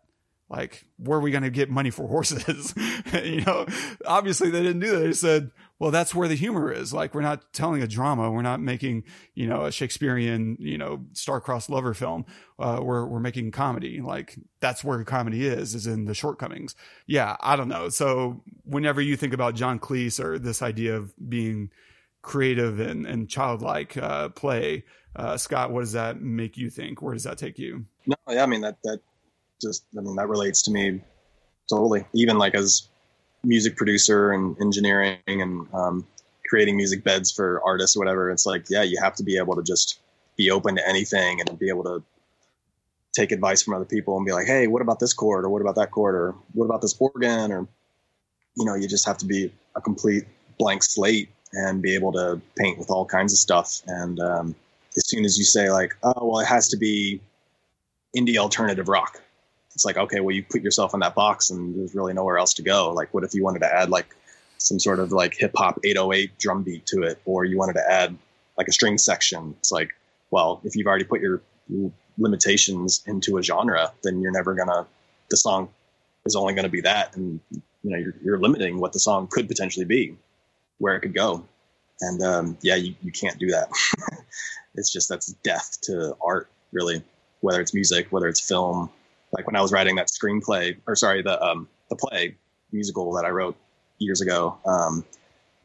like 0.50 0.84
where 0.98 1.18
are 1.18 1.22
we 1.22 1.30
going 1.30 1.44
to 1.44 1.50
get 1.50 1.70
money 1.70 1.90
for 1.90 2.06
horses? 2.06 2.74
You 3.12 3.42
know 3.42 3.66
obviously 4.06 4.50
they 4.50 4.62
didn't 4.62 4.80
do 4.80 4.92
that. 4.92 4.98
They 5.00 5.12
said 5.12 5.50
well 5.78 5.90
that's 5.90 6.14
where 6.14 6.28
the 6.28 6.34
humor 6.34 6.72
is. 6.72 6.92
Like 6.92 7.14
we're 7.14 7.22
not 7.22 7.52
telling 7.52 7.82
a 7.82 7.86
drama. 7.86 8.30
We're 8.30 8.42
not 8.42 8.60
making 8.60 9.04
you 9.34 9.46
know 9.46 9.64
a 9.64 9.72
shakespearean 9.72 10.56
you 10.60 10.78
know 10.78 11.06
star-crossed 11.12 11.70
lover 11.70 11.94
film. 11.94 12.24
Uh, 12.58 12.80
we're, 12.82 13.06
we're 13.06 13.20
making 13.20 13.50
comedy. 13.52 14.00
Like 14.00 14.36
that's 14.60 14.84
where 14.84 15.02
comedy 15.04 15.46
is 15.46 15.74
is 15.74 15.86
in 15.86 16.04
the 16.04 16.14
shortcomings. 16.14 16.74
Yeah 17.06 17.36
i 17.40 17.56
don't 17.56 17.68
know. 17.68 17.88
So 17.88 18.42
whenever 18.64 19.00
you 19.00 19.16
think 19.16 19.32
about 19.32 19.54
john 19.54 19.78
cleese 19.78 20.22
or 20.22 20.38
this 20.38 20.62
idea 20.62 20.96
of 20.96 21.14
being 21.28 21.70
creative 22.22 22.80
and, 22.80 23.06
and 23.06 23.28
childlike 23.28 23.96
uh, 23.96 24.28
play 24.30 24.84
uh, 25.16 25.36
scott 25.36 25.70
what 25.70 25.80
does 25.80 25.92
that 25.92 26.20
make 26.20 26.56
you 26.56 26.70
think? 26.70 27.02
Where 27.02 27.14
does 27.14 27.24
that 27.24 27.38
take 27.38 27.58
you? 27.58 27.86
No 28.06 28.16
yeah 28.28 28.42
i 28.42 28.46
mean 28.46 28.60
that 28.62 28.76
that 28.84 29.00
just 29.60 29.84
I 29.96 30.00
mean 30.00 30.16
that 30.16 30.28
relates 30.28 30.62
to 30.62 30.70
me 30.70 31.00
totally. 31.68 32.04
Even 32.14 32.38
like 32.38 32.54
as 32.54 32.88
music 33.42 33.76
producer 33.76 34.32
and 34.32 34.56
engineering 34.60 35.18
and 35.26 35.66
um, 35.72 36.06
creating 36.48 36.76
music 36.76 37.04
beds 37.04 37.30
for 37.30 37.62
artists 37.64 37.96
or 37.96 38.00
whatever, 38.00 38.30
it's 38.30 38.46
like 38.46 38.66
yeah, 38.68 38.82
you 38.82 38.98
have 39.02 39.14
to 39.16 39.22
be 39.22 39.36
able 39.38 39.56
to 39.56 39.62
just 39.62 39.98
be 40.36 40.50
open 40.50 40.76
to 40.76 40.88
anything 40.88 41.40
and 41.40 41.58
be 41.58 41.68
able 41.68 41.84
to 41.84 42.02
take 43.12 43.32
advice 43.32 43.62
from 43.62 43.74
other 43.74 43.84
people 43.84 44.16
and 44.16 44.24
be 44.24 44.32
like, 44.32 44.46
hey, 44.46 44.66
what 44.66 44.82
about 44.82 45.00
this 45.00 45.12
chord 45.12 45.44
or 45.44 45.48
what 45.48 45.60
about 45.60 45.74
that 45.74 45.90
chord 45.90 46.14
or 46.14 46.34
what 46.54 46.66
about 46.66 46.80
this 46.80 46.96
organ 47.00 47.52
or 47.52 47.66
you 48.56 48.64
know, 48.64 48.74
you 48.74 48.88
just 48.88 49.06
have 49.06 49.18
to 49.18 49.26
be 49.26 49.52
a 49.76 49.80
complete 49.80 50.24
blank 50.58 50.82
slate 50.82 51.30
and 51.52 51.82
be 51.82 51.94
able 51.94 52.12
to 52.12 52.40
paint 52.58 52.78
with 52.78 52.90
all 52.90 53.04
kinds 53.04 53.32
of 53.32 53.38
stuff. 53.38 53.82
And 53.86 54.20
um, 54.20 54.54
as 54.96 55.08
soon 55.08 55.24
as 55.24 55.38
you 55.38 55.44
say 55.44 55.70
like, 55.70 55.96
oh 56.02 56.26
well, 56.26 56.40
it 56.40 56.46
has 56.46 56.68
to 56.68 56.76
be 56.76 57.20
indie 58.16 58.36
alternative 58.36 58.88
rock, 58.88 59.20
it's 59.74 59.84
like 59.84 59.96
okay 59.96 60.20
well 60.20 60.34
you 60.34 60.42
put 60.42 60.62
yourself 60.62 60.94
in 60.94 61.00
that 61.00 61.14
box 61.14 61.50
and 61.50 61.78
there's 61.78 61.94
really 61.94 62.12
nowhere 62.12 62.38
else 62.38 62.54
to 62.54 62.62
go 62.62 62.90
like 62.92 63.12
what 63.14 63.24
if 63.24 63.34
you 63.34 63.42
wanted 63.42 63.60
to 63.60 63.72
add 63.72 63.90
like 63.90 64.14
some 64.58 64.78
sort 64.78 64.98
of 64.98 65.12
like 65.12 65.34
hip 65.36 65.52
hop 65.56 65.78
808 65.84 66.38
drum 66.38 66.62
beat 66.62 66.86
to 66.86 67.02
it 67.02 67.20
or 67.24 67.44
you 67.44 67.56
wanted 67.56 67.74
to 67.74 67.90
add 67.90 68.16
like 68.58 68.68
a 68.68 68.72
string 68.72 68.98
section 68.98 69.54
it's 69.58 69.72
like 69.72 69.90
well, 70.30 70.60
if 70.64 70.76
you've 70.76 70.86
already 70.86 71.04
put 71.04 71.20
your 71.20 71.42
limitations 72.18 73.02
into 73.06 73.38
a 73.38 73.42
genre, 73.42 73.92
then 74.02 74.20
you're 74.20 74.32
never 74.32 74.54
gonna. 74.54 74.86
The 75.28 75.36
song 75.36 75.68
is 76.24 76.36
only 76.36 76.54
going 76.54 76.64
to 76.64 76.70
be 76.70 76.80
that, 76.82 77.16
and 77.16 77.40
you 77.50 77.62
know 77.90 77.98
you're, 77.98 78.14
you're 78.22 78.38
limiting 78.38 78.78
what 78.78 78.92
the 78.92 78.98
song 78.98 79.28
could 79.30 79.48
potentially 79.48 79.86
be, 79.86 80.16
where 80.78 80.96
it 80.96 81.00
could 81.00 81.14
go, 81.14 81.44
and 82.00 82.22
um, 82.22 82.58
yeah, 82.62 82.76
you, 82.76 82.94
you 83.02 83.12
can't 83.12 83.38
do 83.38 83.48
that. 83.48 83.68
it's 84.74 84.92
just 84.92 85.08
that's 85.08 85.32
death 85.44 85.78
to 85.82 86.16
art, 86.24 86.48
really. 86.72 87.02
Whether 87.40 87.60
it's 87.60 87.74
music, 87.74 88.08
whether 88.10 88.28
it's 88.28 88.40
film. 88.40 88.90
Like 89.32 89.46
when 89.46 89.56
I 89.56 89.62
was 89.62 89.72
writing 89.72 89.96
that 89.96 90.08
screenplay, 90.08 90.76
or 90.86 90.96
sorry, 90.96 91.22
the 91.22 91.40
um, 91.42 91.68
the 91.88 91.96
play 91.96 92.36
musical 92.72 93.12
that 93.14 93.24
I 93.24 93.30
wrote 93.30 93.56
years 93.98 94.20
ago. 94.20 94.58
Um, 94.66 95.04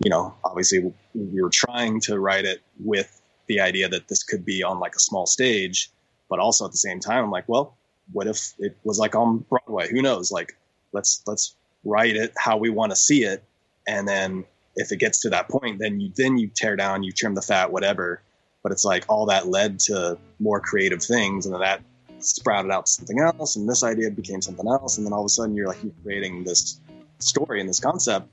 you 0.04 0.10
know, 0.10 0.36
obviously 0.44 0.80
we 1.14 1.42
were 1.42 1.50
trying 1.50 2.02
to 2.02 2.20
write 2.20 2.46
it 2.46 2.62
with 2.80 3.22
the 3.48 3.62
idea 3.62 3.88
that 3.90 4.08
this 4.08 4.24
could 4.24 4.44
be 4.44 4.64
on 4.64 4.80
like 4.80 4.96
a 4.96 5.00
small 5.00 5.26
stage, 5.26 5.90
but 6.30 6.40
also 6.40 6.66
at 6.66 6.72
the 6.72 6.78
same 6.78 7.00
time, 7.00 7.24
I'm 7.24 7.32
like, 7.32 7.48
well, 7.48 7.78
what 8.12 8.28
if 8.28 8.54
it 8.60 8.78
was 8.84 9.00
like 9.00 9.16
on 9.16 9.46
Broadway? 9.50 9.90
Who 9.90 10.02
knows? 10.02 10.32
Like, 10.32 10.58
let's 10.92 11.24
let's 11.26 11.56
write 11.84 12.16
it 12.16 12.34
how 12.38 12.58
we 12.58 12.70
want 12.70 12.92
to 12.92 12.96
see 12.96 13.24
it, 13.24 13.44
and 13.88 14.08
then 14.08 14.46
if 14.76 14.92
it 14.92 14.98
gets 14.98 15.22
to 15.22 15.30
that 15.30 15.50
point, 15.50 15.80
then 15.80 16.00
you 16.00 16.12
then 16.16 16.38
you 16.38 16.50
tear 16.54 16.76
down, 16.76 17.04
you 17.04 17.12
trim 17.12 17.36
the 17.36 17.42
fat, 17.42 17.72
whatever. 17.72 18.22
But 18.64 18.72
it's 18.72 18.84
like 18.84 19.06
all 19.08 19.28
that 19.28 19.48
led 19.48 19.80
to 19.82 20.18
more 20.40 20.60
creative 20.60 21.04
things, 21.04 21.46
and 21.46 21.56
that 21.62 21.82
sprouted 22.26 22.72
out 22.72 22.88
something 22.88 23.20
else, 23.20 23.56
and 23.56 23.68
this 23.68 23.84
idea 23.84 24.10
became 24.10 24.42
something 24.42 24.68
else, 24.68 24.98
and 24.98 25.06
then 25.06 25.14
all 25.14 25.22
of 25.22 25.26
a 25.26 25.30
sudden 25.30 25.56
you're 25.56 25.68
like 25.68 25.82
you're 25.84 25.94
creating 26.04 26.44
this 26.44 26.80
story 27.20 27.60
and 27.60 27.70
this 27.70 27.80
concept 27.80 28.28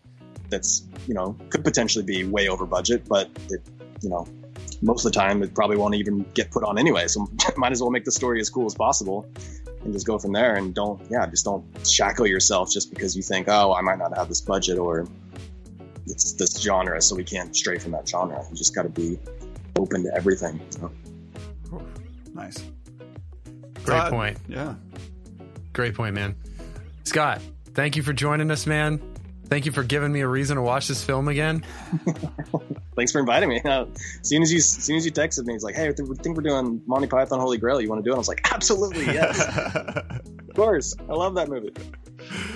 that's 0.48 0.85
you 1.06 1.14
know 1.14 1.36
could 1.51 1.64
potentially 1.64 2.05
be 2.05 2.24
way 2.24 2.48
over 2.48 2.66
budget, 2.66 3.05
but 3.09 3.31
it 3.48 3.60
you 4.01 4.09
know 4.09 4.27
most 4.82 5.05
of 5.05 5.12
the 5.12 5.19
time 5.19 5.43
it 5.43 5.55
probably 5.55 5.77
won't 5.77 5.94
even 5.94 6.24
get 6.35 6.51
put 6.51 6.64
on 6.64 6.78
anyway. 6.78 7.06
So 7.06 7.28
might 7.56 7.73
as 7.73 7.81
well 7.81 7.90
make 7.90 8.05
the 8.05 8.12
story 8.12 8.40
as 8.40 8.51
cool 8.51 8.66
as 8.66 8.74
possible 8.74 9.27
and 9.85 9.93
just 9.93 10.06
go 10.06 10.19
from 10.19 10.32
there. 10.32 10.56
And 10.56 10.74
don't 10.74 11.01
yeah, 11.10 11.27
just 11.27 11.44
don't 11.44 11.64
shackle 11.86 12.27
yourself 12.27 12.70
just 12.70 12.90
because 12.90 13.16
you 13.16 13.23
think 13.23 13.48
oh 13.48 13.74
I 13.74 13.81
might 13.81 13.98
not 13.98 14.16
have 14.16 14.28
this 14.28 14.40
budget 14.40 14.78
or 14.78 15.06
it's 16.06 16.32
this 16.32 16.60
genre, 16.60 17.01
so 17.01 17.14
we 17.14 17.24
can't 17.24 17.56
stray 17.56 17.78
from 17.78 17.93
that 17.93 18.09
genre. 18.09 18.44
You 18.51 18.56
just 18.56 18.74
got 18.74 18.82
to 18.82 18.89
be 18.89 19.19
open 19.78 20.02
to 20.05 20.14
everything. 20.14 20.60
So. 20.70 20.90
Nice. 22.35 22.72
Great 23.84 23.96
Todd, 23.96 24.10
point. 24.10 24.38
Yeah. 24.48 24.74
Great 25.72 25.94
point, 25.94 26.14
man. 26.14 26.36
Scott, 27.04 27.40
thank 27.74 27.96
you 27.96 28.02
for 28.02 28.12
joining 28.12 28.50
us, 28.50 28.66
man. 28.66 29.00
Thank 29.52 29.66
you 29.66 29.72
for 29.72 29.82
giving 29.82 30.12
me 30.12 30.20
a 30.20 30.26
reason 30.28 30.56
to 30.56 30.62
watch 30.62 30.88
this 30.88 31.04
film 31.04 31.28
again. 31.28 31.62
Thanks 32.96 33.12
for 33.12 33.18
inviting 33.18 33.50
me. 33.50 33.60
Uh, 33.60 33.84
as 33.84 34.28
soon 34.28 34.40
as 34.40 34.50
you, 34.50 34.56
as 34.56 34.66
soon 34.66 34.96
as 34.96 35.04
you 35.04 35.12
texted 35.12 35.44
me, 35.44 35.54
it's 35.54 35.62
like, 35.62 35.74
"Hey, 35.74 35.88
I 35.88 35.92
think 35.92 36.09
we're 36.09 36.42
doing 36.42 36.80
Monty 36.86 37.06
Python 37.06 37.38
Holy 37.38 37.59
Grail. 37.59 37.78
You 37.78 37.90
want 37.90 38.02
to 38.02 38.09
do 38.09 38.12
it?" 38.12 38.14
I 38.14 38.18
was 38.18 38.28
like, 38.28 38.50
"Absolutely, 38.50 39.04
yes, 39.04 39.46
of 39.74 40.54
course. 40.54 40.94
I 41.06 41.12
love 41.12 41.34
that 41.34 41.48
movie." 41.48 41.72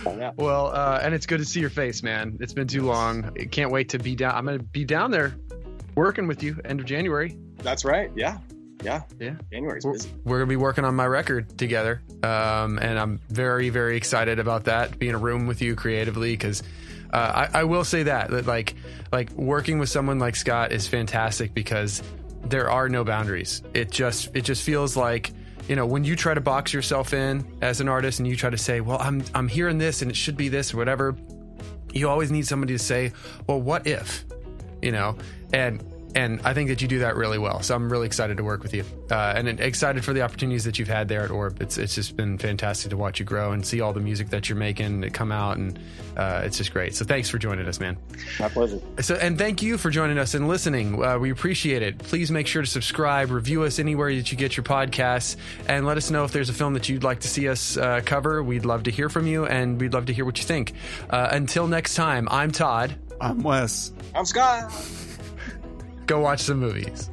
Yeah. 0.07 0.33
Well, 0.37 0.69
uh, 0.69 1.01
and 1.03 1.15
it's 1.15 1.27
good 1.27 1.39
to 1.39 1.45
see 1.45 1.61
your 1.61 1.69
face, 1.69 2.03
man. 2.03 2.39
It's 2.41 2.55
been 2.55 2.69
too 2.69 2.83
long. 2.83 3.31
I 3.39 3.45
can't 3.45 3.71
wait 3.71 3.91
to 3.91 3.99
be 3.99 4.15
down. 4.15 4.35
I'm 4.35 4.47
gonna 4.47 4.61
be 4.61 4.87
down 4.87 5.11
there 5.11 5.37
working 5.97 6.27
with 6.27 6.43
you 6.43 6.59
end 6.65 6.81
of 6.81 6.87
January. 6.87 7.37
That's 7.59 7.85
right. 7.85 8.11
Yeah. 8.15 8.39
Yeah. 8.87 9.03
Yeah. 9.19 9.35
January's 9.53 9.85
we're, 9.85 9.95
busy. 9.95 10.11
We're 10.25 10.39
gonna 10.39 10.49
be 10.49 10.57
working 10.57 10.85
on 10.85 10.95
my 10.95 11.07
record 11.07 11.59
together, 11.59 12.03
um, 12.23 12.79
and 12.79 12.99
I'm 12.99 13.21
very, 13.29 13.69
very 13.69 13.97
excited 13.97 14.39
about 14.39 14.65
that. 14.65 14.99
Being 14.99 15.11
in 15.11 15.17
a 15.17 15.19
room 15.19 15.49
with 15.49 15.61
you 15.61 15.75
creatively, 15.75 16.33
because 16.33 16.63
uh, 17.13 17.49
I, 17.53 17.61
I 17.61 17.65
will 17.65 17.83
say 17.83 18.05
that 18.05 18.31
that 18.31 18.47
like 18.47 18.75
like 19.11 19.33
working 19.33 19.81
with 19.81 19.89
someone 19.89 20.21
like 20.21 20.37
Scott 20.37 20.71
is 20.71 20.87
fantastic 20.87 21.53
because 21.53 22.01
there 22.45 22.71
are 22.71 22.89
no 22.89 23.03
boundaries. 23.03 23.61
It 23.75 23.91
just 23.91 24.31
it 24.35 24.43
just 24.43 24.63
feels 24.63 24.97
like 24.97 25.33
you 25.69 25.75
know 25.75 25.85
when 25.85 26.05
you 26.05 26.15
try 26.15 26.35
to 26.35 26.41
box 26.41 26.73
yourself 26.73 27.13
in 27.13 27.45
as 27.63 27.81
an 27.81 27.89
artist 27.89 28.21
and 28.21 28.29
you 28.29 28.37
try 28.37 28.51
to 28.51 28.59
say, 28.59 28.81
well, 28.81 28.99
I'm 29.01 29.25
I'm 29.35 29.49
hearing 29.49 29.79
this 29.79 30.01
and 30.01 30.13
it 30.13 30.17
should 30.17 30.37
be 30.37 30.49
this 30.49 30.73
or 30.73 30.77
whatever. 30.77 31.17
You 31.93 32.09
always 32.09 32.31
need 32.31 32.47
somebody 32.47 32.75
to 32.75 32.79
say, 32.79 33.13
well, 33.49 33.61
what 33.61 33.87
if, 33.87 34.27
you 34.83 34.93
know, 34.93 35.17
and 35.53 35.83
and 36.17 36.41
I 36.45 36.55
think 36.55 36.71
that 36.71 36.81
you 36.81 36.89
do 36.89 37.01
that 37.01 37.15
really 37.15 37.37
well. 37.37 37.61
So 37.63 37.75
I'm 37.75 37.93
really 37.93 38.07
excited 38.07 38.39
to 38.39 38.43
work 38.43 38.63
with 38.63 38.73
you, 38.73 38.85
uh, 39.11 39.35
and 39.37 39.61
excited 39.61 40.03
for 40.03 40.15
the 40.15 40.23
opportunities 40.23 40.65
that 40.65 40.79
you've 40.79 40.89
had 40.89 41.09
there 41.09 41.21
at 41.23 41.31
Orb. 41.31 41.61
It's 41.61 41.77
it's 41.77 41.95
just 41.95 42.17
been 42.17 42.39
fantastic 42.39 42.91
to 42.91 42.97
watch 42.97 43.21
you 43.21 43.27
grow 43.27 43.53
and 43.53 43.65
see 43.65 43.83
all 43.83 43.93
the 43.93 44.01
music 44.01 44.31
that 44.31 44.49
you're 44.49 44.57
making 44.57 45.03
come 45.11 45.31
out, 45.31 45.59
and 45.59 45.79
uh, 46.17 46.41
it's 46.45 46.57
just 46.57 46.73
great. 46.73 46.95
So 46.95 47.05
thanks 47.05 47.29
for 47.29 47.37
joining 47.37 47.67
us, 47.67 47.79
man. 47.79 47.99
My 48.41 48.49
pleasure. 48.49 48.81
So 49.01 49.17
and 49.17 49.37
thank 49.37 49.61
you 49.61 49.77
for 49.77 49.91
joining 49.91 50.19
us 50.19 50.33
and 50.33 50.49
listening. 50.49 51.05
Uh, 51.05 51.19
we 51.19 51.31
appreciate 51.31 51.83
it. 51.83 51.99
Please 51.99 52.31
make 52.31 52.47
sure 52.47 52.63
to 52.63 52.69
subscribe, 52.69 53.31
review 53.31 53.65
us 53.65 53.79
anywhere 53.79 54.15
that 54.15 54.33
you 54.33 54.39
get 54.39 54.57
your 54.57 54.65
podcasts, 54.65 55.37
and 55.69 55.85
let 55.85 55.99
us 55.99 56.11
know 56.11 56.25
if 56.25 56.33
there's 56.33 56.49
a 56.49 56.55
film 56.55 56.73
that 56.75 56.89
you'd 56.89 57.05
like 57.05 57.21
to 57.21 57.29
see 57.29 57.47
us 57.47 57.77
uh, 57.77 58.01
cover. 58.03 58.43
We'd 58.43 58.65
love 58.65 58.85
to 58.85 58.91
hear 58.91 59.11
from 59.11 59.27
you, 59.27 59.45
and 59.45 59.79
we'd 59.79 59.93
love 59.93 60.07
to 60.07 60.15
hear 60.15 60.25
what 60.25 60.39
you 60.39 60.45
think. 60.45 60.73
Uh, 61.11 61.29
until 61.31 61.67
next 61.67 61.95
time, 61.95 62.27
I'm 62.31 62.53
Todd. 62.53 62.97
I'm 63.21 63.43
Wes. 63.43 63.93
I'm 64.15 64.25
Scott. 64.25 64.73
Go 66.07 66.21
watch 66.21 66.41
some 66.41 66.61
movies. 66.61 67.11